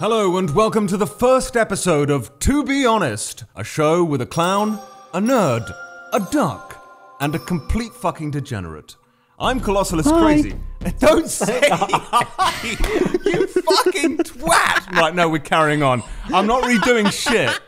Hello, 0.00 0.38
and 0.38 0.48
welcome 0.54 0.86
to 0.86 0.96
the 0.96 1.06
first 1.06 1.58
episode 1.58 2.08
of 2.08 2.38
To 2.38 2.64
Be 2.64 2.86
Honest, 2.86 3.44
a 3.54 3.62
show 3.62 4.02
with 4.02 4.22
a 4.22 4.26
clown, 4.26 4.80
a 5.12 5.20
nerd, 5.20 5.70
a 6.14 6.20
duck, 6.32 6.82
and 7.20 7.34
a 7.34 7.38
complete 7.38 7.92
fucking 7.92 8.30
degenerate. 8.30 8.96
I'm 9.38 9.60
Colossalis 9.60 10.10
Crazy. 10.10 10.58
Don't 11.00 11.28
say 11.28 11.60
hi! 11.70 12.78
You 13.26 13.46
fucking 13.46 14.16
twat! 14.20 14.90
Right, 14.92 15.14
no, 15.14 15.28
we're 15.28 15.38
carrying 15.38 15.82
on. 15.82 16.02
I'm 16.32 16.46
not 16.46 16.62
redoing 16.62 17.12
shit. 17.12 17.60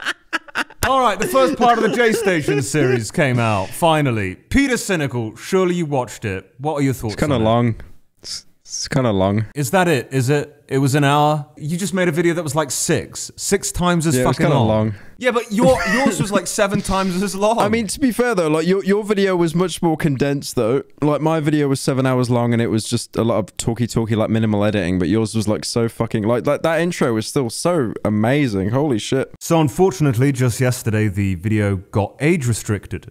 Alright, 0.86 1.18
the 1.18 1.28
first 1.28 1.58
part 1.58 1.76
of 1.76 1.82
the 1.82 1.90
Jaystation 1.90 2.62
series 2.62 3.10
came 3.10 3.38
out, 3.38 3.68
finally. 3.68 4.36
Pyrocynical, 4.48 5.36
surely 5.36 5.74
you 5.74 5.84
watched 5.84 6.24
it. 6.24 6.54
What 6.56 6.76
are 6.76 6.82
your 6.82 6.94
thoughts? 6.94 7.12
It's 7.12 7.20
kind 7.20 7.34
of 7.34 7.42
it? 7.42 7.44
long. 7.44 7.74
It's, 8.22 8.46
it's 8.62 8.88
kind 8.88 9.06
of 9.06 9.14
long. 9.14 9.44
Is 9.54 9.70
that 9.72 9.86
it? 9.86 10.08
Is 10.10 10.30
it? 10.30 10.61
It 10.72 10.78
was 10.78 10.94
an 10.94 11.04
hour. 11.04 11.46
You 11.58 11.76
just 11.76 11.92
made 11.92 12.08
a 12.08 12.12
video 12.12 12.32
that 12.32 12.42
was 12.42 12.54
like 12.54 12.70
six, 12.70 13.30
six 13.36 13.70
times 13.70 14.06
as 14.06 14.16
Yeah, 14.16 14.24
fucking 14.24 14.48
long. 14.48 14.68
long. 14.68 14.94
Yeah, 15.18 15.30
but 15.30 15.52
your 15.52 15.78
yours 15.92 16.18
was 16.18 16.32
like 16.32 16.46
seven 16.46 16.80
times 16.80 17.22
as 17.22 17.36
long. 17.36 17.58
I 17.58 17.68
mean, 17.68 17.86
to 17.88 18.00
be 18.00 18.10
fair 18.10 18.34
though, 18.34 18.48
like 18.48 18.66
your 18.66 18.82
your 18.82 19.04
video 19.04 19.36
was 19.36 19.54
much 19.54 19.82
more 19.82 19.98
condensed 19.98 20.56
though. 20.56 20.82
Like 21.02 21.20
my 21.20 21.40
video 21.40 21.68
was 21.68 21.78
seven 21.78 22.06
hours 22.06 22.30
long 22.30 22.54
and 22.54 22.62
it 22.62 22.68
was 22.68 22.84
just 22.84 23.16
a 23.18 23.22
lot 23.22 23.36
of 23.38 23.54
talky 23.58 23.86
talky 23.86 24.16
like 24.16 24.30
minimal 24.30 24.64
editing, 24.64 24.98
but 24.98 25.08
yours 25.08 25.34
was 25.34 25.46
like 25.46 25.66
so 25.66 25.90
fucking 25.90 26.22
like 26.22 26.46
like 26.46 26.62
that 26.62 26.80
intro 26.80 27.12
was 27.12 27.26
still 27.26 27.50
so 27.50 27.92
amazing. 28.02 28.70
Holy 28.70 28.98
shit! 28.98 29.30
so 29.40 29.60
unfortunately, 29.60 30.32
just 30.32 30.58
yesterday 30.58 31.06
the 31.06 31.34
video 31.34 31.76
got 31.76 32.16
age 32.18 32.46
restricted. 32.46 33.10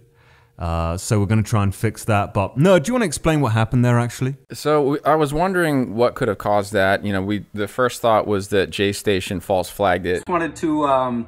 Uh, 0.58 0.96
so 0.96 1.18
we're 1.18 1.26
going 1.26 1.42
to 1.42 1.48
try 1.48 1.62
and 1.62 1.74
fix 1.74 2.04
that. 2.04 2.32
But 2.34 2.56
no, 2.56 2.78
do 2.78 2.88
you 2.88 2.94
want 2.94 3.02
to 3.02 3.06
explain 3.06 3.40
what 3.40 3.52
happened 3.52 3.84
there? 3.84 3.98
Actually, 3.98 4.36
So 4.52 4.82
we- 4.90 4.98
I 5.04 5.14
was 5.16 5.32
wondering 5.34 5.94
what 5.94 6.14
could 6.14 6.28
have 6.28 6.38
caused 6.38 6.72
that. 6.72 7.04
You 7.04 7.12
know, 7.12 7.22
we 7.22 7.46
the 7.54 7.66
first 7.68 8.00
thought 8.00 8.26
was 8.26 8.48
that 8.48 8.70
Jaystation 8.70 9.42
false 9.42 9.68
flagged 9.70 10.06
it. 10.06 10.16
Just 10.16 10.28
wanted 10.28 10.54
to 10.56 10.86
um, 10.86 11.26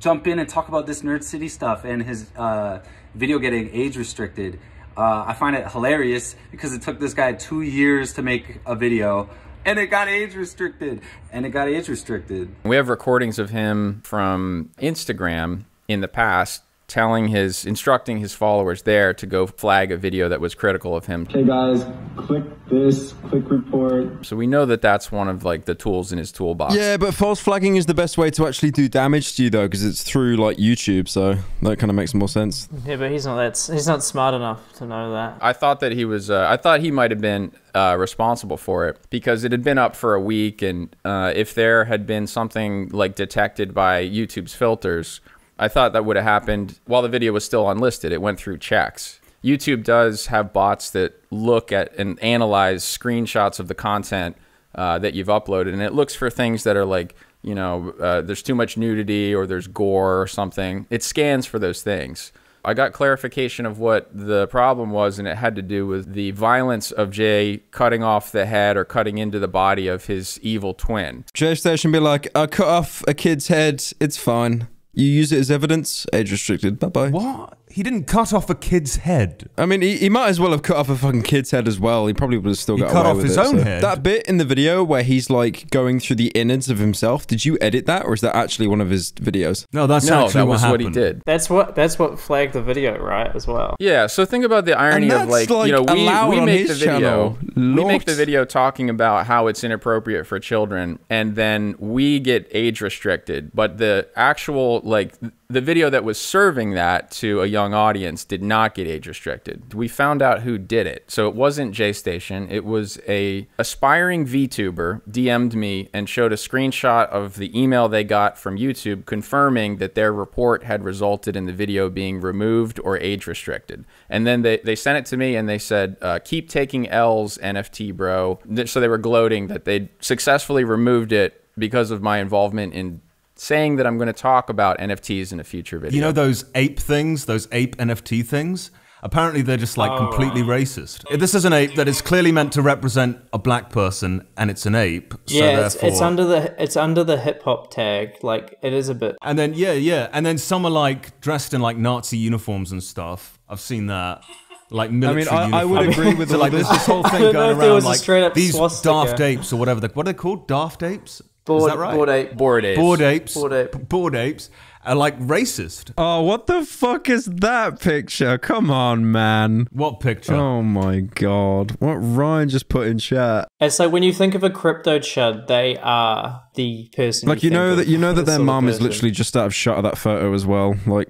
jump 0.00 0.26
in 0.26 0.38
and 0.38 0.48
talk 0.48 0.68
about 0.68 0.86
this 0.86 1.02
Nerd 1.02 1.22
City 1.22 1.48
stuff 1.48 1.84
and 1.84 2.02
his 2.02 2.30
uh, 2.36 2.80
video 3.14 3.38
getting 3.38 3.70
age 3.72 3.96
restricted. 3.96 4.58
Uh, 4.96 5.24
I 5.26 5.34
find 5.34 5.54
it 5.54 5.70
hilarious 5.70 6.34
because 6.50 6.72
it 6.72 6.80
took 6.82 6.98
this 6.98 7.12
guy 7.12 7.34
two 7.34 7.60
years 7.60 8.14
to 8.14 8.22
make 8.22 8.60
a 8.64 8.74
video 8.74 9.28
and 9.66 9.78
it 9.78 9.88
got 9.88 10.08
age 10.08 10.34
restricted. 10.34 11.02
And 11.30 11.44
it 11.44 11.50
got 11.50 11.68
age 11.68 11.88
restricted. 11.88 12.48
We 12.64 12.76
have 12.76 12.88
recordings 12.88 13.38
of 13.38 13.50
him 13.50 14.00
from 14.04 14.70
Instagram 14.78 15.64
in 15.88 16.00
the 16.00 16.08
past 16.08 16.62
telling 16.88 17.28
his 17.28 17.66
instructing 17.66 18.18
his 18.18 18.32
followers 18.32 18.82
there 18.82 19.12
to 19.14 19.26
go 19.26 19.46
flag 19.46 19.90
a 19.90 19.96
video 19.96 20.28
that 20.28 20.40
was 20.40 20.54
critical 20.54 20.94
of 20.96 21.06
him. 21.06 21.26
Hey 21.26 21.44
guys, 21.44 21.84
click 22.16 22.44
this, 22.68 23.12
click 23.28 23.50
report. 23.50 24.24
So 24.24 24.36
we 24.36 24.46
know 24.46 24.66
that 24.66 24.82
that's 24.82 25.10
one 25.10 25.28
of 25.28 25.44
like 25.44 25.64
the 25.64 25.74
tools 25.74 26.12
in 26.12 26.18
his 26.18 26.30
toolbox. 26.30 26.74
Yeah, 26.74 26.96
but 26.96 27.12
false 27.14 27.40
flagging 27.40 27.76
is 27.76 27.86
the 27.86 27.94
best 27.94 28.16
way 28.16 28.30
to 28.30 28.46
actually 28.46 28.70
do 28.70 28.88
damage 28.88 29.34
to 29.36 29.44
you 29.44 29.50
though, 29.50 29.66
because 29.66 29.84
it's 29.84 30.02
through 30.02 30.36
like 30.36 30.58
YouTube, 30.58 31.08
so 31.08 31.36
that 31.62 31.78
kind 31.78 31.90
of 31.90 31.96
makes 31.96 32.14
more 32.14 32.28
sense. 32.28 32.68
Yeah, 32.84 32.96
but 32.96 33.10
he's 33.10 33.26
not 33.26 33.36
that. 33.36 33.72
He's 33.72 33.86
not 33.86 34.04
smart 34.04 34.34
enough 34.34 34.72
to 34.74 34.86
know 34.86 35.12
that. 35.12 35.38
I 35.40 35.52
thought 35.52 35.80
that 35.80 35.92
he 35.92 36.04
was. 36.04 36.30
Uh, 36.30 36.46
I 36.48 36.56
thought 36.56 36.80
he 36.80 36.90
might 36.90 37.10
have 37.10 37.20
been 37.20 37.52
uh, 37.74 37.96
responsible 37.98 38.56
for 38.56 38.88
it 38.88 38.98
because 39.10 39.44
it 39.44 39.52
had 39.52 39.64
been 39.64 39.78
up 39.78 39.96
for 39.96 40.14
a 40.14 40.20
week, 40.20 40.62
and 40.62 40.94
uh, 41.04 41.32
if 41.34 41.54
there 41.54 41.86
had 41.86 42.06
been 42.06 42.26
something 42.26 42.88
like 42.90 43.16
detected 43.16 43.74
by 43.74 44.04
YouTube's 44.06 44.54
filters, 44.54 45.20
I 45.58 45.68
thought 45.68 45.92
that 45.92 46.04
would 46.04 46.16
have 46.16 46.24
happened 46.24 46.78
while 46.86 47.02
the 47.02 47.08
video 47.08 47.32
was 47.32 47.44
still 47.44 47.68
unlisted. 47.70 48.12
It 48.12 48.20
went 48.20 48.38
through 48.38 48.58
checks. 48.58 49.20
YouTube 49.42 49.84
does 49.84 50.26
have 50.26 50.52
bots 50.52 50.90
that 50.90 51.22
look 51.30 51.72
at 51.72 51.94
and 51.96 52.20
analyze 52.22 52.84
screenshots 52.84 53.60
of 53.60 53.68
the 53.68 53.74
content 53.74 54.36
uh, 54.74 54.98
that 54.98 55.14
you've 55.14 55.28
uploaded, 55.28 55.72
and 55.72 55.82
it 55.82 55.92
looks 55.94 56.14
for 56.14 56.28
things 56.28 56.64
that 56.64 56.76
are 56.76 56.84
like, 56.84 57.14
you 57.42 57.54
know, 57.54 57.94
uh, 58.00 58.20
there's 58.20 58.42
too 58.42 58.54
much 58.54 58.76
nudity 58.76 59.34
or 59.34 59.46
there's 59.46 59.68
gore 59.68 60.20
or 60.20 60.26
something. 60.26 60.86
It 60.90 61.02
scans 61.02 61.46
for 61.46 61.58
those 61.58 61.82
things. 61.82 62.32
I 62.64 62.74
got 62.74 62.92
clarification 62.92 63.64
of 63.64 63.78
what 63.78 64.10
the 64.12 64.48
problem 64.48 64.90
was, 64.90 65.20
and 65.20 65.28
it 65.28 65.36
had 65.36 65.54
to 65.54 65.62
do 65.62 65.86
with 65.86 66.14
the 66.14 66.32
violence 66.32 66.90
of 66.90 67.12
Jay 67.12 67.62
cutting 67.70 68.02
off 68.02 68.32
the 68.32 68.44
head 68.44 68.76
or 68.76 68.84
cutting 68.84 69.18
into 69.18 69.38
the 69.38 69.46
body 69.46 69.86
of 69.86 70.06
his 70.06 70.40
evil 70.42 70.74
twin. 70.74 71.24
Jaystation 71.32 71.92
be 71.92 72.00
like, 72.00 72.28
I 72.34 72.48
cut 72.48 72.66
off 72.66 73.04
a 73.06 73.14
kid's 73.14 73.46
head, 73.46 73.84
it's 74.00 74.16
fine. 74.16 74.66
You 74.96 75.04
use 75.04 75.30
it 75.30 75.38
as 75.38 75.50
evidence, 75.50 76.06
age 76.14 76.32
restricted. 76.32 76.78
Bye 76.78 76.88
bye. 76.88 77.10
what? 77.10 77.58
He 77.76 77.82
didn't 77.82 78.04
cut 78.04 78.32
off 78.32 78.48
a 78.48 78.54
kid's 78.54 78.96
head. 78.96 79.50
I 79.58 79.66
mean, 79.66 79.82
he, 79.82 79.98
he 79.98 80.08
might 80.08 80.28
as 80.28 80.40
well 80.40 80.52
have 80.52 80.62
cut 80.62 80.78
off 80.78 80.88
a 80.88 80.96
fucking 80.96 81.24
kid's 81.24 81.50
head 81.50 81.68
as 81.68 81.78
well. 81.78 82.06
He 82.06 82.14
probably 82.14 82.38
would 82.38 82.48
have 82.48 82.58
still 82.58 82.76
He 82.76 82.80
got 82.80 82.90
cut 82.90 83.04
away 83.04 83.10
off 83.10 83.16
with 83.18 83.26
his 83.26 83.36
it, 83.36 83.40
own 83.40 83.58
so- 83.58 83.64
head. 83.64 83.82
That 83.82 84.02
bit 84.02 84.24
in 84.24 84.38
the 84.38 84.46
video 84.46 84.82
where 84.82 85.02
he's 85.02 85.28
like 85.28 85.68
going 85.68 86.00
through 86.00 86.16
the 86.16 86.28
innards 86.28 86.70
of 86.70 86.78
himself. 86.78 87.26
Did 87.26 87.44
you 87.44 87.58
edit 87.60 87.84
that, 87.84 88.06
or 88.06 88.14
is 88.14 88.22
that 88.22 88.34
actually 88.34 88.66
one 88.66 88.80
of 88.80 88.88
his 88.88 89.12
videos? 89.12 89.66
No, 89.74 89.86
that's 89.86 90.06
no, 90.06 90.24
actually 90.24 90.32
that 90.32 90.46
what 90.46 90.52
was 90.52 90.62
what 90.62 90.80
he 90.80 90.88
did. 90.88 91.20
That's 91.26 91.50
what. 91.50 91.74
That's 91.74 91.98
what 91.98 92.18
flagged 92.18 92.54
the 92.54 92.62
video, 92.62 92.98
right? 92.98 93.30
As 93.36 93.46
well. 93.46 93.76
Yeah, 93.78 94.06
so 94.06 94.24
think 94.24 94.46
about 94.46 94.64
the 94.64 94.72
irony 94.72 95.10
of 95.10 95.28
that's, 95.28 95.50
like, 95.50 95.66
you 95.66 95.72
know, 95.72 95.82
we, 95.82 96.38
we 96.38 96.46
make 96.46 96.68
the 96.68 96.74
video 96.74 97.36
we 97.56 97.84
make 97.84 98.04
the 98.04 98.14
video 98.14 98.44
talking 98.44 98.90
about 98.90 99.26
how 99.26 99.46
it's 99.46 99.64
inappropriate 99.64 100.26
for 100.26 100.38
children 100.38 100.98
and 101.08 101.36
then 101.36 101.74
we 101.78 102.20
get 102.20 102.46
age 102.52 102.80
restricted, 102.80 103.50
but 103.54 103.78
the 103.78 104.08
actual 104.14 104.80
like 104.84 105.14
the 105.48 105.60
video 105.60 105.88
that 105.90 106.02
was 106.02 106.18
serving 106.18 106.72
that 106.72 107.10
to 107.12 107.40
a 107.40 107.46
young 107.46 107.72
audience 107.72 108.24
did 108.24 108.42
not 108.42 108.74
get 108.74 108.86
age 108.88 109.06
restricted. 109.06 109.74
We 109.74 109.86
found 109.86 110.20
out 110.20 110.42
who 110.42 110.58
did 110.58 110.86
it. 110.86 111.04
So 111.08 111.28
it 111.28 111.34
wasn't 111.34 111.74
Jaystation, 111.74 112.50
it 112.50 112.64
was 112.64 112.98
a 113.06 113.46
aspiring 113.58 114.26
VTuber 114.26 115.02
DM'd 115.08 115.54
me 115.54 115.88
and 115.92 116.08
showed 116.08 116.32
a 116.32 116.36
screenshot 116.36 117.08
of 117.08 117.36
the 117.36 117.56
email 117.58 117.88
they 117.88 118.02
got 118.02 118.36
from 118.36 118.58
YouTube 118.58 119.06
confirming 119.06 119.76
that 119.76 119.94
their 119.94 120.12
report 120.12 120.64
had 120.64 120.82
resulted 120.82 121.36
in 121.36 121.46
the 121.46 121.52
video 121.52 121.88
being 121.88 122.20
removed 122.20 122.80
or 122.80 122.98
age 122.98 123.26
restricted. 123.26 123.84
And 124.08 124.26
then 124.26 124.42
they, 124.42 124.58
they 124.58 124.74
sent 124.74 124.98
it 124.98 125.06
to 125.06 125.16
me 125.16 125.36
and 125.36 125.48
they 125.48 125.58
said, 125.58 125.96
uh, 126.02 126.18
keep 126.24 126.48
taking 126.48 126.88
L's, 126.88 127.38
NFT 127.38 127.94
bro. 127.94 128.40
So 128.64 128.80
they 128.80 128.88
were 128.88 128.98
gloating 128.98 129.46
that 129.48 129.64
they'd 129.64 129.88
successfully 130.00 130.64
removed 130.64 131.12
it 131.12 131.44
because 131.58 131.90
of 131.90 132.02
my 132.02 132.18
involvement 132.18 132.74
in 132.74 133.00
saying 133.36 133.76
that 133.76 133.86
I'm 133.86 133.98
going 133.98 134.08
to 134.08 134.12
talk 134.12 134.48
about 134.50 134.78
NFTs 134.78 135.32
in 135.32 135.40
a 135.40 135.44
future 135.44 135.78
video. 135.78 135.94
You 135.94 136.00
know 136.02 136.12
those 136.12 136.44
ape 136.54 136.80
things, 136.80 137.26
those 137.26 137.46
ape 137.52 137.76
NFT 137.76 138.26
things? 138.26 138.70
Apparently, 139.02 139.42
they're 139.42 139.58
just 139.58 139.76
like 139.78 139.90
oh, 139.92 140.08
completely 140.08 140.42
racist. 140.42 141.04
This 141.18 141.34
is 141.34 141.44
an 141.44 141.52
ape 141.52 141.74
that 141.76 141.86
is 141.86 142.00
clearly 142.00 142.32
meant 142.32 142.52
to 142.54 142.62
represent 142.62 143.18
a 143.32 143.38
black 143.38 143.70
person, 143.70 144.26
and 144.36 144.50
it's 144.50 144.66
an 144.66 144.74
ape. 144.74 145.12
So 145.26 145.36
yeah, 145.36 145.66
it's, 145.66 145.74
therefore, 145.74 145.88
it's 145.90 146.00
under 146.00 146.24
the 146.24 146.62
it's 146.62 146.76
under 146.76 147.04
the 147.04 147.18
hip 147.18 147.42
hop 147.42 147.70
tag. 147.70 148.14
Like 148.22 148.58
it 148.62 148.72
is 148.72 148.88
a 148.88 148.94
bit. 148.94 149.16
And 149.22 149.38
then 149.38 149.52
yeah, 149.54 149.74
yeah, 149.74 150.08
and 150.12 150.24
then 150.24 150.38
some 150.38 150.64
are 150.64 150.70
like 150.70 151.20
dressed 151.20 151.52
in 151.54 151.60
like 151.60 151.76
Nazi 151.76 152.16
uniforms 152.16 152.72
and 152.72 152.82
stuff. 152.82 153.38
I've 153.48 153.60
seen 153.60 153.86
that. 153.86 154.24
Like 154.70 154.90
military 154.90 155.28
I- 155.36 155.44
mean, 155.44 155.54
I 155.54 155.60
I 155.60 155.64
would 155.64 155.88
agree 155.88 156.14
with 156.14 156.32
all 156.32 156.40
like 156.40 156.50
this. 156.50 156.66
there's 156.66 156.78
this 156.78 156.86
whole 156.86 157.02
thing 157.08 157.20
don't 157.20 157.32
know 157.34 157.40
going 157.40 157.50
if 157.52 157.58
around 157.58 157.74
was 157.74 157.84
a 157.84 157.88
like 157.88 157.98
straight 157.98 158.24
up 158.24 158.34
these 158.34 158.56
swastika. 158.56 158.88
daft 158.88 159.20
apes 159.20 159.52
or 159.52 159.56
whatever. 159.60 159.78
They, 159.78 159.88
what 159.88 160.08
are 160.08 160.12
they 160.12 160.18
called? 160.18 160.48
Daft 160.48 160.82
apes? 160.82 161.22
Bored, 161.46 161.62
Is 161.62 161.68
that 161.68 161.78
right? 161.78 161.94
bored 161.94 162.08
ape. 162.08 162.36
bored 162.36 162.64
apes. 162.64 162.78
Bored 162.78 163.00
apes. 163.00 163.34
Bored 163.34 163.52
ape. 163.52 163.88
Bored 163.88 164.14
apes 164.16 164.50
are 164.84 164.94
like 164.96 165.18
racist. 165.20 165.92
Oh, 165.98 166.22
what 166.22 166.46
the 166.46 166.64
fuck 166.64 167.08
is 167.08 167.26
that 167.26 167.80
picture? 167.80 168.38
Come 168.38 168.70
on, 168.70 169.10
man. 169.10 169.66
What 169.70 170.00
picture? 170.00 170.34
Oh 170.34 170.62
my 170.62 171.00
god. 171.00 171.76
What 171.80 171.94
Ryan 171.94 172.48
just 172.48 172.68
put 172.68 172.86
in 172.86 172.98
chat. 172.98 173.48
It's 173.60 173.78
like 173.78 173.92
when 173.92 174.02
you 174.02 174.12
think 174.12 174.34
of 174.34 174.42
a 174.44 174.50
crypto 174.50 174.98
chud, 174.98 175.46
they 175.46 175.76
are 175.78 176.42
the 176.54 176.88
person. 176.96 177.28
Like 177.28 177.42
you 177.42 177.50
think 177.50 177.54
know 177.58 177.70
of 177.72 177.76
that 177.78 177.86
you 177.88 177.98
know 177.98 178.12
that 178.12 178.26
their 178.26 178.36
sort 178.36 178.46
mom 178.46 178.68
is 178.68 178.80
literally 178.80 179.10
just 179.10 179.36
out 179.36 179.46
of 179.46 179.54
shot 179.54 179.76
of 179.76 179.84
that 179.84 179.98
photo 179.98 180.32
as 180.34 180.46
well. 180.46 180.74
Like 180.86 181.08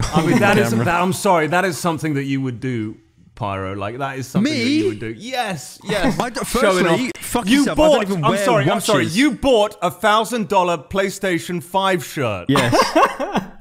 I 0.00 0.24
mean, 0.26 0.38
that 0.40 0.58
is. 0.58 0.70
camera. 0.70 0.84
That, 0.86 1.00
I'm 1.00 1.12
sorry. 1.12 1.46
That 1.46 1.64
is 1.64 1.78
something 1.78 2.14
that 2.14 2.24
you 2.24 2.40
would 2.40 2.60
do, 2.60 2.96
Pyro. 3.38 3.74
Like 3.74 3.98
that 3.98 4.18
is 4.18 4.26
something 4.26 4.52
that 4.52 4.58
you 4.58 4.88
would 4.88 4.98
do. 5.00 5.14
Yes, 5.16 5.78
yes. 5.84 6.18
I 6.18 6.30
d- 6.30 6.40
Showing 6.44 6.84
firstly, 6.84 7.06
off. 7.06 7.22
fuck 7.22 7.46
you 7.46 7.58
yourself, 7.60 7.78
I 7.78 7.82
don't 7.82 7.92
bought. 7.94 8.02
even 8.02 8.24
I'm 8.24 8.30
wear 8.32 8.44
sorry. 8.44 8.70
I'm 8.70 8.80
sorry. 8.80 9.06
You 9.06 9.32
bought 9.32 9.76
a 9.80 9.90
thousand 9.90 10.48
dollar 10.48 10.76
PlayStation 10.76 11.62
Five 11.62 12.04
shirt. 12.04 12.46
Yes. 12.50 12.74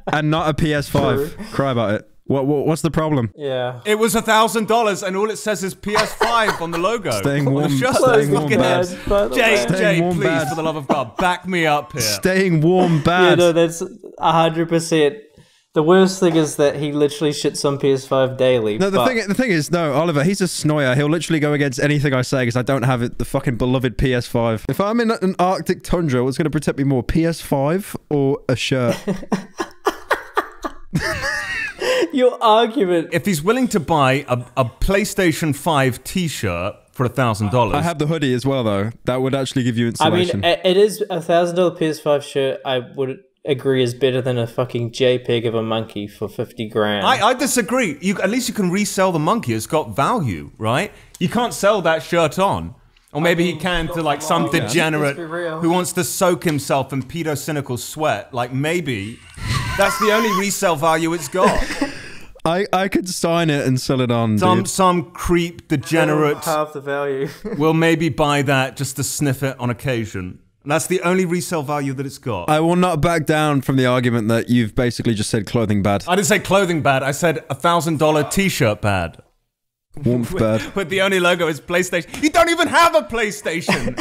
and 0.11 0.31
not 0.31 0.49
a 0.49 0.53
PS5. 0.53 1.51
Cry 1.51 1.71
about 1.71 1.93
it. 1.93 2.09
What, 2.25 2.45
what 2.45 2.65
what's 2.67 2.81
the 2.81 2.91
problem? 2.91 3.31
Yeah. 3.37 3.79
It 3.85 3.95
was 3.99 4.13
a 4.15 4.21
thousand 4.21 4.67
dollars, 4.67 5.01
and 5.01 5.15
all 5.15 5.29
it 5.29 5.37
says 5.37 5.63
is 5.63 5.73
PS5 5.73 6.59
on 6.59 6.71
the 6.71 6.77
logo. 6.77 7.11
Staying 7.21 7.45
warm- 7.45 7.69
the 7.71 7.93
staying 7.93 8.31
Look 8.31 8.41
warm 8.41 8.53
at 8.53 8.59
bad, 8.59 8.83
this. 8.85 9.07
by 9.07 9.27
Jay, 9.29 9.65
way. 9.65 9.77
Jay, 9.77 10.01
warm 10.01 10.15
please, 10.17 10.23
bad. 10.25 10.49
for 10.49 10.55
the 10.55 10.63
love 10.63 10.75
of 10.75 10.87
God, 10.87 11.15
back 11.15 11.47
me 11.47 11.65
up 11.65 11.93
here. 11.93 12.01
Staying 12.01 12.59
warm 12.59 13.01
bad. 13.01 13.23
Yeah, 13.23 13.29
bad. 13.29 13.37
no, 13.37 13.51
that's 13.53 13.81
hundred 14.19 14.67
percent. 14.67 15.19
The 15.73 15.83
worst 15.83 16.19
thing 16.19 16.35
is 16.35 16.55
that 16.55 16.77
he 16.77 16.91
literally 16.91 17.31
shits 17.31 17.63
on 17.63 17.77
PS5 17.77 18.35
daily. 18.37 18.77
No, 18.79 18.89
the 18.89 18.97
but- 18.97 19.07
thing 19.07 19.27
the 19.27 19.35
thing 19.35 19.51
is, 19.51 19.69
no, 19.69 19.93
Oliver, 19.93 20.23
he's 20.23 20.41
a 20.41 20.45
snoyer. 20.45 20.95
He'll 20.95 21.09
literally 21.09 21.39
go 21.39 21.53
against 21.53 21.79
anything 21.79 22.13
I 22.13 22.23
say 22.23 22.41
because 22.41 22.55
I 22.55 22.63
don't 22.63 22.83
have 22.83 23.03
it, 23.03 23.19
the 23.19 23.25
fucking 23.25 23.57
beloved 23.57 23.97
PS5. 23.97 24.65
If 24.69 24.81
I'm 24.81 24.99
in 24.99 25.11
an 25.11 25.35
Arctic 25.37 25.83
tundra, 25.83 26.23
what's 26.23 26.37
going 26.37 26.45
to 26.45 26.49
protect 26.49 26.77
me 26.79 26.83
more, 26.83 27.03
PS5 27.03 27.95
or 28.09 28.39
a 28.49 28.55
shirt? 28.55 28.97
Your 32.13 32.41
argument. 32.43 33.09
If 33.11 33.25
he's 33.25 33.43
willing 33.43 33.67
to 33.69 33.79
buy 33.79 34.25
a, 34.27 34.43
a 34.55 34.65
PlayStation 34.65 35.55
5 35.55 36.03
t 36.03 36.27
shirt 36.27 36.75
for 36.91 37.05
a 37.05 37.09
thousand 37.09 37.51
dollars. 37.51 37.75
I 37.75 37.81
have 37.83 37.99
the 37.99 38.07
hoodie 38.07 38.33
as 38.33 38.45
well, 38.45 38.63
though. 38.63 38.89
That 39.05 39.21
would 39.21 39.35
actually 39.35 39.63
give 39.63 39.77
you 39.77 39.93
I 39.99 40.09
mean, 40.09 40.43
it 40.43 40.61
it 40.65 40.77
is 40.77 41.03
a 41.11 41.21
thousand 41.21 41.55
dollar 41.57 41.75
PS5 41.75 42.23
shirt. 42.23 42.59
I 42.65 42.79
would 42.79 43.19
agree 43.47 43.81
is 43.81 43.93
better 43.93 44.21
than 44.21 44.37
a 44.37 44.45
fucking 44.47 44.91
JPEG 44.91 45.47
of 45.47 45.55
a 45.55 45.63
monkey 45.63 46.07
for 46.07 46.27
fifty 46.27 46.67
grand. 46.67 47.05
I, 47.05 47.27
I 47.29 47.33
disagree. 47.33 47.97
You 48.01 48.19
at 48.21 48.29
least 48.29 48.47
you 48.47 48.53
can 48.53 48.69
resell 48.69 49.11
the 49.11 49.19
monkey. 49.19 49.53
It's 49.53 49.67
got 49.67 49.95
value, 49.95 50.51
right? 50.57 50.91
You 51.19 51.29
can't 51.29 51.53
sell 51.53 51.81
that 51.81 52.03
shirt 52.03 52.37
on. 52.37 52.75
Or 53.13 53.21
maybe 53.21 53.45
he 53.51 53.57
can 53.57 53.87
to 53.87 54.03
like 54.03 54.21
some 54.21 54.49
degenerate 54.51 55.17
Let's 55.17 55.17
be 55.17 55.23
real. 55.23 55.59
who 55.61 55.69
wants 55.69 55.93
to 55.93 56.03
soak 56.03 56.43
himself 56.43 56.91
in 56.91 57.01
pedo 57.01 57.37
cynical 57.37 57.77
sweat. 57.77 58.33
Like 58.33 58.51
maybe 58.51 59.17
that's 59.77 59.97
the 59.99 60.11
only 60.11 60.29
resale 60.39 60.75
value 60.75 61.13
it's 61.13 61.27
got. 61.29 61.65
I, 62.45 62.65
I 62.71 62.87
could 62.87 63.09
sign 63.09 63.49
it 63.49 63.65
and 63.65 63.79
sell 63.79 64.01
it 64.01 64.11
on. 64.11 64.37
Some 64.37 64.59
dude. 64.59 64.67
some 64.69 65.11
creep 65.11 65.67
degenerate 65.67 66.37
half 66.45 66.73
the 66.73 66.81
value. 66.81 67.27
will 67.57 67.73
maybe 67.73 68.09
buy 68.09 68.41
that 68.43 68.77
just 68.77 68.95
to 68.97 69.03
sniff 69.03 69.41
it 69.43 69.59
on 69.59 69.69
occasion. 69.69 70.39
And 70.67 70.71
that's 70.73 70.87
the 70.87 70.99
only 71.03 71.23
resale 71.23 71.63
value 71.63 71.93
that 71.93 72.05
it's 72.05 72.17
got. 72.17 72.49
I 72.49 72.59
will 72.59 72.75
not 72.75 72.99
back 72.99 73.25
down 73.25 73.61
from 73.61 73.77
the 73.77 73.85
argument 73.85 74.27
that 74.27 74.49
you've 74.49 74.75
basically 74.75 75.13
just 75.13 75.29
said 75.29 75.47
clothing 75.47 75.81
bad, 75.81 76.03
I 76.09 76.17
didn't 76.17 76.27
say 76.27 76.39
clothing 76.39 76.81
bad. 76.81 77.03
I 77.03 77.11
said 77.11 77.45
a 77.49 77.55
thousand 77.55 77.99
dollar 77.99 78.25
t-shirt 78.25 78.81
bad. 78.81 79.23
warmth 80.03 80.37
bad. 80.37 80.73
But 80.75 80.89
the 80.89 81.03
only 81.03 81.21
logo 81.21 81.47
is 81.47 81.61
PlayStation. 81.61 82.21
You 82.21 82.31
don't 82.31 82.49
even 82.49 82.67
have 82.67 82.95
a 82.95 83.03
PlayStation. 83.03 83.95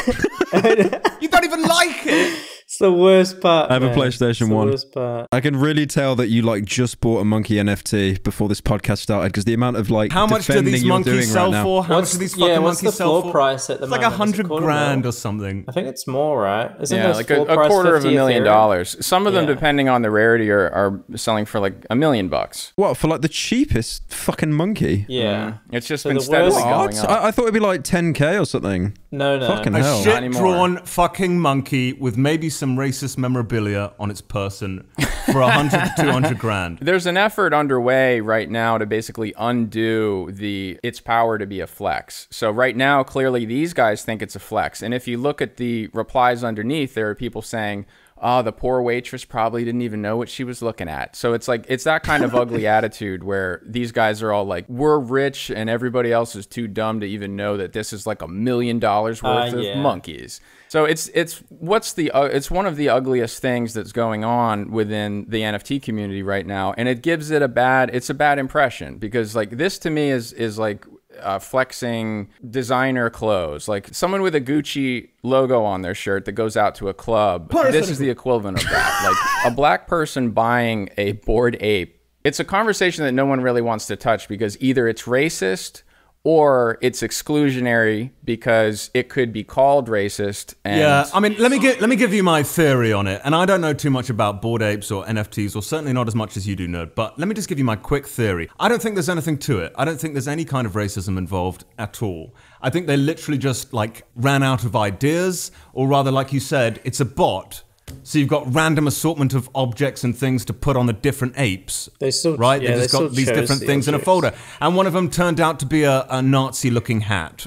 you 1.22 1.28
don't 1.28 1.44
even 1.44 1.62
like 1.62 2.04
it. 2.04 2.55
It's 2.76 2.80
the 2.82 2.92
worst 2.92 3.40
part. 3.40 3.70
I 3.70 3.74
have 3.74 3.82
a. 3.82 3.88
PlayStation 3.96 4.28
It's 4.30 4.38
the 4.40 4.54
1. 4.54 4.68
Worst 4.70 4.92
part. 4.92 5.28
I 5.32 5.40
can 5.40 5.56
really 5.56 5.86
tell 5.86 6.14
that 6.16 6.28
you 6.28 6.42
like 6.42 6.66
just 6.66 7.00
bought 7.00 7.20
a 7.20 7.24
monkey 7.24 7.54
NFT 7.54 8.22
before 8.22 8.48
this 8.48 8.60
podcast 8.60 8.98
started 8.98 9.28
because 9.32 9.44
the 9.46 9.54
amount 9.54 9.78
of 9.78 9.88
like 9.90 10.12
How 10.12 10.26
much 10.26 10.46
do 10.46 10.60
these 10.60 10.84
monkeys 10.84 11.32
sell 11.32 11.50
right 11.52 11.62
for? 11.62 11.84
How 11.84 11.94
What's- 11.96 12.12
much 12.12 12.12
do 12.12 12.18
these 12.18 12.36
yeah, 12.36 12.46
fucking 12.48 12.62
what's 12.62 12.80
the 12.80 12.84
monkeys 12.86 12.98
sell 12.98 13.08
floor 13.08 13.22
for? 13.22 13.30
price 13.32 13.70
at 13.70 13.78
the 13.78 13.84
it's 13.84 13.90
like 13.90 14.00
a 14.02 14.10
moment? 14.10 14.34
Is 14.34 14.38
it 14.40 14.42
hundred 14.46 14.62
grand 14.62 15.00
mil? 15.02 15.08
or 15.08 15.12
something. 15.12 15.64
I 15.68 15.72
think 15.72 15.88
it's 15.88 16.06
more, 16.06 16.40
right? 16.42 16.70
Isn't 16.80 16.98
Yeah, 16.98 17.12
like 17.12 17.30
a, 17.30 17.36
floor 17.36 17.48
a 17.48 17.54
price 17.54 17.68
quarter 17.70 17.96
of 17.96 18.04
a 18.04 18.10
million 18.10 18.42
Ethereum? 18.42 18.44
dollars. 18.44 19.06
Some 19.06 19.26
of 19.26 19.32
them, 19.32 19.48
Yeah. 19.48 19.54
depending 19.54 19.88
on 19.88 20.02
the 20.02 20.10
rarity, 20.10 20.50
are, 20.50 20.68
are 20.70 21.00
selling 21.16 21.46
for 21.46 21.58
like 21.58 21.86
a 21.88 21.96
million 21.96 22.28
bucks. 22.28 22.72
What 22.76 22.96
for 22.98 23.08
like 23.08 23.22
the 23.22 23.28
cheapest 23.28 24.12
fucking 24.12 24.52
monkey? 24.52 25.06
Yeah. 25.08 25.52
Mm. 25.52 25.58
It's 25.72 25.86
just 25.86 26.02
So 26.02 26.10
been 26.10 26.18
the 26.18 26.22
steadily 26.24 26.52
worst- 26.52 26.64
going 26.64 26.98
up. 26.98 27.08
I, 27.08 27.28
I 27.28 27.30
thought 27.30 27.42
it'd 27.44 27.54
be 27.54 27.60
like 27.60 27.82
10k 27.84 28.38
or 28.40 28.44
something. 28.44 28.96
No, 29.16 29.38
no. 29.38 29.48
Fucking 29.48 29.74
A 29.74 29.82
hell. 29.82 30.02
Shit-drawn 30.02 30.78
fucking 30.84 31.40
monkey 31.40 31.94
with 31.94 32.16
maybe 32.16 32.50
some 32.50 32.76
racist 32.76 33.16
memorabilia 33.16 33.92
on 33.98 34.10
its 34.10 34.20
person 34.20 34.86
for 35.32 35.40
a 35.40 35.50
hundred 35.50 35.80
to 35.80 36.02
two 36.02 36.10
hundred 36.10 36.38
grand. 36.38 36.78
There's 36.82 37.06
an 37.06 37.16
effort 37.16 37.54
underway 37.54 38.20
right 38.20 38.50
now 38.50 38.76
to 38.78 38.84
basically 38.84 39.32
undo 39.38 40.30
the 40.30 40.78
its 40.82 41.00
power 41.00 41.38
to 41.38 41.46
be 41.46 41.60
a 41.60 41.66
flex. 41.66 42.28
So 42.30 42.50
right 42.50 42.76
now, 42.76 43.02
clearly 43.02 43.44
these 43.46 43.72
guys 43.72 44.04
think 44.04 44.20
it's 44.22 44.36
a 44.36 44.40
flex. 44.40 44.82
And 44.82 44.92
if 44.92 45.08
you 45.08 45.16
look 45.18 45.40
at 45.40 45.56
the 45.56 45.88
replies 45.94 46.44
underneath, 46.44 46.94
there 46.94 47.08
are 47.08 47.14
people 47.14 47.42
saying, 47.42 47.86
"Oh, 48.18 48.42
the 48.42 48.52
poor 48.52 48.80
waitress 48.82 49.24
probably 49.24 49.64
didn't 49.64 49.82
even 49.82 50.02
know 50.02 50.16
what 50.16 50.28
she 50.28 50.44
was 50.44 50.62
looking 50.62 50.88
at." 50.88 51.16
So 51.16 51.32
it's 51.34 51.48
like 51.48 51.64
it's 51.68 51.84
that 51.84 52.02
kind 52.02 52.24
of 52.24 52.34
ugly 52.34 52.66
attitude 52.76 53.24
where 53.24 53.60
these 53.64 53.92
guys 53.92 54.22
are 54.22 54.32
all 54.32 54.44
like, 54.44 54.64
"We're 54.68 54.98
rich, 54.98 55.50
and 55.50 55.68
everybody 55.70 56.12
else 56.12 56.34
is 56.36 56.46
too 56.46 56.68
dumb 56.68 57.00
to 57.00 57.06
even 57.06 57.36
know 57.36 57.56
that 57.56 57.72
this 57.72 57.92
is 57.92 58.06
like 58.06 58.22
a 58.22 58.28
million 58.28 58.78
dollars 58.78 59.22
worth 59.22 59.54
Uh, 59.54 59.58
of 59.58 59.78
monkeys." 59.78 60.40
So 60.68 60.84
it's 60.84 61.08
it's 61.14 61.42
what's 61.48 61.92
the 61.92 62.10
uh, 62.10 62.24
it's 62.24 62.50
one 62.50 62.66
of 62.66 62.76
the 62.76 62.88
ugliest 62.88 63.40
things 63.40 63.72
that's 63.72 63.92
going 63.92 64.24
on 64.24 64.70
within 64.72 65.24
the 65.28 65.42
NFT 65.42 65.80
community 65.80 66.22
right 66.22 66.44
now, 66.46 66.74
and 66.76 66.88
it 66.88 67.02
gives 67.02 67.30
it 67.30 67.40
a 67.42 67.48
bad 67.48 67.90
it's 67.94 68.10
a 68.10 68.14
bad 68.14 68.38
impression 68.38 68.98
because 68.98 69.36
like 69.36 69.50
this 69.50 69.78
to 69.80 69.90
me 69.90 70.10
is 70.10 70.32
is 70.32 70.58
like 70.58 70.84
uh, 71.20 71.38
flexing 71.38 72.28
designer 72.48 73.10
clothes, 73.10 73.68
like 73.68 73.88
someone 73.92 74.22
with 74.22 74.34
a 74.34 74.40
Gucci 74.40 75.08
logo 75.22 75.62
on 75.64 75.82
their 75.82 75.94
shirt 75.94 76.24
that 76.26 76.32
goes 76.32 76.56
out 76.56 76.74
to 76.76 76.88
a 76.88 76.94
club. 76.94 77.50
This 77.72 77.90
is 77.90 77.98
the 77.98 78.10
equivalent 78.10 78.62
of 78.62 78.70
that, 78.70 79.02
like 79.44 79.52
a 79.52 79.54
black 79.54 79.86
person 79.86 80.30
buying 80.30 80.88
a 80.96 81.12
bored 81.12 81.56
ape. 81.60 82.00
It's 82.24 82.40
a 82.40 82.44
conversation 82.44 83.04
that 83.04 83.12
no 83.12 83.26
one 83.26 83.40
really 83.40 83.62
wants 83.62 83.86
to 83.86 83.96
touch 83.96 84.28
because 84.28 84.60
either 84.60 84.88
it's 84.88 85.02
racist 85.02 85.82
or 86.26 86.76
it's 86.80 87.02
exclusionary 87.02 88.10
because 88.24 88.90
it 88.92 89.08
could 89.08 89.32
be 89.32 89.44
called 89.44 89.88
racist. 89.88 90.56
Yeah, 90.64 91.08
I 91.14 91.20
mean, 91.20 91.36
let 91.38 91.52
me 91.52 91.60
give 91.60 91.80
let 91.80 91.88
me 91.88 91.94
give 91.94 92.12
you 92.12 92.24
my 92.24 92.42
theory 92.42 92.92
on 92.92 93.06
it. 93.06 93.20
And 93.22 93.32
I 93.32 93.46
don't 93.46 93.60
know 93.60 93.72
too 93.72 93.90
much 93.90 94.10
about 94.10 94.42
bored 94.42 94.60
apes 94.60 94.90
or 94.90 95.04
NFTs, 95.04 95.54
or 95.54 95.62
certainly 95.62 95.92
not 95.92 96.08
as 96.08 96.16
much 96.16 96.36
as 96.36 96.44
you 96.44 96.56
do, 96.56 96.66
nerd. 96.66 96.96
But 96.96 97.16
let 97.16 97.28
me 97.28 97.34
just 97.34 97.48
give 97.48 97.58
you 97.60 97.64
my 97.64 97.76
quick 97.76 98.08
theory. 98.08 98.50
I 98.58 98.68
don't 98.68 98.82
think 98.82 98.96
there's 98.96 99.08
anything 99.08 99.38
to 99.38 99.60
it. 99.60 99.72
I 99.78 99.84
don't 99.84 100.00
think 100.00 100.14
there's 100.14 100.26
any 100.26 100.44
kind 100.44 100.66
of 100.66 100.72
racism 100.72 101.16
involved 101.16 101.64
at 101.78 102.02
all. 102.02 102.34
I 102.60 102.70
think 102.70 102.88
they 102.88 102.96
literally 102.96 103.38
just 103.38 103.72
like 103.72 104.02
ran 104.16 104.42
out 104.42 104.64
of 104.64 104.74
ideas, 104.74 105.52
or 105.74 105.86
rather, 105.86 106.10
like 106.10 106.32
you 106.32 106.40
said, 106.40 106.80
it's 106.82 106.98
a 106.98 107.04
bot. 107.04 107.62
So 108.02 108.18
you've 108.18 108.28
got 108.28 108.52
random 108.52 108.86
assortment 108.86 109.32
of 109.34 109.48
objects 109.54 110.02
and 110.04 110.16
things 110.16 110.44
to 110.46 110.52
put 110.52 110.76
on 110.76 110.86
the 110.86 110.92
different 110.92 111.34
apes. 111.36 111.88
They 112.00 112.10
still- 112.10 112.36
right. 112.36 112.60
yeah, 112.60 112.70
they 112.70 112.74
they 112.76 112.82
just 112.82 112.92
got 112.94 113.12
these 113.12 113.26
different 113.26 113.60
the 113.60 113.66
things 113.66 113.86
in 113.88 113.94
a 113.94 113.98
folder, 113.98 114.32
and 114.60 114.74
one 114.76 114.86
of 114.86 114.92
them 114.92 115.10
turned 115.10 115.40
out 115.40 115.60
to 115.60 115.66
be 115.66 115.84
a, 115.84 116.04
a 116.10 116.20
Nazi-looking 116.22 117.02
hat. 117.02 117.46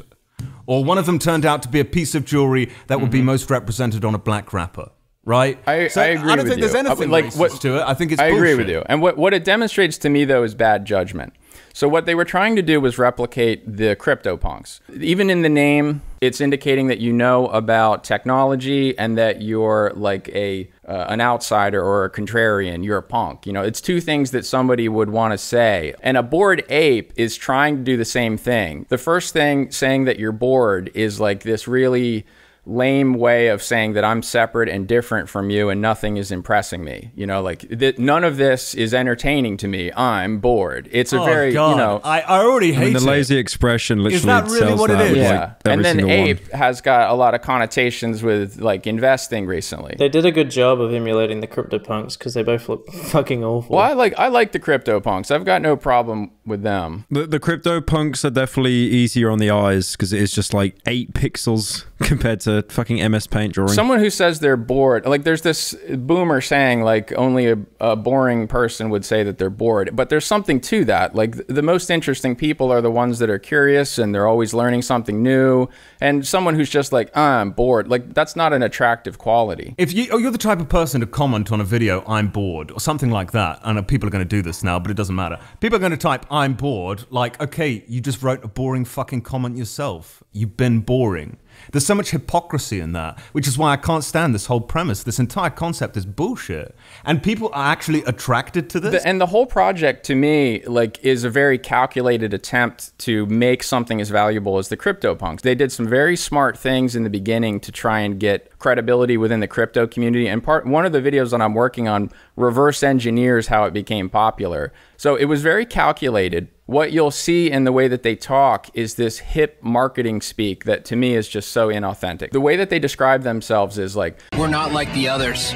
Or 0.65 0.83
one 0.85 0.97
of 0.97 1.05
them 1.05 1.17
turned 1.19 1.45
out 1.45 1.63
to 1.63 1.69
be 1.69 1.79
a 1.79 1.85
piece 1.85 2.13
of 2.15 2.25
jewelry 2.25 2.71
that 2.87 3.01
would 3.01 3.09
be 3.09 3.21
most 3.21 3.49
represented 3.49 4.05
on 4.05 4.13
a 4.13 4.19
black 4.19 4.53
wrapper, 4.53 4.89
right? 5.25 5.57
Mm-hmm. 5.65 5.69
I, 5.69 5.87
So 5.87 6.01
I 6.01 6.05
agree 6.05 6.31
I 6.31 6.35
don't 6.35 6.45
with 6.45 6.47
think 6.53 6.61
there's 6.61 6.73
you. 6.73 6.79
anything 6.79 7.09
like 7.09 7.25
racist 7.25 7.37
what 7.39 7.51
to 7.61 7.77
it. 7.77 7.81
I 7.81 7.93
think 7.95 8.11
it's 8.11 8.21
I 8.21 8.27
agree 8.27 8.53
with 8.55 8.69
you. 8.69 8.83
And 8.85 9.01
what 9.01 9.17
what 9.17 9.33
it 9.33 9.43
demonstrates 9.43 9.97
to 9.99 10.09
me 10.09 10.25
though 10.25 10.43
is 10.43 10.53
bad 10.55 10.85
judgment. 10.85 11.33
So 11.73 11.87
what 11.87 12.05
they 12.05 12.15
were 12.15 12.25
trying 12.25 12.55
to 12.55 12.61
do 12.61 12.81
was 12.81 12.97
replicate 12.97 13.77
the 13.77 13.95
CryptoPunks. 13.95 14.79
Even 15.01 15.29
in 15.29 15.41
the 15.41 15.49
name, 15.49 16.01
it's 16.21 16.41
indicating 16.41 16.87
that 16.87 16.99
you 16.99 17.13
know 17.13 17.47
about 17.47 18.03
technology 18.03 18.97
and 18.97 19.17
that 19.17 19.41
you're 19.41 19.91
like 19.95 20.27
a 20.29 20.69
uh, 20.87 21.05
an 21.07 21.21
outsider 21.21 21.81
or 21.81 22.05
a 22.05 22.09
contrarian. 22.09 22.83
You're 22.83 22.97
a 22.97 23.03
punk. 23.03 23.45
You 23.45 23.53
know, 23.53 23.61
it's 23.61 23.79
two 23.79 24.01
things 24.01 24.31
that 24.31 24.45
somebody 24.45 24.89
would 24.89 25.09
want 25.09 25.33
to 25.33 25.37
say. 25.37 25.93
And 26.01 26.17
a 26.17 26.23
bored 26.23 26.65
ape 26.69 27.13
is 27.15 27.37
trying 27.37 27.77
to 27.77 27.83
do 27.83 27.95
the 27.95 28.05
same 28.05 28.37
thing. 28.37 28.85
The 28.89 28.97
first 28.97 29.33
thing 29.33 29.71
saying 29.71 30.05
that 30.05 30.19
you're 30.19 30.31
bored 30.31 30.91
is 30.93 31.19
like 31.19 31.43
this 31.43 31.67
really 31.67 32.25
lame 32.65 33.13
way 33.13 33.47
of 33.47 33.63
saying 33.63 33.93
that 33.93 34.03
I'm 34.03 34.21
separate 34.21 34.69
and 34.69 34.87
different 34.87 35.27
from 35.29 35.49
you 35.49 35.69
and 35.69 35.81
nothing 35.81 36.17
is 36.17 36.31
impressing 36.31 36.83
me. 36.83 37.11
You 37.15 37.25
know, 37.25 37.41
like 37.41 37.67
th- 37.79 37.97
none 37.97 38.23
of 38.23 38.37
this 38.37 38.75
is 38.75 38.93
entertaining 38.93 39.57
to 39.57 39.67
me. 39.67 39.91
I'm 39.93 40.39
bored. 40.39 40.87
It's 40.91 41.13
a 41.13 41.19
Oh, 41.19 41.25
very, 41.25 41.51
God. 41.51 41.71
you 41.71 41.77
know, 41.77 42.01
I, 42.03 42.21
I 42.21 42.39
already 42.43 42.71
I 42.71 42.75
hate 42.75 42.83
mean, 42.85 42.93
the 42.93 42.99
it. 42.99 43.03
lazy 43.11 43.37
expression 43.37 44.03
literally 44.03 44.25
that 44.25 44.45
really 44.49 44.73
what 44.75 44.89
it 44.91 44.97
that 44.97 45.05
is? 45.07 45.11
with, 45.13 45.17
yeah. 45.23 45.39
like, 45.65 45.73
and 45.73 45.83
then 45.85 46.07
ape 46.09 46.49
one. 46.51 46.59
has 46.59 46.81
got 46.81 47.09
a 47.09 47.13
lot 47.13 47.33
of 47.33 47.41
connotations 47.41 48.21
with 48.23 48.59
like 48.59 48.85
investing 48.87 49.45
recently. 49.47 49.95
They 49.97 50.09
did 50.09 50.25
a 50.25 50.31
good 50.31 50.51
job 50.51 50.79
of 50.79 50.93
emulating 50.93 51.39
the 51.41 51.47
CryptoPunks 51.47 52.17
because 52.17 52.33
they 52.35 52.43
both 52.43 52.69
look 52.69 52.89
fucking 52.93 53.43
awful. 53.43 53.75
well, 53.77 53.85
I 53.85 53.93
like 53.93 54.13
I 54.17 54.27
like 54.27 54.51
the 54.51 54.59
crypto 54.59 54.99
punks. 54.99 55.31
I've 55.31 55.45
got 55.45 55.61
no 55.61 55.75
problem 55.75 56.31
with 56.45 56.61
them. 56.63 57.05
The, 57.09 57.25
the 57.27 57.39
crypto 57.39 57.81
punks 57.81 58.23
are 58.23 58.29
definitely 58.29 58.71
easier 58.73 59.29
on 59.29 59.39
the 59.39 59.49
eyes 59.49 59.93
because 59.93 60.13
it 60.13 60.21
is 60.21 60.31
just 60.31 60.53
like 60.53 60.77
eight 60.85 61.13
pixels 61.13 61.85
compared 62.03 62.39
to 62.41 62.63
fucking 62.69 63.11
MS 63.11 63.27
Paint 63.27 63.53
drawing. 63.53 63.73
Someone 63.73 63.99
who 63.99 64.09
says 64.09 64.39
they're 64.39 64.55
bored, 64.55 65.05
like 65.05 65.23
there's 65.23 65.41
this 65.41 65.75
boomer 65.89 66.39
saying 66.39 66.81
like 66.81 67.11
only 67.13 67.51
a, 67.51 67.57
a 67.81 67.95
boring 67.95 68.47
person 68.47 68.89
would 68.89 69.03
say 69.03 69.23
that 69.23 69.37
they're 69.37 69.49
bored, 69.49 69.95
but 69.95 70.09
there's 70.09 70.25
something 70.25 70.61
to 70.61 70.85
that. 70.85 71.13
Like 71.13 71.33
th- 71.33 71.47
the 71.47 71.61
most 71.61 71.89
interesting 71.89 72.37
people 72.37 72.71
are 72.71 72.79
the 72.79 72.91
ones 72.91 73.19
that 73.19 73.29
are 73.29 73.39
curious 73.39 73.97
and 73.97 74.15
they're 74.15 74.27
always 74.27 74.53
learning 74.53 74.83
something 74.83 75.21
new. 75.21 75.67
And 75.99 76.25
someone 76.25 76.55
who's 76.55 76.69
just 76.69 76.93
like, 76.93 77.11
ah, 77.15 77.39
I'm 77.39 77.51
bored, 77.51 77.89
like 77.89 78.13
that's 78.13 78.35
not 78.35 78.53
an 78.53 78.63
attractive 78.63 79.17
quality. 79.17 79.75
If 79.77 79.93
you, 79.93 80.07
oh, 80.11 80.17
you're 80.17 80.31
the 80.31 80.37
type 80.37 80.59
of 80.61 80.69
person 80.69 81.01
to 81.01 81.07
comment 81.07 81.51
on 81.51 81.59
a 81.59 81.65
video, 81.65 82.03
I'm 82.07 82.29
bored, 82.29 82.71
or 82.71 82.79
something 82.79 83.11
like 83.11 83.31
that. 83.33 83.59
I 83.63 83.73
know 83.73 83.79
uh, 83.79 83.83
people 83.83 84.07
are 84.07 84.11
going 84.11 84.23
to 84.23 84.35
do 84.35 84.41
this 84.41 84.63
now, 84.63 84.79
but 84.79 84.89
it 84.89 84.95
doesn't 84.95 85.15
matter. 85.15 85.37
People 85.59 85.75
are 85.75 85.79
going 85.79 85.91
to 85.91 85.97
type, 85.97 86.25
I'm 86.31 86.53
bored. 86.53 87.03
Like, 87.09 87.41
okay, 87.41 87.83
you 87.87 87.99
just 87.99 88.23
wrote 88.23 88.43
a 88.45 88.47
boring 88.47 88.85
fucking 88.85 89.21
comment 89.21 89.57
yourself. 89.57 90.23
You've 90.31 90.55
been 90.55 90.79
boring. 90.79 91.37
There's 91.71 91.85
so 91.85 91.95
much 91.95 92.11
hypocrisy 92.11 92.79
in 92.79 92.93
that, 92.93 93.19
which 93.31 93.47
is 93.47 93.57
why 93.57 93.73
I 93.73 93.77
can't 93.77 94.03
stand 94.03 94.33
this 94.33 94.47
whole 94.47 94.61
premise. 94.61 95.03
This 95.03 95.19
entire 95.19 95.49
concept 95.49 95.97
is 95.97 96.05
bullshit. 96.05 96.75
And 97.05 97.21
people 97.21 97.49
are 97.53 97.71
actually 97.71 98.03
attracted 98.03 98.69
to 98.71 98.79
this. 98.79 98.91
The- 98.91 99.07
and 99.07 99.21
the 99.21 99.27
whole 99.27 99.45
project 99.45 100.05
to 100.07 100.15
me 100.15 100.63
like 100.65 100.99
is 101.03 101.23
a 101.23 101.29
very 101.29 101.57
calculated 101.57 102.33
attempt 102.33 102.97
to 102.99 103.25
make 103.27 103.63
something 103.63 104.01
as 104.01 104.09
valuable 104.09 104.57
as 104.57 104.69
the 104.69 104.77
CryptoPunks. 104.77 105.41
They 105.41 105.55
did 105.55 105.71
some 105.71 105.87
very 105.87 106.15
smart 106.15 106.57
things 106.57 106.95
in 106.95 107.03
the 107.03 107.09
beginning 107.09 107.59
to 107.61 107.71
try 107.71 107.99
and 107.99 108.19
get 108.19 108.57
credibility 108.59 109.17
within 109.17 109.39
the 109.39 109.47
crypto 109.47 109.87
community. 109.87 110.27
And 110.27 110.43
part 110.43 110.65
one 110.65 110.85
of 110.85 110.91
the 110.91 111.01
videos 111.01 111.31
that 111.31 111.41
I'm 111.41 111.53
working 111.53 111.87
on 111.87 112.11
reverse 112.35 112.83
engineers 112.83 113.47
how 113.47 113.65
it 113.65 113.73
became 113.73 114.09
popular. 114.09 114.73
So 114.97 115.15
it 115.15 115.25
was 115.25 115.41
very 115.41 115.65
calculated. 115.65 116.49
What 116.69 116.91
you'll 116.91 117.09
see 117.09 117.49
in 117.49 117.63
the 117.63 117.71
way 117.71 117.87
that 117.87 118.03
they 118.03 118.15
talk 118.15 118.67
is 118.75 118.93
this 118.93 119.17
hip 119.17 119.57
marketing 119.63 120.21
speak 120.21 120.65
that 120.65 120.85
to 120.85 120.95
me 120.95 121.15
is 121.15 121.27
just 121.27 121.51
so 121.51 121.69
inauthentic. 121.69 122.29
The 122.29 122.39
way 122.39 122.57
that 122.57 122.69
they 122.69 122.77
describe 122.77 123.23
themselves 123.23 123.79
is 123.79 123.95
like 123.95 124.19
We're 124.37 124.49
not 124.49 124.71
like 124.71 124.93
the 124.93 125.09
others. 125.09 125.51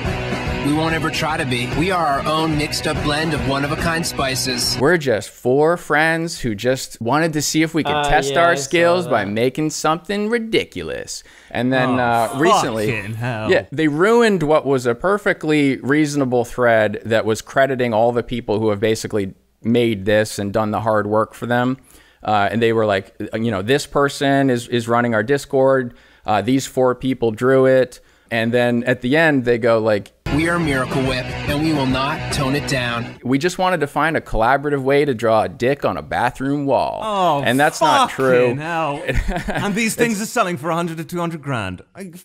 We 0.65 0.73
won't 0.73 0.95
ever 0.95 1.11
try 1.11 1.37
to 1.37 1.45
be. 1.45 1.67
We 1.77 1.91
are 1.91 2.03
our 2.03 2.25
own 2.25 2.57
mixed 2.57 2.87
up 2.87 2.97
blend 3.03 3.35
of 3.35 3.47
one 3.47 3.63
of 3.63 3.71
a 3.71 3.75
kind 3.75 4.03
spices. 4.03 4.75
We're 4.79 4.97
just 4.97 5.29
four 5.29 5.77
friends 5.77 6.39
who 6.39 6.55
just 6.55 6.99
wanted 6.99 7.33
to 7.33 7.43
see 7.43 7.61
if 7.61 7.75
we 7.75 7.83
could 7.83 7.93
Ah, 7.93 8.09
test 8.09 8.31
yeah, 8.31 8.45
our 8.45 8.55
saw 8.55 8.63
skills 8.63 9.07
by 9.07 9.23
making 9.23 9.69
something 9.69 10.29
ridiculous. 10.31 11.23
And 11.51 11.71
then 11.71 11.89
Oh, 11.99 12.03
uh, 12.03 12.37
recently, 12.39 12.89
hell. 12.89 13.51
yeah, 13.51 13.67
they 13.71 13.87
ruined 13.87 14.41
what 14.41 14.65
was 14.65 14.87
a 14.87 14.95
perfectly 14.95 15.77
reasonable 15.77 16.43
thread 16.43 17.01
that 17.05 17.23
was 17.23 17.43
crediting 17.43 17.93
all 17.93 18.11
the 18.11 18.23
people 18.23 18.59
who 18.59 18.69
have 18.69 18.79
basically 18.79 19.35
made 19.65 20.05
this 20.05 20.39
and 20.39 20.51
done 20.53 20.71
the 20.71 20.81
hard 20.81 21.07
work 21.07 21.33
for 21.33 21.45
them. 21.45 21.77
Uh, 22.23 22.47
and 22.51 22.61
they 22.61 22.71
were 22.73 22.85
like, 22.85 23.13
you 23.33 23.51
know, 23.51 23.61
this 23.61 23.85
person 23.85 24.49
is 24.49 24.67
is 24.69 24.87
running 24.87 25.13
our 25.13 25.23
Discord. 25.23 25.93
Uh, 26.25 26.41
these 26.41 26.65
four 26.65 26.95
people 26.95 27.31
drew 27.31 27.65
it. 27.65 27.99
And 28.31 28.51
then 28.51 28.83
at 28.85 29.01
the 29.01 29.15
end, 29.15 29.45
they 29.45 29.59
go 29.59 29.77
like, 29.77 30.11
We 30.33 30.49
are 30.49 30.57
Miracle 30.57 31.03
Whip, 31.03 31.25
and 31.47 31.63
we 31.63 31.71
will 31.71 31.85
not 31.85 32.33
tone 32.33 32.55
it 32.55 32.67
down. 32.67 33.19
we 33.23 33.37
just 33.37 33.59
wanted 33.59 33.81
to 33.81 33.87
find 33.87 34.17
a 34.17 34.21
collaborative 34.21 34.81
way 34.81 35.05
to 35.05 35.13
draw 35.13 35.43
a 35.43 35.49
dick 35.49 35.85
on 35.85 35.97
a 35.97 36.01
bathroom 36.01 36.65
wall. 36.65 36.99
Oh, 37.03 37.43
and 37.43 37.59
that's 37.59 37.79
not 37.79 38.09
true. 38.09 38.55
hell. 38.55 39.03
and 39.47 39.75
these 39.75 39.93
things 39.93 40.19
are 40.19 40.25
selling 40.25 40.57
for 40.57 40.69
100 40.69 40.97
to 40.97 41.03
200 41.03 41.43
grand. 41.43 41.83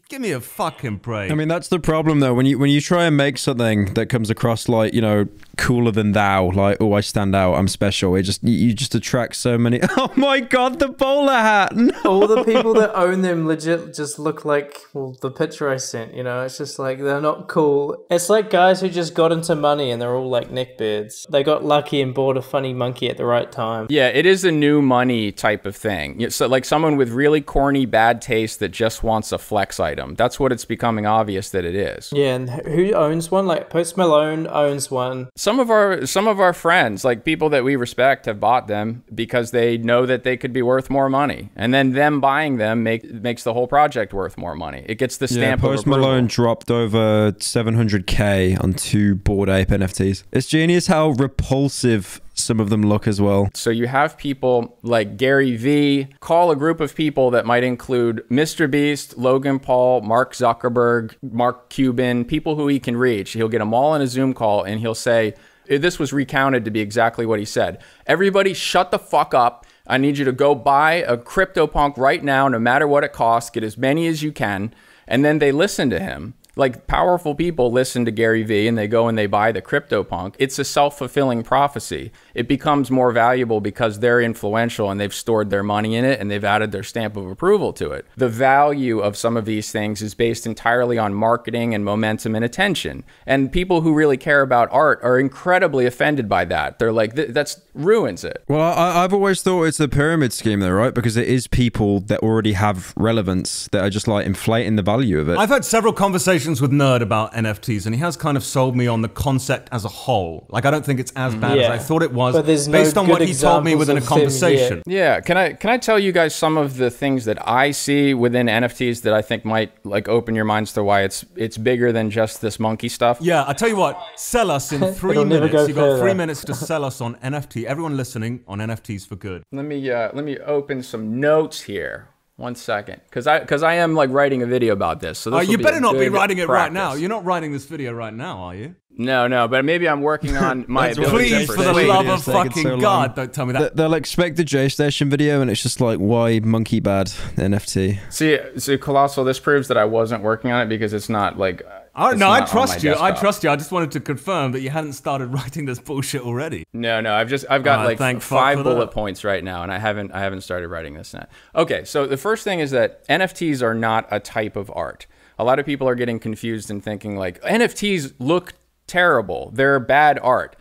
Give 0.09 0.23
me 0.23 0.31
a 0.31 0.41
fucking 0.41 0.99
break. 0.99 1.31
I 1.31 1.35
mean, 1.35 1.49
that's 1.49 1.69
the 1.69 1.79
problem 1.81 2.21
though. 2.21 2.33
When 2.33 2.47
you 2.47 2.59
when 2.59 2.71
you 2.71 2.81
try 2.81 3.05
and 3.05 3.17
make 3.17 3.37
something 3.37 3.93
that 3.93 4.07
comes 4.07 4.31
across 4.31 4.67
like 4.69 4.95
you 4.95 5.03
know 5.03 5.27
cooler 5.59 5.91
than 5.91 6.13
thou, 6.13 6.51
like 6.53 6.79
oh 6.81 6.95
I 6.95 7.01
stand 7.01 7.35
out, 7.37 7.55
I'm 7.55 7.69
special. 7.69 8.15
It 8.17 8.23
just 8.23 8.43
you, 8.43 8.53
you 8.69 8.75
just 8.75 8.95
attract 8.95 9.37
so 9.37 9.59
many. 9.59 9.81
Oh 10.01 10.13
my 10.17 10.39
god, 10.41 10.79
the 10.79 10.89
bowler 10.89 11.33
hat! 11.33 11.73
No. 11.89 11.93
All 12.05 12.27
the 12.29 12.45
people 12.45 12.75
that 12.75 12.95
own 12.95 13.23
them 13.23 13.47
legit 13.47 13.95
just 13.95 14.19
look 14.19 14.45
like 14.45 14.83
well 14.95 15.17
the 15.21 15.31
picture 15.31 15.69
I 15.69 15.77
sent. 15.79 16.15
You 16.15 16.23
know, 16.23 16.43
it's 16.45 16.59
just 16.59 16.79
like 16.79 16.99
they're 16.99 17.21
not 17.21 17.49
cool. 17.49 18.05
It's 18.11 18.29
like 18.29 18.51
guys 18.51 18.81
who 18.81 18.89
just 18.89 19.15
got 19.15 19.33
into 19.33 19.55
money 19.55 19.91
and 19.91 20.01
they're 20.01 20.15
all 20.15 20.29
like 20.29 20.51
neckbeards. 20.51 21.27
They 21.29 21.43
got 21.43 21.65
lucky 21.65 22.01
and 22.01 22.15
bought 22.15 22.37
a 22.37 22.43
funny 22.43 22.73
monkey 22.75 23.09
at 23.11 23.17
the 23.17 23.25
right 23.25 23.51
time. 23.51 23.87
Yeah, 23.91 24.09
it 24.09 24.27
is 24.27 24.45
a 24.45 24.53
new 24.53 24.81
money 24.83 25.33
type 25.33 25.67
of 25.67 25.75
thing. 25.75 26.31
So, 26.31 26.47
like 26.47 26.65
someone 26.65 26.97
with 26.97 27.11
really 27.11 27.41
corny, 27.41 27.87
bad 27.87 28.21
taste 28.23 28.61
that 28.61 28.71
just 28.71 29.03
wants 29.03 29.33
a 29.33 29.39
flex 29.39 29.81
item. 29.81 30.15
That's 30.15 30.39
what 30.39 30.53
it's 30.53 30.65
becoming 30.65 31.07
obvious 31.07 31.51
that 31.51 31.65
it 31.65 31.75
is. 31.75 32.11
Yeah, 32.13 32.35
and 32.35 32.51
who 32.51 32.93
owns 32.93 33.31
one? 33.31 33.47
Like 33.47 33.71
Post 33.71 33.97
Malone 33.97 34.47
owns 34.47 34.91
one. 34.91 35.29
Some 35.49 35.61
of 35.61 35.71
our 35.71 36.05
some 36.05 36.29
of 36.29 36.41
our 36.41 36.53
friends, 36.53 37.07
like 37.07 37.25
people 37.25 37.49
that 37.49 37.65
we 37.65 37.75
respect, 37.75 38.27
have 38.27 38.39
bought 38.39 38.67
them 38.67 39.03
because 39.15 39.51
they 39.51 39.79
know 39.79 40.05
that 40.05 40.23
they 40.23 40.37
could 40.37 40.53
be 40.53 40.61
worth 40.61 40.91
more 40.91 41.09
money, 41.09 41.49
and 41.57 41.73
then 41.73 41.93
them 41.93 42.21
buying 42.21 42.59
them 42.59 42.83
make 42.83 43.11
makes 43.11 43.45
the 43.45 43.55
whole 43.55 43.67
project 43.67 44.13
worth 44.13 44.37
more 44.37 44.55
money. 44.55 44.85
It 44.87 44.97
gets 44.97 45.17
the 45.17 45.27
stamp 45.27 45.63
Post 45.63 45.87
of 45.87 45.93
approval. 45.93 46.01
Yeah, 46.01 46.05
Post 46.05 46.11
Malone 46.13 46.27
dropped 46.27 46.71
over 46.71 47.33
700k 47.33 48.63
on 48.63 48.75
two 48.75 49.15
Bored 49.15 49.49
Ape 49.49 49.69
NFTs. 49.69 50.25
It's 50.33 50.49
genius 50.49 50.89
how 50.89 51.13
repulsive 51.13 52.21
some 52.39 52.61
of 52.61 52.71
them 52.71 52.83
look 52.83 53.07
as 53.07 53.21
well. 53.21 53.51
So 53.55 53.71
you 53.71 53.87
have 53.87 54.17
people 54.17 54.79
like 54.83 55.17
Gary 55.17 55.57
Vee 55.57 56.09
call 56.21 56.51
a 56.51 56.57
group 56.57 56.81
of 56.81 56.95
people 56.95 57.31
that 57.31 57.47
might 57.47 57.65
include 57.65 58.25
Mr. 58.31 58.71
Beast, 58.71 59.19
Logan 59.19 59.59
Paul, 59.59 60.03
Mark 60.03 60.35
Zuckerberg, 60.35 61.15
Mark 61.23 61.71
Cuban, 61.71 62.25
people 62.25 62.57
who 62.57 62.69
he 62.69 62.79
can 62.79 62.97
reach. 62.97 63.33
He'll 63.33 63.49
get 63.49 63.59
them 63.59 63.75
all 63.75 63.95
in 63.95 64.03
a 64.03 64.07
Zoom 64.07 64.35
call 64.35 64.63
and 64.63 64.81
he'll 64.81 64.95
say, 64.95 65.35
eh, 65.69 65.79
this 65.79 65.99
was 65.99 66.13
recounted 66.13 66.65
to 66.65 66.71
be 66.71 66.81
exactly 66.81 67.27
what 67.27 67.39
he 67.39 67.45
said. 67.45 67.83
Everybody 68.07 68.55
shut 68.55 68.91
the 68.91 68.99
fuck 68.99 69.35
up. 69.35 69.67
I 69.87 69.99
need 69.99 70.19
you 70.19 70.25
to 70.27 70.33
go 70.33 70.55
buy 70.55 70.95
a 70.95 71.17
CryptoPunk 71.17 71.97
right 71.97 72.23
now, 72.23 72.47
no 72.49 72.59
matter 72.59 72.87
what 72.87 73.05
it 73.05 73.13
costs. 73.13 73.51
Get 73.51 73.65
as 73.65 73.79
many 73.79 74.07
as 74.07 74.23
you 74.23 74.33
can. 74.33 74.75
And 75.07 75.25
then 75.25 75.39
they 75.39 75.51
listen 75.51 75.89
to 75.91 75.99
him 75.99 76.35
like 76.59 76.89
powerful 76.89 77.35
people 77.35 77.71
listen 77.71 78.05
to 78.05 78.11
Gary 78.11 78.43
Vee 78.43 78.67
and 78.67 78.77
they 78.77 78.89
go 78.89 79.07
and 79.07 79.17
they 79.17 79.27
buy 79.27 79.53
the 79.53 79.63
CryptoPunk. 79.63 80.35
It's 80.39 80.59
a 80.59 80.65
self-fulfilling 80.65 81.45
prophecy. 81.45 82.11
It 82.35 82.49
becomes 82.49 82.91
more 82.91 83.13
valuable 83.13 83.61
because 83.61 84.01
they're 84.01 84.21
influential 84.21 84.91
and 84.91 85.01
they've 85.01 85.15
stored 85.15 85.51
their 85.51 85.63
money 85.63 85.97
in 85.97 86.05
it 86.05 86.21
and 86.21 86.31
they've 86.31 86.45
added 86.45 86.73
their 86.73 86.83
stamp 86.83 87.17
of 87.17 87.27
approval 87.31 87.73
to 87.75 87.91
it. 87.93 88.07
The 88.17 88.29
value 88.29 89.01
of 89.01 89.17
some 89.17 89.37
of 89.37 89.45
these 89.45 89.73
things 89.73 90.03
is 90.03 90.15
based 90.15 90.47
entirely 90.47 90.99
on 90.99 91.15
marketing 91.15 91.75
and 91.75 91.85
momentum 91.85 92.35
and 92.35 92.45
attention. 92.45 93.05
And 93.27 93.51
people 93.53 93.81
who 93.81 93.95
really 93.95 94.17
care 94.17 94.43
about 94.43 94.69
art 94.73 95.01
are 95.03 95.19
incredibly 95.19 95.87
offended 95.87 96.29
by 96.29 96.45
that. 96.47 96.79
They're 96.79 96.93
like 96.93 97.15
"Th- 97.15 97.29
that's 97.31 97.61
ruins 97.75 98.25
it. 98.25 98.43
Well, 98.49 98.61
I, 98.61 99.05
I've 99.05 99.13
always 99.15 99.43
thought 99.43 99.65
it's 99.65 99.81
a 99.81 99.89
pyramid 99.89 100.33
scheme, 100.33 100.61
though, 100.61 100.71
right? 100.71 100.95
Because 100.95 101.17
it 101.17 101.29
is 101.29 101.47
people 101.47 102.01
that 102.01 102.21
already 102.21 102.53
have 102.53 102.93
relevance 102.97 103.69
that 103.73 103.83
are 103.83 103.91
just 103.91 104.09
like 104.09 104.27
inflating 104.27 104.77
the 104.77 104.83
value 104.83 105.19
of 105.19 105.29
it. 105.29 105.39
I've 105.39 105.49
had 105.49 105.65
several 105.65 105.93
conversations 105.93 106.61
with 106.61 106.71
Nerd 106.71 107.01
about 107.01 107.33
NFTs, 107.33 107.87
and 107.87 107.95
he 107.95 108.01
has 108.01 108.17
kind 108.17 108.37
of 108.37 108.45
sold 108.45 108.77
me 108.77 108.87
on 108.87 109.03
the 109.03 109.09
concept 109.09 109.69
as 109.73 109.85
a 109.85 109.89
whole. 109.89 110.47
Like, 110.51 110.65
I 110.65 110.71
don't 110.71 110.85
think 110.85 111.01
it's 111.01 111.13
as 111.17 111.35
bad 111.35 111.59
as 111.59 111.69
I 111.69 111.79
thought 111.79 112.03
it 112.03 112.13
was, 112.13 112.28
But 112.35 112.47
there's 112.47 112.69
no 112.69 112.73
based 112.73 112.97
on 112.97 113.07
what 113.09 113.21
he 113.21 113.35
told 113.35 113.65
me 113.65 113.75
within 113.75 113.97
a 113.97 114.01
conversation. 114.01 114.83
Yeah, 114.87 115.21
can 115.21 115.37
I 115.37 115.53
can 115.53 115.71
I 115.71 115.79
tell 115.79 115.99
you 115.99 116.13
guys 116.13 116.35
some 116.35 116.57
of 116.57 116.77
the 116.77 116.91
things 116.91 117.25
that 117.27 117.39
I 117.49 117.71
see 117.71 118.15
within 118.15 118.47
NFTs 118.47 119.03
that 119.03 119.15
I 119.15 119.23
think 119.23 119.45
might 119.45 119.71
like 119.85 120.09
open 120.09 120.35
your 120.35 120.45
minds 120.45 120.73
to 120.75 120.83
why 120.83 121.03
it's 121.03 121.25
it's 121.37 121.57
bigger 121.59 121.93
than 121.93 122.11
just 122.11 122.41
this 122.41 122.59
monkey 122.59 122.89
stuff? 122.89 123.19
Yeah, 123.21 123.45
I 123.47 123.53
tell 123.53 123.69
you 123.69 123.77
what, 123.77 124.01
sell 124.17 124.51
us 124.51 124.73
in 124.73 124.81
3 124.95 125.25
minutes. 125.25 125.53
go 125.53 125.67
You've 125.67 125.77
got 125.77 125.99
three 125.99 126.15
minutes 126.15 126.45
to 126.45 126.55
sell 126.55 126.85
us 126.85 127.01
on 127.01 127.17
NFT. 127.17 127.65
Everyone 127.65 127.97
listening 127.97 128.45
on 128.47 128.59
NFTs 128.59 129.07
for 129.07 129.17
good. 129.17 129.43
Let 129.53 129.65
me 129.65 129.91
uh, 129.91 130.11
let 130.15 130.25
me 130.25 130.39
open 130.39 130.83
some 130.83 131.21
notes 131.21 131.63
here. 131.63 132.09
One 132.37 132.55
second, 132.55 133.01
because 133.05 133.27
I 133.27 133.41
because 133.41 133.65
I 133.65 133.75
am 133.75 133.97
like 133.97 134.11
writing 134.11 134.43
a 134.43 134.47
video 134.47 134.73
about 134.73 135.01
this. 135.01 135.19
So 135.19 135.31
this 135.31 135.39
Oh, 135.39 135.43
you 135.43 135.59
better 135.59 135.79
a 135.79 135.81
not 135.81 135.95
be 135.99 136.09
writing 136.09 136.39
it 136.39 136.47
right 136.47 136.73
now. 136.73 136.95
You're 136.95 137.09
not 137.09 137.25
writing 137.25 137.51
this 137.51 137.65
video 137.67 137.93
right 137.93 138.15
now, 138.15 138.39
are 138.39 138.55
you? 138.55 138.77
No, 139.01 139.29
no, 139.29 139.47
but 139.47 139.65
maybe 139.65 139.89
I'm 139.89 140.01
working 140.01 140.37
on 140.37 140.65
my 140.69 140.89
That's 140.89 140.99
ability 140.99 141.29
Please, 141.29 141.47
for 141.47 141.63
the 141.63 141.73
Wait, 141.73 141.87
love 141.87 142.09
of 142.09 142.19
is 142.19 142.25
fucking 142.25 142.65
so. 142.65 142.81
God, 142.81 143.15
don't 143.15 143.33
tell 143.33 143.47
me 143.47 143.53
that. 143.53 143.77
They'll 143.77 143.95
expect 143.95 144.37
the 144.37 144.45
Jaystation 144.45 145.09
video, 145.09 145.41
and 145.41 145.49
it's 145.49 145.63
just 145.63 145.81
like, 145.81 145.99
why 145.99 146.41
monkey 146.41 146.81
bad 146.81 147.07
NFT? 147.37 148.01
See, 148.13 148.39
see, 148.57 148.77
colossal. 148.77 149.23
This 149.25 149.39
proves 149.39 149.69
that 149.69 149.77
I 149.77 149.85
wasn't 149.85 150.25
working 150.25 150.51
on 150.51 150.63
it 150.63 150.69
because 150.69 150.93
it's 150.93 151.09
not 151.09 151.39
like. 151.39 151.63
Oh, 151.95 152.11
it's 152.11 152.19
no, 152.19 152.29
I 152.29 152.41
not 152.41 152.43
on 152.43 152.49
trust 152.49 152.85
my 152.85 152.91
you. 152.91 152.97
I 152.99 153.13
trust 153.13 153.45
you. 153.45 153.51
I 153.51 153.57
just 153.57 153.71
wanted 153.73 153.93
to 153.93 154.01
confirm 154.01 154.53
that 154.53 154.61
you 154.63 154.71
hadn't 154.71 154.95
started 154.95 155.27
writing 155.35 155.65
this 155.65 155.79
bullshit 155.79 156.23
already. 156.23 156.65
No, 156.73 157.01
no, 157.01 157.15
I've 157.15 157.29
just 157.29 157.47
I've 157.49 157.63
got 157.63 157.85
like 157.85 157.99
thank 157.99 158.19
f- 158.19 158.25
fuck 158.25 158.39
five 158.39 158.63
bullet 158.65 158.87
that. 158.87 158.91
points 158.93 159.23
right 159.23 159.43
now, 159.45 159.63
and 159.63 159.73
I 159.73 159.79
haven't 159.79 160.11
I 160.13 160.21
haven't 160.21 160.41
started 160.41 160.69
writing 160.69 160.95
this 160.95 161.15
yet. 161.15 161.31
Okay, 161.55 161.85
so 161.85 162.07
the 162.07 162.17
first 162.17 162.43
thing 162.43 162.59
is 162.59 162.73
that 162.73 163.07
NFTs 163.09 163.63
are 163.63 163.75
not 163.75 164.09
a 164.11 164.19
type 164.19 164.57
of 164.57 164.73
art. 164.75 165.07
A 165.39 165.45
lot 165.45 165.61
of 165.61 165.67
people 165.67 165.89
are 165.89 165.95
getting 165.95 166.19
confused 166.19 166.69
and 166.69 166.83
thinking 166.83 167.17
like 167.17 167.41
NFTs 167.43 168.15
look 168.19 168.55
terrible. 168.89 169.51
They're 169.55 169.79
bad 169.79 170.19
art. 170.21 170.57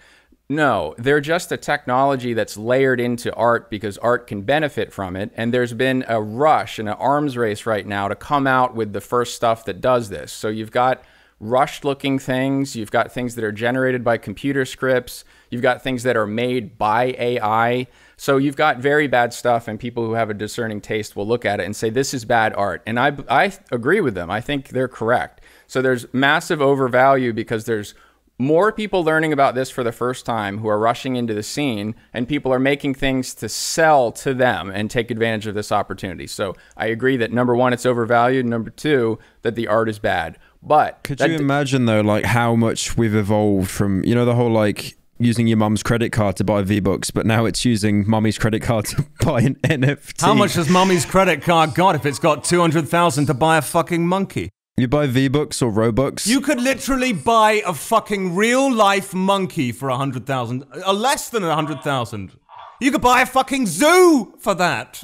No, 0.49 0.95
they're 0.97 1.19
just 1.19 1.51
a 1.51 1.57
technology 1.57 2.33
that's 2.33 2.55
layered 2.55 3.01
into 3.01 3.33
art 3.33 3.69
because 3.69 3.97
art 3.97 4.27
can 4.27 4.43
benefit 4.43 4.93
from 4.93 5.17
it. 5.17 5.31
And 5.35 5.53
there's 5.53 5.73
been 5.73 6.05
a 6.07 6.21
rush 6.21 6.79
and 6.79 6.87
an 6.87 6.95
arms 6.95 7.35
race 7.35 7.65
right 7.65 7.85
now 7.85 8.07
to 8.07 8.15
come 8.15 8.47
out 8.47 8.73
with 8.73 8.93
the 8.93 9.01
first 9.01 9.35
stuff 9.35 9.65
that 9.65 9.81
does 9.81 10.07
this. 10.07 10.31
So 10.31 10.47
you've 10.47 10.71
got 10.71 11.03
rushed 11.39 11.85
looking 11.85 12.17
things, 12.17 12.75
you've 12.75 12.91
got 12.91 13.11
things 13.11 13.35
that 13.35 13.43
are 13.43 13.51
generated 13.51 14.03
by 14.03 14.17
computer 14.17 14.65
scripts, 14.65 15.23
you've 15.49 15.61
got 15.61 15.83
things 15.83 16.03
that 16.03 16.17
are 16.17 16.25
made 16.25 16.77
by 16.77 17.15
AI. 17.19 17.87
So 18.15 18.37
you've 18.37 18.55
got 18.55 18.79
very 18.79 19.07
bad 19.07 19.33
stuff, 19.33 19.67
and 19.67 19.79
people 19.79 20.05
who 20.05 20.13
have 20.13 20.29
a 20.31 20.33
discerning 20.33 20.81
taste 20.81 21.15
will 21.15 21.27
look 21.27 21.45
at 21.45 21.59
it 21.59 21.65
and 21.65 21.75
say, 21.75 21.89
This 21.89 22.13
is 22.13 22.25
bad 22.25 22.55
art. 22.55 22.81
And 22.87 22.99
I, 22.99 23.15
I 23.29 23.53
agree 23.71 24.01
with 24.01 24.15
them. 24.15 24.31
I 24.31 24.41
think 24.41 24.69
they're 24.69 24.87
correct. 24.87 25.41
So 25.67 25.81
there's 25.81 26.11
massive 26.13 26.61
overvalue 26.61 27.33
because 27.33 27.65
there's 27.65 27.93
more 28.39 28.71
people 28.71 29.03
learning 29.03 29.33
about 29.33 29.55
this 29.55 29.69
for 29.69 29.83
the 29.83 29.91
first 29.91 30.25
time 30.25 30.59
who 30.59 30.67
are 30.67 30.77
rushing 30.77 31.15
into 31.15 31.33
the 31.33 31.41
scene 31.41 31.95
and 32.13 32.27
people 32.27 32.53
are 32.53 32.59
making 32.59 32.93
things 32.93 33.33
to 33.35 33.49
sell 33.49 34.11
to 34.11 34.33
them 34.33 34.69
and 34.69 34.91
take 34.91 35.09
advantage 35.09 35.47
of 35.47 35.55
this 35.55 35.71
opportunity. 35.71 36.27
So 36.27 36.55
I 36.75 36.87
agree 36.87 37.17
that 37.17 37.31
number 37.31 37.55
1 37.55 37.73
it's 37.73 37.85
overvalued, 37.85 38.45
number 38.45 38.69
2 38.69 39.17
that 39.41 39.55
the 39.55 39.67
art 39.67 39.89
is 39.89 39.97
bad. 39.97 40.37
But 40.61 41.03
Could 41.03 41.19
you 41.19 41.35
imagine 41.35 41.85
though, 41.85 42.01
like 42.01 42.25
how 42.25 42.55
much 42.55 42.97
we've 42.97 43.15
evolved 43.15 43.69
from 43.69 44.03
you 44.03 44.13
know 44.13 44.25
the 44.25 44.35
whole 44.35 44.51
like 44.51 44.97
using 45.19 45.47
your 45.47 45.57
mum's 45.57 45.81
credit 45.81 46.11
card 46.11 46.35
to 46.37 46.43
buy 46.43 46.61
V 46.61 46.79
Bucks, 46.79 47.09
but 47.11 47.25
now 47.25 47.45
it's 47.45 47.65
using 47.65 48.07
mummy's 48.09 48.37
credit 48.37 48.61
card 48.61 48.85
to 48.85 49.05
buy 49.21 49.41
an 49.41 49.55
NFT. 49.63 50.21
How 50.21 50.33
much 50.33 50.53
has 50.53 50.69
mummy's 50.69 51.05
credit 51.05 51.41
card 51.41 51.73
got 51.73 51.95
if 51.95 52.05
it's 52.05 52.19
got 52.19 52.43
200,000 52.43 53.25
to 53.27 53.33
buy 53.33 53.57
a 53.57 53.61
fucking 53.61 54.05
monkey? 54.05 54.49
You 54.79 54.87
buy 54.87 55.07
V 55.07 55.27
Bucks 55.27 55.61
or 55.63 55.71
Robux? 55.71 56.27
You 56.27 56.39
could 56.39 56.61
literally 56.61 57.11
buy 57.11 57.63
a 57.65 57.73
fucking 57.73 58.35
real 58.35 58.71
life 58.71 59.11
monkey 59.11 59.71
for 59.71 59.89
a 59.89 59.93
100,000, 59.93 60.65
uh, 60.85 60.93
less 60.93 61.29
than 61.29 61.43
a 61.43 61.47
100,000. 61.47 62.37
You 62.79 62.91
could 62.91 63.01
buy 63.01 63.21
a 63.21 63.25
fucking 63.25 63.65
zoo 63.65 64.35
for 64.37 64.53
that. 64.53 65.03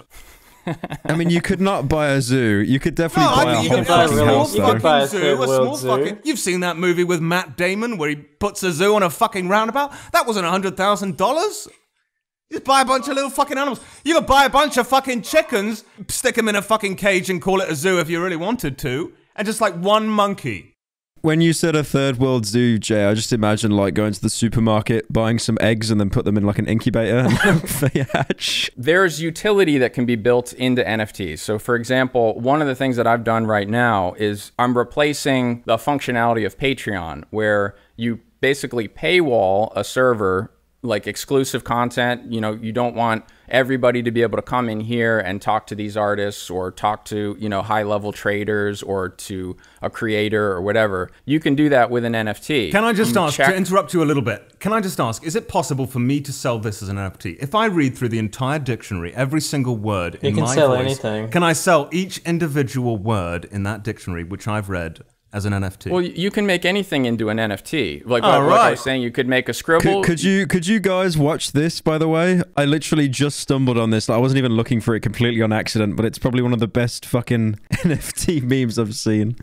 I 1.06 1.15
mean, 1.15 1.32
you 1.32 1.42
could 1.42 1.60
not 1.60 1.89
buy 1.89 2.10
a 2.10 2.22
zoo. 2.22 2.60
You 2.60 2.80
could 2.80 2.94
definitely 2.94 3.36
No, 3.36 3.42
I 3.42 3.44
buy 3.46 3.51
a 3.51 3.56
think 3.56 3.63
you 3.63 3.70
whole 3.70 3.80
could 3.80 3.88
buy 3.88 4.03
a 4.03 4.08
small 4.08 4.25
house 4.25 4.56
you 4.56 4.62
could 4.63 4.82
buy 4.84 5.00
a 5.00 5.08
fucking 5.08 5.20
zoo, 5.20 5.36
third 5.38 5.39
a 5.39 5.46
small 5.46 5.75
zoo. 5.75 5.88
fucking. 5.88 6.20
You've 6.24 6.39
seen 6.39 6.60
that 6.60 6.77
movie 6.77 7.03
with 7.03 7.20
Matt 7.20 7.58
Damon 7.58 7.98
where 7.98 8.10
he 8.10 8.15
puts 8.15 8.62
a 8.62 8.72
zoo 8.72 8.94
on 8.96 9.01
a 9.01 9.10
fucking 9.10 9.50
roundabout? 9.50 9.92
That 10.12 10.27
wasn't 10.27 10.46
a 10.46 10.50
$100,000. 10.51 11.68
Just 12.51 12.63
buy 12.63 12.82
a 12.82 12.86
bunch 12.86 13.08
of 13.08 13.15
little 13.15 13.32
fucking 13.32 13.58
animals. 13.58 13.80
You 14.06 14.13
could 14.13 14.27
buy 14.27 14.46
a 14.46 14.50
bunch 14.50 14.77
of 14.77 14.88
fucking 14.88 15.24
chickens, 15.24 15.84
stick 16.10 16.36
them 16.36 16.48
in 16.48 16.56
a 16.56 16.62
fucking 16.62 16.96
cage 16.98 17.32
and 17.32 17.42
call 17.42 17.60
it 17.62 17.70
a 17.70 17.75
zoo 17.75 18.00
if 18.00 18.08
you 18.08 18.22
really 18.24 18.36
wanted 18.36 18.77
to, 18.77 19.12
and 19.36 19.46
just 19.46 19.62
like 19.62 19.75
one 19.75 20.08
monkey. 20.08 20.75
when 21.22 21.40
you 21.40 21.54
said 21.54 21.74
a 21.74 21.84
third 21.86 22.18
world 22.18 22.46
zoo, 22.46 22.78
Jay, 22.78 23.06
I 23.06 23.13
just 23.13 23.32
imagine 23.32 23.72
like 23.72 23.94
going 23.94 24.12
to 24.12 24.22
the 24.22 24.30
supermarket, 24.30 25.12
buying 25.12 25.40
some 25.40 25.58
eggs, 25.62 25.90
and 25.90 26.00
then 26.00 26.10
put 26.10 26.25
them 26.25 26.36
in 26.38 26.44
like 26.46 26.60
an 26.60 26.68
incubator 26.68 27.20
and 27.46 27.62
they 27.62 28.06
hatch. 28.12 28.70
there's 28.75 29.22
utility 29.22 29.78
that 29.78 29.94
can 29.94 30.06
be 30.06 30.16
built 30.18 30.52
into 30.54 30.84
NFTs. 30.84 31.40
So, 31.40 31.58
for 31.58 31.75
example, 31.75 32.40
one 32.40 32.62
of 32.62 32.68
the 32.68 32.75
things 32.75 32.98
that 32.98 33.08
I've 33.08 33.24
done 33.24 33.48
right 33.48 33.70
now 33.70 34.13
is 34.18 34.52
I'm 34.60 34.78
replacing 34.78 35.63
the 35.66 35.78
functionality 35.78 36.46
of 36.46 36.58
Patreon, 36.58 37.24
where 37.30 37.75
you 37.96 38.20
basically 38.42 38.90
paywall 38.90 39.72
a 39.78 39.84
server 39.86 40.52
like 40.82 41.08
exclusive 41.08 41.63
content. 41.63 42.30
You 42.32 42.42
know, 42.42 42.52
you 42.52 42.74
don't 42.74 42.96
want 42.96 43.24
everybody 43.53 44.01
to 44.03 44.12
be 44.12 44.22
able 44.24 44.36
to 44.38 44.41
come 44.41 44.67
in 44.67 44.79
here 44.81 45.19
and 45.19 45.41
talk 45.41 45.67
to 45.67 45.75
these 45.75 45.95
artists 45.95 46.50
or 46.50 46.72
talk 46.72 47.05
to, 47.05 47.38
you 47.39 47.48
know, 47.48 47.62
high 47.62 47.83
level 47.83 48.12
traders 48.12 48.81
or 48.83 49.07
to 49.10 49.55
a 49.81 49.89
creator 49.89 50.51
or 50.51 50.62
whatever. 50.62 51.10
You 51.25 51.39
can 51.39 51.55
do 51.55 51.69
that 51.69 51.89
with 51.91 52.03
an 52.03 52.13
NFT. 52.13 52.72
Can 52.72 52.83
I 52.83 52.91
just 52.93 53.13
You 53.15 53.22
ask, 53.22 53.38
check- 53.38 53.50
to 53.50 53.55
interrupt 53.55 53.93
you 53.93 54.03
a 54.03 54.05
little 54.05 54.24
bit, 54.24 54.60
can 54.60 54.74
I 54.74 54.81
just 54.81 55.00
ask, 55.00 55.24
is 55.24 55.36
it 55.36 55.48
possible 55.48 55.86
for 55.86 56.00
me 56.00 56.19
to 56.22 56.33
sell 56.33 56.57
this 56.60 56.81
as 56.81 56.89
an 56.89 56.98
NFT? 56.98 57.38
If 57.39 57.53
I 57.53 57.67
read 57.67 57.95
through 57.98 58.10
the 58.10 58.19
entire 58.19 58.60
dictionary, 58.60 59.13
every 59.13 59.41
single 59.41 59.77
word 59.77 60.15
in 60.15 60.33
can 60.33 60.43
my 60.45 60.55
sell 60.55 60.69
voice, 60.69 60.81
anything. 60.86 61.29
can 61.29 61.43
I 61.43 61.53
sell 61.53 61.88
each 61.91 62.17
individual 62.19 62.98
word 62.98 63.45
in 63.45 63.63
that 63.63 63.83
dictionary, 63.83 64.24
which 64.24 64.48
I've 64.48 64.69
read, 64.69 65.01
as 65.34 65.46
an 65.46 65.54
NFT? 65.54 65.92
Well, 65.92 66.02
you 66.02 66.32
can 66.32 66.46
make 66.46 66.63
anything 66.63 67.06
into 67.06 67.30
an 67.30 67.38
NFT. 67.38 68.06
Like, 68.06 68.24
All 68.24 68.42
like, 68.42 68.50
like 68.52 68.60
I 68.60 68.72
was 68.72 68.82
saying, 68.82 69.02
you 69.02 69.12
could 69.12 69.28
make 69.28 69.50
a 69.50 69.54
scribble. 69.54 70.02
Could, 70.02 70.06
could 70.06 70.24
you 70.24 70.48
could 70.48 70.68
you 70.68 70.80
guys 70.80 71.18
watch 71.18 71.52
this? 71.52 71.82
By 71.82 71.98
the 71.98 72.08
way, 72.08 72.42
I 72.56 72.66
literally 72.66 73.10
just 73.10 73.40
stumbled 73.40 73.78
on 73.78 73.90
this. 73.90 74.10
I 74.10 74.18
wasn't 74.18 74.38
even 74.38 74.54
looking 74.54 74.80
for 74.80 74.96
it 74.96 75.02
completely 75.02 75.42
on 75.42 75.52
accident, 75.52 75.96
but 75.96 76.06
it's 76.06 76.20
probably 76.20 76.44
one 76.44 76.54
of 76.54 76.60
the 76.60 76.68
best 76.68 77.06
fucking 77.06 77.60
NFT 77.74 78.44
memes 78.44 78.80
I've 78.80 78.96
seen. 78.96 79.36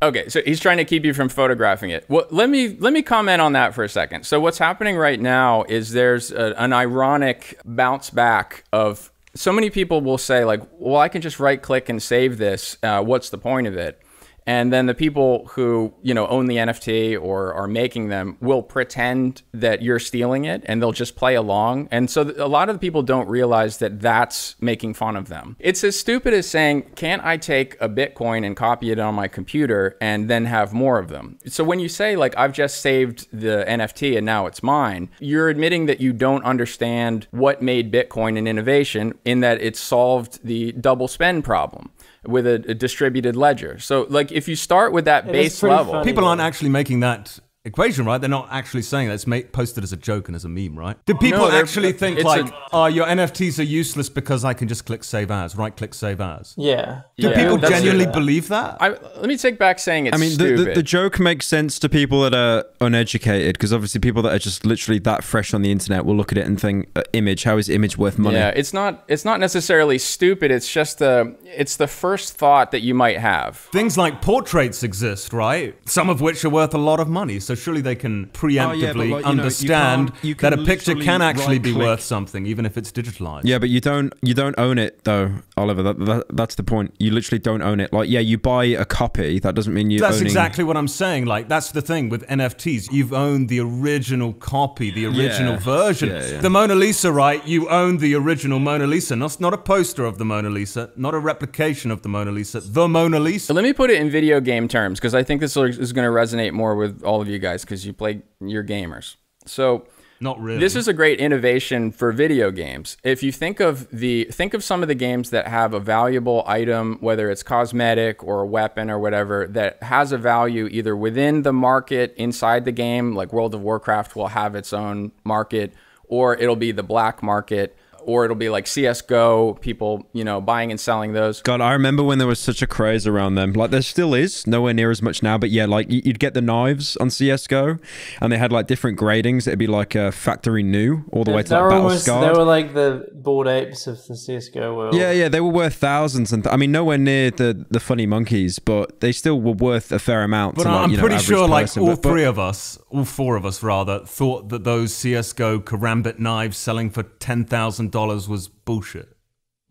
Okay, 0.00 0.28
so 0.28 0.40
he's 0.44 0.60
trying 0.60 0.76
to 0.76 0.84
keep 0.84 1.04
you 1.04 1.12
from 1.12 1.28
photographing 1.28 1.90
it. 1.90 2.04
Well, 2.08 2.26
let 2.30 2.48
me 2.48 2.76
let 2.78 2.92
me 2.92 3.02
comment 3.02 3.40
on 3.40 3.52
that 3.54 3.74
for 3.74 3.82
a 3.82 3.88
second. 3.88 4.24
So 4.24 4.38
what's 4.38 4.58
happening 4.58 4.96
right 4.96 5.18
now 5.18 5.64
is 5.64 5.90
there's 5.90 6.30
a, 6.30 6.54
an 6.56 6.72
ironic 6.72 7.58
bounce 7.64 8.10
back 8.10 8.62
of 8.72 9.10
so 9.34 9.52
many 9.52 9.70
people 9.70 10.00
will 10.00 10.18
say 10.18 10.44
like, 10.44 10.62
well, 10.78 11.00
I 11.00 11.08
can 11.08 11.20
just 11.20 11.40
right 11.40 11.60
click 11.60 11.88
and 11.88 12.00
save 12.00 12.38
this. 12.38 12.76
Uh, 12.82 13.02
what's 13.02 13.30
the 13.30 13.38
point 13.38 13.66
of 13.66 13.76
it? 13.76 14.00
And 14.48 14.72
then 14.72 14.86
the 14.86 14.94
people 14.94 15.46
who, 15.52 15.92
you 16.00 16.14
know, 16.14 16.26
own 16.26 16.46
the 16.46 16.56
NFT 16.56 17.20
or 17.20 17.52
are 17.52 17.68
making 17.68 18.08
them 18.08 18.38
will 18.40 18.62
pretend 18.62 19.42
that 19.52 19.82
you're 19.82 19.98
stealing 19.98 20.46
it 20.46 20.62
and 20.64 20.80
they'll 20.80 20.90
just 20.90 21.16
play 21.16 21.34
along. 21.34 21.86
And 21.90 22.10
so 22.10 22.22
a 22.22 22.48
lot 22.48 22.70
of 22.70 22.74
the 22.74 22.78
people 22.78 23.02
don't 23.02 23.28
realize 23.28 23.76
that 23.76 24.00
that's 24.00 24.56
making 24.58 24.94
fun 24.94 25.16
of 25.16 25.28
them. 25.28 25.56
It's 25.58 25.84
as 25.84 26.00
stupid 26.00 26.32
as 26.32 26.48
saying, 26.48 26.92
can't 26.96 27.22
I 27.22 27.36
take 27.36 27.76
a 27.78 27.90
Bitcoin 27.90 28.46
and 28.46 28.56
copy 28.56 28.90
it 28.90 28.98
on 28.98 29.14
my 29.14 29.28
computer 29.28 29.98
and 30.00 30.30
then 30.30 30.46
have 30.46 30.72
more 30.72 30.98
of 30.98 31.08
them? 31.08 31.38
So 31.46 31.62
when 31.62 31.78
you 31.78 31.90
say, 31.90 32.16
like, 32.16 32.34
I've 32.38 32.54
just 32.54 32.80
saved 32.80 33.28
the 33.30 33.66
NFT 33.68 34.16
and 34.16 34.24
now 34.24 34.46
it's 34.46 34.62
mine, 34.62 35.10
you're 35.20 35.50
admitting 35.50 35.84
that 35.86 36.00
you 36.00 36.14
don't 36.14 36.42
understand 36.44 37.26
what 37.32 37.60
made 37.60 37.92
Bitcoin 37.92 38.38
an 38.38 38.46
innovation 38.46 39.12
in 39.26 39.40
that 39.40 39.60
it 39.60 39.76
solved 39.76 40.42
the 40.42 40.72
double 40.72 41.06
spend 41.06 41.44
problem 41.44 41.90
with 42.26 42.46
a, 42.46 42.54
a 42.68 42.74
distributed 42.74 43.36
ledger. 43.36 43.78
So, 43.78 44.06
like, 44.08 44.32
if 44.32 44.48
you 44.48 44.56
start 44.56 44.92
with 44.92 45.04
that 45.06 45.28
It 45.28 45.34
is 45.34 45.52
base 45.52 45.62
level, 45.62 45.92
funny. 45.94 46.04
People 46.04 46.24
aren't 46.24 46.40
actually 46.40 46.70
making 46.70 47.00
that 47.00 47.38
equation, 47.68 48.04
right? 48.04 48.18
They're 48.18 48.28
not 48.30 48.48
actually 48.50 48.82
saying 48.82 49.08
that. 49.08 49.14
It's 49.14 49.26
ma- 49.26 49.40
posted 49.52 49.84
as 49.84 49.92
a 49.92 49.96
joke 49.96 50.28
and 50.28 50.34
as 50.36 50.44
a 50.44 50.48
meme, 50.48 50.78
right? 50.78 50.96
Do 51.06 51.14
people 51.14 51.48
No, 51.48 51.50
actually 51.50 51.92
think 51.92 52.22
like, 52.24 52.46
a- 52.48 52.54
oh, 52.72 52.86
your 52.86 53.06
NFTs 53.06 53.58
are 53.58 53.62
useless 53.62 54.08
because 54.08 54.44
I 54.44 54.54
can 54.54 54.66
just 54.68 54.84
click 54.86 55.04
save 55.04 55.30
as, 55.30 55.54
right 55.56 55.74
click 55.76 55.94
save 55.94 56.20
as? 56.20 56.54
Yeah. 56.56 57.02
Do 57.18 57.28
Yeah, 57.28 57.34
people 57.34 57.58
that's- 57.58 57.70
genuinely 57.80 58.06
believe 58.12 58.48
that? 58.48 58.76
I, 58.80 58.88
let 58.90 59.26
me 59.26 59.36
take 59.36 59.58
back 59.58 59.78
saying 59.78 60.06
it's 60.06 60.16
I 60.16 60.20
mean, 60.20 60.30
the, 60.30 60.34
stupid. 60.34 60.66
the, 60.68 60.74
the 60.74 60.82
joke 60.82 61.20
makes 61.20 61.46
sense 61.46 61.78
to 61.80 61.88
people 61.88 62.22
that 62.22 62.34
are 62.34 62.64
uneducated 62.80 63.54
because 63.54 63.72
obviously 63.72 64.00
people 64.00 64.22
that 64.22 64.32
are 64.34 64.38
just 64.38 64.64
literally 64.64 64.98
that 65.00 65.22
fresh 65.24 65.52
on 65.54 65.62
the 65.62 65.70
internet 65.70 66.04
will 66.04 66.16
look 66.16 66.32
at 66.32 66.38
it 66.38 66.46
and 66.46 66.60
think, 66.60 66.88
uh, 66.96 67.02
"Image, 67.12 67.44
how 67.44 67.58
is 67.58 67.68
image 67.68 67.96
worth 67.98 68.18
money?" 68.18 68.36
Yeah, 68.36 68.48
it's 68.50 68.72
not 68.72 69.04
it's 69.08 69.24
not 69.24 69.40
necessarily 69.40 69.98
stupid. 69.98 70.50
It's 70.50 70.70
just 70.72 70.98
the 70.98 71.36
it's 71.44 71.76
the 71.76 71.86
first 71.86 72.34
thought 72.34 72.70
that 72.72 72.80
you 72.80 72.94
might 72.94 73.18
have. 73.18 73.56
Things 73.72 73.96
like 73.98 74.22
portraits 74.22 74.82
exist, 74.82 75.32
right? 75.32 75.76
Some 75.88 76.08
of 76.08 76.20
which 76.20 76.44
are 76.44 76.50
worth 76.50 76.74
a 76.74 76.78
lot 76.78 77.00
of 77.00 77.08
money. 77.08 77.40
So 77.40 77.54
surely 77.58 77.80
they 77.80 77.94
can 77.96 78.26
preemptively 78.26 78.68
Oh, 78.68 78.72
yeah, 78.72 78.92
but, 78.92 78.96
like, 78.96 79.04
you 79.06 79.10
know, 79.10 79.18
you 79.18 79.24
understand 79.24 80.12
can't- 80.12 80.24
you 80.24 80.34
that 80.36 80.52
a 80.52 80.58
picture 80.64 80.94
can 80.94 81.22
actually 81.22 81.58
be 81.58 81.70
right-click- 81.70 81.86
worth 81.86 82.00
something, 82.02 82.46
even 82.46 82.64
if 82.66 82.76
it's 82.76 82.90
digitalized. 82.92 83.42
Yeah, 83.44 83.58
but 83.58 83.68
you 83.68 83.80
don't 83.80 84.12
you 84.22 84.34
don't 84.34 84.58
own 84.58 84.78
it 84.78 85.04
though, 85.04 85.32
Oliver. 85.56 85.82
That, 85.82 85.98
that 86.06 86.24
that's 86.30 86.54
the 86.54 86.62
point. 86.62 86.94
You 86.98 87.10
literally 87.12 87.38
don't 87.38 87.62
own 87.62 87.80
it. 87.80 87.92
Like, 87.92 88.08
yeah, 88.08 88.20
you 88.20 88.38
buy 88.38 88.64
a 88.66 88.84
copy. 88.84 89.38
That 89.38 89.54
doesn't 89.54 89.74
mean 89.74 89.90
you. 89.90 89.98
That's 90.00 90.16
owning... 90.16 90.26
exactly 90.26 90.64
what 90.64 90.76
I'm 90.76 90.88
saying. 90.88 91.26
Like, 91.26 91.48
that's 91.48 91.72
the 91.72 91.82
thing 91.82 92.08
with 92.08 92.26
NFTs. 92.28 92.92
You've 92.92 93.12
owned 93.12 93.48
the 93.48 93.60
original 93.60 94.32
copy, 94.34 94.90
the 94.90 95.06
original 95.06 95.54
Yeah. 95.54 95.58
version. 95.58 96.08
Yeah, 96.10 96.26
yeah. 96.26 96.40
The 96.40 96.50
Mona 96.50 96.74
Lisa, 96.74 97.12
right? 97.12 97.46
You 97.46 97.68
own 97.68 97.98
the 97.98 98.14
original 98.14 98.58
Mona 98.58 98.86
Lisa. 98.86 99.16
Not, 99.16 99.40
not 99.40 99.54
a 99.54 99.58
poster 99.58 100.04
of 100.04 100.18
the 100.18 100.24
Mona 100.24 100.50
Lisa, 100.50 100.90
not 100.96 101.14
a 101.14 101.18
replication 101.18 101.90
of 101.90 102.02
the 102.02 102.08
Mona 102.08 102.30
Lisa, 102.30 102.60
the 102.60 102.88
Mona 102.88 103.18
Lisa. 103.20 103.46
So 103.46 103.54
let 103.54 103.64
me 103.64 103.72
put 103.72 103.90
it 103.90 104.00
in 104.00 104.10
video 104.10 104.40
game 104.40 104.68
terms 104.68 104.98
because 104.98 105.14
I 105.14 105.22
think 105.22 105.40
this 105.40 105.56
is 105.56 105.92
going 105.92 106.04
to 106.06 106.10
resonate 106.12 106.52
more 106.52 106.74
with 106.76 107.02
all 107.02 107.20
of 107.20 107.28
you 107.28 107.37
guys 107.38 107.62
because 107.62 107.86
you 107.86 107.92
play 107.92 108.22
you're 108.40 108.64
gamers. 108.64 109.16
So 109.46 109.86
Not 110.20 110.40
really. 110.40 110.58
This 110.60 110.74
is 110.76 110.88
a 110.88 110.92
great 110.92 111.20
innovation 111.20 111.92
for 111.92 112.12
video 112.12 112.50
games. 112.50 112.96
If 113.04 113.22
you 113.22 113.32
think 113.32 113.60
of 113.60 113.88
the 113.90 114.24
think 114.24 114.52
of 114.52 114.64
some 114.64 114.82
of 114.82 114.88
the 114.88 114.94
games 114.94 115.30
that 115.30 115.46
have 115.46 115.72
a 115.72 115.80
valuable 115.80 116.44
item, 116.46 116.98
whether 117.00 117.30
it's 117.30 117.42
cosmetic 117.42 118.22
or 118.24 118.40
a 118.40 118.46
weapon 118.46 118.90
or 118.90 118.98
whatever, 118.98 119.46
that 119.48 119.82
has 119.82 120.12
a 120.12 120.18
value 120.18 120.68
either 120.70 120.96
within 120.96 121.42
the 121.42 121.52
market 121.52 122.14
inside 122.16 122.64
the 122.64 122.72
game, 122.72 123.14
like 123.14 123.32
World 123.32 123.54
of 123.54 123.60
Warcraft 123.62 124.16
will 124.16 124.28
have 124.28 124.54
its 124.54 124.72
own 124.72 125.12
market, 125.24 125.72
or 126.04 126.36
it'll 126.36 126.56
be 126.56 126.72
the 126.72 126.82
black 126.82 127.22
market, 127.22 127.76
or 128.08 128.24
it'll 128.24 128.36
be 128.36 128.48
like 128.48 128.66
CS:GO, 128.66 129.58
people 129.60 130.08
you 130.14 130.24
know 130.24 130.40
buying 130.40 130.70
and 130.70 130.80
selling 130.80 131.12
those. 131.12 131.42
God, 131.42 131.60
I 131.60 131.72
remember 131.72 132.02
when 132.02 132.16
there 132.18 132.26
was 132.26 132.40
such 132.40 132.62
a 132.62 132.66
craze 132.66 133.06
around 133.06 133.34
them. 133.34 133.52
Like 133.52 133.70
there 133.70 133.82
still 133.82 134.14
is, 134.14 134.46
nowhere 134.46 134.72
near 134.72 134.90
as 134.90 135.02
much 135.02 135.22
now. 135.22 135.36
But 135.36 135.50
yeah, 135.50 135.66
like 135.66 135.86
you'd 135.90 136.18
get 136.18 136.32
the 136.32 136.40
knives 136.40 136.96
on 136.96 137.10
CS:GO, 137.10 137.76
and 138.22 138.32
they 138.32 138.38
had 138.38 138.50
like 138.50 138.66
different 138.66 138.98
gradings. 138.98 139.46
It'd 139.46 139.58
be 139.58 139.66
like 139.66 139.94
a 139.94 140.10
factory 140.10 140.62
new 140.62 141.04
all 141.12 141.24
the 141.24 141.32
way 141.32 141.42
to 141.42 141.48
they, 141.50 141.54
like 141.56 141.68
battle 141.70 141.82
almost, 141.82 142.06
they 142.06 142.30
were 142.38 142.44
like 142.44 142.72
the 142.72 143.06
bored 143.12 143.46
apes 143.46 143.86
of 143.86 143.96
the 144.06 144.14
CSGO 144.14 144.74
world. 144.74 144.94
Yeah, 144.94 145.12
yeah, 145.12 145.28
they 145.28 145.40
were 145.42 145.50
worth 145.52 145.74
thousands, 145.74 146.32
and 146.32 146.42
th- 146.44 146.52
I 146.52 146.56
mean 146.56 146.72
nowhere 146.72 146.98
near 146.98 147.30
the 147.30 147.66
the 147.70 147.80
funny 147.80 148.06
monkeys, 148.06 148.58
but 148.58 149.00
they 149.00 149.12
still 149.12 149.38
were 149.40 149.52
worth 149.52 149.92
a 149.92 149.98
fair 149.98 150.22
amount. 150.24 150.56
But 150.56 150.62
to, 150.62 150.68
like, 150.70 150.84
I'm 150.84 150.90
you 150.90 150.96
know, 150.96 151.02
pretty 151.02 151.16
average 151.16 151.26
sure, 151.28 151.46
like 151.46 151.76
all 151.76 151.86
But- 151.88 152.02
but- 152.02 152.08
three 152.08 152.24
of 152.24 152.38
us, 152.38 152.78
all 152.90 153.04
four 153.04 153.36
of 153.36 153.44
us 153.44 153.62
rather, 153.62 154.00
thought 154.00 154.48
that 154.50 154.64
those 154.64 154.94
CS:GO 154.94 155.60
karambit 155.60 156.18
knives 156.18 156.56
selling 156.56 156.90
for 156.90 157.02
ten 157.02 157.44
thousand 157.44 157.90
dollars 157.90 158.28
was 158.28 158.48
bullshit. 158.48 159.14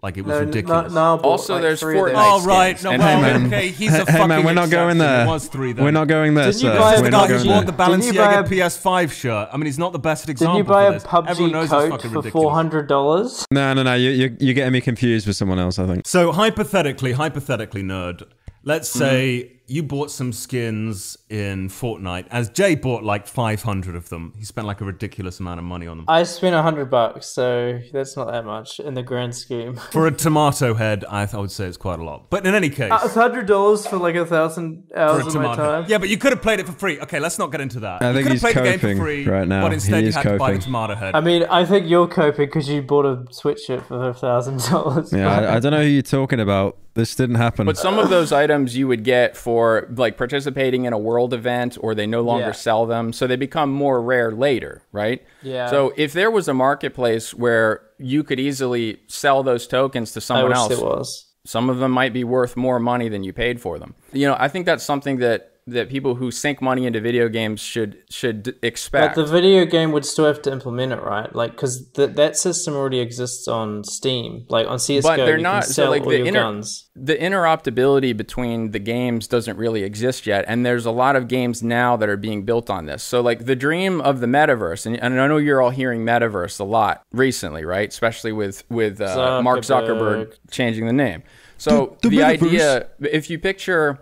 Like 0.03 0.15
it 0.15 0.21
was 0.25 0.33
No, 0.35 0.39
ridiculous. 0.45 0.93
no, 0.93 1.15
no, 1.15 1.21
Also, 1.23 1.53
like, 1.53 1.63
there's 1.63 1.79
three 1.79 1.97
of 1.99 2.05
them. 2.05 2.15
Fortnite 2.15 2.41
Oh 2.43 2.45
right, 2.45 2.83
no, 2.83 2.91
And 2.91 3.01
well, 3.01 3.15
hey, 3.23 3.33
man. 3.33 3.45
okay, 3.47 3.67
he's 3.69 3.91
a 3.95 3.97
hey 4.05 4.05
fucking 4.05 4.27
man, 4.27 4.43
we're 4.45 4.53
not 4.53 4.69
going 4.69 4.99
there. 4.99 5.23
It 5.23 5.27
was 5.27 5.47
three 5.47 5.73
then. 5.73 5.83
We're 5.83 5.89
not 5.89 6.07
going 6.07 6.35
there, 6.35 6.45
Didn't 6.51 6.61
you 6.61 6.69
sir. 6.69 6.77
buy 6.77 6.93
a 6.93 7.01
the 7.01 7.09
not 7.09 7.27
guy 7.27 7.37
who 7.39 7.45
bought 7.45 7.65
the 7.65 7.71
Didn't 7.71 8.03
you 8.05 8.13
buy 8.13 8.33
Balenciaga 8.35 8.45
a- 8.45 8.69
PS5 8.69 9.11
shirt. 9.11 9.49
I 9.51 9.57
mean, 9.57 9.65
he's 9.65 9.79
not 9.79 9.93
the 9.93 9.99
best 9.99 10.29
example. 10.29 10.57
Did 10.57 10.61
example 10.61 10.81
you 10.81 10.89
buy 10.89 10.95
a 10.95 10.99
this. 10.99 11.29
Everyone 11.31 11.51
knows 11.51 11.69
PUBG 11.69 11.93
it's 11.95 12.03
coat 12.13 12.23
for 12.23 12.29
four 12.29 12.51
hundred 12.51 12.87
dollars? 12.87 13.43
No, 13.51 13.73
no, 13.73 13.81
no. 13.81 13.95
You, 13.95 14.11
you, 14.11 14.37
you're 14.39 14.53
getting 14.53 14.73
me 14.73 14.81
confused 14.81 15.25
with 15.25 15.35
someone 15.35 15.57
else. 15.57 15.79
I 15.79 15.87
think. 15.87 16.05
So 16.07 16.31
hypothetically, 16.31 17.13
hypothetically, 17.13 17.81
nerd. 17.81 18.21
Let's 18.63 18.87
say 18.89 19.56
you 19.69 19.83
bought 19.83 20.09
some 20.09 20.31
skins 20.31 21.17
in 21.29 21.67
Fortnite, 21.67 22.25
as 22.31 22.49
Jay 22.49 22.73
bought 22.75 23.03
like 23.03 23.27
500 23.27 23.95
of 23.95 24.09
them. 24.09 24.33
He 24.37 24.45
spent 24.45 24.65
like 24.65 24.79
a 24.81 24.85
ridiculous 24.85 25.39
amount 25.39 25.59
of 25.59 25.65
money 25.65 25.87
on 25.87 25.97
them. 25.97 26.05
I 26.07 26.23
spent 26.23 26.55
hundred 26.55 26.85
bucks, 26.89 27.27
so 27.27 27.79
that's 27.91 28.15
not 28.15 28.31
that 28.31 28.45
much 28.45 28.79
in 28.79 28.93
the 28.93 29.03
grand 29.03 29.35
scheme. 29.35 29.75
For 29.91 30.07
a 30.07 30.11
tomato 30.11 30.73
head, 30.73 31.03
I, 31.09 31.25
th- 31.25 31.35
I 31.35 31.39
would 31.39 31.51
say 31.51 31.65
it's 31.65 31.77
quite 31.77 31.99
a 31.99 32.03
lot. 32.03 32.29
But 32.29 32.45
in 32.47 32.55
any 32.55 32.69
case, 32.69 32.91
uh, 32.91 32.99
It's 33.03 33.13
hundred 33.13 33.45
dollars 33.47 33.85
for 33.85 33.97
like 33.97 34.15
a 34.15 34.25
thousand 34.25 34.85
for 34.89 34.97
hours 34.97 35.23
a 35.23 35.27
of 35.27 35.35
my 35.35 35.41
tomato. 35.43 35.81
time. 35.81 35.85
Yeah, 35.89 35.97
but 35.97 36.09
you 36.09 36.17
could 36.17 36.31
have 36.31 36.41
played 36.41 36.59
it 36.59 36.65
for 36.65 36.71
free. 36.73 36.99
Okay, 37.01 37.19
let's 37.19 37.37
not 37.37 37.51
get 37.51 37.61
into 37.61 37.81
that. 37.81 38.01
I 38.01 38.09
you 38.09 38.13
think 38.13 38.23
could 38.23 38.31
have 38.31 38.31
he's 38.33 38.41
played 38.41 38.55
the 38.55 38.61
game 38.69 38.79
coping 38.79 38.97
for 38.97 39.03
free, 39.03 39.25
right 39.25 39.47
now. 39.47 39.61
but 39.63 39.73
instead 39.73 39.97
He 39.97 40.01
you 40.03 40.07
is 40.09 40.15
had 40.15 40.23
to 40.23 40.37
buy 40.37 40.53
the 40.53 40.59
tomato 40.59 40.95
head. 40.95 41.15
I 41.15 41.19
mean, 41.21 41.43
I 41.43 41.65
think 41.65 41.89
you're 41.89 42.07
coping 42.07 42.45
because 42.45 42.69
you 42.69 42.81
bought 42.81 43.05
a 43.05 43.17
sweatshirt 43.31 43.85
for 43.85 44.09
a 44.09 44.13
thousand 44.13 44.59
dollars. 44.69 45.11
Yeah, 45.11 45.29
I, 45.29 45.55
I 45.55 45.59
don't 45.59 45.71
know 45.71 45.81
who 45.81 45.87
you're 45.89 46.01
talking 46.01 46.39
about. 46.39 46.77
This 46.93 47.13
didn't 47.13 47.35
happen. 47.35 47.67
But 47.67 47.77
some 47.77 47.99
of 47.99 48.09
those 48.09 48.31
items 48.31 48.75
you 48.75 48.87
would 48.87 49.03
get 49.03 49.37
for 49.37 49.56
like 49.95 50.17
participating 50.17 50.85
in 50.85 50.93
a 50.93 50.97
world 50.97 51.33
event, 51.33 51.77
or 51.81 51.93
they 51.95 52.07
no 52.07 52.21
longer 52.21 52.47
Yeah. 52.47 52.51
sell 52.67 52.85
them, 52.85 53.13
so 53.13 53.27
they 53.27 53.35
become 53.35 53.71
more 53.71 54.01
rare 54.01 54.31
later, 54.31 54.81
right? 54.91 55.21
Yeah. 55.41 55.67
So 55.69 55.93
if 55.97 56.13
there 56.13 56.31
was 56.31 56.47
a 56.47 56.53
marketplace 56.53 57.33
where 57.33 57.81
you 57.97 58.23
could 58.23 58.39
easily 58.39 58.99
sell 59.07 59.43
those 59.43 59.67
tokens 59.67 60.11
to 60.13 60.21
someone 60.21 60.53
else, 60.53 61.25
some 61.45 61.69
of 61.69 61.79
them 61.79 61.91
might 61.91 62.13
be 62.13 62.23
worth 62.23 62.57
more 62.57 62.79
money 62.79 63.07
than 63.09 63.23
you 63.23 63.33
paid 63.33 63.61
for 63.61 63.79
them. 63.79 63.95
You 64.11 64.27
know, 64.27 64.35
I 64.37 64.47
think 64.49 64.65
that's 64.65 64.83
something 64.83 65.17
that 65.19 65.51
that 65.67 65.89
people 65.89 66.15
who 66.15 66.31
sink 66.31 66.61
money 66.61 66.85
into 66.85 67.01
video 67.01 67.27
games 67.29 67.59
should 67.59 67.97
should 68.09 68.55
expect. 68.61 69.15
But 69.15 69.25
the 69.25 69.31
video 69.31 69.65
game 69.65 69.91
would 69.91 70.05
still 70.05 70.25
have 70.25 70.41
to 70.43 70.51
implement 70.51 70.93
it, 70.93 71.01
right? 71.01 71.33
Like, 71.35 71.51
because 71.51 71.89
th- 71.89 72.15
that 72.15 72.37
system 72.37 72.73
already 72.75 72.99
exists 72.99 73.47
on 73.47 73.83
Steam. 73.83 74.45
Like 74.49 74.65
on 74.67 74.79
CS:GO, 74.79 75.09
but 75.09 75.17
they're 75.17 75.37
you 75.37 75.43
not 75.43 75.63
can 75.63 75.73
sell 75.73 75.85
so 75.87 75.89
like 75.91 76.03
the 76.03 76.23
inter- 76.25 76.39
guns. 76.39 76.89
the 76.95 77.15
interoperability 77.15 78.15
between 78.15 78.71
the 78.71 78.79
games 78.79 79.27
doesn't 79.27 79.57
really 79.57 79.83
exist 79.83 80.25
yet 80.25 80.45
and 80.47 80.65
there's 80.65 80.85
a 80.85 80.91
lot 80.91 81.15
of 81.15 81.27
games 81.27 81.61
now 81.61 81.95
that 81.97 82.09
are 82.09 82.17
being 82.17 82.43
built 82.43 82.69
on 82.69 82.85
this 82.85 83.03
so 83.03 83.21
like 83.21 83.45
the 83.45 83.55
dream 83.55 84.01
of 84.01 84.19
the 84.19 84.27
metaverse 84.27 84.85
and, 84.85 84.95
and 85.01 85.19
i 85.21 85.27
know 85.27 85.37
you're 85.37 85.61
all 85.61 85.69
hearing 85.69 86.03
metaverse 86.05 86.59
a 86.59 86.63
lot 86.63 87.03
recently 87.11 87.63
right 87.65 87.89
especially 87.89 88.31
with 88.31 88.63
with 88.69 88.99
uh, 89.01 89.41
mark 89.43 89.59
zuckerberg 89.59 90.27
Zuckerberg. 90.27 90.37
changing 90.51 90.87
the 90.87 90.93
name 90.93 91.23
so 91.57 91.97
The- 92.01 92.09
the, 92.09 92.17
the 92.17 92.23
idea 92.23 92.87
if 93.01 93.29
you 93.29 93.37
picture 93.39 93.99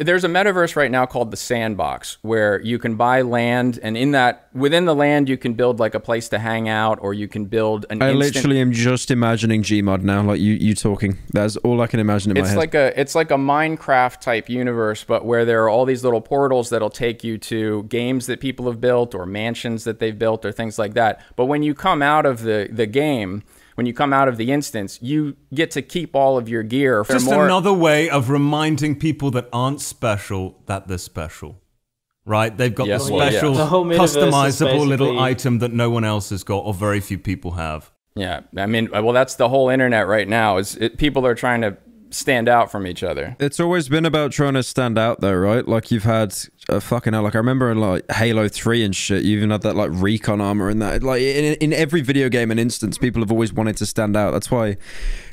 there's 0.00 0.24
a 0.24 0.28
metaverse 0.28 0.76
right 0.76 0.90
now 0.90 1.06
called 1.06 1.30
the 1.30 1.36
sandbox 1.36 2.18
where 2.22 2.60
you 2.62 2.78
can 2.78 2.96
buy 2.96 3.22
land 3.22 3.78
and 3.82 3.96
in 3.96 4.12
that 4.12 4.48
within 4.52 4.84
the 4.84 4.94
land 4.94 5.28
you 5.28 5.36
can 5.36 5.54
build 5.54 5.78
like 5.78 5.94
a 5.94 6.00
place 6.00 6.28
to 6.28 6.38
hang 6.38 6.68
out 6.68 6.98
or 7.00 7.14
you 7.14 7.28
can 7.28 7.44
build 7.46 7.86
an 7.90 8.02
I 8.02 8.12
literally 8.12 8.60
am 8.60 8.72
just 8.72 9.10
imagining 9.10 9.62
Gmod 9.62 10.02
now, 10.02 10.22
like 10.22 10.40
you 10.40 10.54
you 10.54 10.74
talking. 10.74 11.18
That's 11.32 11.56
all 11.58 11.80
I 11.80 11.86
can 11.86 12.00
imagine 12.00 12.32
in 12.32 12.36
my 12.36 12.40
it's 12.40 12.50
head. 12.50 12.58
like 12.58 12.74
a 12.74 12.98
it's 13.00 13.14
like 13.14 13.30
a 13.30 13.36
Minecraft 13.36 14.20
type 14.20 14.48
universe, 14.48 15.04
but 15.04 15.24
where 15.24 15.44
there 15.44 15.62
are 15.64 15.68
all 15.68 15.84
these 15.84 16.04
little 16.04 16.20
portals 16.20 16.70
that'll 16.70 16.90
take 16.90 17.22
you 17.24 17.38
to 17.38 17.84
games 17.84 18.26
that 18.26 18.40
people 18.40 18.66
have 18.66 18.80
built 18.80 19.14
or 19.14 19.26
mansions 19.26 19.84
that 19.84 19.98
they've 19.98 20.18
built 20.18 20.44
or 20.44 20.52
things 20.52 20.78
like 20.78 20.94
that. 20.94 21.22
But 21.36 21.46
when 21.46 21.62
you 21.62 21.74
come 21.74 22.02
out 22.02 22.26
of 22.26 22.42
the 22.42 22.68
the 22.70 22.86
game, 22.86 23.42
when 23.78 23.86
you 23.86 23.94
come 23.94 24.12
out 24.12 24.26
of 24.26 24.38
the 24.38 24.50
instance, 24.50 24.98
you 25.00 25.36
get 25.54 25.70
to 25.70 25.82
keep 25.82 26.16
all 26.16 26.36
of 26.36 26.48
your 26.48 26.64
gear. 26.64 27.04
For 27.04 27.12
Just 27.12 27.26
more, 27.26 27.44
another 27.44 27.72
way 27.72 28.10
of 28.10 28.28
reminding 28.28 28.98
people 28.98 29.30
that 29.30 29.48
aren't 29.52 29.80
special 29.80 30.60
that 30.66 30.88
they're 30.88 30.98
special. 30.98 31.60
Right? 32.26 32.54
They've 32.54 32.74
got 32.74 32.88
Yes, 32.88 33.06
the 33.06 33.12
well, 33.14 33.22
yeah. 33.22 33.30
special, 33.38 33.54
The 33.54 33.66
whole 33.66 33.84
metaverse 33.84 34.16
customizable 34.32 34.84
little 34.84 35.20
item 35.20 35.60
that 35.60 35.72
no 35.72 35.90
one 35.90 36.02
else 36.02 36.30
has 36.30 36.42
got 36.42 36.64
or 36.64 36.74
very 36.74 36.98
few 36.98 37.18
people 37.18 37.52
have. 37.52 37.92
Yeah, 38.16 38.40
I 38.56 38.66
mean, 38.66 38.88
well, 38.90 39.12
that's 39.12 39.36
the 39.36 39.48
whole 39.48 39.68
internet 39.68 40.08
right 40.08 40.26
now. 40.26 40.56
Is 40.56 40.74
it, 40.74 40.98
people 40.98 41.24
are 41.24 41.36
trying 41.36 41.60
to 41.60 41.76
stand 42.10 42.48
out 42.48 42.70
from 42.70 42.86
each 42.86 43.02
other. 43.02 43.36
It's 43.38 43.60
always 43.60 43.88
been 43.88 44.04
about 44.04 44.32
trying 44.32 44.54
to 44.54 44.62
stand 44.62 44.98
out, 44.98 45.20
though, 45.20 45.34
right? 45.34 45.66
Like 45.66 45.90
you've 45.90 46.04
had 46.04 46.34
a 46.68 46.80
fucking 46.80 47.12
hell. 47.12 47.22
Like 47.22 47.34
I 47.34 47.38
remember 47.38 47.70
in 47.70 47.78
like 47.78 48.10
Halo 48.10 48.48
Three 48.48 48.84
and 48.84 48.94
shit. 48.94 49.24
You 49.24 49.36
even 49.36 49.50
had 49.50 49.62
that 49.62 49.76
like 49.76 49.90
recon 49.92 50.40
armor 50.40 50.68
and 50.68 50.80
that. 50.82 51.02
Like 51.02 51.22
in, 51.22 51.54
in 51.54 51.72
every 51.72 52.00
video 52.00 52.28
game 52.28 52.50
and 52.50 52.60
instance, 52.60 52.98
people 52.98 53.22
have 53.22 53.32
always 53.32 53.52
wanted 53.52 53.76
to 53.78 53.86
stand 53.86 54.16
out. 54.16 54.32
That's 54.32 54.50
why 54.50 54.76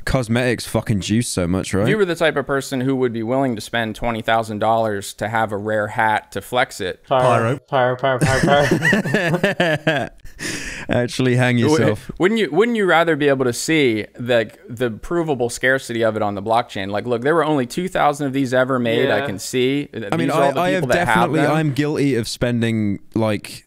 cosmetics 0.04 0.66
fucking 0.66 1.00
juice 1.00 1.28
so 1.28 1.46
much, 1.46 1.74
right? 1.74 1.88
You 1.88 1.96
were 1.96 2.04
the 2.04 2.14
type 2.14 2.36
of 2.36 2.46
person 2.46 2.80
who 2.80 2.96
would 2.96 3.12
be 3.12 3.22
willing 3.22 3.54
to 3.54 3.60
spend 3.60 3.96
twenty 3.96 4.22
thousand 4.22 4.58
dollars 4.60 5.14
to 5.14 5.28
have 5.28 5.52
a 5.52 5.56
rare 5.56 5.88
hat 5.88 6.32
to 6.32 6.40
flex 6.40 6.80
it, 6.80 7.04
Pyro, 7.04 7.58
pyro, 7.58 7.96
pyro, 7.96 8.18
pyro, 8.18 8.66
pyro. 8.66 10.08
Actually, 10.88 11.36
hang 11.36 11.58
yourself. 11.58 12.10
Wouldn't 12.18 12.38
you 12.38 12.50
wouldn't 12.50 12.76
you 12.76 12.86
rather 12.86 13.16
be 13.16 13.28
able 13.28 13.44
to 13.44 13.52
see 13.52 14.06
the 14.14 14.50
the 14.68 14.90
provable 14.90 15.50
scarcity 15.50 16.02
of 16.02 16.16
it 16.16 16.22
on 16.22 16.34
the 16.34 16.42
blockchain? 16.42 16.90
Like, 16.90 17.06
look, 17.06 17.22
there 17.22 17.34
were 17.34 17.44
only 17.44 17.66
two 17.66 17.88
thousand 17.88 18.26
of 18.26 18.32
these 18.32 18.52
ever 18.54 18.78
made. 18.78 19.10
I 19.10 19.26
can 19.26 19.38
see. 19.38 19.88
I 20.12 20.16
mean, 20.16 20.30
I, 20.30 20.50
I 20.50 20.70
have 20.70 20.88
definitely. 20.88 21.40
I'm 21.40 21.72
guilty 21.72 22.14
of 22.14 22.28
spending 22.28 23.00
like 23.14 23.66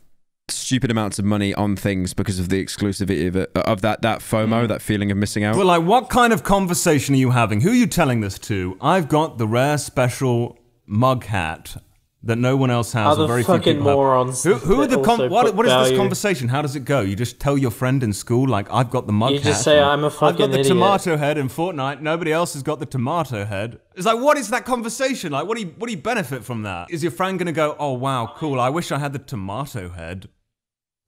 stupid 0.52 0.92
amounts 0.92 1.20
of 1.20 1.26
money 1.26 1.54
on 1.54 1.76
things 1.76 2.14
because 2.14 2.40
of 2.40 2.50
the 2.50 2.64
exclusivity 2.64 3.28
of 3.28 3.36
it, 3.36 3.52
of 3.56 3.82
that 3.82 4.02
that 4.02 4.20
FOMO, 4.20 4.66
mm. 4.66 4.68
that 4.68 4.82
feeling 4.82 5.12
of 5.12 5.18
missing 5.18 5.44
out. 5.44 5.56
Well, 5.56 5.66
like, 5.66 5.84
what 5.84 6.10
kind 6.10 6.34
of 6.34 6.44
conversation 6.44 7.16
are 7.16 7.20
you 7.20 7.32
having? 7.32 7.62
Who 7.62 7.72
are 7.72 7.76
you 7.76 7.88
telling 7.88 8.22
this 8.22 8.40
to? 8.40 8.78
I've 8.82 9.10
got 9.10 9.38
the 9.38 9.48
rare 9.48 9.78
special 9.78 10.58
mug 10.86 11.26
hat 11.26 11.78
that 12.24 12.38
no 12.38 12.58
one 12.58 12.70
else 12.70 12.92
has. 12.94 13.08
Other 13.08 13.24
or 13.24 13.28
very 13.28 13.44
few 13.44 13.54
fucking 13.56 13.78
people 13.78 13.88
have. 13.88 13.96
morons 13.96 14.44
Who, 14.44 14.56
who 14.56 14.82
are 14.82 14.88
the 14.88 15.00
also 15.00 15.30
what, 15.30 15.56
what 15.56 15.66
is 15.66 15.90
this 15.90 15.98
conversation? 15.98 16.50
How 16.50 16.62
does 16.62 16.76
it 16.76 16.84
go? 16.86 17.02
You 17.02 17.16
just 17.16 17.40
tell 17.40 17.58
your 17.58 17.72
friend 17.72 18.04
in 18.04 18.12
school, 18.12 18.48
like, 18.48 18.72
I've 18.72 18.90
got 18.90 19.08
the 19.08 19.14
mug 19.14 19.32
You 19.32 19.40
just 19.40 19.64
say, 19.64 19.80
"I'm 19.80 20.04
a 20.04 20.08
I've 20.08 20.38
got 20.38 20.38
the 20.38 20.60
idiot." 20.60 20.68
tomato 20.68 21.18
head 21.18 21.38
in 21.38 21.48
Fortnite. 21.48 22.02
Nobody 22.02 22.32
else 22.34 22.54
has 22.54 22.64
got 22.64 22.80
the 22.80 22.86
tomato 22.86 23.46
head. 23.46 23.80
It's 23.96 24.06
like, 24.06 24.20
what 24.20 24.38
is 24.38 24.50
that 24.50 24.66
conversation? 24.66 25.32
Like, 25.32 25.48
what 25.48 25.58
do 25.58 25.64
you 25.64 25.74
what 25.78 25.88
do 25.88 25.94
you 25.94 26.02
benefit 26.02 26.44
from 26.44 26.64
that? 26.64 26.92
Is 26.92 27.04
your 27.04 27.12
friend 27.12 27.40
gonna 27.40 27.52
go, 27.52 27.76
oh 27.80 27.94
wow, 27.94 28.34
cool? 28.36 28.60
I 28.60 28.70
wish 28.70 28.92
I 28.92 29.00
had 29.00 29.14
the 29.14 29.20
tomato 29.20 29.90
head. 29.90 30.30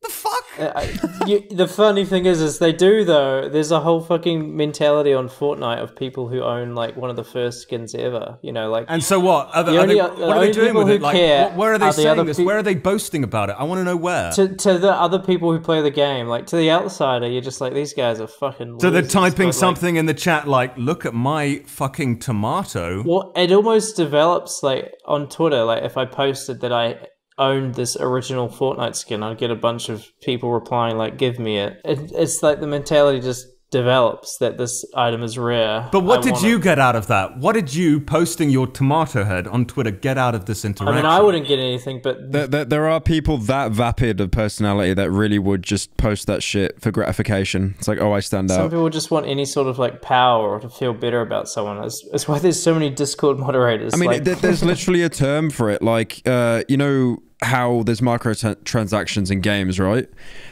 The 0.03 0.09
fuck? 0.09 0.43
Uh, 0.59 0.71
I- 0.75 1.25
you, 1.27 1.41
the 1.51 1.67
funny 1.67 2.05
thing 2.05 2.25
is, 2.25 2.41
is 2.41 2.57
they 2.57 2.73
do 2.73 3.05
though. 3.05 3.47
There's 3.47 3.69
a 3.71 3.79
whole 3.79 4.01
fucking 4.01 4.57
mentality 4.57 5.13
on 5.13 5.29
Fortnite 5.29 5.79
of 5.81 5.95
people 5.95 6.27
who 6.27 6.41
own 6.41 6.73
like 6.73 6.97
one 6.97 7.11
of 7.11 7.15
the 7.15 7.23
first 7.23 7.61
skins 7.61 7.93
ever. 7.93 8.39
You 8.41 8.51
know, 8.51 8.71
like 8.71 8.85
And 8.87 9.03
so 9.03 9.19
what? 9.19 9.55
Are 9.55 9.63
they, 9.63 9.73
The 9.73 9.77
are 9.77 9.81
only- 9.81 9.95
they- 9.95 10.01
the 10.01 10.07
what 10.07 10.19
are 10.21 10.33
only 10.35 10.47
they 10.47 10.53
doing 10.53 10.67
people 10.69 10.81
with 10.81 10.87
who 10.87 10.93
it? 10.95 11.01
Like, 11.03 11.15
care 11.15 11.49
wh- 11.51 11.57
where 11.57 11.73
are 11.73 11.77
they 11.77 11.85
are 11.85 11.93
saying 11.93 12.07
other 12.07 12.23
this? 12.23 12.37
peop- 12.37 12.47
where 12.47 12.57
are 12.57 12.63
they 12.63 12.73
boasting 12.73 13.23
about 13.23 13.49
it? 13.51 13.55
I 13.59 13.63
want 13.63 13.79
to 13.79 13.83
know 13.83 13.95
where. 13.95 14.31
to 14.31 14.55
to 14.55 14.77
the 14.79 14.91
other 14.91 15.19
people 15.19 15.51
who 15.51 15.59
play 15.59 15.81
the 15.83 15.91
game, 15.91 16.27
like 16.27 16.47
to 16.47 16.55
the 16.55 16.71
outsider, 16.71 17.27
you're 17.27 17.41
just 17.43 17.61
like 17.61 17.73
these 17.75 17.93
guys 17.93 18.19
are 18.19 18.27
fucking. 18.27 18.79
So 18.79 18.89
they're 18.89 19.03
typing 19.03 19.37
but, 19.37 19.45
like, 19.47 19.53
something 19.53 19.97
in 19.97 20.07
the 20.07 20.15
chat 20.15 20.47
like, 20.47 20.75
"Look 20.77 21.05
at 21.05 21.13
my 21.13 21.61
fucking 21.67 22.19
tomato." 22.19 23.03
Well, 23.05 23.31
it 23.35 23.51
almost 23.51 23.97
develops 23.97 24.63
like 24.63 24.93
on 25.05 25.29
Twitter. 25.29 25.63
Like 25.63 25.83
if 25.83 25.95
I 25.95 26.05
posted 26.05 26.61
that 26.61 26.73
I 26.73 26.97
owned 27.41 27.75
this 27.75 27.97
original 27.97 28.47
Fortnite 28.47 28.95
skin, 28.95 29.23
I'd 29.23 29.37
get 29.37 29.51
a 29.51 29.55
bunch 29.55 29.89
of 29.89 30.05
people 30.21 30.51
replying 30.51 30.97
like, 30.97 31.17
"Give 31.17 31.39
me 31.39 31.57
it." 31.57 31.81
it 31.83 32.11
it's 32.13 32.41
like 32.43 32.59
the 32.59 32.67
mentality 32.67 33.19
just 33.19 33.47
develops 33.71 34.37
that 34.37 34.57
this 34.57 34.85
item 34.95 35.23
is 35.23 35.37
rare. 35.37 35.87
But 35.93 36.01
what 36.01 36.19
I 36.19 36.31
did 36.31 36.41
you 36.41 36.57
it. 36.57 36.63
get 36.63 36.77
out 36.77 36.95
of 36.95 37.07
that? 37.07 37.37
What 37.37 37.53
did 37.53 37.73
you 37.73 38.01
posting 38.01 38.49
your 38.49 38.67
tomato 38.67 39.23
head 39.23 39.47
on 39.47 39.65
Twitter 39.65 39.91
get 39.91 40.17
out 40.17 40.35
of 40.35 40.45
this 40.45 40.65
interaction? 40.65 40.93
I 40.93 40.95
mean, 40.97 41.05
I 41.05 41.21
wouldn't 41.21 41.47
get 41.47 41.57
anything, 41.57 42.01
but 42.03 42.31
There, 42.31 42.47
there, 42.47 42.65
there 42.65 42.89
are 42.89 42.99
people 42.99 43.37
that 43.37 43.71
vapid 43.71 44.19
of 44.19 44.29
personality 44.31 44.93
that 44.93 45.09
really 45.09 45.39
would 45.39 45.63
just 45.63 45.95
post 45.95 46.27
that 46.27 46.43
shit 46.43 46.81
for 46.81 46.91
gratification. 46.91 47.75
It's 47.79 47.87
like, 47.87 48.01
oh, 48.01 48.11
I 48.11 48.19
stand 48.19 48.49
some 48.49 48.59
out. 48.59 48.63
Some 48.63 48.69
people 48.71 48.89
just 48.89 49.09
want 49.09 49.25
any 49.25 49.45
sort 49.45 49.67
of 49.67 49.79
like 49.79 50.01
power 50.01 50.49
or 50.49 50.59
to 50.59 50.69
feel 50.69 50.93
better 50.93 51.21
about 51.21 51.47
someone. 51.47 51.81
That's, 51.81 52.05
that's 52.11 52.27
why 52.27 52.39
there's 52.39 52.61
so 52.61 52.73
many 52.73 52.89
Discord 52.89 53.39
moderators. 53.39 53.93
I 53.93 53.97
mean, 53.97 54.11
like, 54.11 54.25
there- 54.25 54.35
there's 54.35 54.63
literally 54.71 55.01
a 55.01 55.09
term 55.09 55.49
for 55.49 55.69
it. 55.69 55.81
Like, 55.81 56.21
uh, 56.25 56.63
you 56.67 56.75
know 56.75 57.17
how 57.43 57.81
there's 57.83 58.01
microtransactions 58.01 59.31
in 59.31 59.41
games, 59.41 59.79
right? 59.79 60.07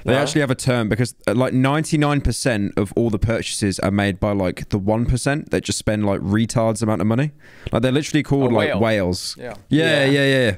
They 0.05 0.13
Yeah. 0.13 0.21
actually 0.21 0.41
have 0.41 0.51
a 0.51 0.55
term 0.55 0.89
because 0.89 1.13
uh, 1.27 1.35
like 1.35 1.53
99% 1.53 2.77
of 2.77 2.91
all 2.95 3.09
the 3.09 3.19
purchases 3.19 3.79
are 3.79 3.91
made 3.91 4.19
by 4.19 4.31
like 4.31 4.69
the 4.69 4.79
1% 4.79 5.49
that 5.49 5.63
just 5.63 5.77
spend 5.77 6.05
like 6.05 6.19
retards 6.21 6.81
amount 6.81 7.01
of 7.01 7.07
money. 7.07 7.31
Like 7.71 7.81
they're 7.83 7.91
literally 7.91 8.23
called 8.23 8.51
A 8.51 8.55
like 8.55 8.69
whale. 8.69 8.79
whales. 8.79 9.35
Yeah. 9.37 9.53
Yeah, 9.69 10.05
Yeah. 10.05 10.11
yeah, 10.11 10.25
yeah. 10.49 10.55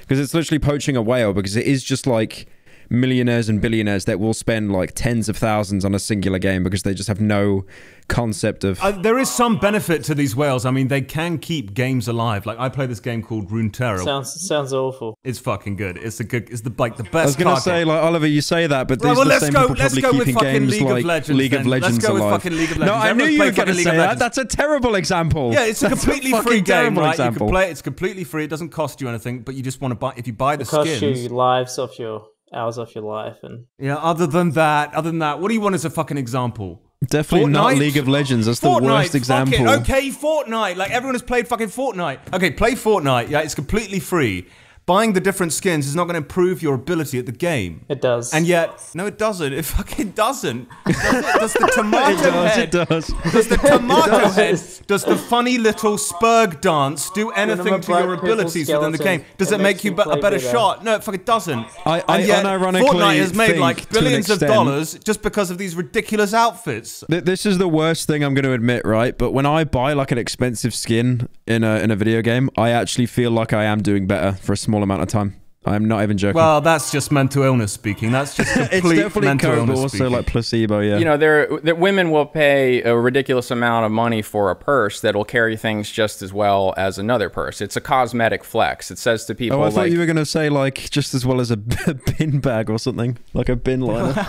Because 0.00 0.20
it's 0.20 0.34
literally 0.34 0.58
poaching 0.58 0.96
a 0.96 1.02
whale 1.02 1.32
because 1.32 1.56
it 1.56 1.66
is 1.66 1.82
just 1.84 2.06
like 2.06 2.46
millionaires 2.90 3.48
and 3.48 3.60
billionaires 3.60 4.04
that 4.06 4.20
will 4.20 4.34
spend 4.34 4.72
like 4.72 4.92
tens 4.94 5.28
of 5.28 5.36
thousands 5.36 5.84
on 5.84 5.94
a 5.94 5.98
singular 5.98 6.38
game 6.38 6.62
because 6.62 6.82
they 6.82 6.94
just 6.94 7.08
have 7.08 7.20
no 7.20 7.64
concept 8.08 8.64
of 8.64 8.78
Uh, 8.82 8.90
there 8.90 9.18
is 9.18 9.30
some 9.30 9.58
benefit 9.58 10.04
to 10.04 10.14
these 10.14 10.36
whales. 10.36 10.66
I 10.66 10.70
mean, 10.70 10.88
they 10.88 11.00
can 11.00 11.38
keep 11.38 11.72
games 11.74 12.06
alive. 12.08 12.44
Like 12.46 12.58
I 12.58 12.68
play 12.68 12.86
this 12.86 13.00
game 13.00 13.22
called 13.22 13.50
Runeterra. 13.50 14.04
sounds 14.04 14.46
sounds 14.46 14.72
awful. 14.72 15.18
it's 15.24 15.38
fucking 15.38 15.76
good. 15.76 15.96
It's 15.96 16.20
a 16.20 16.24
good. 16.24 16.50
It's 16.50 16.60
the 16.62 16.72
like 16.78 16.96
the 16.96 17.04
best. 17.04 17.14
I 17.14 17.24
was 17.26 17.36
gonna 17.36 17.50
card 17.52 17.62
say, 17.62 17.80
game. 17.80 17.88
like 17.88 18.02
Oliver, 18.02 18.26
you 18.26 18.40
say 18.42 18.66
that, 18.66 18.88
but 18.88 19.00
Right, 19.02 19.08
these 19.10 19.16
well, 19.18 19.20
are 19.22 19.24
the 19.24 19.28
let's 19.30 19.44
same 19.44 19.52
go- 19.54 19.60
people 19.68 19.76
let's 19.76 19.94
probably 19.98 20.02
go 20.02 20.18
with 20.18 20.18
keeping 20.26 20.34
fucking 20.34 20.52
games 20.52 20.70
League 20.72 20.82
of 20.82 20.88
like 20.90 21.04
Legends 21.04 21.38
League 21.38 21.52
of 21.54 21.58
then. 21.60 21.68
Let's 21.70 21.82
Legends 21.82 22.06
go 22.06 22.14
with 22.14 22.22
fucking 22.22 22.52
League 22.52 22.70
of 22.72 22.76
Legends. 22.78 22.86
No, 22.86 22.94
Legends. 22.98 23.22
I 23.22 23.26
knew 23.26 23.32
you 23.32 23.38
were 23.44 23.50
gonna 23.52 23.72
League 23.72 23.84
say 23.84 23.96
that. 23.96 24.18
That's 24.18 24.38
a 24.38 24.44
terrible 24.44 24.94
example. 24.96 25.52
Yeah, 25.52 25.64
it's 25.64 25.82
a 25.82 25.88
That's 25.88 26.04
completely 26.04 26.30
fucking 26.32 26.46
free 26.46 26.56
game, 26.60 26.64
terrible 26.64 27.02
right? 27.02 27.10
Example. 27.12 27.46
You 27.46 27.48
can 27.48 27.54
play 27.54 27.68
it. 27.68 27.70
It's 27.70 27.82
completely 27.82 28.24
free. 28.24 28.44
It 28.44 28.48
doesn't 28.50 28.68
cost 28.68 29.00
you 29.00 29.08
anything, 29.08 29.40
but 29.40 29.54
you 29.54 29.62
just 29.62 29.80
want 29.80 29.92
to 29.92 29.96
buy. 29.96 30.12
If 30.16 30.26
you 30.26 30.32
buy 30.34 30.56
the 30.56 30.62
It 30.62 30.68
costs 30.68 30.96
skins, 30.96 31.22
you 31.22 31.30
lives 31.30 31.78
off 31.78 31.98
your 31.98 32.26
hours 32.54 32.78
off 32.78 32.94
your 32.94 33.04
life, 33.04 33.38
and 33.42 33.66
yeah. 33.78 33.96
Other 33.96 34.26
than 34.26 34.50
that, 34.52 34.94
other 34.94 35.10
than 35.10 35.18
that, 35.18 35.40
what 35.40 35.48
do 35.48 35.54
you 35.54 35.60
want 35.60 35.74
as 35.74 35.84
a 35.84 35.90
fucking 35.90 36.16
example? 36.16 36.80
Definitely 37.06 37.50
not 37.50 37.74
League 37.76 37.96
of 37.96 38.08
Legends. 38.08 38.46
That's 38.46 38.60
Fortnite, 38.60 38.80
the 38.80 38.86
worst 38.86 39.14
example. 39.14 39.68
It. 39.68 39.80
Okay, 39.80 40.08
Fortnite. 40.10 40.76
Like 40.76 40.90
everyone 40.90 41.14
has 41.14 41.22
played 41.22 41.46
fucking 41.48 41.68
Fortnite. 41.68 42.32
Okay, 42.32 42.50
play 42.50 42.72
Fortnite. 42.72 43.28
Yeah, 43.28 43.40
it's 43.40 43.54
completely 43.54 44.00
free. 44.00 44.46
Buying 44.86 45.14
the 45.14 45.20
different 45.20 45.52
skins 45.54 45.86
is 45.86 45.94
not 45.96 46.04
going 46.04 46.12
to 46.14 46.18
improve 46.18 46.62
your 46.62 46.74
ability 46.74 47.18
at 47.18 47.24
the 47.24 47.32
game. 47.32 47.86
it 47.88 48.02
does. 48.02 48.34
And 48.34 48.46
yet, 48.46 48.82
no, 48.94 49.06
it 49.06 49.16
doesn't. 49.16 49.52
It 49.52 49.64
fucking 49.64 50.10
doesn't. 50.10 50.68
Does, 50.86 50.96
it? 51.14 51.40
does 51.40 51.52
the 51.54 51.72
tomato 51.74 52.12
it 52.12 52.16
does. 52.22 52.54
head? 52.54 52.74
It 52.74 52.88
does. 52.88 53.06
Does 53.32 53.48
the 53.48 53.56
tomato 53.72 54.10
does. 54.10 54.36
head? 54.36 54.86
Does 54.86 55.04
the 55.04 55.16
funny 55.16 55.56
little 55.56 55.96
Spurg 55.96 56.60
dance 56.60 57.08
do 57.10 57.30
anything 57.30 57.80
to 57.80 57.92
your 57.92 58.02
purple 58.16 58.24
abilities 58.24 58.68
within 58.68 58.92
the 58.92 58.98
game? 58.98 59.24
Does 59.38 59.52
it 59.52 59.60
it, 59.60 59.62
make 59.62 59.84
you 59.84 59.90
you 59.92 59.96
a 59.96 60.04
better 60.04 60.20
better. 60.20 60.38
shot? 60.38 60.84
No, 60.84 60.96
it 60.96 61.04
fucking 61.04 61.22
doesn't. 61.22 61.66
I, 61.86 62.02
I 62.06 62.18
and 62.18 62.26
yet, 62.26 62.44
Fortnite 62.44 63.16
has 63.18 63.34
made 63.34 63.58
like 63.58 63.88
billions 63.90 64.28
of 64.28 64.40
dollars 64.40 64.98
just 64.98 65.22
because 65.22 65.50
of 65.50 65.58
these 65.58 65.74
ridiculous 65.74 66.34
outfits. 66.34 67.04
This 67.08 67.46
is 67.46 67.58
the 67.58 67.68
worst 67.68 68.06
thing 68.06 68.22
I'm 68.22 68.34
going 68.34 68.44
to 68.44 68.52
admit, 68.52 68.84
right? 68.84 69.16
But 69.16 69.32
when 69.32 69.46
I 69.46 69.64
buy 69.64 69.92
like 69.94 70.10
an 70.12 70.18
expensive 70.18 70.74
skin 70.74 71.28
in 71.46 71.64
a 71.64 71.76
in 71.78 71.90
a 71.90 71.96
video 71.96 72.20
game, 72.22 72.50
I 72.56 72.70
actually 72.70 73.06
feel 73.06 73.30
like 73.30 73.52
I 73.52 73.64
am 73.64 73.80
doing 73.82 74.06
better 74.06 74.32
for 74.32 74.52
a 74.52 74.56
small 74.56 74.73
amount 74.82 75.02
of 75.02 75.08
time. 75.08 75.43
I'm 75.66 75.86
not 75.86 76.02
even 76.02 76.18
joking. 76.18 76.36
Well, 76.36 76.60
that's 76.60 76.90
just 76.92 77.10
mental 77.10 77.42
illness 77.42 77.72
speaking. 77.72 78.12
That's 78.12 78.34
just 78.36 78.54
it's 78.56 78.68
complete 78.70 78.96
definitely 78.96 79.28
mental 79.28 79.50
coke, 79.50 79.56
but 79.56 79.60
illness 79.62 79.78
also 79.80 79.96
speaking. 79.96 80.12
like 80.12 80.26
placebo. 80.26 80.80
Yeah. 80.80 80.98
you 80.98 81.04
know 81.04 81.16
there 81.16 81.46
that 81.62 81.78
women 81.78 82.10
will 82.10 82.26
pay 82.26 82.82
a 82.82 82.96
ridiculous 82.96 83.50
amount 83.50 83.86
of 83.86 83.92
money 83.92 84.20
for 84.22 84.50
a 84.50 84.56
purse 84.56 85.00
that 85.00 85.14
will 85.14 85.24
carry 85.24 85.56
things 85.56 85.90
just 85.90 86.20
as 86.22 86.32
well 86.32 86.74
as 86.76 86.98
another 86.98 87.30
purse 87.30 87.60
it's 87.60 87.76
a 87.76 87.80
cosmetic 87.80 88.44
flex 88.44 88.90
it 88.90 88.98
says 88.98 89.24
to 89.26 89.34
people 89.34 89.58
Oh, 89.58 89.62
I 89.62 89.70
thought 89.70 89.76
like 89.82 89.92
you 89.92 89.98
were 89.98 90.06
gonna 90.06 90.26
say 90.26 90.48
like 90.48 90.90
just 90.90 91.14
as 91.14 91.24
well 91.24 91.40
as 91.40 91.50
a 91.50 91.56
bin 92.18 92.40
bag 92.40 92.68
or 92.70 92.78
something, 92.78 93.16
like 93.32 93.48
a 93.48 93.56
bin 93.56 93.80
liner. 93.80 94.14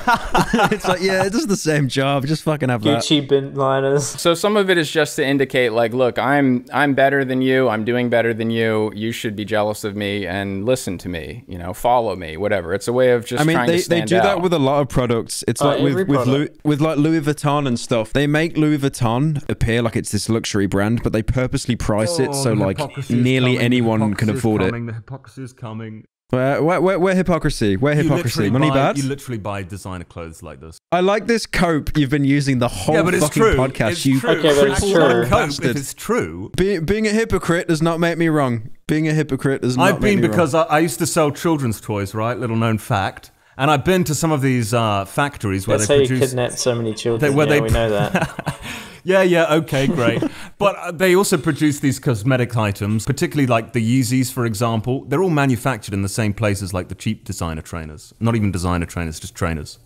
it's 0.71 0.87
like 0.87 1.01
yeah, 1.01 1.25
it 1.25 1.31
does 1.33 1.47
the 1.47 1.57
same 1.57 1.87
job. 1.87 2.25
Just 2.25 2.43
fucking 2.43 2.69
have 2.69 2.83
that. 2.83 2.99
Gucci 3.03 3.27
bin 3.27 3.55
liners. 3.55 4.05
so 4.05 4.33
some 4.33 4.55
of 4.57 4.69
it 4.69 4.77
is 4.77 4.89
just 4.91 5.15
to 5.17 5.25
indicate 5.25 5.71
like 5.71 5.93
look 5.93 6.17
i'm 6.19 6.65
i'm 6.73 6.93
better 6.93 7.23
than 7.25 7.41
you 7.41 7.67
i'm 7.69 7.83
doing 7.83 8.09
better 8.09 8.33
than 8.33 8.49
you 8.51 8.91
you 8.95 9.11
should 9.11 9.35
be 9.35 9.43
jealous 9.45 9.83
of 9.83 9.95
me 9.95 10.25
and 10.27 10.65
listen 10.65 10.97
to 10.97 11.09
me 11.09 11.24
you 11.47 11.57
know 11.57 11.73
follow 11.73 12.15
me 12.15 12.37
whatever 12.37 12.73
it's 12.73 12.87
a 12.87 12.93
way 12.93 13.11
of 13.11 13.25
just 13.25 13.41
I 13.41 13.45
mean, 13.45 13.55
trying 13.55 13.67
they, 13.67 13.81
to 13.81 13.89
they 13.89 13.97
stand 13.97 14.09
do 14.09 14.15
that 14.17 14.41
with 14.41 14.53
a 14.53 14.59
lot 14.59 14.81
of 14.81 14.89
products. 14.89 15.43
It's 15.47 15.61
Oh, 15.61 15.67
like 15.69 15.81
with 15.81 16.07
with 16.07 16.27
Louis, 16.27 16.49
with 16.63 16.81
like 16.81 16.97
Louis 16.97 17.21
Vuitton 17.21 17.67
and 17.67 17.79
stuff. 17.79 18.13
They 18.13 18.27
make 18.27 18.57
Louis 18.57 18.77
Vuitton 18.77 19.47
appear 19.49 19.81
like 19.81 19.95
it's 19.95 20.11
this 20.11 20.29
luxury 20.29 20.67
brand, 20.67 21.01
but 21.03 21.13
they 21.13 21.23
purposely 21.23 21.75
price 21.75 22.19
it 22.19 22.29
Oh, 22.29 22.43
so 22.43 22.53
like 22.53 22.77
nearly 23.09 23.53
coming, 23.53 23.65
anyone 23.65 23.99
can 24.13 24.27
hypocrisy 24.27 24.31
is 24.31 24.39
afford 24.39 24.61
it. 24.61 24.85
The 24.85 24.93
hypocrisy 24.93 25.43
is 25.43 25.53
coming. 25.53 26.05
Where, 26.31 26.63
where, 26.63 26.81
where, 26.81 26.99
where 26.99 27.15
hypocrisy? 27.15 27.77
Where 27.77 27.93
hypocrisy? 27.93 28.49
Money 28.49 28.69
buy, 28.69 28.75
bad? 28.75 28.97
You 28.97 29.03
literally 29.03 29.37
buy 29.37 29.61
designer 29.61 30.05
clothes 30.05 30.41
like 30.41 30.59
this. 30.59 30.79
I 30.91 31.01
like 31.01 31.27
this 31.27 31.45
cope 31.45 31.95
you've 31.95 32.09
been 32.09 32.25
using 32.25 32.57
the 32.57 32.67
whole 32.67 32.95
yeah, 32.95 33.03
but 33.03 33.13
it's 33.13 33.25
fucking 33.25 33.43
true. 33.43 33.55
podcast. 33.55 33.91
It's 33.91 34.05
you 34.07 34.19
true. 34.19 34.29
Okay, 34.31 34.55
but 34.55 34.67
it's 34.69 34.79
true. 34.91 35.25
cope 35.27 35.49
If 35.63 35.75
it's 35.75 35.93
true. 35.93 36.51
Be, 36.57 36.79
being 36.79 37.05
a 37.05 37.11
hypocrite 37.11 37.67
does 37.67 37.81
not 37.81 37.99
make 37.99 38.17
me 38.17 38.27
wrong. 38.29 38.71
Being 38.87 39.07
a 39.07 39.13
hypocrite 39.13 39.61
does 39.61 39.77
not 39.77 39.93
I've 39.93 39.99
been 40.01 40.19
because 40.19 40.55
I, 40.55 40.63
I 40.63 40.79
used 40.79 40.97
to 40.99 41.05
sell 41.05 41.29
children's 41.31 41.79
toys, 41.79 42.15
right? 42.15 42.37
Little 42.37 42.55
known 42.57 42.79
fact. 42.79 43.31
And 43.57 43.69
I've 43.71 43.85
been 43.85 44.03
to 44.05 44.15
some 44.15 44.31
of 44.31 44.41
these 44.41 44.73
uh, 44.73 45.05
factories 45.05 45.67
where 45.67 45.77
That's 45.77 45.87
they 45.87 45.95
how 45.95 46.01
you 46.01 46.07
produce. 46.07 46.29
kidnap 46.31 46.51
so 46.53 46.75
many 46.75 46.93
children. 46.93 47.35
where 47.35 47.47
yeah, 47.47 47.53
they- 47.53 47.61
we 47.61 47.69
know 47.69 47.89
that. 47.89 48.59
Yeah, 49.05 49.21
yeah, 49.21 49.53
okay, 49.53 49.85
great. 49.99 50.23
but 50.57 50.75
uh, 50.77 50.91
they 50.91 51.15
also 51.15 51.37
produce 51.37 51.79
these 51.79 51.99
cosmetic 51.99 52.57
items, 52.57 53.05
particularly 53.05 53.45
like 53.45 53.71
the 53.73 53.79
Yeezys, 54.01 54.33
for 54.33 54.45
example. 54.45 55.05
They're 55.05 55.21
all 55.21 55.29
manufactured 55.29 55.93
in 55.93 56.01
the 56.01 56.09
same 56.09 56.33
places 56.33 56.73
like 56.73 56.89
the 56.89 56.95
cheap 56.95 57.23
designer 57.23 57.61
trainers. 57.61 58.13
Not 58.19 58.35
even 58.35 58.51
designer 58.51 58.87
trainers, 58.87 59.19
just 59.19 59.35
trainers. 59.35 59.77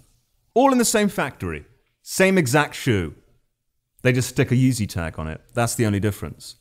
All 0.53 0.71
in 0.71 0.77
the 0.77 0.85
same 0.85 1.09
factory. 1.09 1.65
Same 2.01 2.37
exact 2.37 2.75
shoe. 2.75 3.13
They 4.03 4.13
just 4.13 4.29
stick 4.29 4.51
a 4.51 4.55
Yeezy 4.55 4.87
tag 4.87 5.19
on 5.19 5.27
it. 5.27 5.41
That's 5.53 5.75
the 5.75 5.85
only 5.85 5.99
difference. 5.99 6.55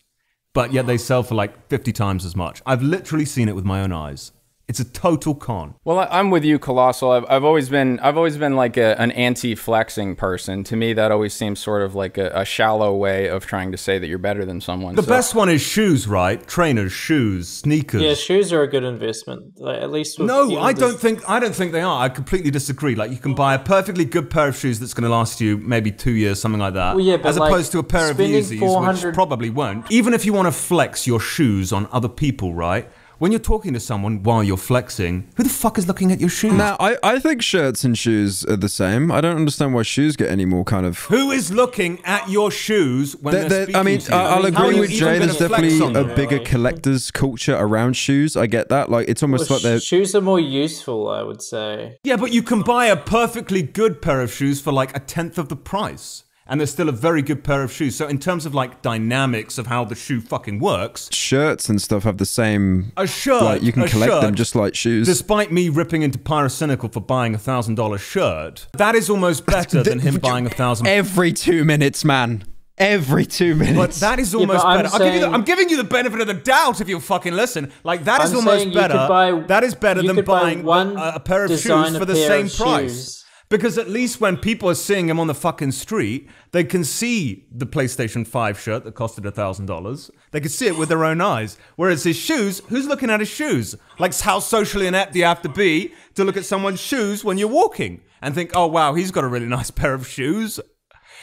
But 0.52 0.72
yet 0.72 0.88
they 0.88 0.98
sell 0.98 1.22
for 1.22 1.36
like 1.36 1.68
50 1.68 1.92
times 1.92 2.24
as 2.24 2.34
much. 2.34 2.60
I've 2.66 2.82
literally 2.82 3.24
seen 3.24 3.48
it 3.48 3.54
with 3.54 3.64
my 3.64 3.80
own 3.82 3.92
eyes. 3.92 4.32
It's 4.68 4.80
a 4.80 4.84
total 4.84 5.34
con. 5.34 5.76
Well, 5.84 5.98
I- 5.98 6.08
I'm 6.18 6.28
with 6.28 6.44
you, 6.44 6.58
Colossal. 6.58 7.10
I've, 7.10 7.24
I've 7.30 7.42
always 7.42 7.70
been 7.70 7.98
I've 8.00 8.18
always 8.18 8.36
been 8.36 8.54
like 8.54 8.76
a, 8.76 9.00
an 9.00 9.10
anti-flexing 9.12 10.16
person. 10.16 10.62
To 10.64 10.76
me, 10.76 10.92
that 10.92 11.10
always 11.10 11.32
seems 11.32 11.58
sort 11.58 11.80
of 11.80 11.94
like 11.94 12.18
a, 12.18 12.30
a 12.34 12.44
shallow 12.44 12.94
way 12.94 13.28
of 13.30 13.46
trying 13.46 13.72
to 13.72 13.78
say 13.78 13.98
that 13.98 14.08
you're 14.08 14.18
better 14.18 14.44
than 14.44 14.60
someone. 14.60 14.94
The 14.94 15.02
So- 15.02 15.08
best 15.08 15.34
one 15.34 15.48
is 15.48 15.62
shoes, 15.62 16.06
right? 16.06 16.46
Trainers, 16.46 16.92
shoes, 16.92 17.48
sneakers. 17.48 18.02
yeah, 18.02 18.12
shoes 18.12 18.52
are 18.52 18.60
a 18.62 18.68
good 18.68 18.84
investment. 18.84 19.58
Like, 19.58 19.80
at 19.80 19.90
least 19.90 20.18
with, 20.18 20.28
No, 20.28 20.44
you 20.44 20.56
know, 20.56 20.60
I 20.62 20.74
there's- 20.74 20.92
don't 20.92 21.00
think 21.00 21.26
I 21.26 21.40
don't 21.40 21.54
think 21.54 21.72
they 21.72 21.80
are. 21.80 22.02
I 22.02 22.10
completely 22.10 22.50
disagree. 22.50 22.94
Like 22.94 23.10
you 23.10 23.16
can 23.16 23.34
buy 23.34 23.54
a 23.54 23.58
perfectly 23.58 24.04
good 24.04 24.28
pair 24.28 24.48
of 24.48 24.56
shoes 24.56 24.78
that's 24.80 24.92
going 24.92 25.04
to 25.04 25.08
last 25.16 25.40
you 25.40 25.56
maybe 25.56 25.90
two 25.90 26.12
years, 26.12 26.42
something 26.42 26.60
like 26.60 26.74
that. 26.74 26.94
Well, 26.94 27.04
yeah, 27.04 27.16
but 27.16 27.28
as 27.28 27.38
like, 27.38 27.50
opposed 27.50 27.72
to 27.72 27.78
a 27.78 27.82
pair 27.82 28.10
of 28.10 28.16
spending 28.16 28.42
Yeezys, 28.42 28.58
400 28.58 29.06
which 29.06 29.14
probably 29.14 29.48
won't. 29.48 29.90
Even 29.90 30.12
if 30.12 30.26
you 30.26 30.34
want 30.34 30.46
to 30.46 30.52
flex 30.52 31.06
your 31.06 31.20
shoes 31.20 31.72
on 31.72 31.88
other 31.90 32.08
people, 32.10 32.52
right? 32.52 32.86
When 33.18 33.32
you're 33.32 33.40
talking 33.40 33.72
to 33.74 33.80
someone 33.80 34.22
while 34.22 34.44
you're 34.44 34.56
flexing, 34.56 35.26
who 35.36 35.42
the 35.42 35.48
fuck 35.48 35.76
is 35.76 35.88
looking 35.88 36.12
at 36.12 36.20
your 36.20 36.28
shoes? 36.28 36.52
Now, 36.52 36.76
I, 36.78 36.96
I 37.02 37.18
think 37.18 37.42
shirts 37.42 37.82
and 37.82 37.98
shoes 37.98 38.44
are 38.44 38.54
the 38.54 38.68
same. 38.68 39.10
I 39.10 39.20
don't 39.20 39.34
understand 39.34 39.74
why 39.74 39.82
shoes 39.82 40.14
get 40.14 40.30
any 40.30 40.44
more 40.44 40.62
kind 40.62 40.86
of. 40.86 40.98
Who 41.06 41.32
is 41.32 41.50
looking 41.50 41.98
at 42.04 42.28
your 42.30 42.52
shoes 42.52 43.16
when 43.16 43.34
There- 43.34 43.48
they're 43.48 43.66
there- 43.66 43.76
I 43.76 43.82
mean, 43.82 43.98
to 43.98 44.12
you? 44.12 44.16
I- 44.16 44.36
I'll 44.36 44.46
agree 44.46 44.78
with 44.78 44.90
even 44.92 45.08
Jay. 45.08 45.18
There's 45.18 45.36
definitely 45.36 45.80
a 45.84 46.04
them? 46.04 46.14
bigger 46.14 46.38
collector's 46.38 47.10
culture 47.10 47.56
around 47.58 47.94
shoes. 47.96 48.36
I 48.36 48.46
get 48.46 48.68
that. 48.68 48.88
Like, 48.88 49.08
it's 49.08 49.24
almost 49.24 49.50
like 49.50 49.62
they're. 49.62 49.80
shoes 49.80 50.14
are 50.14 50.20
more 50.20 50.38
useful, 50.38 51.08
I 51.08 51.24
would 51.24 51.42
say. 51.42 51.98
Yeah, 52.04 52.16
but 52.18 52.32
you 52.32 52.44
can 52.44 52.62
buy 52.62 52.86
a 52.86 52.96
perfectly 52.96 53.62
good 53.62 54.00
pair 54.00 54.20
of 54.20 54.32
shoes 54.32 54.60
for 54.60 54.72
like 54.72 54.96
a 54.96 55.00
tenth 55.00 55.38
of 55.38 55.48
the 55.48 55.56
price. 55.56 56.22
And 56.50 56.58
they're 56.58 56.66
still 56.66 56.88
a 56.88 56.92
very 56.92 57.20
good 57.20 57.44
pair 57.44 57.62
of 57.62 57.70
shoes. 57.70 57.94
So 57.94 58.06
in 58.06 58.18
terms 58.18 58.46
of 58.46 58.54
like 58.54 58.80
dynamics 58.80 59.58
of 59.58 59.66
how 59.66 59.84
the 59.84 59.94
shoe 59.94 60.20
fucking 60.22 60.60
works, 60.60 61.08
Shirts 61.12 61.68
and 61.68 61.80
stuff 61.80 62.04
have 62.04 62.16
the 62.16 62.24
same. 62.24 62.92
a 62.96 63.06
shirt, 63.06 63.42
Like, 63.42 63.62
you 63.62 63.70
can 63.72 63.82
a 63.82 63.88
collect 63.88 64.22
them 64.22 64.34
just 64.34 64.54
like 64.54 64.74
shoes. 64.74 65.06
Despite 65.06 65.52
me 65.52 65.68
ripping 65.68 66.00
into 66.02 66.18
Pyrocynical 66.18 66.90
for 66.92 67.00
buying 67.00 67.34
a 67.34 67.38
thousand 67.38 67.74
dollar 67.74 67.98
shirt, 67.98 68.66
that 68.72 68.94
is 68.94 69.10
almost 69.10 69.44
better 69.56 69.82
than 69.82 69.98
him 69.98 70.16
buying 70.18 70.46
a 70.46 70.50
thousand. 70.50 70.86
Every 71.02 71.32
two 71.32 71.64
minutes, 71.66 72.04
man. 72.04 72.44
Every 72.78 73.26
two 73.26 73.54
minutes. 73.56 73.72
But 73.76 73.80
minutes. 73.80 74.00
that 74.00 74.18
is 74.20 74.34
almost 74.34 74.64
I'm 74.64 74.78
better. 74.78 74.88
I'll 74.92 74.98
give 75.00 75.06
you 75.08 75.12
the, 75.14 75.20
saying- 75.26 75.34
I'm 75.34 75.42
giving 75.42 75.68
you 75.68 75.76
the 75.76 75.84
benefit 75.84 76.20
of 76.20 76.28
the 76.28 76.34
doubt 76.34 76.80
if 76.80 76.88
you 76.88 77.00
fucking 77.00 77.34
listen. 77.34 77.72
Like 77.84 78.04
that 78.04 78.22
is 78.22 78.30
I'm 78.30 78.36
almost 78.38 78.72
better. 78.72 78.94
buy- 78.94 79.32
that 79.48 79.64
is 79.64 79.74
better 79.74 80.00
than 80.00 80.16
buy 80.16 80.22
buying 80.22 80.62
one 80.62 80.96
a, 80.96 81.14
a 81.16 81.20
pair 81.20 81.44
of 81.44 81.50
shoes 81.50 81.96
for 81.98 82.04
the 82.04 82.14
same 82.14 82.48
price. 82.48 82.90
shoes. 82.92 83.24
Because 83.48 83.78
at 83.78 83.88
least 83.88 84.20
when 84.20 84.36
people 84.36 84.68
are 84.68 84.74
seeing 84.74 85.08
him 85.08 85.18
on 85.18 85.26
the 85.26 85.34
fucking 85.34 85.72
street, 85.72 86.28
they 86.52 86.64
can 86.64 86.84
see 86.84 87.46
the 87.50 87.66
PlayStation 87.66 88.26
5 88.26 88.60
shirt 88.60 88.84
that 88.84 88.94
costed 88.94 89.30
$1,000. 89.30 90.10
They 90.32 90.40
can 90.40 90.50
see 90.50 90.66
it 90.66 90.76
with 90.76 90.90
their 90.90 91.04
own 91.04 91.22
eyes. 91.22 91.56
Whereas 91.76 92.04
his 92.04 92.16
shoes, 92.16 92.60
who's 92.68 92.86
looking 92.86 93.08
at 93.08 93.20
his 93.20 93.30
shoes? 93.30 93.74
Like, 93.98 94.18
how 94.20 94.40
socially 94.40 94.86
inept 94.86 95.14
do 95.14 95.18
you 95.18 95.24
have 95.24 95.42
to 95.42 95.48
be 95.48 95.94
to 96.14 96.24
look 96.24 96.36
at 96.36 96.44
someone's 96.44 96.80
shoes 96.80 97.24
when 97.24 97.38
you're 97.38 97.48
walking 97.48 98.02
and 98.20 98.34
think, 98.34 98.50
oh, 98.54 98.66
wow, 98.66 98.92
he's 98.94 99.10
got 99.10 99.24
a 99.24 99.28
really 99.28 99.46
nice 99.58 99.70
pair 99.70 99.94
of 99.94 100.06
shoes? 100.06 100.60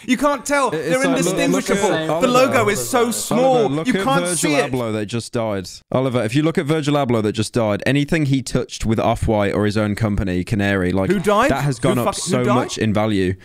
You 0.08 0.17
can't 0.17 0.45
tell. 0.45 0.71
It's 0.71 0.88
They're 0.89 0.97
like, 0.99 1.23
look- 1.23 1.25
look 1.25 1.36
at 1.36 1.45
indistinguishable. 1.45 1.93
Oliver. 2.12 2.27
the 2.27 2.34
logo 2.34 2.69
is 2.69 2.89
so 2.89 3.12
small. 3.12 3.58
Oliver, 3.58 3.75
look 3.75 3.88
you 3.88 3.93
at 3.99 4.03
can't 4.03 4.21
Virgil 4.21 4.36
see 4.38 4.55
it. 4.55 4.71
Abloh 4.71 4.93
that 4.93 5.05
just 5.08 5.34
died. 5.34 5.67
Oliver, 5.91 6.23
if 6.23 6.36
you 6.36 6.43
look 6.43 6.58
at 6.58 6.65
Virgil 6.65 6.95
Abloh 6.95 7.23
that 7.23 7.31
just 7.34 7.53
died, 7.53 7.81
anything 7.86 8.25
he 8.27 8.41
touched 8.41 8.86
with 8.86 8.99
Off 8.99 9.27
White 9.27 9.53
or 9.53 9.65
his 9.65 9.77
own 9.77 9.95
company, 9.95 10.43
Canary, 10.43 10.91
like 10.91 11.10
Who 11.10 11.19
died? 11.19 11.49
that 11.51 11.63
has 11.63 11.77
Who 11.77 11.84
gone 11.84 11.99
up 11.99 12.05
fuck- 12.05 12.15
so 12.15 12.43
much 12.43 12.77
in 12.77 12.93
value. 12.93 13.36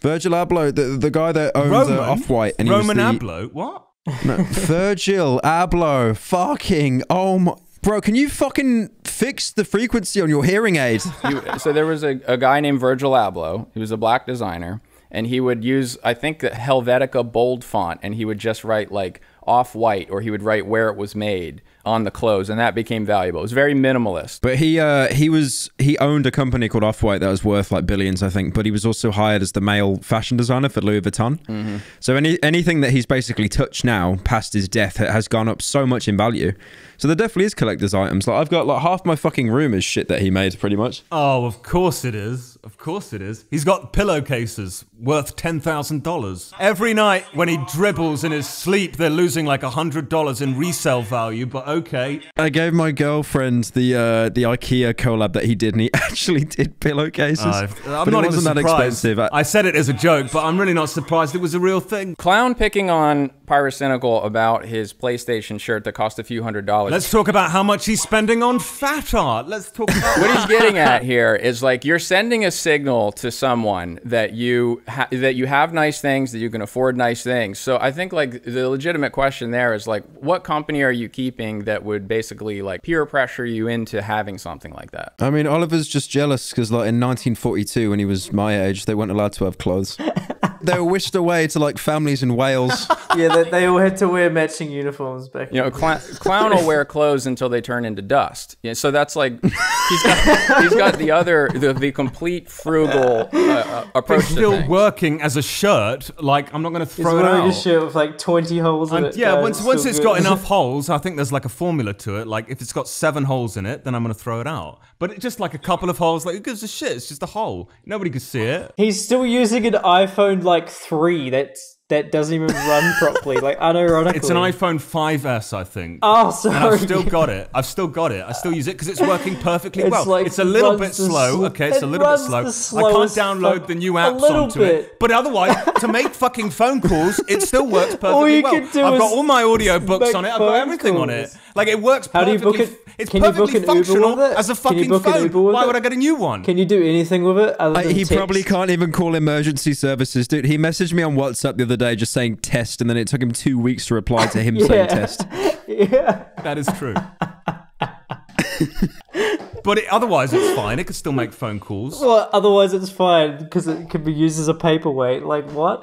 Virgil 0.00 0.32
Abloh, 0.32 0.74
the 0.74 0.82
the 0.98 1.10
guy 1.10 1.32
that 1.32 1.56
owns 1.56 1.88
uh, 1.90 2.00
Off 2.00 2.28
White, 2.28 2.54
and 2.58 2.68
Roman 2.68 2.98
he 2.98 3.02
was 3.04 3.18
the, 3.18 3.26
Abloh. 3.26 3.52
What? 3.52 3.86
No, 4.24 4.36
Virgil 4.50 5.40
Abloh, 5.42 6.16
fucking 6.16 7.02
oh 7.08 7.38
my. 7.38 7.54
Bro, 7.82 8.00
can 8.00 8.14
you 8.14 8.30
fucking 8.30 8.88
fix 9.04 9.52
the 9.52 9.62
frequency 9.64 10.20
on 10.20 10.28
your 10.30 10.44
hearing 10.44 10.76
aid? 10.76 11.02
You- 11.28 11.42
so 11.58 11.72
there 11.72 11.86
was 11.86 12.02
a, 12.02 12.18
a 12.26 12.36
guy 12.36 12.60
named 12.60 12.80
Virgil 12.80 13.12
Abloh. 13.12 13.66
He 13.74 13.80
was 13.80 13.90
a 13.90 13.96
black 13.96 14.26
designer, 14.26 14.80
and 15.14 15.28
he 15.28 15.40
would 15.40 15.64
use 15.64 15.96
I 16.02 16.12
think 16.12 16.40
the 16.40 16.50
Helvetica 16.50 17.30
bold 17.30 17.64
font, 17.64 18.00
and 18.02 18.16
he 18.16 18.24
would 18.24 18.38
just 18.38 18.64
write 18.64 18.90
like 18.92 19.20
off 19.46 19.74
white, 19.74 20.08
or 20.10 20.20
he 20.20 20.30
would 20.30 20.42
write 20.42 20.66
where 20.66 20.88
it 20.88 20.96
was 20.96 21.14
made 21.14 21.62
on 21.86 22.04
the 22.04 22.10
clothes, 22.10 22.48
and 22.48 22.58
that 22.58 22.74
became 22.74 23.04
valuable. 23.04 23.40
It 23.40 23.42
was 23.42 23.52
very 23.52 23.74
minimalist. 23.74 24.40
But 24.40 24.56
he 24.56 24.80
uh 24.80 25.12
he 25.12 25.28
was 25.28 25.70
he 25.78 25.98
owned 25.98 26.26
a 26.26 26.30
company 26.30 26.68
called 26.68 26.84
Off 26.84 27.02
White 27.02 27.20
that 27.20 27.28
was 27.28 27.44
worth 27.44 27.70
like 27.70 27.84
billions, 27.86 28.22
I 28.22 28.30
think. 28.30 28.54
But 28.54 28.64
he 28.64 28.70
was 28.70 28.86
also 28.86 29.10
hired 29.10 29.42
as 29.42 29.52
the 29.52 29.60
male 29.60 29.96
fashion 29.96 30.36
designer 30.36 30.68
for 30.70 30.80
Louis 30.80 31.02
Vuitton. 31.02 31.80
So 32.00 32.16
any 32.16 32.42
anything 32.42 32.80
that 32.80 32.90
he's 32.90 33.06
basically 33.06 33.48
touched 33.48 33.84
now, 33.84 34.16
past 34.24 34.52
his 34.54 34.68
death, 34.68 34.96
has 34.96 35.28
gone 35.28 35.48
up 35.48 35.60
so 35.60 35.86
much 35.86 36.08
in 36.08 36.16
value. 36.16 36.52
So 36.96 37.08
there 37.08 37.16
definitely 37.16 37.46
is 37.46 37.54
collector's 37.54 37.92
items. 37.92 38.26
Like 38.28 38.36
I've 38.36 38.50
got 38.50 38.66
like 38.66 38.80
half 38.80 39.04
my 39.04 39.16
fucking 39.16 39.50
room 39.50 39.74
is 39.74 39.84
shit 39.84 40.08
that 40.08 40.22
he 40.22 40.30
made, 40.30 40.58
pretty 40.58 40.76
much. 40.76 41.02
Oh, 41.12 41.44
of 41.44 41.62
course 41.62 42.04
it 42.04 42.14
is. 42.14 42.56
Of 42.64 42.78
course 42.78 43.12
it 43.12 43.20
is. 43.20 43.44
He's 43.50 43.64
got 43.64 43.92
pillowcases 43.92 44.86
worth 44.98 45.36
ten 45.36 45.60
thousand 45.60 46.02
dollars. 46.02 46.54
Every 46.58 46.94
night 46.94 47.26
when 47.34 47.48
he 47.48 47.58
dribbles 47.72 48.24
in 48.24 48.32
his 48.32 48.48
sleep, 48.48 48.96
they're 48.96 49.10
losing 49.10 49.33
like 49.44 49.64
a 49.64 49.70
hundred 49.70 50.08
dollars 50.08 50.40
in 50.40 50.56
resale 50.56 51.02
value. 51.02 51.46
But 51.46 51.66
okay, 51.66 52.20
I 52.36 52.48
gave 52.48 52.72
my 52.72 52.92
girlfriend 52.92 53.64
the 53.74 53.94
uh 53.96 54.28
the 54.28 54.44
IKEA 54.44 54.94
collab 54.94 55.32
that 55.32 55.44
he 55.46 55.54
did, 55.56 55.74
and 55.74 55.80
he 55.80 55.90
actually 55.94 56.44
did 56.44 56.78
pillowcases. 56.80 57.44
Uh, 57.46 57.66
I'm 57.86 58.06
it 58.08 58.10
not 58.12 58.24
even 58.24 58.36
wasn't 58.36 58.54
that 58.54 58.56
surprised. 58.62 59.04
expensive. 59.04 59.18
I- 59.18 59.28
I 59.32 59.42
said 59.42 59.66
it 59.66 59.74
as 59.74 59.88
a 59.88 59.92
joke, 59.92 60.30
but 60.32 60.44
I'm 60.44 60.58
really 60.60 60.74
not 60.74 60.90
surprised 60.90 61.34
it 61.34 61.40
was 61.40 61.54
a 61.54 61.60
real 61.60 61.80
thing. 61.80 62.14
Clown 62.16 62.54
picking 62.54 62.88
on 62.90 63.30
Pyrocynical 63.46 64.24
about 64.24 64.64
his 64.66 64.92
PlayStation 64.92 65.58
shirt 65.58 65.84
that 65.84 65.92
cost 65.92 66.18
a 66.18 66.24
few 66.24 66.42
hundred 66.42 66.66
dollars. 66.66 66.92
Let's 66.92 67.10
talk 67.10 67.28
about 67.28 67.50
how 67.50 67.62
much 67.62 67.86
he's 67.86 68.00
spending 68.02 68.42
on 68.42 68.58
fat 68.58 69.12
art. 69.14 69.48
Let's 69.48 69.70
talk 69.70 69.90
about 69.90 70.18
what 70.18 70.30
he's 70.36 70.46
getting 70.46 70.78
at 70.78 71.02
here 71.02 71.34
is 71.34 71.62
like 71.62 71.84
you're 71.84 71.98
sending 71.98 72.44
a 72.44 72.50
signal 72.50 73.12
to 73.12 73.30
someone 73.30 73.98
that 74.04 74.32
you 74.34 74.82
ha- 74.88 75.08
that 75.10 75.34
you 75.34 75.46
have 75.46 75.72
nice 75.72 76.00
things 76.00 76.32
that 76.32 76.38
you 76.38 76.50
can 76.50 76.60
afford 76.62 76.96
nice 76.96 77.22
things. 77.22 77.58
So 77.58 77.78
I 77.80 77.90
think 77.92 78.12
like 78.12 78.42
the 78.44 78.68
legitimate 78.68 79.10
question 79.12 79.23
there 79.50 79.74
is 79.74 79.86
like 79.86 80.04
what 80.20 80.44
company 80.44 80.82
are 80.82 80.92
you 80.92 81.08
keeping 81.08 81.64
that 81.64 81.84
would 81.84 82.06
basically 82.08 82.62
like 82.62 82.82
peer 82.82 83.06
pressure 83.06 83.44
you 83.44 83.68
into 83.68 84.02
having 84.02 84.38
something 84.38 84.72
like 84.72 84.90
that? 84.90 85.14
I 85.20 85.30
mean, 85.30 85.46
Oliver's 85.46 85.88
just 85.88 86.10
jealous 86.10 86.50
because, 86.50 86.70
like, 86.70 86.88
in 86.88 87.00
1942, 87.00 87.90
when 87.90 87.98
he 87.98 88.04
was 88.04 88.32
my 88.32 88.62
age, 88.62 88.84
they 88.84 88.94
weren't 88.94 89.10
allowed 89.10 89.32
to 89.34 89.44
have 89.44 89.58
clothes. 89.58 89.96
they 90.66 90.78
were 90.78 90.84
whisked 90.84 91.14
away 91.14 91.46
to 91.48 91.58
like 91.58 91.78
families 91.78 92.22
in 92.22 92.36
Wales. 92.36 92.86
yeah, 93.16 93.28
they, 93.28 93.50
they 93.50 93.66
all 93.66 93.78
had 93.78 93.96
to 93.98 94.08
wear 94.08 94.30
matching 94.30 94.70
uniforms 94.70 95.28
back. 95.28 95.52
You 95.52 95.62
know, 95.62 95.70
cl- 95.70 95.98
clown 96.16 96.50
will 96.54 96.66
wear 96.66 96.84
clothes 96.84 97.26
until 97.26 97.48
they 97.48 97.60
turn 97.60 97.84
into 97.84 98.02
dust. 98.02 98.56
Yeah, 98.62 98.72
so 98.74 98.90
that's 98.90 99.16
like 99.16 99.40
he's 99.42 100.02
got 100.02 100.62
he's 100.62 100.74
got 100.74 100.98
the 100.98 101.10
other 101.10 101.48
the, 101.54 101.72
the 101.72 101.92
complete 101.92 102.50
frugal 102.50 103.28
uh, 103.32 103.36
uh, 103.36 103.86
approach 103.94 104.20
It's 104.22 104.30
still 104.30 104.52
things. 104.52 104.68
working 104.68 105.20
as 105.22 105.36
a 105.36 105.42
shirt. 105.42 106.10
Like 106.22 106.52
I'm 106.54 106.62
not 106.62 106.70
going 106.72 106.86
to 106.86 106.94
He's 106.94 107.04
throw 107.04 107.18
it 107.18 107.22
wearing 107.22 107.42
out. 107.44 107.48
a 107.50 107.52
shirt 107.52 107.84
with 107.84 107.94
like 107.94 108.18
20 108.18 108.58
holes 108.58 108.90
in 108.90 108.96
I'm- 108.96 109.04
it. 109.06 109.16
yeah, 109.16 109.34
guys, 109.34 109.42
once 109.42 109.58
it's 109.58 109.66
once 109.66 109.80
still 109.80 109.90
it's 109.90 109.98
good. 109.98 110.04
got 110.04 110.18
enough 110.20 110.44
holes, 110.44 110.88
I 110.90 110.98
think 110.98 111.16
there's 111.16 111.32
like 111.32 111.44
a 111.44 111.48
formula 111.50 111.92
to 111.94 112.16
it. 112.16 112.26
Like 112.26 112.48
if 112.48 112.60
it's 112.62 112.72
got 112.72 112.88
seven 112.88 113.24
holes 113.24 113.56
in 113.56 113.66
it, 113.66 113.84
then 113.84 113.94
I'm 113.94 114.02
gonna 114.02 114.14
throw 114.14 114.40
it 114.40 114.46
out. 114.46 114.80
But 115.00 115.10
it, 115.10 115.18
just 115.20 115.40
like 115.40 115.54
a 115.54 115.58
couple 115.58 115.90
of 115.90 115.98
holes, 115.98 116.24
like 116.24 116.34
who 116.36 116.40
gives 116.40 116.62
a 116.62 116.68
shit? 116.68 116.92
It's 116.92 117.08
just 117.08 117.22
a 117.22 117.26
hole. 117.26 117.68
Nobody 117.84 118.10
can 118.10 118.20
see 118.20 118.42
it. 118.42 118.72
He's 118.76 119.04
still 119.04 119.26
using 119.26 119.66
an 119.66 119.74
iPhone 119.74 120.42
like 120.44 120.53
3 120.62 121.30
that's 121.30 121.72
that 121.90 122.10
doesn't 122.10 122.34
even 122.34 122.46
run 122.48 122.94
properly, 122.98 123.36
like 123.36 123.58
unironically. 123.58 124.16
It's 124.16 124.30
an 124.30 124.38
iPhone 124.38 124.76
5S, 124.80 125.52
I 125.52 125.64
think. 125.64 125.98
Oh, 126.02 126.26
And 126.28 126.34
sorry. 126.34 126.56
I've 126.56 126.80
still 126.80 127.02
got 127.02 127.28
it. 127.28 127.50
I've 127.52 127.66
still 127.66 127.88
got 127.88 128.10
it. 128.10 128.24
I 128.26 128.32
still 128.32 128.54
use 128.54 128.66
it 128.68 128.72
because 128.72 128.88
it's 128.88 129.02
working 129.02 129.36
perfectly 129.36 129.82
It's 129.82 129.90
well. 129.90 130.06
like 130.06 130.26
it's 130.26 130.38
a 130.38 130.44
little 130.44 130.78
bit 130.78 130.94
slow. 130.94 131.36
sl- 131.40 131.44
okay, 131.48 131.68
it's 131.68 131.82
a 131.82 131.86
little 131.86 132.06
bit 132.06 132.18
slow. 132.20 132.38
I 132.40 132.42
can't 132.44 133.10
download 133.10 133.58
fuck- 133.58 133.66
the 133.68 133.74
new 133.74 133.92
apps 133.94 134.22
onto 134.22 134.60
bit. 134.60 134.74
it. 134.76 134.98
But 134.98 135.10
otherwise, 135.10 135.54
to 135.80 135.88
make 135.88 136.08
fucking 136.14 136.50
phone 136.50 136.80
calls, 136.80 137.20
it 137.28 137.42
still 137.42 137.66
works 137.66 137.96
perfectly 138.00 138.10
All 138.14 138.28
you 138.30 138.42
well. 138.42 138.52
can 138.60 138.70
do 138.72 138.82
I've 138.82 138.98
got 138.98 139.12
all 139.12 139.22
my 139.22 139.42
audio 139.42 139.78
books 139.78 140.14
on 140.14 140.24
it. 140.24 140.30
I've 140.30 140.38
got 140.38 140.54
everything 140.54 140.96
on 140.96 141.10
it. 141.10 141.36
Calls. 141.54 141.66
Like 141.66 141.68
it 141.68 141.80
works 141.80 142.08
How 142.12 142.24
do 142.24 142.32
you 142.32 142.38
perfectly. 142.38 142.66
book 142.66 142.74
it? 142.74 142.80
It's 142.98 143.10
Can 143.10 143.22
you 143.24 143.30
book 143.32 143.50
perfectly 143.50 143.56
an 143.56 143.62
Uber 143.62 143.74
functional 143.84 144.16
with 144.16 144.32
it? 144.32 144.38
as 144.38 144.50
a 144.50 144.54
Can 144.54 144.76
you 144.78 144.84
fucking 144.84 144.88
book 144.88 145.06
an 145.06 145.12
phone. 145.12 145.22
Uber 145.24 145.42
with 145.42 145.54
Why 145.54 145.62
it? 145.62 145.66
would 145.66 145.76
I 145.76 145.80
get 145.80 145.92
a 145.92 145.96
new 145.96 146.14
one? 146.16 146.44
Can 146.44 146.58
you 146.58 146.64
do 146.64 146.82
anything 146.82 147.24
with 147.24 147.38
it 147.38 147.56
other 147.60 147.78
I, 147.78 147.82
than 147.84 147.94
he 147.94 148.04
text? 148.04 148.16
probably 148.16 148.42
can't 148.42 148.70
even 148.70 148.92
call 148.92 149.14
emergency 149.14 149.74
services, 149.74 150.28
dude. 150.28 150.44
He 150.44 150.58
messaged 150.58 150.92
me 150.92 151.02
on 151.02 151.16
WhatsApp 151.16 151.56
the 151.56 151.64
other 151.64 151.76
day 151.76 151.96
just 151.96 152.12
saying 152.12 152.38
test, 152.38 152.80
and 152.80 152.90
then 152.90 152.96
it 152.96 153.08
took 153.08 153.22
him 153.22 153.32
two 153.32 153.58
weeks 153.58 153.86
to 153.86 153.94
reply 153.94 154.26
to 154.28 154.42
him 154.42 154.58
saying 154.66 154.88
test. 154.88 155.26
yeah. 155.66 156.24
That 156.42 156.58
is 156.58 156.68
true. 156.78 156.94
but 159.64 159.78
it, 159.78 159.88
otherwise, 159.90 160.32
it's 160.32 160.54
fine. 160.56 160.78
It 160.78 160.84
could 160.84 160.96
still 160.96 161.12
make 161.12 161.32
phone 161.32 161.58
calls. 161.60 162.00
Well, 162.00 162.28
otherwise 162.32 162.72
it's 162.74 162.90
fine 162.90 163.38
because 163.38 163.66
it 163.66 163.90
can 163.90 164.04
be 164.04 164.12
used 164.12 164.38
as 164.38 164.48
a 164.48 164.54
paperweight. 164.54 165.24
Like 165.24 165.48
what? 165.50 165.82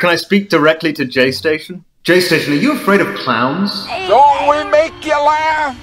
Can 0.00 0.08
I 0.08 0.16
speak 0.16 0.48
directly 0.48 0.92
to 0.94 1.04
Jaystation? 1.04 1.84
Jaystation, 2.04 2.52
are 2.52 2.54
you 2.54 2.72
afraid 2.72 3.02
of 3.02 3.14
clowns? 3.14 3.84
Don't 3.84 4.48
we 4.48 4.70
make 4.70 5.04
you 5.04 5.12
laugh? 5.12 5.78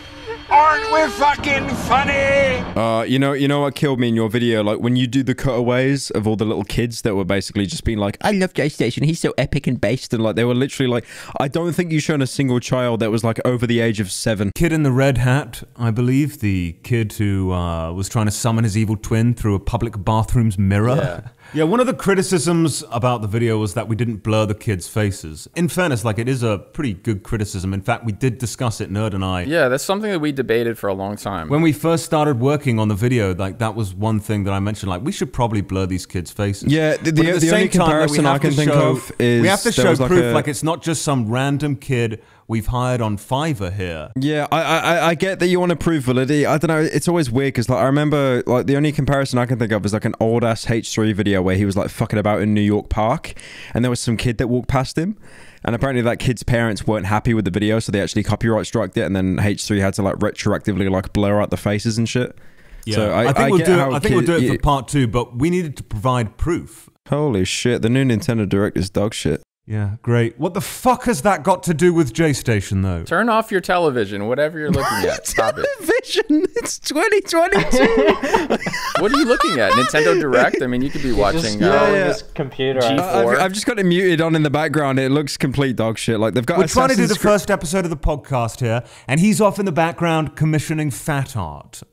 Aren't 0.50 0.92
we 0.92 1.08
fucking 1.12 1.70
funny? 1.86 2.58
Uh, 2.76 3.04
you 3.04 3.20
know, 3.20 3.34
you 3.34 3.48
know 3.48 3.62
what 3.62 3.76
killed 3.76 4.00
me 4.00 4.08
in 4.08 4.16
your 4.16 4.28
video? 4.28 4.64
Like 4.64 4.80
when 4.80 4.96
you 4.96 5.06
do 5.06 5.22
the 5.22 5.36
cutaways 5.36 6.10
of 6.10 6.26
all 6.26 6.36
the 6.36 6.46
little 6.46 6.64
kids 6.64 7.04
that 7.04 7.16
were 7.16 7.24
basically 7.24 7.68
just 7.68 7.84
being 7.84 8.00
like, 8.00 8.18
"I 8.22 8.32
love 8.32 8.54
Jaystation. 8.54 9.06
He's 9.06 9.20
so 9.20 9.36
epic 9.38 9.68
and 9.68 9.80
based," 9.80 10.12
and 10.12 10.24
like 10.24 10.36
they 10.36 10.44
were 10.44 10.56
literally 10.56 10.90
like, 10.90 11.06
I 11.40 11.48
don't 11.50 11.74
think 11.74 11.92
you've 11.92 12.02
shown 12.02 12.24
a 12.24 12.28
single 12.28 12.60
child 12.60 13.00
that 13.02 13.12
was 13.12 13.24
like 13.24 13.40
over 13.46 13.68
the 13.68 13.80
age 13.80 14.00
of 14.00 14.12
seven. 14.12 14.52
Kid 14.56 14.74
in 14.74 14.82
the 14.82 14.92
red 14.92 15.20
hat, 15.20 15.62
I 15.76 15.92
believe, 15.92 16.40
the 16.40 16.78
kid 16.82 17.14
who 17.14 17.52
uh, 17.52 17.92
was 17.94 18.10
trying 18.10 18.26
to 18.26 18.32
summon 18.32 18.64
his 18.64 18.76
evil 18.76 18.98
twin 18.98 19.36
through 19.36 19.54
a 19.54 19.60
public 19.60 20.04
bathroom's 20.04 20.58
mirror. 20.58 20.96
Yeah. 20.96 21.28
Yeah, 21.54 21.64
one 21.64 21.80
of 21.80 21.88
the 21.88 21.94
criticisms 21.94 22.84
about 22.92 23.22
the 23.22 23.28
video 23.28 23.58
was 23.58 23.74
that 23.76 23.88
we 23.88 23.96
didn't 23.96 24.18
blur 24.18 24.46
the 24.46 24.54
kids' 24.54 24.88
faces. 24.88 25.48
In 25.56 25.70
fairness, 25.70 26.04
like 26.04 26.20
it 26.20 26.28
is 26.28 26.44
a 26.44 26.58
pretty 26.60 26.94
good 26.94 27.24
criticism. 27.24 27.74
In 27.74 27.82
fact, 27.82 28.04
we 28.04 28.12
did 28.12 28.38
discuss 28.38 28.82
it, 28.82 28.92
Nerd 28.92 29.14
and 29.14 29.24
I. 29.24 29.44
Yeah, 29.44 29.70
that's 29.70 29.84
something 29.84 30.12
that 30.12 30.20
we 30.20 30.34
debated 30.34 30.78
for 30.78 30.88
a 30.90 30.94
long 30.94 31.16
time. 31.16 31.48
When 31.48 31.62
we 31.62 31.72
first 31.72 32.04
started 32.04 32.40
working 32.42 32.80
on 32.80 32.90
the 32.90 32.96
video, 32.96 33.34
like 33.34 33.60
that 33.60 33.76
was 33.76 33.96
one 33.96 34.20
thing 34.20 34.44
that 34.44 34.52
I 34.52 34.60
mentioned. 34.60 34.90
Like 34.90 35.02
we 35.04 35.12
should 35.14 35.32
probably 35.32 35.62
blur 35.62 35.86
these 35.86 36.06
kids' 36.06 36.32
faces. 36.32 36.72
Yeah, 36.72 36.98
the- 36.98 37.12
But 37.12 37.16
the- 37.16 37.22
at 37.22 37.24
the 37.24 37.32
only 37.32 37.40
same 37.40 37.50
time, 37.50 37.58
like, 37.58 37.70
we 37.70 37.70
comparison 37.70 38.26
I 38.26 38.32
have 38.34 38.42
can 38.42 38.50
to 38.52 38.56
think 38.58 38.72
show- 38.72 38.90
of 38.92 39.12
is 39.18 39.42
we 39.42 39.48
have 39.48 39.62
to 39.64 39.72
show 39.72 39.90
was 39.90 40.00
like 40.02 40.10
proof. 40.10 40.24
a- 40.26 40.34
like 40.34 40.48
it's 40.50 40.64
not 40.64 40.84
just 40.84 41.02
some 41.02 41.30
random 41.30 41.76
kid 41.78 42.22
we've 42.48 42.68
hired 42.68 43.02
on 43.02 43.18
Fiverr 43.18 43.74
here. 43.74 44.12
Yeah, 44.16 44.48
I, 44.52 44.62
I 44.62 45.08
I 45.10 45.16
get 45.16 45.40
that 45.40 45.48
you 45.48 45.60
want 45.60 45.72
to 45.72 45.76
prove 45.76 46.04
validity. 46.04 46.46
I 46.46 46.58
don't 46.58 46.70
know. 46.70 46.82
It's 46.82 47.08
always 47.08 47.30
weird 47.30 47.54
because 47.54 47.70
like 47.70 47.80
I 47.80 47.86
remember 47.86 48.44
like 48.46 48.66
the 48.66 48.76
only 48.78 48.92
comparison 48.92 49.40
I 49.40 49.46
can 49.46 49.60
think 49.60 49.72
of 49.72 49.86
is 49.86 49.94
like 49.94 50.06
an 50.06 50.16
old 50.20 50.44
ass 50.44 50.66
H3 50.66 51.14
video 51.14 51.42
where 51.42 51.56
he 51.56 51.66
was 51.66 51.76
like 51.76 51.90
fucking 51.90 52.20
about 52.20 52.42
in 52.42 52.54
New 52.54 52.62
York 52.62 52.90
Park, 52.90 53.34
and 53.74 53.84
there 53.84 53.90
was 53.90 54.00
some 54.00 54.18
kid 54.18 54.38
that 54.38 54.48
walked 54.48 54.68
past 54.70 54.98
him, 54.98 55.18
and 55.64 55.76
apparently 55.76 56.02
that 56.02 56.20
kid's 56.20 56.44
parents 56.44 56.88
weren't 56.88 57.06
happy 57.08 57.34
with 57.34 57.46
the 57.46 57.52
video, 57.52 57.80
so 57.80 57.92
they 57.92 58.02
actually 58.02 58.24
copyright 58.24 58.66
struck 58.66 58.96
it, 58.96 59.02
and 59.02 59.16
then 59.16 59.38
H3 59.38 59.80
had 59.80 59.94
to 59.96 60.02
like 60.02 60.16
retroactively 60.16 60.90
like 60.90 61.14
blur 61.14 61.42
out 61.42 61.50
the 61.50 61.58
faces 61.58 61.98
and 61.98 62.08
shit. 62.08 62.38
Yeah, 62.86 62.96
So 62.96 63.12
I, 63.12 63.22
I 63.22 63.26
think 63.34 63.38
I 63.40 63.50
we'll 63.50 63.66
do. 63.66 63.74
It, 63.74 63.80
I 63.80 64.00
think 64.00 64.16
we'll 64.16 64.26
do 64.26 64.38
it 64.38 64.48
for 64.50 64.58
part 64.60 64.88
two, 64.88 65.08
but 65.08 65.38
we 65.38 65.50
needed 65.50 65.76
to 65.78 65.84
provide 65.84 66.38
proof. 66.38 66.90
Holy 67.10 67.44
shit! 67.44 67.82
The 67.82 67.90
new 67.90 68.06
Nintendo 68.06 68.48
Direct 68.48 68.78
is 68.78 68.90
dog 68.90 69.14
shit. 69.14 69.42
Yeah, 69.70 69.98
great. 70.02 70.40
What 70.40 70.54
the 70.54 70.62
fuck 70.62 71.04
has 71.06 71.24
that 71.24 71.44
got 71.44 71.64
to 71.64 71.74
do 71.74 71.94
with 71.94 72.14
Jaystation, 72.14 72.84
though? 72.84 73.04
Turn 73.04 73.28
off 73.28 73.52
your 73.52 73.60
television, 73.60 74.26
whatever 74.30 74.58
you're 74.58 74.72
looking 74.72 75.10
at. 75.10 75.28
Stop 75.28 75.56
it. 75.58 75.66
Vision. 75.82 76.46
It's 76.56 76.80
2022. 76.80 78.58
What 79.00 79.14
are 79.14 79.18
you 79.20 79.26
looking 79.26 79.60
at? 79.60 79.74
Nintendo 79.74 80.20
Direct? 80.20 80.60
I 80.64 80.66
mean, 80.68 80.82
you 80.82 80.90
could 80.90 81.04
be 81.04 81.10
Just 81.10 81.20
watching. 81.20 81.60
yeah, 81.60 81.68
Uh, 81.68 81.86
yeah. 81.92 82.08
this 82.08 82.24
computer. 82.34 82.80
G- 82.80 82.88
I- 82.88 83.20
I've, 83.20 83.24
Four. 83.24 83.40
I've 83.40 83.52
just 83.54 83.66
got 83.68 83.78
it 83.78 83.86
muted 83.86 84.22
on 84.22 84.34
in 84.36 84.42
the 84.42 84.50
background. 84.50 84.98
It 85.00 85.12
looks 85.12 85.38
complete 85.38 85.76
dog 85.76 86.00
shit. 86.00 86.20
Like 86.20 86.34
they've 86.34 86.46
got. 86.46 86.58
We're 86.58 86.66
trying 86.68 86.90
to 86.90 86.96
do 86.96 87.02
the 87.02 87.14
Assassin's 87.14 87.22
first 87.24 87.52
episode 87.52 87.84
of 87.86 87.92
the 87.92 87.98
podcast 87.98 88.62
here, 88.62 88.84
and 89.08 89.20
he's 89.20 89.40
off 89.40 89.60
in 89.60 89.66
the 89.66 89.72
background 89.72 90.36
commissioning 90.36 90.90
fat 90.90 91.38
art. 91.38 91.84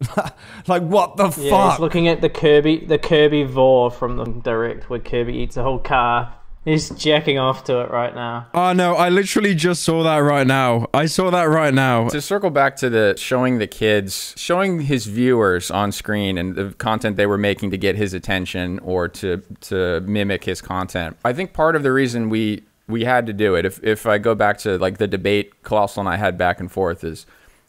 like 0.66 0.82
what 0.82 1.16
the 1.16 1.28
yeah, 1.38 1.50
fuck? 1.50 1.70
he's 1.72 1.80
looking 1.80 2.06
at 2.08 2.20
the 2.20 2.28
Kirby, 2.28 2.84
the 2.84 2.98
Kirby 2.98 3.44
Vor 3.44 3.90
from 3.90 4.16
the 4.18 4.24
direct, 4.26 4.90
where 4.90 4.98
Kirby 5.00 5.34
eats 5.38 5.56
a 5.56 5.62
whole 5.62 5.78
car. 5.78 6.34
He's 6.64 6.90
jacking 6.90 7.38
off 7.38 7.64
to 7.64 7.80
it 7.80 7.90
right 7.90 8.14
now. 8.14 8.46
Oh 8.54 8.72
no, 8.72 8.94
I 8.94 9.08
literally 9.08 9.54
just 9.54 9.82
saw 9.82 10.04
that 10.04 10.18
right 10.18 10.46
now. 10.46 10.86
I 10.94 11.06
saw 11.06 11.28
that 11.30 11.44
right 11.44 11.74
now. 11.74 12.08
to 12.08 12.20
circle 12.20 12.50
back 12.50 12.76
to 12.76 12.88
the 12.88 13.14
showing 13.18 13.58
the 13.58 13.66
kids, 13.66 14.32
showing 14.36 14.82
his 14.82 15.06
viewers 15.06 15.72
on 15.72 15.90
screen 15.90 16.38
and 16.38 16.54
the 16.54 16.72
content 16.78 17.16
they 17.16 17.26
were 17.26 17.38
making 17.38 17.72
to 17.72 17.76
get 17.76 17.96
his 17.96 18.14
attention 18.14 18.78
or 18.80 19.08
to 19.08 19.42
to 19.62 20.00
mimic 20.02 20.44
his 20.44 20.60
content. 20.60 21.16
I 21.24 21.32
think 21.32 21.52
part 21.52 21.74
of 21.74 21.82
the 21.82 21.92
reason 21.92 22.30
we 22.30 22.62
we 22.86 23.04
had 23.04 23.26
to 23.26 23.32
do 23.32 23.56
it, 23.56 23.64
if 23.64 23.82
if 23.82 24.06
I 24.06 24.18
go 24.18 24.36
back 24.36 24.58
to 24.58 24.78
like 24.78 24.98
the 24.98 25.08
debate 25.08 25.64
Colossal 25.64 26.00
and 26.00 26.08
I 26.08 26.16
had 26.16 26.38
back 26.38 26.60
and 26.60 26.70
forth, 26.70 27.02
is 27.02 27.26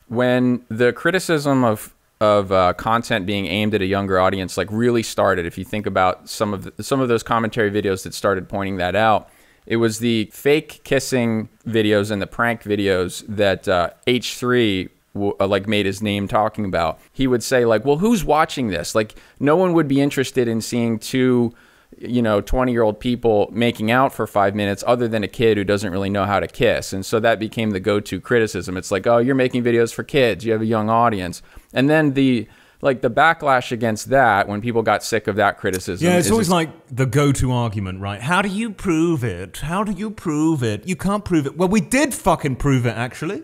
when 0.07 0.63
the 0.69 0.93
criticism 0.93 1.63
of 1.63 1.95
of 2.23 2.53
uh, 2.53 2.73
content 2.73 3.25
being 3.25 3.47
aimed 3.47 3.75
at 3.75 3.81
a 3.81 3.85
younger 3.85 4.17
audience 4.17 4.55
like 4.55 4.69
really 4.71 5.03
started. 5.03 5.45
If 5.45 5.57
you 5.57 5.65
think 5.65 5.85
about 5.85 6.29
some 6.29 6.53
of 6.53 6.63
the, 6.63 6.83
some 6.83 7.01
of 7.01 7.09
those 7.09 7.21
commentary 7.21 7.69
videos 7.69 8.03
that 8.03 8.13
started 8.13 8.47
pointing 8.47 8.77
that 8.77 8.95
out, 8.95 9.29
it 9.65 9.75
was 9.75 9.99
the 9.99 10.29
fake 10.31 10.81
kissing 10.85 11.49
videos 11.67 12.11
and 12.11 12.21
the 12.21 12.27
prank 12.27 12.63
videos 12.63 13.25
that 13.27 13.67
uh, 13.67 13.89
H3 14.07 14.89
w- 15.13 15.35
uh, 15.37 15.47
like 15.47 15.67
made 15.67 15.85
his 15.85 16.01
name 16.01 16.29
talking 16.29 16.63
about. 16.63 16.97
He 17.11 17.27
would 17.27 17.43
say 17.43 17.65
like, 17.65 17.83
"Well, 17.83 17.97
who's 17.97 18.23
watching 18.23 18.69
this? 18.69 18.95
Like, 18.95 19.15
no 19.39 19.57
one 19.57 19.73
would 19.73 19.89
be 19.89 19.99
interested 19.99 20.47
in 20.47 20.61
seeing 20.61 20.99
two, 20.99 21.53
you 21.99 22.21
know 22.21 22.41
20 22.41 22.71
year 22.71 22.83
old 22.83 22.99
people 22.99 23.49
making 23.51 23.91
out 23.91 24.13
for 24.13 24.27
five 24.27 24.55
minutes 24.55 24.83
other 24.87 25.07
than 25.07 25.23
a 25.23 25.27
kid 25.27 25.57
who 25.57 25.63
doesn't 25.63 25.91
really 25.91 26.09
know 26.09 26.25
how 26.25 26.39
to 26.39 26.47
kiss 26.47 26.93
and 26.93 27.05
so 27.05 27.19
that 27.19 27.39
became 27.39 27.71
the 27.71 27.79
go-to 27.79 28.19
criticism 28.19 28.77
it's 28.77 28.91
like 28.91 29.05
oh 29.07 29.17
you're 29.17 29.35
making 29.35 29.63
videos 29.63 29.93
for 29.93 30.03
kids 30.03 30.45
you 30.45 30.51
have 30.51 30.61
a 30.61 30.65
young 30.65 30.89
audience 30.89 31.41
and 31.73 31.89
then 31.89 32.13
the 32.13 32.47
like 32.81 33.01
the 33.01 33.09
backlash 33.09 33.71
against 33.71 34.09
that 34.09 34.47
when 34.47 34.59
people 34.59 34.81
got 34.81 35.03
sick 35.03 35.27
of 35.27 35.37
that 35.37 35.57
criticism 35.57 36.05
yeah, 36.05 36.17
it's 36.17 36.29
always 36.29 36.49
like 36.49 36.69
the 36.93 37.05
go-to 37.05 37.51
argument, 37.51 38.01
right? 38.01 38.21
How 38.21 38.41
do 38.41 38.49
you 38.49 38.71
prove 38.71 39.23
it? 39.23 39.57
How 39.57 39.85
do 39.85 39.93
you 39.93 40.11
prove 40.11 40.63
it? 40.63 40.85
You 40.85 40.97
can't 40.97 41.23
prove 41.23 41.45
it. 41.45 41.57
Well, 41.57 41.69
we 41.69 41.79
did 41.79 42.13
fucking 42.13 42.57
prove 42.57 42.85
it, 42.85 42.97
actually. 42.97 43.43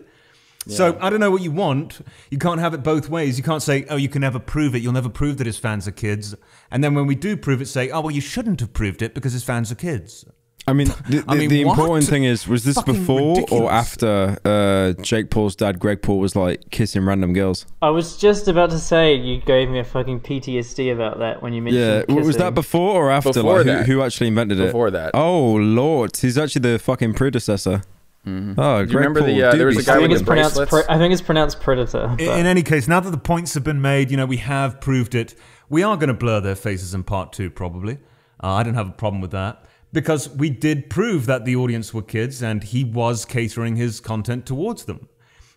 So 0.66 0.98
I 1.00 1.08
don't 1.08 1.20
know 1.20 1.30
what 1.30 1.42
you 1.42 1.50
want. 1.50 2.00
You 2.30 2.38
can't 2.38 2.60
have 2.60 2.74
it 2.74 2.82
both 2.82 3.08
ways. 3.08 3.38
You 3.38 3.42
can't 3.42 3.62
say, 3.62 3.86
"Oh, 3.88 3.96
you 3.96 4.08
can 4.08 4.20
never 4.20 4.38
prove 4.38 4.74
it. 4.74 4.82
You'll 4.82 4.92
never 4.92 5.08
prove 5.08 5.38
that 5.38 5.46
his 5.46 5.56
fans 5.56 5.88
are 5.88 5.92
kids." 5.92 6.34
And 6.70 6.84
then 6.84 6.94
when 6.94 7.06
we 7.06 7.14
do 7.14 7.36
prove 7.36 7.62
it, 7.62 7.66
say, 7.66 7.90
"Oh, 7.90 8.02
well, 8.02 8.10
you 8.10 8.20
shouldn't 8.20 8.60
have 8.60 8.72
proved 8.72 9.00
it 9.00 9.14
because 9.14 9.32
his 9.32 9.42
fans 9.42 9.72
are 9.72 9.76
kids." 9.76 10.26
I 10.66 10.72
mean, 10.72 10.88
the, 11.08 11.24
I 11.26 11.34
mean, 11.34 11.48
the 11.48 11.62
important 11.62 12.06
thing 12.06 12.24
is, 12.24 12.46
was 12.46 12.64
this 12.64 12.76
Fucking 12.76 12.94
before 12.94 13.36
ridiculous. 13.36 13.62
or 13.62 13.72
after 13.72 14.38
uh, 14.44 14.92
Jake 15.02 15.30
Paul's 15.30 15.56
dad, 15.56 15.80
Greg 15.80 16.02
Paul, 16.02 16.18
was 16.18 16.36
like 16.36 16.70
kissing 16.70 17.04
random 17.04 17.32
girls? 17.32 17.66
I 17.82 17.90
was 17.90 18.16
just 18.16 18.46
about 18.46 18.70
to 18.70 18.78
say 18.78 19.14
you 19.14 19.40
gave 19.40 19.68
me 19.68 19.78
a 19.78 19.84
fucking 19.84 20.20
PTSD 20.20 20.92
about 20.92 21.18
that 21.18 21.42
when 21.42 21.52
you 21.52 21.62
mentioned. 21.62 21.82
Yeah, 21.82 22.00
w- 22.02 22.26
was 22.26 22.36
that 22.36 22.54
before 22.54 22.94
or 22.94 23.10
after? 23.10 23.32
Before 23.32 23.58
like, 23.58 23.66
that. 23.66 23.86
Who, 23.86 23.94
who 23.94 24.02
actually 24.02 24.28
invented 24.28 24.60
it? 24.60 24.66
Before 24.66 24.90
that. 24.90 25.12
Oh 25.14 25.54
lord, 25.54 26.16
he's 26.16 26.38
actually 26.38 26.70
the 26.72 26.78
fucking 26.78 27.14
predecessor. 27.14 27.82
Oh, 28.26 28.52
Greg 28.54 28.94
remember 28.94 29.20
Paul, 29.20 29.28
the, 29.28 29.42
uh, 29.42 29.54
there 29.54 29.66
was 29.66 29.78
a 29.78 29.82
guy 29.82 29.94
I 29.94 29.98
with 29.98 30.10
think 30.10 30.10
the 30.10 30.16
it's 30.20 30.28
pronounced. 30.28 30.70
Pre- 30.70 30.94
I 30.94 30.98
think 30.98 31.12
it's 31.12 31.22
pronounced 31.22 31.60
predator. 31.60 32.14
In, 32.18 32.40
in 32.40 32.46
any 32.46 32.62
case, 32.62 32.86
now 32.86 33.00
that 33.00 33.10
the 33.10 33.18
points 33.18 33.54
have 33.54 33.64
been 33.64 33.80
made, 33.80 34.10
you 34.10 34.16
know, 34.18 34.26
we 34.26 34.36
have 34.36 34.80
proved 34.80 35.14
it. 35.14 35.34
We 35.70 35.82
are 35.82 35.96
going 35.96 36.08
to 36.08 36.14
blur 36.14 36.40
their 36.40 36.54
faces 36.54 36.92
in 36.92 37.02
part 37.02 37.32
two, 37.32 37.48
probably. 37.48 37.94
Uh, 38.42 38.52
I 38.52 38.62
don't 38.62 38.74
have 38.74 38.88
a 38.88 38.92
problem 38.92 39.22
with 39.22 39.30
that 39.30 39.64
because 39.92 40.28
we 40.30 40.50
did 40.50 40.88
prove 40.90 41.26
that 41.26 41.44
the 41.44 41.56
audience 41.56 41.92
were 41.92 42.02
kids 42.02 42.42
and 42.42 42.62
he 42.62 42.84
was 42.84 43.24
catering 43.24 43.76
his 43.76 44.00
content 44.00 44.46
towards 44.46 44.84
them. 44.84 45.08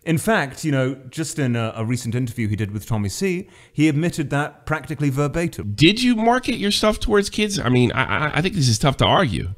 In 0.04 0.18
fact, 0.18 0.64
you 0.64 0.72
know, 0.72 0.96
just 1.08 1.38
in 1.38 1.56
a, 1.56 1.72
a 1.76 1.84
recent 1.84 2.14
interview 2.14 2.46
he 2.48 2.56
did 2.56 2.72
with 2.72 2.86
Tommy 2.86 3.08
C, 3.08 3.48
he 3.72 3.88
admitted 3.88 4.28
that 4.30 4.66
practically 4.66 5.08
verbatim. 5.08 5.72
Did 5.74 6.02
you 6.02 6.14
market 6.14 6.56
your 6.56 6.70
stuff 6.72 7.00
towards 7.00 7.30
kids? 7.30 7.58
I 7.58 7.68
mean, 7.70 7.90
I, 7.92 8.02
I- 8.26 8.32
I 8.38 8.40
think 8.42 8.54
this 8.54 8.68
is 8.68 8.78
tough 8.78 8.98
to 8.98 9.06
argue. 9.06 9.54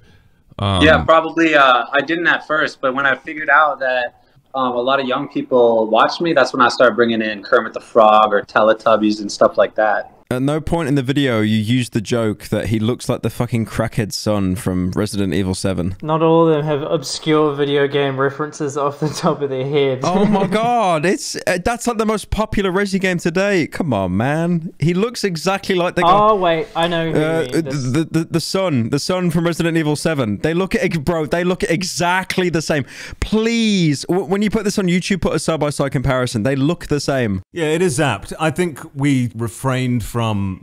Um, 0.59 0.83
yeah, 0.83 1.05
probably. 1.05 1.55
Uh, 1.55 1.85
I 1.93 2.01
didn't 2.01 2.29
at 2.29 2.47
first, 2.47 2.81
but 2.81 2.95
when 2.95 3.07
I 3.07 3.15
figured 3.17 3.51
out 3.51 3.79
that 3.81 4.23
um, 4.55 4.73
a 4.73 4.81
lot 4.81 5.01
of 5.01 5.07
young 5.07 5.29
people 5.29 5.87
watched 5.91 6.21
me, 6.21 6.33
that's 6.33 6.53
when 6.53 6.63
I 6.63 6.69
started 6.69 6.95
bringing 6.95 7.21
in 7.23 7.43
Kermit 7.43 7.73
the 7.75 7.81
Frog 7.81 8.33
or 8.33 8.41
Teletubbies 8.43 9.21
and 9.21 9.31
stuff 9.31 9.59
like 9.59 9.75
that. 9.75 10.16
At 10.29 10.43
no 10.43 10.61
point 10.61 10.89
in 10.89 10.97
the 10.97 11.05
video 11.05 11.41
you 11.41 11.57
used 11.57 11.93
the 11.93 12.01
joke 12.01 12.49
that 12.49 12.67
he 12.67 12.81
looks 12.81 13.09
like 13.09 13.23
the 13.23 13.31
fucking 13.31 13.65
crackhead 13.65 14.13
son 14.13 14.57
from 14.57 14.91
Resident 14.91 15.33
Evil 15.33 15.55
7. 15.55 15.95
Not 16.03 16.21
all 16.21 16.49
of 16.49 16.53
them 16.57 16.65
have 16.65 16.83
obscure 16.83 17.55
video 17.55 17.87
game 17.87 18.19
references 18.19 18.77
off 18.77 18.99
the 18.99 19.09
top 19.09 19.41
of 19.41 19.51
their 19.51 19.65
head. 19.65 20.01
Oh 20.03 20.25
my 20.25 20.47
god, 20.49 21.07
it's 21.07 21.37
uh, 21.47 21.59
that's 21.65 21.87
like 21.87 21.99
the 21.99 22.05
most 22.07 22.31
popular 22.31 22.73
Resi 22.73 23.01
game 23.01 23.19
today. 23.19 23.69
Come 23.69 23.93
on, 23.95 24.17
man. 24.17 24.75
He 24.81 24.95
looks 24.95 25.23
exactly 25.23 25.77
like 25.77 25.95
the 25.95 26.03
guy. 26.03 26.11
Oh 26.19 26.35
wait, 26.35 26.67
I 26.75 26.89
know 26.89 27.13
who 27.13 27.23
Uh, 27.23 27.41
you 27.43 27.53
mean. 27.53 27.65
The, 27.93 28.09
the 28.11 28.25
the 28.29 28.41
son, 28.41 28.91
the 28.91 28.99
son 28.99 29.31
from 29.31 29.47
Resident 29.47 29.77
Evil 29.77 29.95
Seven. 29.95 30.39
They 30.39 30.55
look 30.55 30.75
at 30.75 31.05
bro. 31.05 31.27
They 31.27 31.45
look 31.45 31.63
exactly 31.63 32.49
the 32.49 32.63
same. 32.63 32.85
Please, 33.21 34.05
w- 34.09 34.27
when 34.27 34.43
you 34.43 34.51
put 34.51 34.65
this 34.65 34.77
on 34.77 34.87
YouTube, 34.87 35.21
put 35.21 35.37
a 35.37 35.39
side 35.39 35.61
by 35.61 35.71
side 35.71 35.93
comparison. 35.93 36.43
They 36.43 36.57
look 36.57 36.89
the 36.89 36.99
same. 36.99 37.43
Yeah, 37.53 37.67
it 37.67 37.81
is 37.81 38.01
apt. 38.01 38.33
I 38.41 38.51
think 38.51 38.81
we 38.97 39.31
refrained 39.37 40.03
from 40.03 40.16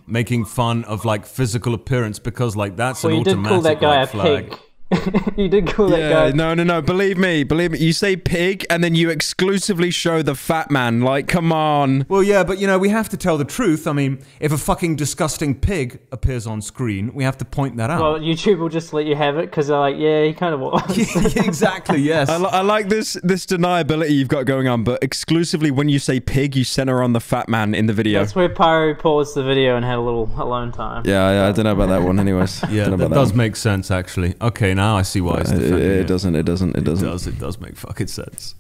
making 0.08 0.45
fun 0.45 0.84
of 0.86 1.06
like 1.06 1.26
physical 1.26 1.74
appearance 1.74 2.20
because 2.20 2.56
like 2.56 2.76
that's 2.76 3.04
well, 3.04 3.14
an 3.14 3.20
you 3.20 3.24
did 3.24 3.32
automatic 3.34 3.49
call 3.51 3.62
that 3.62 3.80
guy 3.80 4.01
a 4.01 4.08
flag. 4.08 4.49
pig. 4.51 4.60
you 5.38 5.47
did 5.49 5.67
call 5.67 5.88
that 5.89 5.99
Yeah, 5.99 6.09
guy. 6.09 6.31
no, 6.31 6.53
no, 6.53 6.63
no. 6.63 6.81
Believe 6.81 7.17
me, 7.17 7.43
believe 7.43 7.71
me. 7.71 7.79
You 7.79 7.93
say 7.93 8.15
pig, 8.15 8.65
and 8.69 8.84
then 8.84 8.93
you 8.95 9.09
exclusively 9.09 9.89
show 9.89 10.21
the 10.21 10.36
fat 10.36 10.69
man. 10.69 11.01
Like, 11.01 11.27
come 11.27 11.51
on. 11.51 12.05
Well, 12.09 12.21
yeah, 12.21 12.43
but 12.43 12.59
you 12.59 12.67
know, 12.67 12.77
we 12.77 12.89
have 12.89 13.09
to 13.09 13.17
tell 13.17 13.38
the 13.38 13.45
truth. 13.45 13.88
I 13.88 13.93
mean, 13.93 14.19
if 14.39 14.51
a 14.51 14.57
fucking 14.57 14.95
disgusting 14.95 15.55
pig 15.59 15.99
appears 16.11 16.45
on 16.45 16.61
screen, 16.61 17.13
we 17.13 17.23
have 17.23 17.38
to 17.39 17.45
point 17.45 17.77
that 17.77 17.89
out. 17.89 18.01
Well, 18.01 18.19
YouTube 18.19 18.59
will 18.59 18.69
just 18.69 18.93
let 18.93 19.05
you 19.05 19.15
have 19.15 19.38
it 19.38 19.49
because 19.49 19.67
they're 19.67 19.79
like, 19.79 19.95
yeah, 19.97 20.25
he 20.25 20.34
kind 20.34 20.53
of 20.53 20.59
was. 20.59 20.97
exactly, 21.38 21.99
yes. 22.01 22.29
I, 22.29 22.38
li- 22.38 22.49
I 22.51 22.61
like 22.61 22.89
this 22.89 23.13
this 23.23 23.45
deniability 23.45 24.11
you've 24.11 24.27
got 24.27 24.45
going 24.45 24.67
on, 24.67 24.84
but 24.84 25.03
exclusively 25.03 25.71
when 25.71 25.89
you 25.89 25.97
say 25.99 26.19
pig, 26.19 26.55
you 26.55 26.63
center 26.63 27.01
on 27.01 27.13
the 27.13 27.19
fat 27.21 27.49
man 27.49 27.73
in 27.73 27.88
the 27.88 27.93
video. 27.93 28.19
That's 28.19 28.36
where 28.36 28.49
Pyro 28.49 28.93
paused 28.95 29.36
the 29.36 29.43
video 29.43 29.75
and 29.75 29.84
had 29.84 29.97
a 29.97 30.01
little 30.01 30.29
alone 30.38 30.71
time. 30.71 31.03
Yeah, 31.05 31.31
yeah, 31.31 31.47
I 31.47 31.51
don't 31.51 31.65
know 31.65 31.71
about 31.71 31.89
that 31.89 32.03
one. 32.03 32.19
Anyways, 32.19 32.63
yeah, 32.69 32.86
Don't 32.86 32.99
that 32.99 33.09
does 33.11 33.29
one. 33.29 33.38
make 33.38 33.55
sense 33.55 33.89
actually. 33.91 34.36
Okay, 34.41 34.72
now 34.74 34.97
I 34.97 35.01
see 35.03 35.21
why 35.21 35.39
it's 35.39 35.51
Uh, 35.51 35.55
it, 35.55 35.59
defending 35.59 35.89
it 35.91 36.07
doesn't. 36.07 36.36
It 36.36 36.43
doesn't. 36.43 36.76
It 36.78 36.84
doesn't. 36.84 37.07
It 37.07 37.11
does. 37.11 37.28
It 37.28 37.39
does 37.39 37.59
make 37.59 37.76
fucking 37.78 38.07
sense. 38.07 38.55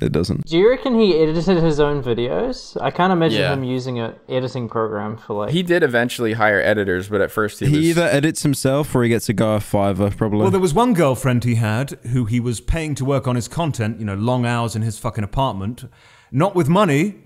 It 0.00 0.12
doesn't. 0.12 0.46
Do 0.46 0.56
you 0.56 0.70
reckon 0.70 0.98
he 0.98 1.16
edited 1.18 1.62
his 1.62 1.80
own 1.80 2.02
videos? 2.02 2.80
I 2.80 2.90
can't 2.90 3.12
imagine 3.12 3.40
Yeah. 3.40 3.52
him 3.52 3.64
using 3.64 3.98
an 3.98 4.14
editing 4.28 4.68
program 4.68 5.16
for 5.16 5.34
like. 5.34 5.50
He 5.50 5.62
did 5.62 5.82
eventually 5.82 6.34
hire 6.34 6.60
editors, 6.60 7.08
but 7.08 7.20
at 7.20 7.30
first 7.30 7.58
he, 7.60 7.66
He 7.66 7.76
was 7.76 7.86
either 7.86 8.04
edits 8.04 8.42
himself 8.44 8.94
or 8.94 9.02
he 9.02 9.08
gets 9.08 9.28
a 9.28 9.32
guy 9.32 9.56
a 9.56 9.60
fiver, 9.60 10.10
probably. 10.10 10.38
Well, 10.42 10.50
there 10.50 10.60
was 10.60 10.72
one 10.72 10.94
girlfriend 10.94 11.44
he 11.44 11.56
had 11.56 11.98
who 12.12 12.24
he 12.24 12.38
was 12.40 12.60
paying 12.60 12.94
to 12.94 13.04
work 13.04 13.26
on 13.26 13.34
his 13.36 13.48
content, 13.48 13.98
you 13.98 14.06
know, 14.06 14.14
long 14.14 14.46
hours 14.46 14.76
in 14.76 14.82
his 14.82 14.98
fucking 14.98 15.24
apartment, 15.24 15.84
not 16.30 16.54
with 16.54 16.68
money, 16.68 17.16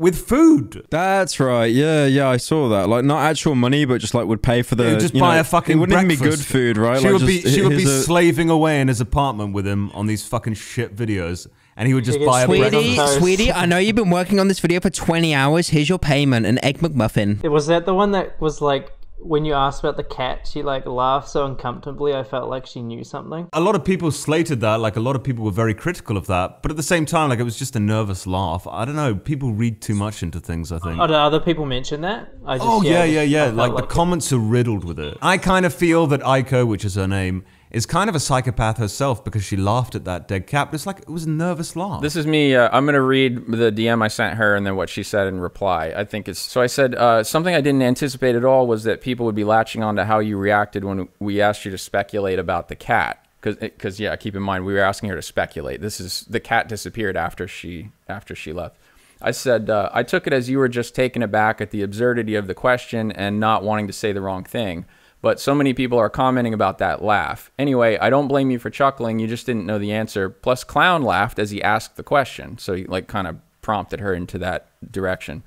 with 0.00 0.26
food. 0.26 0.84
That's 0.90 1.38
right. 1.38 1.66
Yeah, 1.66 2.06
yeah, 2.06 2.28
I 2.28 2.38
saw 2.38 2.68
that. 2.70 2.88
Like 2.88 3.04
not 3.04 3.20
actual 3.22 3.54
money, 3.54 3.84
but 3.84 4.00
just 4.00 4.14
like 4.14 4.26
would 4.26 4.42
pay 4.42 4.62
for 4.62 4.74
the. 4.74 4.84
He 4.84 4.90
would 4.92 5.00
just 5.00 5.14
you 5.14 5.20
buy 5.20 5.34
know, 5.36 5.40
a 5.42 5.44
fucking 5.44 5.76
It 5.76 5.80
wouldn't 5.80 5.96
even 5.96 6.08
be 6.08 6.16
good 6.16 6.40
food, 6.40 6.76
right? 6.78 6.98
She 7.00 7.04
Like, 7.10 7.18
would 7.20 7.26
be 7.26 7.40
just- 7.42 7.54
she 7.54 7.62
would 7.62 7.76
be 7.76 7.84
a- 7.84 8.02
slaving 8.02 8.48
away 8.50 8.80
in 8.80 8.88
his 8.88 9.00
apartment 9.00 9.52
with 9.52 9.66
him 9.66 9.90
on 9.92 10.06
these 10.06 10.26
fucking 10.26 10.54
shit 10.54 10.96
videos, 10.96 11.46
and 11.76 11.86
he 11.86 11.94
would 11.94 12.04
just 12.04 12.18
buy 12.24 12.42
a 12.42 12.46
Sweetie, 12.46 12.70
breakfast. 12.96 13.18
sweetie, 13.18 13.52
I 13.52 13.66
know 13.66 13.76
you've 13.78 13.94
been 13.96 14.10
working 14.10 14.40
on 14.40 14.48
this 14.48 14.58
video 14.58 14.80
for 14.80 14.90
20 14.90 15.34
hours. 15.34 15.68
Here's 15.68 15.88
your 15.88 15.98
payment, 15.98 16.46
an 16.46 16.58
egg 16.64 16.78
McMuffin. 16.78 17.42
Was 17.48 17.66
that 17.68 17.84
the 17.84 17.94
one 17.94 18.12
that 18.12 18.40
was 18.40 18.60
like 18.62 18.90
when 19.22 19.44
you 19.44 19.54
asked 19.54 19.80
about 19.80 19.96
the 19.96 20.04
cat? 20.04 20.46
She 20.46 20.62
like 20.62 20.86
laughed 20.86 21.28
so 21.28 21.44
uncomfortably. 21.46 22.14
I 22.14 22.22
felt 22.24 22.48
like 22.48 22.66
she 22.66 22.82
knew 22.82 23.04
something. 23.04 23.48
A 23.52 23.60
lot 23.60 23.74
of 23.74 23.84
people 23.84 24.10
slated 24.10 24.60
that, 24.60 24.80
like 24.80 24.96
a 24.96 25.00
lot 25.00 25.16
of 25.16 25.22
people 25.22 25.44
were 25.44 25.50
very 25.50 25.74
critical 25.74 26.16
of 26.16 26.26
that, 26.26 26.62
but 26.62 26.70
at 26.70 26.76
the 26.76 26.82
same 26.82 27.06
time, 27.06 27.30
like 27.30 27.38
it 27.38 27.44
was 27.44 27.58
just 27.58 27.76
a 27.76 27.80
nervous 27.80 28.26
laugh. 28.26 28.66
I 28.66 28.84
don't 28.84 28.96
know. 28.96 29.14
People 29.14 29.52
read 29.52 29.80
too 29.80 29.94
much 29.94 30.22
into 30.22 30.40
things. 30.40 30.72
I 30.72 30.78
think. 30.78 30.98
Oh, 31.00 31.06
did 31.06 31.16
other 31.16 31.40
people 31.40 31.66
mention 31.66 32.00
that? 32.02 32.32
I 32.46 32.56
just, 32.56 32.68
Oh 32.68 32.82
yeah, 32.82 33.04
yeah, 33.04 33.20
I 33.20 33.24
yeah. 33.24 33.44
felt 33.46 33.56
Like, 33.56 33.76
the 33.76 33.86
comments 33.86 34.32
are 34.32 34.38
riddled 34.38 34.84
with 34.84 34.98
it. 34.98 35.18
I 35.22 35.38
kind 35.38 35.66
of 35.66 35.74
feel 35.74 36.06
that 36.08 36.20
Aiko, 36.20 36.66
which 36.66 36.84
is 36.84 36.94
her 36.94 37.08
name, 37.08 37.44
is 37.70 37.86
kind 37.86 38.10
of 38.10 38.16
a 38.16 38.20
psychopath 38.20 38.78
herself 38.78 39.24
because 39.24 39.44
she 39.44 39.56
laughed 39.56 39.94
at 39.94 40.04
that 40.04 40.26
dead 40.26 40.46
cat. 40.46 40.68
But 40.68 40.74
it's 40.74 40.86
like 40.86 41.00
it 41.00 41.08
was 41.08 41.24
a 41.24 41.30
nervous 41.30 41.76
laugh. 41.76 42.02
This 42.02 42.16
is 42.16 42.26
me. 42.26 42.54
Uh, 42.54 42.68
I'm 42.72 42.84
going 42.84 42.94
to 42.94 43.02
read 43.02 43.46
the 43.46 43.70
DM 43.70 44.02
I 44.02 44.08
sent 44.08 44.36
her 44.36 44.56
and 44.56 44.66
then 44.66 44.76
what 44.76 44.88
she 44.88 45.02
said 45.02 45.28
in 45.28 45.40
reply. 45.40 45.92
I 45.96 46.04
think 46.04 46.28
it's 46.28 46.40
so. 46.40 46.60
I 46.60 46.66
said 46.66 46.94
uh, 46.94 47.22
something 47.22 47.54
I 47.54 47.60
didn't 47.60 47.82
anticipate 47.82 48.34
at 48.34 48.44
all 48.44 48.66
was 48.66 48.84
that 48.84 49.00
people 49.00 49.26
would 49.26 49.34
be 49.34 49.44
latching 49.44 49.82
on 49.82 49.96
to 49.96 50.04
how 50.04 50.18
you 50.18 50.36
reacted 50.36 50.84
when 50.84 51.08
we 51.18 51.40
asked 51.40 51.64
you 51.64 51.70
to 51.70 51.78
speculate 51.78 52.38
about 52.38 52.68
the 52.68 52.76
cat. 52.76 53.24
Because 53.40 53.98
yeah, 53.98 54.14
keep 54.16 54.36
in 54.36 54.42
mind 54.42 54.66
we 54.66 54.74
were 54.74 54.80
asking 54.80 55.08
her 55.08 55.16
to 55.16 55.22
speculate. 55.22 55.80
This 55.80 55.98
is 55.98 56.26
the 56.28 56.40
cat 56.40 56.68
disappeared 56.68 57.16
after 57.16 57.48
she 57.48 57.90
after 58.08 58.34
she 58.34 58.52
left. 58.52 58.76
I 59.22 59.30
said 59.30 59.70
uh, 59.70 59.88
I 59.92 60.02
took 60.02 60.26
it 60.26 60.32
as 60.32 60.50
you 60.50 60.58
were 60.58 60.68
just 60.68 60.94
taken 60.94 61.22
aback 61.22 61.60
at 61.60 61.70
the 61.70 61.82
absurdity 61.82 62.34
of 62.34 62.46
the 62.46 62.54
question 62.54 63.12
and 63.12 63.38
not 63.38 63.62
wanting 63.62 63.86
to 63.86 63.92
say 63.92 64.12
the 64.12 64.20
wrong 64.20 64.44
thing. 64.44 64.86
But 65.22 65.38
so 65.38 65.54
many 65.54 65.74
people 65.74 65.98
are 65.98 66.08
commenting 66.08 66.54
about 66.54 66.78
that 66.78 67.02
laugh. 67.02 67.50
Anyway, 67.58 67.98
I 67.98 68.08
don't 68.08 68.28
blame 68.28 68.50
you 68.50 68.58
for 68.58 68.70
chuckling. 68.70 69.18
You 69.18 69.26
just 69.26 69.44
didn't 69.44 69.66
know 69.66 69.78
the 69.78 69.92
answer. 69.92 70.30
Plus, 70.30 70.64
Clown 70.64 71.02
laughed 71.02 71.38
as 71.38 71.50
he 71.50 71.62
asked 71.62 71.96
the 71.96 72.02
question. 72.02 72.56
So 72.56 72.74
he, 72.74 72.84
like, 72.84 73.06
kind 73.06 73.26
of 73.26 73.36
prompted 73.60 74.00
her 74.00 74.14
into 74.14 74.38
that 74.38 74.68
direction. 74.90 75.42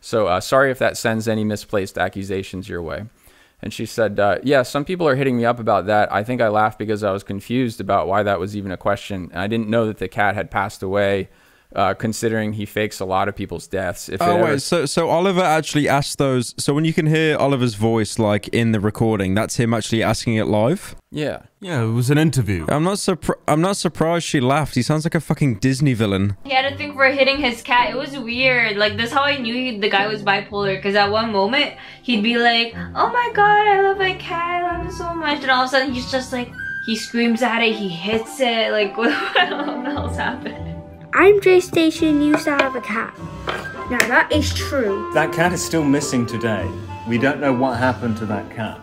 So 0.00 0.26
uh, 0.26 0.40
sorry 0.40 0.70
if 0.70 0.78
that 0.78 0.96
sends 0.96 1.28
any 1.28 1.44
misplaced 1.44 1.98
accusations 1.98 2.68
your 2.68 2.82
way. 2.82 3.04
And 3.60 3.72
she 3.72 3.86
said, 3.86 4.20
uh, 4.20 4.38
Yeah, 4.42 4.62
some 4.62 4.84
people 4.84 5.08
are 5.08 5.16
hitting 5.16 5.36
me 5.36 5.44
up 5.44 5.58
about 5.58 5.86
that. 5.86 6.12
I 6.12 6.22
think 6.22 6.40
I 6.40 6.48
laughed 6.48 6.78
because 6.78 7.02
I 7.02 7.10
was 7.10 7.24
confused 7.24 7.80
about 7.80 8.06
why 8.06 8.22
that 8.22 8.38
was 8.38 8.56
even 8.56 8.70
a 8.70 8.76
question. 8.76 9.30
I 9.34 9.48
didn't 9.48 9.68
know 9.68 9.86
that 9.86 9.98
the 9.98 10.08
cat 10.08 10.34
had 10.34 10.50
passed 10.50 10.82
away, 10.82 11.28
uh, 11.76 11.92
considering 11.94 12.54
he 12.54 12.64
fakes 12.64 12.98
a 13.00 13.04
lot 13.04 13.28
of 13.28 13.36
people's 13.36 13.66
deaths. 13.66 14.08
If 14.08 14.20
it 14.20 14.24
Oh 14.24 14.36
ever- 14.36 14.44
wait, 14.52 14.62
so 14.62 14.86
so 14.86 15.08
Oliver 15.10 15.42
actually 15.42 15.88
asked 15.88 16.18
those. 16.18 16.54
So 16.58 16.72
when 16.74 16.84
you 16.84 16.92
can 16.94 17.06
hear 17.06 17.36
Oliver's 17.36 17.74
voice 17.74 18.18
like 18.18 18.48
in 18.48 18.72
the 18.72 18.80
recording, 18.80 19.34
that's 19.34 19.56
him 19.56 19.74
actually 19.74 20.02
asking 20.02 20.34
it 20.36 20.46
live. 20.46 20.94
Yeah. 21.10 21.42
Yeah, 21.60 21.82
it 21.82 21.86
was 21.92 22.10
an 22.10 22.18
interview. 22.18 22.66
I'm 22.68 22.84
not 22.84 22.98
surpri- 22.98 23.38
I'm 23.48 23.60
not 23.60 23.76
surprised 23.76 24.24
she 24.26 24.40
laughed. 24.40 24.74
He 24.76 24.82
sounds 24.82 25.04
like 25.04 25.14
a 25.14 25.20
fucking 25.20 25.56
Disney 25.56 25.92
villain. 25.94 26.36
He 26.44 26.50
had 26.54 26.68
to 26.70 26.76
think 26.76 26.96
we're 26.96 27.10
hitting 27.12 27.38
his 27.38 27.62
cat. 27.62 27.90
It 27.90 27.96
was 27.96 28.16
weird. 28.18 28.76
Like 28.76 28.96
that's 28.96 29.12
how 29.12 29.22
I 29.22 29.36
knew 29.38 29.54
he, 29.54 29.78
the 29.78 29.88
guy 29.90 30.06
was 30.06 30.22
bipolar. 30.22 30.76
Because 30.76 30.94
at 30.94 31.10
one 31.10 31.32
moment 31.32 31.74
he'd 32.02 32.22
be 32.22 32.38
like, 32.38 32.74
"Oh 32.76 33.10
my 33.12 33.30
god, 33.34 33.66
I 33.68 33.82
love 33.82 33.98
my 33.98 34.14
cat. 34.14 34.62
I 34.64 34.78
love 34.78 34.86
it 34.86 34.92
so 34.92 35.14
much," 35.14 35.42
and 35.42 35.50
all 35.50 35.64
of 35.64 35.68
a 35.68 35.70
sudden 35.70 35.92
he's 35.92 36.10
just 36.10 36.32
like, 36.32 36.50
he 36.86 36.94
screams 36.96 37.42
at 37.42 37.60
it, 37.62 37.74
he 37.74 37.88
hits 37.88 38.38
it. 38.40 38.70
Like 38.70 38.96
what, 38.98 39.10
I 39.36 39.46
don't 39.50 39.66
know 39.66 39.76
what 39.76 39.84
the 39.84 39.90
hell's 39.92 40.16
happening. 40.16 40.77
I'm 41.14 41.40
Jaystation 41.40 42.24
used 42.24 42.44
to 42.44 42.50
have 42.50 42.76
a 42.76 42.80
cat. 42.80 43.16
Now 43.90 43.98
that 44.08 44.30
is 44.30 44.52
true. 44.52 45.10
That 45.14 45.32
cat 45.32 45.52
is 45.52 45.64
still 45.64 45.84
missing 45.84 46.26
today. 46.26 46.70
We 47.08 47.16
don't 47.16 47.40
know 47.40 47.52
what 47.52 47.78
happened 47.78 48.18
to 48.18 48.26
that 48.26 48.50
cat. 48.50 48.80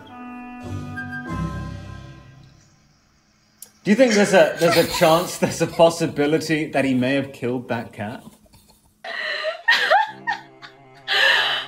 Do 3.84 3.90
you 3.90 3.94
think 3.94 4.14
there's 4.14 4.34
a 4.34 4.56
there's 4.58 4.76
a 4.76 4.88
chance, 4.88 5.38
there's 5.38 5.62
a 5.62 5.66
possibility 5.68 6.66
that 6.72 6.84
he 6.84 6.94
may 6.94 7.14
have 7.14 7.32
killed 7.32 7.68
that 7.68 7.92
cat? 7.92 8.24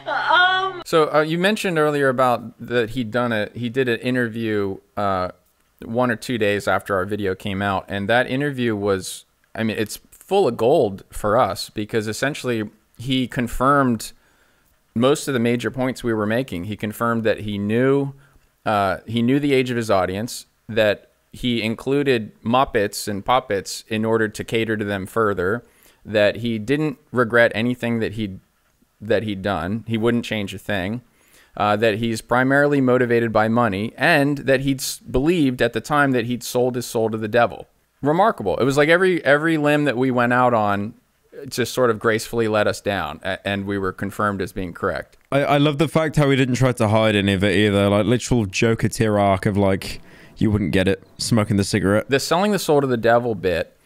Um. 0.09 0.83
So 0.87 1.13
uh, 1.13 1.21
you 1.21 1.37
mentioned 1.39 1.79
earlier 1.79 2.09
about 2.09 2.59
that 2.67 2.91
he'd 2.91 3.11
done 3.11 3.31
a 3.31 3.51
he 3.55 3.69
did 3.69 3.91
an 3.91 4.01
interview 4.01 4.79
uh, 4.97 5.33
one 5.85 6.11
or 6.11 6.17
two 6.17 6.39
days 6.39 6.67
after 6.67 6.95
our 6.97 7.05
video 7.05 7.35
came 7.35 7.61
out, 7.61 7.85
and 7.89 8.09
that 8.09 8.27
interview 8.27 8.75
was 8.75 9.27
I 9.55 9.65
mean 9.65 9.77
it's 9.79 10.01
full 10.29 10.47
of 10.47 10.59
gold 10.59 11.03
for 11.11 11.39
us 11.39 11.70
because 11.70 12.07
essentially 12.07 12.68
he 12.99 13.26
confirmed 13.26 14.12
most 14.95 15.26
of 15.26 15.33
the 15.33 15.41
major 15.41 15.70
points 15.70 16.05
we 16.05 16.12
were 16.12 16.26
making. 16.26 16.64
He 16.64 16.76
confirmed 16.76 17.24
that 17.24 17.41
he 17.41 17.57
knew 17.57 18.12
uh, 18.66 18.99
he 19.07 19.22
knew 19.22 19.41
the 19.41 19.55
age 19.55 19.70
of 19.70 19.79
his 19.79 19.91
audience, 19.91 20.45
that 20.68 21.11
he 21.33 21.62
included 21.62 22.39
Muppets 22.43 23.09
and 23.09 23.24
puppets 23.24 23.83
in 23.89 24.05
order 24.05 24.29
to 24.29 24.45
cater 24.45 24.76
to 24.76 24.85
them 24.85 25.07
further, 25.07 25.64
that 26.05 26.37
he 26.37 26.59
didn't 26.59 26.99
regret 27.11 27.51
anything 27.55 28.01
that 28.01 28.12
he 28.12 28.39
that 29.01 29.22
he'd 29.22 29.41
done. 29.41 29.85
He 29.87 29.97
wouldn't 29.97 30.26
change 30.26 30.53
a 30.53 30.59
thing. 30.59 31.01
Uh, 31.57 31.74
that 31.76 31.99
he's 31.99 32.20
primarily 32.20 32.81
motivated 32.81 33.33
by 33.33 33.49
money, 33.49 33.93
and 33.97 34.39
that 34.39 34.61
he'd 34.61 34.83
believed 35.11 35.61
at 35.61 35.72
the 35.72 35.81
time 35.81 36.12
that 36.12 36.26
he'd 36.26 36.45
sold 36.45 36.76
his 36.76 36.87
soul 36.87 37.11
to 37.11 37.16
the 37.16 37.26
devil. 37.26 37.66
Remarkable. 38.03 38.57
It 38.57 38.64
was 38.64 38.76
like 38.76 38.88
every 38.88 39.24
every 39.24 39.57
limb 39.57 39.84
that 39.84 39.96
we 39.96 40.11
went 40.11 40.32
out 40.32 40.55
on 40.55 40.94
just 41.49 41.72
sort 41.72 41.90
of 41.90 41.99
gracefully 41.99 42.49
let 42.49 42.66
us 42.66 42.80
down, 42.80 43.20
and 43.22 43.66
we 43.66 43.78
were 43.78 43.92
confirmed 43.92 44.42
as 44.42 44.53
being 44.53 44.72
correct. 44.72 45.16
I, 45.30 45.44
I 45.44 45.59
love 45.59 45.78
the 45.78 45.88
fact 45.88 46.16
how 46.16 46.30
he 46.30 46.36
didn't 46.36 46.57
try 46.57 46.72
to 46.72 46.88
hide 46.88 47.14
any 47.14 47.32
of 47.32 47.44
it 47.44 47.57
either. 47.57 47.88
Like 47.88 48.07
literal 48.07 48.46
Joker 48.46 48.88
tier 48.88 49.18
arc 49.18 49.46
of 49.46 49.57
like 49.57 50.01
you 50.36 50.51
wouldn't 50.51 50.72
get 50.72 50.88
it 50.88 51.03
smoking 51.18 51.57
the 51.57 51.64
cigarette. 51.64 52.09
the 52.09 52.20
selling 52.20 52.53
the 52.53 52.59
soul 52.59 52.80
to 52.80 52.86
the 52.86 52.96
devil 52.96 53.34
bit, 53.34 53.76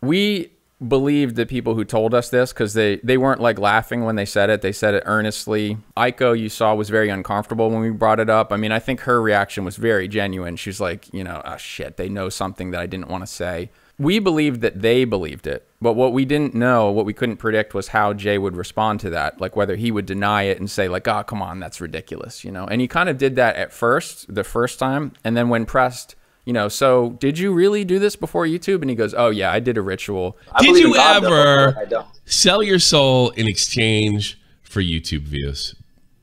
we 0.00 0.50
believed 0.86 1.36
the 1.36 1.46
people 1.46 1.74
who 1.74 1.84
told 1.84 2.12
us 2.12 2.28
this 2.28 2.52
because 2.52 2.74
they 2.74 2.96
they 2.96 3.16
weren't 3.16 3.40
like 3.40 3.58
laughing 3.58 4.04
when 4.04 4.16
they 4.16 4.24
said 4.26 4.50
it. 4.50 4.60
They 4.60 4.72
said 4.72 4.94
it 4.94 5.02
earnestly. 5.06 5.78
Aiko, 5.96 6.38
you 6.38 6.48
saw, 6.48 6.74
was 6.74 6.90
very 6.90 7.08
uncomfortable 7.08 7.70
when 7.70 7.80
we 7.80 7.90
brought 7.90 8.20
it 8.20 8.28
up. 8.28 8.52
I 8.52 8.56
mean, 8.56 8.72
I 8.72 8.78
think 8.78 9.00
her 9.00 9.22
reaction 9.22 9.64
was 9.64 9.76
very 9.76 10.06
genuine. 10.06 10.56
She's 10.56 10.80
like, 10.80 11.12
you 11.14 11.24
know, 11.24 11.40
oh 11.44 11.56
shit, 11.56 11.96
they 11.96 12.08
know 12.08 12.28
something 12.28 12.72
that 12.72 12.80
I 12.80 12.86
didn't 12.86 13.08
want 13.08 13.22
to 13.22 13.26
say. 13.26 13.70
We 13.98 14.18
believed 14.18 14.60
that 14.60 14.82
they 14.82 15.06
believed 15.06 15.46
it, 15.46 15.66
but 15.80 15.94
what 15.94 16.12
we 16.12 16.26
didn't 16.26 16.54
know, 16.54 16.90
what 16.90 17.06
we 17.06 17.14
couldn't 17.14 17.38
predict, 17.38 17.72
was 17.72 17.88
how 17.88 18.12
Jay 18.12 18.36
would 18.36 18.54
respond 18.54 19.00
to 19.00 19.10
that. 19.10 19.40
Like 19.40 19.56
whether 19.56 19.76
he 19.76 19.90
would 19.90 20.04
deny 20.04 20.42
it 20.42 20.58
and 20.58 20.70
say 20.70 20.86
like, 20.86 21.08
"Oh, 21.08 21.22
come 21.22 21.40
on, 21.40 21.60
that's 21.60 21.80
ridiculous," 21.80 22.44
you 22.44 22.50
know. 22.50 22.66
And 22.66 22.82
he 22.82 22.88
kind 22.88 23.08
of 23.08 23.16
did 23.16 23.36
that 23.36 23.56
at 23.56 23.72
first, 23.72 24.34
the 24.34 24.44
first 24.44 24.78
time, 24.78 25.12
and 25.24 25.34
then 25.34 25.48
when 25.48 25.64
pressed, 25.64 26.14
you 26.46 26.52
know, 26.52 26.68
so 26.68 27.10
did 27.18 27.38
you 27.38 27.52
really 27.52 27.84
do 27.84 27.98
this 27.98 28.14
before 28.14 28.46
YouTube? 28.46 28.80
And 28.80 28.88
he 28.88 28.96
goes, 28.96 29.12
"Oh 29.12 29.30
yeah, 29.30 29.52
I 29.52 29.58
did 29.58 29.76
a 29.76 29.82
ritual." 29.82 30.38
Did 30.60 30.76
you 30.76 30.96
ever 30.96 31.76
sell 32.24 32.62
your 32.62 32.78
soul 32.78 33.30
in 33.30 33.48
exchange 33.48 34.38
for 34.62 34.80
YouTube 34.80 35.22
views? 35.22 35.74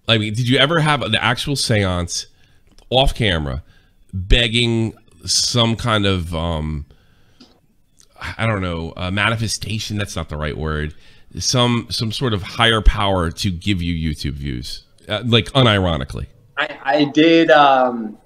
I 0.08 0.18
mean, 0.18 0.34
did 0.34 0.48
you 0.48 0.58
ever 0.58 0.80
have 0.80 1.02
the 1.12 1.22
actual 1.22 1.58
seance 1.58 2.28
off 2.90 3.14
camera 3.14 3.64
begging 4.14 4.94
some 5.26 5.76
kind 5.76 6.06
of 6.06 6.34
um 6.34 6.86
I 8.38 8.48
don't 8.48 8.62
know, 8.62 8.94
uh, 8.96 9.12
manifestation, 9.12 9.98
that's 9.98 10.16
not 10.16 10.30
the 10.30 10.38
right 10.38 10.58
word. 10.58 10.96
Some 11.38 11.88
some 11.90 12.14
sort 12.14 12.34
of 12.34 12.44
higher 12.44 12.82
power 12.82 13.30
to 13.32 13.52
give 13.52 13.82
you 13.82 13.94
YouTube 13.94 14.34
views. 14.34 14.86
Uh, 15.10 15.22
like 15.26 15.48
unironically. 15.48 16.28
I, 16.58 16.80
I 16.82 17.04
did 17.06 17.52
um 17.52 18.18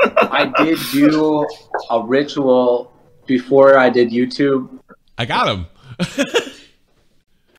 I 0.00 0.52
did 0.58 0.78
do 0.92 1.46
a 1.90 2.02
ritual 2.04 2.92
before 3.26 3.78
I 3.78 3.90
did 3.90 4.10
YouTube. 4.10 4.78
I 5.16 5.24
got 5.24 5.48
him. 5.48 5.66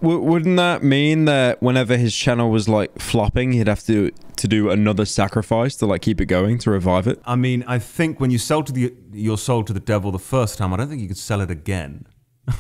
W- 0.02 0.20
wouldn't 0.20 0.56
that 0.56 0.82
mean 0.82 1.26
that 1.26 1.62
whenever 1.62 1.98
his 1.98 2.16
channel 2.16 2.50
was 2.50 2.70
like 2.70 3.00
flopping, 3.00 3.52
he'd 3.52 3.68
have 3.68 3.84
to 3.86 4.12
to 4.38 4.48
do 4.48 4.70
another 4.70 5.04
sacrifice 5.04 5.76
to 5.76 5.86
like 5.86 6.02
keep 6.02 6.22
it 6.22 6.28
going 6.28 6.58
to 6.60 6.72
revive 6.72 7.06
it? 7.08 7.22
I 7.26 7.36
mean, 7.36 7.64
I 7.68 7.80
think 7.80 8.20
when 8.20 8.32
you 8.32 8.38
sell 8.38 8.64
to 8.64 8.72
the 8.72 8.94
your 9.12 9.38
soul 9.38 9.64
to 9.66 9.74
the 9.74 9.80
devil 9.82 10.12
the 10.12 10.20
first 10.20 10.58
time, 10.58 10.74
I 10.74 10.78
don't 10.78 10.88
think 10.88 11.02
you 11.02 11.08
could 11.08 11.18
sell 11.18 11.42
it 11.42 11.52
again. 11.52 12.06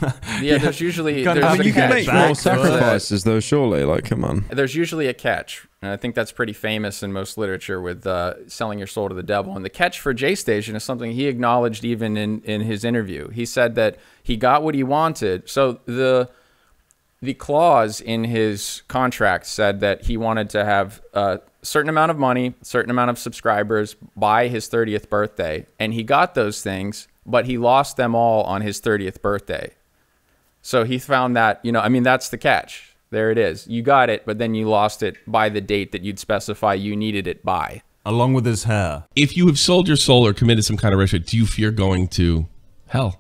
Yeah, 0.42 0.58
there's 0.58 0.80
usually 0.80 1.24
there's 1.24 1.44
I 1.44 1.52
mean, 1.54 1.62
a 1.62 1.64
you 1.66 1.74
can 1.74 1.90
catch. 1.90 2.08
make 2.08 2.14
more 2.14 2.36
sacrifices 2.36 3.24
though, 3.24 3.40
surely. 3.40 3.84
Like, 3.84 4.06
come 4.06 4.24
on. 4.24 4.46
There's 4.50 4.74
usually 4.76 5.08
a 5.08 5.14
catch, 5.14 5.68
and 5.82 5.92
I 5.92 5.98
think 5.98 6.16
that's 6.16 6.32
pretty 6.32 6.54
famous 6.54 7.04
in 7.04 7.12
most 7.12 7.38
literature 7.38 7.82
with 7.82 8.08
uh, 8.08 8.48
selling 8.48 8.78
your 8.78 8.88
soul 8.88 9.10
to 9.10 9.16
the 9.16 9.24
devil. 9.24 9.56
And 9.56 9.66
the 9.66 9.70
catch 9.70 10.00
for 10.00 10.14
Jaystation 10.14 10.76
is 10.76 10.84
something 10.84 11.12
he 11.12 11.28
acknowledged 11.28 11.84
even 11.84 12.16
in 12.16 12.42
in 12.42 12.62
his 12.62 12.86
interview. 12.86 13.30
He 13.30 13.46
said 13.46 13.76
that 13.76 13.98
he 14.24 14.38
got 14.38 14.64
what 14.64 14.76
he 14.76 14.84
wanted. 14.84 15.50
So 15.50 15.82
the 15.86 16.30
the 17.22 17.34
clause 17.34 18.00
in 18.00 18.24
his 18.24 18.82
contract 18.88 19.46
said 19.46 19.82
that 19.82 20.06
he 20.06 20.16
wanted 20.16 20.50
to 20.52 20.64
have 20.64 21.02
a 21.14 21.42
certain 21.62 21.90
amount 21.90 22.12
of 22.12 22.18
money, 22.18 22.54
certain 22.62 22.90
amount 22.92 23.10
of 23.10 23.20
subscribers 23.20 23.96
by 24.16 24.48
his 24.48 24.70
30th 24.70 25.10
birthday, 25.10 25.66
and 25.80 25.94
he 25.94 26.04
got 26.04 26.34
those 26.34 26.62
things, 26.62 27.10
but 27.26 27.46
he 27.46 27.58
lost 27.58 27.98
them 27.98 28.16
all 28.16 28.44
on 28.44 28.62
his 28.62 28.80
30th 28.80 29.22
birthday. 29.22 29.74
So 30.62 30.84
he 30.84 31.00
found 31.00 31.36
that, 31.36 31.60
you 31.64 31.72
know, 31.72 31.80
I 31.80 31.90
mean, 31.90 32.04
that's 32.04 32.30
the 32.30 32.38
catch. 32.38 32.96
There 33.12 33.32
it 33.32 33.38
is. 33.38 33.68
You 33.68 33.82
got 33.82 34.10
it, 34.10 34.26
but 34.26 34.38
then 34.38 34.54
you 34.54 34.70
lost 34.70 35.02
it 35.02 35.18
by 35.26 35.50
the 35.50 35.62
date 35.62 35.92
that 35.94 36.04
you'd 36.04 36.20
specify 36.20 36.76
you 36.76 36.96
needed 36.96 37.28
it 37.28 37.44
by. 37.44 37.82
Along 38.06 38.34
with 38.34 38.46
his 38.46 38.66
hair. 38.66 39.06
If 39.16 39.36
you 39.36 39.48
have 39.48 39.58
sold 39.58 39.88
your 39.88 39.98
soul 39.98 40.26
or 40.26 40.34
committed 40.34 40.66
some 40.66 40.78
kind 40.78 40.94
of 40.94 41.00
ritual, 41.00 41.22
do 41.22 41.38
you 41.38 41.46
fear 41.46 41.72
going 41.72 42.08
to 42.10 42.48
hell? 42.88 43.20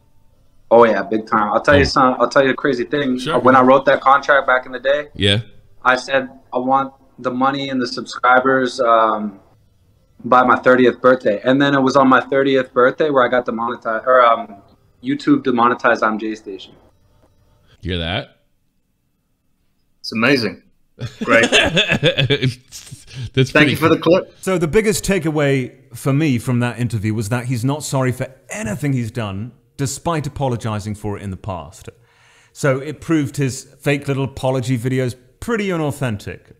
Oh 0.71 0.85
yeah, 0.85 1.01
big 1.01 1.25
time. 1.27 1.51
I'll 1.51 1.61
tell 1.61 1.77
you 1.77 1.85
some. 1.85 2.15
I'll 2.19 2.29
tell 2.29 2.43
you 2.43 2.51
a 2.51 2.55
crazy 2.55 2.83
thing. 2.83 3.17
Sure. 3.17 3.39
When 3.39 3.55
I 3.55 3.61
wrote 3.61 3.85
that 3.85 4.01
contract 4.01 4.45
back 4.45 4.65
in 4.67 4.71
the 4.71 4.79
day, 4.79 5.07
Yeah. 5.15 5.39
I 5.83 5.95
said 5.95 6.29
I 6.53 6.59
want 6.59 6.93
the 7.17 7.31
money 7.31 7.69
and 7.69 7.81
the 7.81 7.87
subscribers 7.87 8.79
um, 8.79 9.39
by 10.23 10.43
my 10.43 10.57
30th 10.57 11.01
birthday, 11.01 11.41
and 11.43 11.59
then 11.61 11.73
it 11.73 11.81
was 11.81 11.95
on 11.95 12.07
my 12.07 12.21
30th 12.21 12.71
birthday 12.73 13.09
where 13.09 13.25
I 13.25 13.29
got 13.29 13.45
demonetized 13.45 14.05
or 14.05 14.21
um, 14.23 14.61
YouTube 15.03 15.43
demonetized 15.43 16.03
on 16.03 16.19
Jaystation. 16.19 16.73
You 17.81 17.91
hear 17.91 17.99
that? 17.99 18.37
It's 19.99 20.11
amazing. 20.11 20.63
Great. 21.23 21.49
That's 23.33 23.51
Thank 23.51 23.69
you 23.69 23.77
for 23.77 23.89
the 23.89 23.97
clip. 23.97 24.35
So 24.41 24.57
the 24.57 24.67
biggest 24.67 25.03
takeaway 25.03 25.95
for 25.95 26.13
me 26.13 26.39
from 26.39 26.59
that 26.59 26.79
interview 26.79 27.13
was 27.13 27.29
that 27.29 27.45
he's 27.45 27.63
not 27.63 27.83
sorry 27.83 28.11
for 28.11 28.33
anything 28.49 28.93
he's 28.93 29.11
done, 29.11 29.51
despite 29.77 30.27
apologizing 30.27 30.95
for 30.95 31.17
it 31.17 31.23
in 31.23 31.31
the 31.31 31.37
past. 31.37 31.89
So 32.51 32.79
it 32.79 33.01
proved 33.01 33.37
his 33.37 33.75
fake 33.79 34.07
little 34.07 34.25
apology 34.25 34.77
videos 34.77 35.15
pretty 35.39 35.71
unauthentic. 35.71 36.55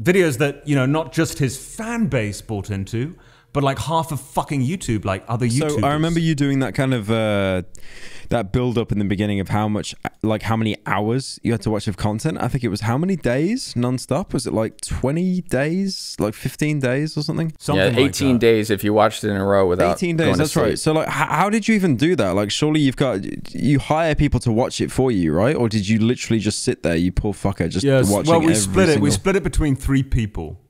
Videos 0.00 0.38
that, 0.38 0.66
you 0.66 0.74
know, 0.74 0.86
not 0.86 1.12
just 1.12 1.38
his 1.38 1.56
fan 1.56 2.06
base 2.06 2.40
bought 2.40 2.70
into, 2.70 3.16
but 3.54 3.62
like 3.62 3.78
half 3.78 4.12
of 4.12 4.20
fucking 4.20 4.60
YouTube, 4.60 5.06
like 5.06 5.24
other 5.28 5.46
YouTubers. 5.46 5.80
So 5.80 5.86
I 5.86 5.94
remember 5.94 6.20
you 6.20 6.34
doing 6.34 6.58
that 6.58 6.74
kind 6.74 6.92
of 6.92 7.10
uh, 7.10 7.62
that 8.28 8.52
build 8.52 8.76
up 8.76 8.92
in 8.92 8.98
the 8.98 9.04
beginning 9.06 9.40
of 9.40 9.48
how 9.48 9.68
much, 9.68 9.94
like 10.22 10.42
how 10.42 10.56
many 10.56 10.76
hours 10.84 11.40
you 11.42 11.52
had 11.52 11.62
to 11.62 11.70
watch 11.70 11.88
of 11.88 11.96
content. 11.96 12.36
I 12.40 12.48
think 12.48 12.64
it 12.64 12.68
was 12.68 12.82
how 12.82 12.98
many 12.98 13.16
days 13.16 13.74
non-stop? 13.76 14.34
Was 14.34 14.46
it 14.46 14.52
like 14.52 14.80
twenty 14.82 15.40
days, 15.40 16.16
like 16.18 16.34
fifteen 16.34 16.80
days 16.80 17.16
or 17.16 17.22
something? 17.22 17.52
yeah, 17.68 17.90
18 17.96 18.38
days 18.38 18.70
if 18.70 18.82
you 18.84 18.92
watched 18.92 19.24
it 19.24 19.30
in 19.30 19.36
a 19.36 19.44
row 19.44 19.66
without 19.66 19.96
18 19.96 20.16
going 20.16 20.28
days 20.28 20.36
to 20.36 20.42
that's 20.42 20.56
right 20.56 20.78
so 20.78 20.92
like 20.92 21.06
h- 21.08 21.14
how 21.14 21.48
did 21.48 21.66
you 21.68 21.74
even 21.74 21.96
do 21.96 22.16
that 22.16 22.30
like 22.34 22.50
surely 22.50 22.80
you've 22.80 22.96
got 22.96 23.20
you 23.54 23.78
hire 23.78 24.14
people 24.14 24.40
to 24.40 24.50
watch 24.52 24.80
it 24.80 24.90
for 24.90 25.10
you 25.10 25.32
right 25.32 25.54
or 25.56 25.68
did 25.68 25.88
you 25.88 25.98
literally 26.00 26.40
just 26.40 26.62
sit 26.62 26.82
there 26.82 26.96
you 26.96 27.12
poor 27.12 27.32
fucker 27.32 27.68
just 27.68 27.84
Yes, 27.84 28.10
watching 28.10 28.30
well, 28.30 28.40
we 28.40 28.46
every 28.46 28.56
split 28.56 28.88
it. 28.88 29.00
We 29.00 29.10
split 29.10 29.36
it 29.36 29.42
between 29.42 29.76
three 29.76 30.02
people. 30.02 30.60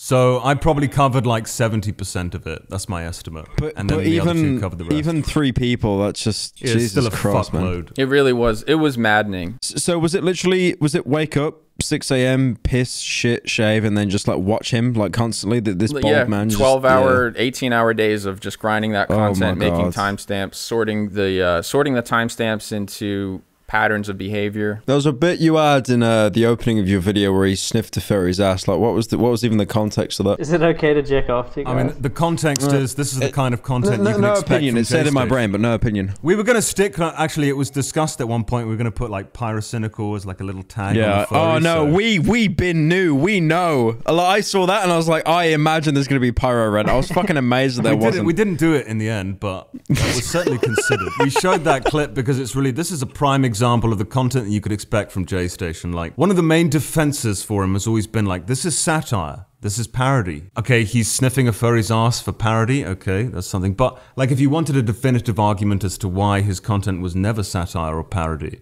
So 0.00 0.40
I 0.44 0.54
probably 0.54 0.86
covered 0.86 1.26
like 1.26 1.46
70% 1.46 2.34
of 2.34 2.46
it. 2.46 2.70
That's 2.70 2.88
my 2.88 3.04
estimate. 3.04 3.46
but, 3.56 3.72
and 3.76 3.90
then 3.90 3.98
but 3.98 4.04
the 4.04 4.20
other 4.20 4.32
two 4.32 4.38
even 4.38 4.60
covered 4.60 4.78
the 4.78 4.84
rest. 4.84 4.96
even 4.96 5.24
three 5.24 5.50
people 5.50 5.98
that's 5.98 6.22
just 6.22 6.60
Yeah, 6.60 6.66
it's 6.66 6.72
Jesus 6.74 6.90
still 6.92 7.06
a 7.08 7.10
Christ, 7.10 7.52
man. 7.52 7.64
fuckload. 7.64 7.98
It 7.98 8.04
really 8.04 8.32
was. 8.32 8.62
It 8.62 8.76
was 8.76 8.96
maddening. 8.96 9.58
So 9.60 9.98
was 9.98 10.14
it 10.14 10.22
literally 10.22 10.76
was 10.80 10.94
it 10.94 11.04
wake 11.04 11.36
up 11.36 11.62
6 11.80 12.10
a.m 12.12 12.56
piss 12.62 12.98
shit 12.98 13.48
shave 13.50 13.84
and 13.84 13.96
then 13.98 14.08
just 14.10 14.26
like 14.28 14.38
watch 14.38 14.72
him 14.72 14.94
like 14.94 15.12
constantly 15.12 15.58
that 15.60 15.78
this 15.80 15.92
bald 15.92 16.04
yeah, 16.06 16.24
man 16.24 16.48
just- 16.48 16.60
12 16.60 16.84
yeah. 16.84 16.90
hour, 16.96 17.32
18 17.36 17.72
hour 17.72 17.92
days 17.92 18.24
of 18.24 18.38
just 18.38 18.60
grinding 18.60 18.92
that 18.92 19.10
Oh 19.10 19.16
content, 19.16 19.58
making 19.58 19.92
timestamps, 19.92 20.54
sorting 20.54 21.10
the 21.10 21.42
uh, 21.42 21.62
sorting 21.62 21.94
the 21.94 22.02
timestamps 22.04 22.70
into 22.72 23.42
patterns 23.68 24.08
of 24.08 24.18
behavior. 24.18 24.82
There 24.86 24.96
was 24.96 25.06
a 25.06 25.12
bit 25.12 25.38
you 25.38 25.54
had 25.56 25.88
in 25.88 26.02
uh, 26.02 26.30
the 26.30 26.46
opening 26.46 26.80
of 26.80 26.88
your 26.88 27.00
video 27.00 27.32
where 27.32 27.46
he 27.46 27.54
sniffed 27.54 27.96
a 27.96 28.00
fairy's 28.00 28.40
ass. 28.40 28.66
Like, 28.66 28.78
what 28.78 28.94
was 28.94 29.08
the 29.08 29.18
what 29.18 29.30
was 29.30 29.44
even 29.44 29.58
the 29.58 29.66
context 29.66 30.18
of 30.18 30.26
that? 30.26 30.40
Is 30.40 30.50
it 30.52 30.62
okay 30.62 30.94
to 30.94 31.02
jack 31.02 31.28
off 31.28 31.54
to 31.54 31.60
you 31.60 31.66
I 31.66 31.74
mean, 31.84 31.94
the 32.00 32.10
context 32.10 32.72
is 32.72 32.94
this 32.96 33.12
is 33.12 33.20
the 33.20 33.30
kind 33.30 33.52
of 33.54 33.62
content 33.62 34.02
no, 34.02 34.08
you 34.08 34.14
can 34.16 34.22
no 34.22 34.30
expect 34.32 34.48
opinion. 34.50 34.74
from 34.74 34.80
It 34.80 34.86
said 34.86 35.06
in 35.06 35.14
my 35.14 35.26
brain, 35.26 35.52
but 35.52 35.60
no 35.60 35.74
opinion. 35.74 36.14
We 36.22 36.34
were 36.34 36.42
going 36.42 36.56
to 36.56 36.62
stick. 36.62 36.98
uh, 36.98 37.12
Actually, 37.16 37.50
it 37.50 37.56
was 37.56 37.70
discussed 37.70 38.20
at 38.22 38.26
one 38.28 38.42
point. 38.44 38.66
We 38.66 38.72
were 38.72 38.78
going 38.78 38.86
to 38.86 38.90
put 38.90 39.10
like 39.10 39.32
pyrocynical 39.34 40.16
as 40.16 40.24
like 40.24 40.40
a 40.40 40.44
little 40.44 40.62
tag. 40.62 40.96
Yeah. 40.96 41.12
On 41.12 41.20
the 41.20 41.26
furry, 41.26 41.40
Oh 41.40 41.58
no, 41.58 41.74
so- 41.86 41.92
we 41.92 42.18
we 42.18 42.48
been 42.48 42.88
new. 42.88 43.14
We 43.14 43.40
know. 43.40 43.98
Like, 44.06 44.18
I 44.38 44.40
saw 44.40 44.64
that 44.66 44.82
and 44.82 44.90
I 44.90 44.96
was 44.96 45.08
like, 45.08 45.28
I 45.28 45.44
imagine 45.48 45.92
there's 45.92 46.08
gonna 46.08 46.20
be 46.20 46.32
pyro 46.32 46.70
red. 46.70 46.88
I 46.88 46.96
was 46.96 47.10
fucking 47.10 47.36
amazed 47.36 47.76
that 47.78 47.82
there 47.82 47.92
we 47.92 47.98
didn't, 47.98 48.06
wasn't. 48.06 48.26
we 48.28 48.32
didn't 48.32 48.56
do 48.56 48.72
it 48.74 48.86
in 48.86 48.96
the 48.96 49.10
end, 49.10 49.40
but 49.40 49.68
it 49.90 49.98
was 50.16 50.24
certainly 50.26 50.58
considered. 50.58 51.08
We 51.20 51.28
showed 51.28 51.64
that 51.64 51.84
clip 51.84 52.14
because 52.14 52.38
it's 52.38 52.56
really 52.56 52.70
this 52.70 52.90
is 52.90 53.02
a 53.02 53.06
prime 53.06 53.44
example 53.44 53.57
of 53.62 53.98
the 53.98 54.04
content 54.04 54.46
that 54.46 54.50
you 54.50 54.60
could 54.60 54.72
expect 54.72 55.12
from 55.12 55.26
Jaystation. 55.26 55.94
Like 55.94 56.16
one 56.16 56.30
of 56.30 56.36
the 56.36 56.42
main 56.42 56.68
defenses 56.68 57.42
for 57.42 57.64
him 57.64 57.74
has 57.74 57.86
always 57.86 58.06
been 58.06 58.26
like 58.26 58.46
this 58.46 58.64
is 58.64 58.78
satire. 58.78 59.46
This 59.60 59.76
is 59.78 59.88
parody. 59.88 60.44
Okay, 60.56 60.84
he's 60.84 61.10
sniffing 61.10 61.48
a 61.48 61.52
furry's 61.52 61.90
ass 61.90 62.20
for 62.20 62.32
parody. 62.32 62.84
Okay, 62.86 63.24
that's 63.24 63.46
something. 63.48 63.74
But 63.74 64.00
like 64.16 64.30
if 64.30 64.38
you 64.38 64.50
wanted 64.50 64.76
a 64.76 64.82
definitive 64.82 65.40
argument 65.40 65.82
as 65.82 65.98
to 65.98 66.08
why 66.08 66.40
his 66.42 66.60
content 66.60 67.00
was 67.02 67.16
never 67.16 67.42
satire 67.42 67.96
or 67.96 68.04
parody, 68.04 68.60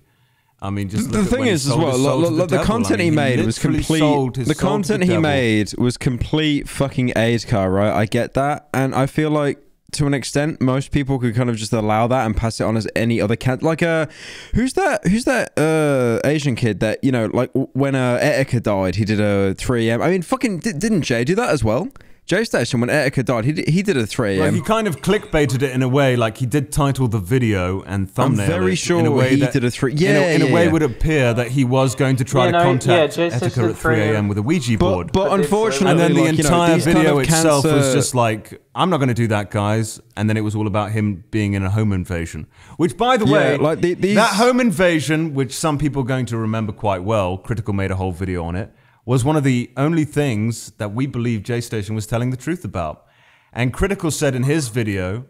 I 0.62 0.70
mean, 0.70 0.88
just 0.88 1.12
the 1.12 1.22
thing 1.24 1.46
is 1.46 1.68
as 1.68 1.76
well, 1.76 1.98
look, 1.98 2.30
look, 2.30 2.48
the. 2.48 2.60
I 2.60 2.64
content 2.64 2.98
mean, 3.00 3.10
he 3.12 3.16
made 3.16 3.44
was 3.44 3.58
complete. 3.58 3.98
sold 3.98 4.36
his 4.36 4.48
The 4.48 4.54
content 4.54 5.00
the 5.00 5.06
he 5.06 5.10
devil. 5.12 5.22
made 5.22 5.74
was 5.76 5.98
complete 5.98 6.66
fucking 6.66 7.12
aid 7.14 7.46
car, 7.46 7.70
right? 7.70 7.92
I 7.92 8.06
get 8.06 8.32
that, 8.34 8.68
and 8.72 8.94
I 8.94 9.04
feel 9.04 9.30
like 9.30 9.62
to 9.92 10.06
an 10.06 10.14
extent, 10.14 10.60
most 10.60 10.90
people 10.90 11.18
could 11.18 11.34
kind 11.34 11.48
of 11.48 11.56
just 11.56 11.72
allow 11.72 12.06
that 12.06 12.26
and 12.26 12.36
pass 12.36 12.60
it 12.60 12.64
on 12.64 12.76
as 12.76 12.88
any 12.96 13.20
other 13.20 13.36
cat. 13.36 13.62
Like, 13.62 13.82
uh, 13.82 14.06
who's 14.54 14.72
that? 14.74 15.06
Who's 15.06 15.24
that 15.24 15.56
uh 15.58 16.26
Asian 16.26 16.56
kid 16.56 16.80
that 16.80 17.02
you 17.02 17.12
know, 17.12 17.26
like 17.32 17.50
when 17.54 17.94
uh 17.94 18.18
Etika 18.18 18.62
died, 18.62 18.96
he 18.96 19.04
did 19.04 19.20
a 19.20 19.54
3 19.54 19.88
a.m. 19.88 20.02
I 20.02 20.10
mean, 20.10 20.22
fucking 20.22 20.58
di- 20.60 20.72
didn't 20.72 21.02
Jay 21.02 21.24
do 21.24 21.34
that 21.36 21.50
as 21.50 21.62
well? 21.64 21.88
Jaystation 22.26 22.80
when 22.80 22.88
Etika 22.90 23.24
died, 23.24 23.44
he 23.44 23.52
did, 23.52 23.68
he 23.68 23.82
did 23.84 23.96
a 23.96 24.04
3 24.04 24.38
Well, 24.38 24.46
a.m. 24.46 24.54
he 24.56 24.60
kind 24.60 24.88
of 24.88 25.00
clickbaited 25.00 25.62
it 25.62 25.70
in 25.70 25.80
a 25.80 25.88
way, 25.88 26.16
like 26.16 26.38
he 26.38 26.46
did 26.46 26.72
title 26.72 27.06
the 27.06 27.20
video 27.20 27.82
and 27.82 28.10
thumbnail. 28.10 28.48
very 28.48 28.72
it 28.72 28.76
sure 28.76 28.98
in 28.98 29.06
a 29.06 29.12
way 29.12 29.36
he 29.36 29.40
that, 29.42 29.52
did 29.52 29.62
a 29.62 29.70
three- 29.70 29.92
in 29.92 29.98
a- 29.98 30.00
Yeah, 30.00 30.30
in 30.32 30.42
a, 30.42 30.52
way 30.52 30.64
yeah. 30.64 30.72
would 30.72 30.82
appear 30.82 31.32
that 31.34 31.52
he 31.52 31.62
was 31.62 31.94
going 31.94 32.16
to 32.16 32.24
try 32.24 32.46
Yeah, 32.46 32.50
to 32.50 32.58
no, 32.58 32.64
contact 32.64 33.16
yeah, 33.16 33.28
Etika 33.28 33.44
at 33.44 33.52
3 33.52 33.72
3 33.74 34.00
a.m. 34.00 34.26
with 34.26 34.38
a 34.38 34.42
Ouija 34.42 34.76
board. 34.76 35.12
but 35.12 35.38
unfortunately, 35.38 35.90
and 35.92 36.00
then 36.00 36.14
the 36.14 36.22
like, 36.22 36.36
you 36.36 36.42
know, 36.42 36.48
entire 36.48 36.68
kind 36.70 36.82
video 36.82 37.18
of 37.18 37.22
itself 37.28 37.64
was 37.64 37.94
just 37.94 38.16
like, 38.16 38.60
I'm 38.74 38.90
not 38.90 38.96
going 38.96 39.08
to 39.08 39.14
do 39.14 39.28
that, 39.28 39.52
guys. 39.52 40.00
And 40.16 40.28
then 40.28 40.36
it 40.36 40.40
was 40.42 40.56
all 40.56 40.66
about 40.66 40.90
him 40.90 41.22
being 41.30 41.52
in 41.52 41.62
a 41.62 41.70
home 41.70 41.92
invasion. 41.92 42.48
Which, 42.76 42.96
by 42.96 43.16
the 43.18 43.26
Yeah, 43.26 43.32
way, 43.32 43.56
like 43.58 43.80
the- 43.82 43.94
these- 43.94 44.16
that 44.16 44.34
home 44.34 44.58
invasion, 44.58 45.32
which 45.32 45.54
some 45.54 45.78
people 45.78 46.02
are 46.02 46.06
going 46.06 46.26
to 46.26 46.36
remember 46.36 46.72
quite 46.72 47.04
well, 47.04 47.38
Critical 47.38 47.72
made 47.72 47.92
a 47.92 47.96
whole 47.96 48.10
video 48.12 48.42
on 48.42 48.56
it, 48.56 48.72
was 49.06 49.24
one 49.24 49.36
of 49.36 49.44
the 49.44 49.70
only 49.76 50.04
things 50.04 50.72
that 50.72 50.92
we 50.92 51.06
believe 51.06 51.40
Jaystation 51.40 51.94
was 51.94 52.06
telling 52.06 52.30
the 52.30 52.36
truth 52.36 52.64
about. 52.64 53.06
And 53.52 53.72
Critical 53.72 54.10
said 54.10 54.34
in 54.34 54.42
his 54.42 54.68
video 54.68 55.24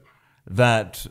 that 0.46 1.06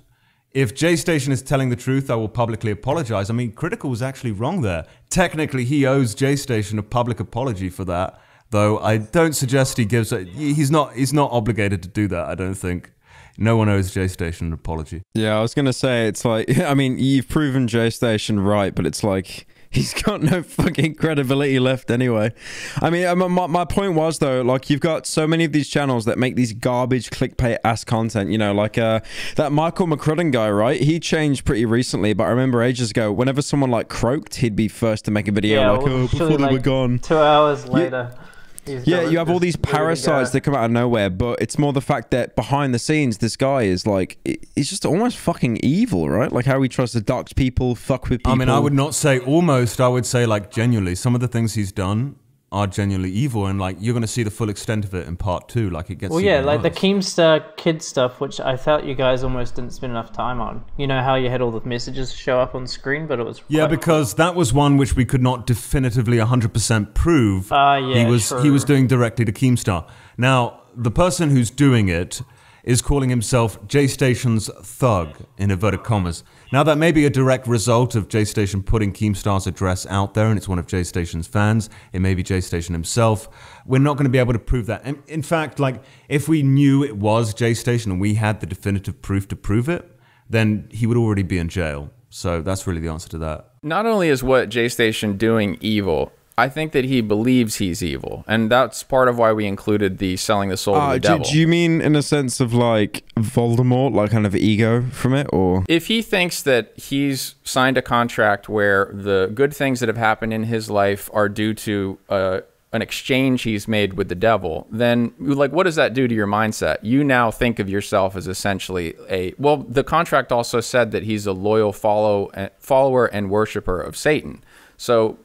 if 0.52 0.74
Jaystation 0.74 1.30
is 1.30 1.42
telling 1.42 1.70
the 1.70 1.76
truth, 1.76 2.10
I 2.10 2.16
will 2.16 2.28
publicly 2.28 2.72
apologize. 2.72 3.30
I 3.30 3.34
mean, 3.34 3.52
Critical 3.52 3.90
was 3.90 4.02
actually 4.02 4.32
wrong 4.32 4.62
there. 4.62 4.86
Technically, 5.10 5.64
he 5.64 5.86
owes 5.86 6.16
Jaystation 6.16 6.80
a 6.80 6.84
public 6.84 7.20
apology 7.20 7.70
for 7.70 7.86
that, 7.86 8.20
though 8.50 8.80
I 8.80 8.98
don't 8.98 9.34
suggest 9.34 9.78
he 9.78 9.86
gives. 9.86 10.12
A, 10.12 10.24
he's 10.24 10.72
not. 10.72 10.94
He's 10.94 11.14
not 11.14 11.32
obligated 11.32 11.84
to 11.84 11.90
do 11.90 12.08
that. 12.08 12.28
I 12.28 12.36
don't 12.36 12.56
think. 12.56 12.92
No 13.38 13.58
one 13.58 13.68
owes 13.68 13.94
Jaystation 13.94 14.44
an 14.44 14.54
apology. 14.54 15.02
Yeah, 15.14 15.38
I 15.38 15.42
was 15.42 15.54
gonna 15.54 15.74
say 15.74 16.08
it's 16.08 16.24
like 16.24 16.58
I 16.60 16.74
mean 16.74 16.98
you've 16.98 17.28
proven 17.28 17.68
Jaystation 17.68 18.44
right, 18.46 18.74
but 18.74 18.86
it's 18.86 19.04
like 19.04 19.46
he's 19.70 19.94
got 19.94 20.22
no 20.22 20.44
fucking 20.44 20.96
credibility 20.96 21.60
left 21.60 21.92
anyway. 21.92 22.34
I 22.82 22.90
mean, 22.90 23.06
um, 23.06 23.32
my, 23.32 23.48
my 23.48 23.66
point 23.66 23.94
was 23.94 24.20
though, 24.20 24.42
like 24.42 24.70
you've 24.70 24.80
got 24.80 25.06
so 25.06 25.28
many 25.28 25.46
of 25.46 25.52
these 25.52 25.70
channels 25.70 26.06
that 26.06 26.18
make 26.18 26.36
these 26.36 26.54
garbage 26.54 27.10
clickbait 27.10 27.58
ass 27.64 27.84
content. 27.84 28.32
You 28.32 28.38
know, 28.38 28.54
like 28.54 28.78
uh 28.78 29.02
that 29.36 29.52
Michael 29.52 29.88
McCrudden 29.88 30.32
guy, 30.32 30.50
right? 30.50 30.80
He 30.82 31.00
changed 31.00 31.46
pretty 31.46 31.66
recently, 31.66 32.14
but 32.14 32.26
I 32.26 32.30
remember 32.30 32.62
ages 32.62 32.92
ago, 32.92 33.12
whenever 33.12 33.42
someone 33.42 33.72
like 33.72 33.90
croaked, 33.90 34.36
he'd 34.36 34.56
be 34.56 34.68
first 34.68 35.06
to 35.06 35.12
make 35.12 35.28
a 35.28 35.32
video 35.32 35.62
yeah, 35.62 35.72
like, 35.72 35.88
oh, 35.88 36.08
before 36.08 36.38
they 36.38 36.52
were 36.52 36.60
gone. 36.60 37.00
Two 37.00 37.18
hours 37.18 37.68
later. 37.68 38.12
he's 38.12 38.35
Yeah, 38.68 39.02
you 39.10 39.18
have 39.18 39.30
all 39.30 39.40
these 39.40 39.56
parasites 39.56 40.32
that 40.32 40.42
come 40.42 40.56
out 40.56 40.66
of 40.66 40.72
nowhere, 40.72 41.10
but 41.10 41.42
it's 41.42 41.58
more 41.58 41.74
the 41.74 41.82
fact 41.82 42.12
that 42.12 42.36
behind 42.36 42.74
the 42.74 42.80
scenes, 42.80 43.20
this 43.20 43.36
guy 43.36 43.64
is 43.64 43.86
like, 43.86 44.18
he's 44.56 44.70
just 44.70 44.86
almost 44.86 45.18
fucking 45.18 45.58
evil, 45.64 46.10
right? 46.10 46.32
Like 46.32 46.46
how 46.46 46.62
he 46.62 46.70
tries 46.70 46.92
to 46.94 47.02
dox 47.02 47.34
people, 47.34 47.76
fuck 47.76 48.10
with 48.10 48.20
people. 48.20 48.32
I 48.32 48.36
mean, 48.36 48.50
I 48.50 48.60
would 48.60 48.74
not 48.74 48.96
say 48.96 49.20
almost. 49.20 49.80
I 49.80 49.88
would 49.88 50.06
say 50.06 50.26
like 50.26 50.52
genuinely. 50.52 50.96
Some 50.96 51.16
of 51.16 51.22
the 51.22 51.28
things 51.28 51.54
he's 51.54 51.72
done 51.72 52.16
are 52.52 52.68
genuinely 52.68 53.12
evil, 53.12 53.46
and 53.48 53.60
like 53.60 53.78
you're 53.80 53.94
going 53.94 54.02
to 54.02 54.08
see 54.08 54.24
the 54.24 54.32
full 54.32 54.50
extent 54.50 54.86
of 54.86 54.94
it 54.94 55.08
in 55.08 55.18
part 55.18 55.50
two. 55.50 55.70
Like 55.70 55.90
it 55.90 55.96
gets. 55.96 56.12
Well, 56.12 56.22
yeah, 56.22 56.42
like 56.42 56.62
the. 56.62 56.72
Keemstar 56.72 57.56
kid 57.58 57.82
stuff, 57.82 58.20
which 58.20 58.40
I 58.40 58.58
felt 58.58 58.84
you 58.84 58.96
guys 58.96 59.24
almost 59.24 59.56
didn't 59.56 59.72
spend 59.72 59.92
enough 59.92 60.12
time 60.12 60.40
on. 60.40 60.64
You 60.78 60.88
know 60.88 61.02
how 61.02 61.16
you 61.16 61.30
had 61.30 61.42
all 61.42 61.52
the 61.52 61.68
messages 61.68 62.14
show 62.14 62.40
up 62.40 62.54
on 62.54 62.68
screen, 62.68 63.08
but 63.08 63.20
it 63.20 63.26
was 63.26 63.42
Yeah, 63.48 63.68
because 63.68 64.16
that 64.16 64.36
was 64.36 64.54
one 64.54 64.78
which 64.78 64.96
we 64.96 65.06
could 65.06 65.24
not 65.24 65.48
definitively 65.48 66.18
100% 66.18 66.94
prove. 66.94 67.52
Ah, 67.52 67.78
yeah, 67.78 68.04
he 68.04 68.06
was 68.06 68.30
he 68.42 68.50
was 68.50 68.64
doing 68.64 68.88
directly 68.88 69.26
to 69.26 69.32
Keemstar. 69.32 69.88
Now, 70.18 70.62
the 70.76 70.92
person 70.92 71.30
who's 71.30 71.50
doing 71.50 71.88
it 71.90 72.22
is 72.64 72.82
calling 72.82 73.10
himself 73.10 73.66
Jaystation's 73.68 74.50
thug 74.62 75.16
in 75.38 75.52
inverted 75.52 75.84
commas. 75.84 76.24
Now, 76.52 76.64
that 76.64 76.78
may 76.78 76.92
be 76.92 77.06
a 77.06 77.10
direct 77.10 77.48
result 77.48 77.96
of 77.96 78.08
Jaystation 78.08 78.64
putting 78.64 78.94
Keemstar's 78.94 79.48
address 79.48 79.86
out 79.88 80.14
there, 80.14 80.28
and 80.28 80.38
it's 80.38 80.48
one 80.48 80.60
of 80.60 80.68
Jaystation's 80.68 81.28
fans. 81.28 81.70
It 81.92 82.02
may 82.02 82.14
be 82.14 82.24
Jaystation 82.24 82.72
himself. 82.72 83.28
We're 83.66 83.80
not 83.80 83.98
going 83.98 84.06
to 84.06 84.12
be 84.12 84.20
able 84.20 84.34
to 84.34 84.40
prove 84.40 84.68
that. 84.68 84.82
And 84.84 85.02
in 85.08 85.22
fact, 85.24 85.60
like 85.60 85.84
if 86.08 86.30
we 86.30 86.44
knew 86.44 86.84
it 86.84 86.98
was 86.98 87.34
Jaystation 87.34 87.88
and 87.88 88.00
we 88.00 88.14
had 88.16 88.42
the 88.42 88.46
definitive 88.46 89.02
proof 89.02 89.28
to 89.30 89.36
prove 89.36 89.68
it, 89.70 89.92
then 90.30 90.68
he 90.72 90.86
would 90.86 90.98
already 90.98 91.24
be 91.24 91.38
in 91.38 91.50
jail. 91.50 91.92
So 92.10 92.42
that's 92.42 92.68
really 92.68 92.80
the 92.80 92.90
answer 92.90 93.10
to 93.10 93.18
that. 93.20 93.50
Not 93.64 93.86
only 93.86 94.10
is 94.10 94.24
what 94.24 94.50
Jaystation 94.50 95.18
doing 95.18 95.58
evil, 95.62 96.12
I 96.38 96.50
think 96.50 96.74
that 96.74 96.84
he 96.86 97.00
believes 97.00 97.56
he's 97.58 97.82
evil, 97.82 98.26
and 98.28 98.52
that's 98.52 98.84
part 98.84 99.08
of 99.08 99.18
why 99.18 99.32
we 99.32 99.46
included 99.46 100.00
the 100.00 100.18
selling 100.18 100.50
the 100.50 100.58
soul 100.58 100.76
Uh, 100.76 100.88
to 100.88 100.94
the 100.96 101.00
do, 101.00 101.08
devil. 101.08 101.26
do 101.32 101.38
you 101.40 101.48
mean 101.48 101.80
in 101.82 101.96
a 101.96 102.02
sense 102.02 102.42
of 102.42 102.54
like 102.54 103.04
Voldemort, 103.18 103.94
like 103.94 104.12
kind 104.12 104.26
of 104.26 104.36
ego 104.36 104.84
from 104.92 105.14
it, 105.14 105.28
or 105.32 105.64
if 105.70 105.88
he 105.88 106.02
thinks 106.02 106.42
that 106.44 106.74
he's 106.76 107.36
signed 107.44 107.78
a 107.78 107.82
contract 107.82 108.50
where 108.50 108.90
the 108.94 109.32
good 109.34 109.54
things 109.54 109.80
that 109.80 109.88
have 109.88 109.98
happened 109.98 110.34
in 110.34 110.44
his 110.44 110.70
life 110.70 111.10
are 111.14 111.30
due 111.30 111.54
to 111.54 111.98
uh, 112.10 112.40
an 112.74 112.82
exchange 112.82 113.44
he's 113.44 113.66
made 113.70 113.94
with 113.94 114.10
the 114.10 114.16
devil, 114.16 114.68
then 114.70 115.14
like 115.20 115.54
what 115.54 115.64
does 115.64 115.76
that 115.76 115.94
do 115.94 116.06
to 116.06 116.14
your 116.14 116.28
mindset? 116.28 116.78
You 116.82 117.06
now 117.06 117.32
think 117.32 117.60
of 117.60 117.70
yourself 117.70 118.18
as 118.18 118.28
essentially 118.28 118.94
a 119.10 119.34
well. 119.38 119.56
The 119.56 119.86
contract 119.86 120.34
also 120.34 120.60
said 120.60 120.92
that 120.92 121.04
he's 121.04 121.26
a 121.26 121.32
loyal 121.32 121.72
follow 121.72 122.28
uh, 122.34 122.50
follower 122.60 123.06
and 123.06 123.30
worshiper 123.30 123.80
of 123.80 123.96
Satan. 123.96 124.44
So 124.76 125.18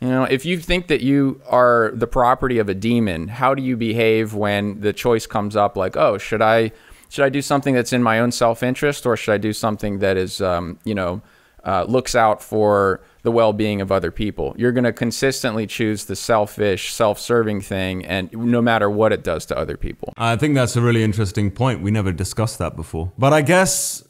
you 0.00 0.08
know, 0.08 0.24
if 0.24 0.44
you 0.44 0.58
think 0.58 0.86
that 0.86 1.00
you 1.00 1.40
are 1.48 1.90
the 1.92 2.06
property 2.06 2.58
of 2.58 2.68
a 2.68 2.74
demon, 2.74 3.28
how 3.28 3.54
do 3.54 3.62
you 3.62 3.76
behave 3.76 4.32
when 4.32 4.80
the 4.80 4.92
choice 4.92 5.26
comes 5.26 5.56
up 5.56 5.76
like, 5.76 5.96
oh, 5.96 6.18
should 6.18 6.42
I 6.42 6.72
should 7.08 7.24
I 7.24 7.30
do 7.30 7.42
something 7.42 7.74
that's 7.74 7.92
in 7.92 8.02
my 8.02 8.20
own 8.20 8.30
self-interest 8.30 9.06
or 9.06 9.16
should 9.16 9.32
I 9.32 9.38
do 9.38 9.52
something 9.52 9.98
that 9.98 10.16
is 10.16 10.40
um, 10.40 10.78
you 10.84 10.94
know, 10.94 11.22
uh, 11.64 11.84
looks 11.88 12.14
out 12.14 12.42
for 12.42 13.00
the 13.22 13.32
well-being 13.32 13.80
of 13.80 13.90
other 13.90 14.12
people? 14.12 14.54
You're 14.56 14.72
going 14.72 14.84
to 14.84 14.92
consistently 14.92 15.66
choose 15.66 16.04
the 16.04 16.14
selfish, 16.14 16.92
self-serving 16.92 17.62
thing 17.62 18.04
and 18.06 18.30
no 18.32 18.62
matter 18.62 18.88
what 18.88 19.12
it 19.12 19.24
does 19.24 19.46
to 19.46 19.58
other 19.58 19.76
people. 19.76 20.12
I 20.16 20.36
think 20.36 20.54
that's 20.54 20.76
a 20.76 20.82
really 20.82 21.02
interesting 21.02 21.50
point. 21.50 21.82
We 21.82 21.90
never 21.90 22.12
discussed 22.12 22.58
that 22.60 22.76
before. 22.76 23.10
But 23.18 23.32
I 23.32 23.42
guess, 23.42 24.06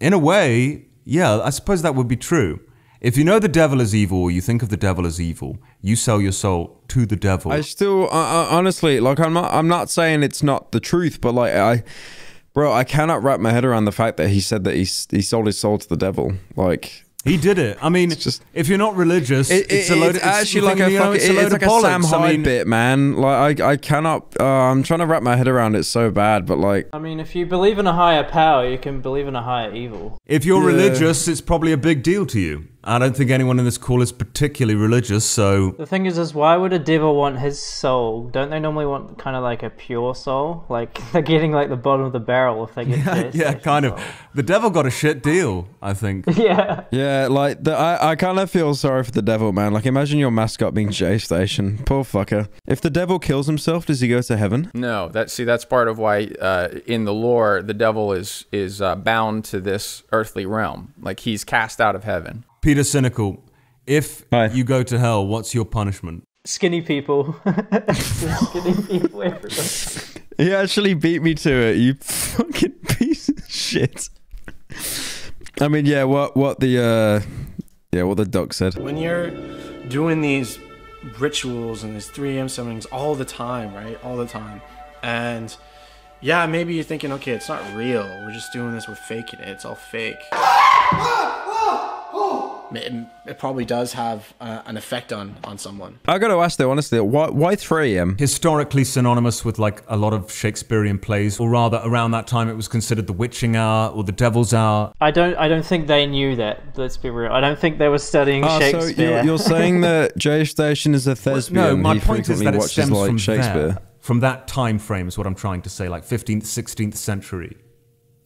in 0.00 0.12
a 0.12 0.18
way, 0.18 0.86
yeah, 1.04 1.40
I 1.40 1.50
suppose 1.50 1.82
that 1.82 1.94
would 1.94 2.08
be 2.08 2.16
true. 2.16 2.60
If 3.00 3.16
you 3.16 3.24
know 3.24 3.38
the 3.38 3.48
devil 3.48 3.80
is 3.80 3.94
evil, 3.94 4.18
or 4.22 4.30
you 4.30 4.40
think 4.40 4.62
of 4.62 4.70
the 4.70 4.76
devil 4.76 5.06
as 5.06 5.20
evil, 5.20 5.58
you 5.80 5.94
sell 5.96 6.20
your 6.20 6.32
soul 6.32 6.82
to 6.88 7.06
the 7.06 7.16
devil. 7.16 7.52
I 7.52 7.60
still, 7.60 8.04
uh, 8.04 8.08
uh, 8.10 8.48
honestly, 8.50 8.98
like 8.98 9.20
I'm 9.20 9.32
not, 9.32 9.52
I'm 9.52 9.68
not 9.68 9.88
saying 9.88 10.22
it's 10.24 10.42
not 10.42 10.72
the 10.72 10.80
truth, 10.80 11.20
but 11.20 11.32
like 11.32 11.54
I, 11.54 11.84
bro, 12.54 12.72
I 12.72 12.82
cannot 12.84 13.22
wrap 13.22 13.38
my 13.38 13.52
head 13.52 13.64
around 13.64 13.84
the 13.84 13.92
fact 13.92 14.16
that 14.16 14.30
he 14.30 14.40
said 14.40 14.64
that 14.64 14.74
he 14.74 14.80
he 15.10 15.22
sold 15.22 15.46
his 15.46 15.58
soul 15.58 15.78
to 15.78 15.88
the 15.88 15.96
devil. 15.96 16.32
Like 16.56 17.04
he 17.24 17.36
did 17.36 17.58
it. 17.58 17.76
I 17.82 17.88
mean, 17.88 18.10
just 18.10 18.42
if 18.54 18.68
you're 18.68 18.78
not 18.78 18.96
religious, 18.96 19.50
It, 19.50 19.70
it's 19.70 19.90
a 19.90 19.96
load. 19.96 20.10
it's 20.16 20.18
it's 20.18 20.26
actually 20.26 20.62
like 20.62 20.80
a 20.80 20.90
you 20.90 20.98
know, 20.98 21.04
fucking, 21.12 21.16
it's 21.16 21.24
a 21.26 21.30
it's, 21.32 21.36
load 21.42 21.52
like 21.52 21.62
of 21.62 21.68
a 21.68 21.80
Sam 21.80 22.02
bollocks. 22.02 22.12
I 22.12 22.18
Hyde 22.18 22.30
mean, 22.32 22.42
bit, 22.42 22.66
man. 22.66 23.16
Like 23.16 23.60
I, 23.60 23.70
I 23.72 23.76
cannot. 23.76 24.34
Uh, 24.40 24.44
I'm 24.44 24.82
trying 24.82 25.00
to 25.00 25.06
wrap 25.06 25.22
my 25.22 25.36
head 25.36 25.46
around 25.48 25.74
it 25.76 25.84
so 25.84 26.10
bad, 26.10 26.46
but 26.46 26.58
like, 26.58 26.88
I 26.92 26.98
mean, 26.98 27.20
if 27.20 27.34
you 27.36 27.44
believe 27.46 27.78
in 27.78 27.86
a 27.86 27.92
higher 27.92 28.24
power, 28.24 28.68
you 28.68 28.78
can 28.78 29.00
believe 29.00 29.26
in 29.28 29.36
a 29.36 29.42
higher 29.42 29.72
evil. 29.74 30.18
If 30.26 30.44
you're 30.44 30.60
Yeah. 30.62 30.66
religious, 30.68 31.28
it's 31.28 31.40
probably 31.40 31.72
a 31.72 31.76
big 31.76 32.02
deal 32.02 32.24
to 32.26 32.40
you. 32.40 32.66
I 32.88 32.98
don't 32.98 33.14
think 33.14 33.30
anyone 33.30 33.58
in 33.58 33.66
this 33.66 33.76
call 33.76 34.00
is 34.00 34.12
particularly 34.12 34.74
religious, 34.74 35.22
so 35.22 35.72
The 35.72 35.84
thing 35.84 36.06
is, 36.06 36.16
is 36.16 36.32
why 36.32 36.56
would 36.56 36.72
a 36.72 36.78
devil 36.78 37.14
want 37.14 37.38
his 37.38 37.60
soul? 37.60 38.28
Don't 38.30 38.48
they 38.48 38.58
normally 38.58 38.86
want 38.86 39.18
kind 39.18 39.36
of 39.36 39.42
like 39.42 39.62
a 39.62 39.68
pure 39.68 40.14
soul? 40.14 40.64
Like 40.70 40.98
they're 41.12 41.20
getting 41.20 41.52
like 41.52 41.68
the 41.68 41.76
bottom 41.76 42.06
of 42.06 42.12
the 42.12 42.20
barrel 42.20 42.64
if 42.64 42.74
they 42.74 42.86
get 42.86 42.98
yeah, 43.06 43.30
yeah, 43.34 43.54
kind 43.54 43.84
of. 43.84 44.02
The 44.34 44.42
devil 44.42 44.70
got 44.70 44.86
a 44.86 44.90
shit 44.90 45.22
deal, 45.22 45.68
I 45.82 45.92
think. 45.92 46.24
yeah. 46.34 46.84
yeah, 46.90 47.28
like 47.30 47.62
the, 47.62 47.76
I, 47.76 48.12
I 48.12 48.16
kind 48.16 48.38
of 48.38 48.50
feel 48.50 48.74
sorry 48.74 49.04
for 49.04 49.10
the 49.10 49.20
devil, 49.20 49.52
man. 49.52 49.74
Like 49.74 49.84
imagine 49.84 50.18
your 50.18 50.30
mascot 50.30 50.72
being 50.72 50.88
Jaystation. 50.88 51.84
Poor 51.84 52.04
fucker. 52.04 52.48
If 52.66 52.80
the 52.80 52.90
devil 52.90 53.18
kills 53.18 53.46
himself, 53.46 53.84
does 53.84 54.00
he 54.00 54.08
go 54.08 54.22
to 54.22 54.36
heaven? 54.38 54.70
No, 54.72 55.08
that 55.10 55.30
see 55.30 55.44
that's 55.44 55.66
part 55.66 55.88
of 55.88 55.98
why 55.98 56.28
uh, 56.40 56.68
in 56.86 57.04
the 57.04 57.12
lore 57.12 57.60
the 57.60 57.74
devil 57.74 58.14
is 58.14 58.46
is 58.50 58.80
uh, 58.80 58.96
bound 58.96 59.44
to 59.46 59.60
this 59.60 60.04
earthly 60.10 60.46
realm. 60.46 60.94
Like 60.98 61.20
he's 61.20 61.44
cast 61.44 61.82
out 61.82 61.94
of 61.94 62.04
heaven. 62.04 62.44
Pyrocynical, 62.68 63.40
if 63.86 64.26
you 64.52 64.62
go 64.62 64.82
to 64.82 64.98
hell, 64.98 65.26
what's 65.26 65.54
your 65.54 65.64
punishment? 65.64 66.24
Skinny 66.44 66.82
people. 66.82 67.34
Skinny 67.94 68.74
people 68.82 69.22
everywhere. 69.22 69.40
He 70.36 70.54
actually 70.54 70.94
beat 70.94 71.20
me 71.20 71.34
to 71.34 71.50
it. 71.50 71.78
You 71.78 71.94
fucking 71.94 72.70
piece 72.90 73.28
of 73.28 73.42
shit. 73.48 74.08
I 75.60 75.66
mean, 75.66 75.84
yeah. 75.84 76.04
What 76.04 76.36
what 76.36 76.60
the 76.60 76.78
uh, 76.78 77.20
yeah, 77.90 78.04
what 78.04 78.18
the 78.18 78.24
doc 78.24 78.52
said. 78.52 78.76
When 78.76 78.98
you're 78.98 79.30
doing 79.88 80.20
these 80.20 80.60
rituals 81.18 81.82
and 81.82 81.96
these 81.96 82.06
3 82.06 82.36
a.m. 82.36 82.46
summonings 82.46 82.86
all 82.92 83.16
the 83.16 83.24
time, 83.24 83.74
right? 83.74 83.98
All 84.04 84.16
the 84.16 84.26
time. 84.26 84.60
And 85.02 85.56
yeah, 86.20 86.46
maybe 86.46 86.74
you're 86.74 86.84
thinking, 86.84 87.10
okay, 87.12 87.32
it's 87.32 87.48
not 87.48 87.62
real. 87.74 88.04
We're 88.04 88.32
just 88.32 88.52
doing 88.52 88.72
this, 88.74 88.86
we're 88.86 88.94
faking 88.94 89.40
it. 89.40 89.48
It's 89.48 89.64
all 89.64 89.74
fake. 89.74 90.18
It, 92.72 92.92
it 93.26 93.38
probably 93.38 93.64
does 93.64 93.92
have 93.94 94.34
uh, 94.40 94.62
an 94.66 94.76
effect 94.76 95.12
on, 95.12 95.36
on 95.44 95.56
someone. 95.58 95.98
I 96.06 96.18
got 96.18 96.28
to 96.28 96.34
ask 96.40 96.58
though, 96.58 96.70
honestly, 96.70 97.00
why 97.00 97.28
why 97.30 97.56
3 97.56 97.96
a.m. 97.96 98.16
Historically 98.18 98.84
synonymous 98.84 99.44
with 99.44 99.58
like 99.58 99.82
a 99.88 99.96
lot 99.96 100.12
of 100.12 100.30
Shakespearean 100.32 100.98
plays, 100.98 101.40
or 101.40 101.48
rather, 101.48 101.80
around 101.84 102.10
that 102.12 102.26
time 102.26 102.48
it 102.48 102.54
was 102.54 102.68
considered 102.68 103.06
the 103.06 103.12
witching 103.12 103.56
hour 103.56 103.90
or 103.90 104.04
the 104.04 104.12
devil's 104.12 104.52
hour. 104.52 104.92
I 105.00 105.10
don't. 105.10 105.34
I 105.36 105.48
don't 105.48 105.64
think 105.64 105.86
they 105.86 106.06
knew 106.06 106.36
that. 106.36 106.76
Let's 106.76 106.96
be 106.96 107.10
real. 107.10 107.32
I 107.32 107.40
don't 107.40 107.58
think 107.58 107.78
they 107.78 107.88
were 107.88 107.98
studying 107.98 108.44
Ah, 108.44 108.58
so 108.58 108.70
Shakespeare. 108.80 109.10
you're, 109.16 109.24
you're 109.24 109.38
saying 109.38 109.80
that 109.88 110.16
Jaystation 110.18 110.94
is 110.94 111.06
a 111.06 111.16
thespian? 111.16 111.54
no, 111.62 111.76
my 111.76 111.94
he 111.94 112.00
point 112.00 112.28
is 112.28 112.40
that 112.40 112.54
it 112.54 112.62
stems 112.62 112.90
like 112.90 113.06
from 113.08 113.18
Shakespeare. 113.18 113.68
there. 113.68 113.78
from 114.00 114.20
that 114.20 114.46
time 114.48 114.78
frame, 114.78 115.08
is 115.08 115.16
what 115.16 115.26
I'm 115.26 115.34
trying 115.34 115.62
to 115.62 115.70
say, 115.70 115.88
like 115.88 116.04
15th, 116.04 116.42
16th 116.42 116.96
century. 116.96 117.56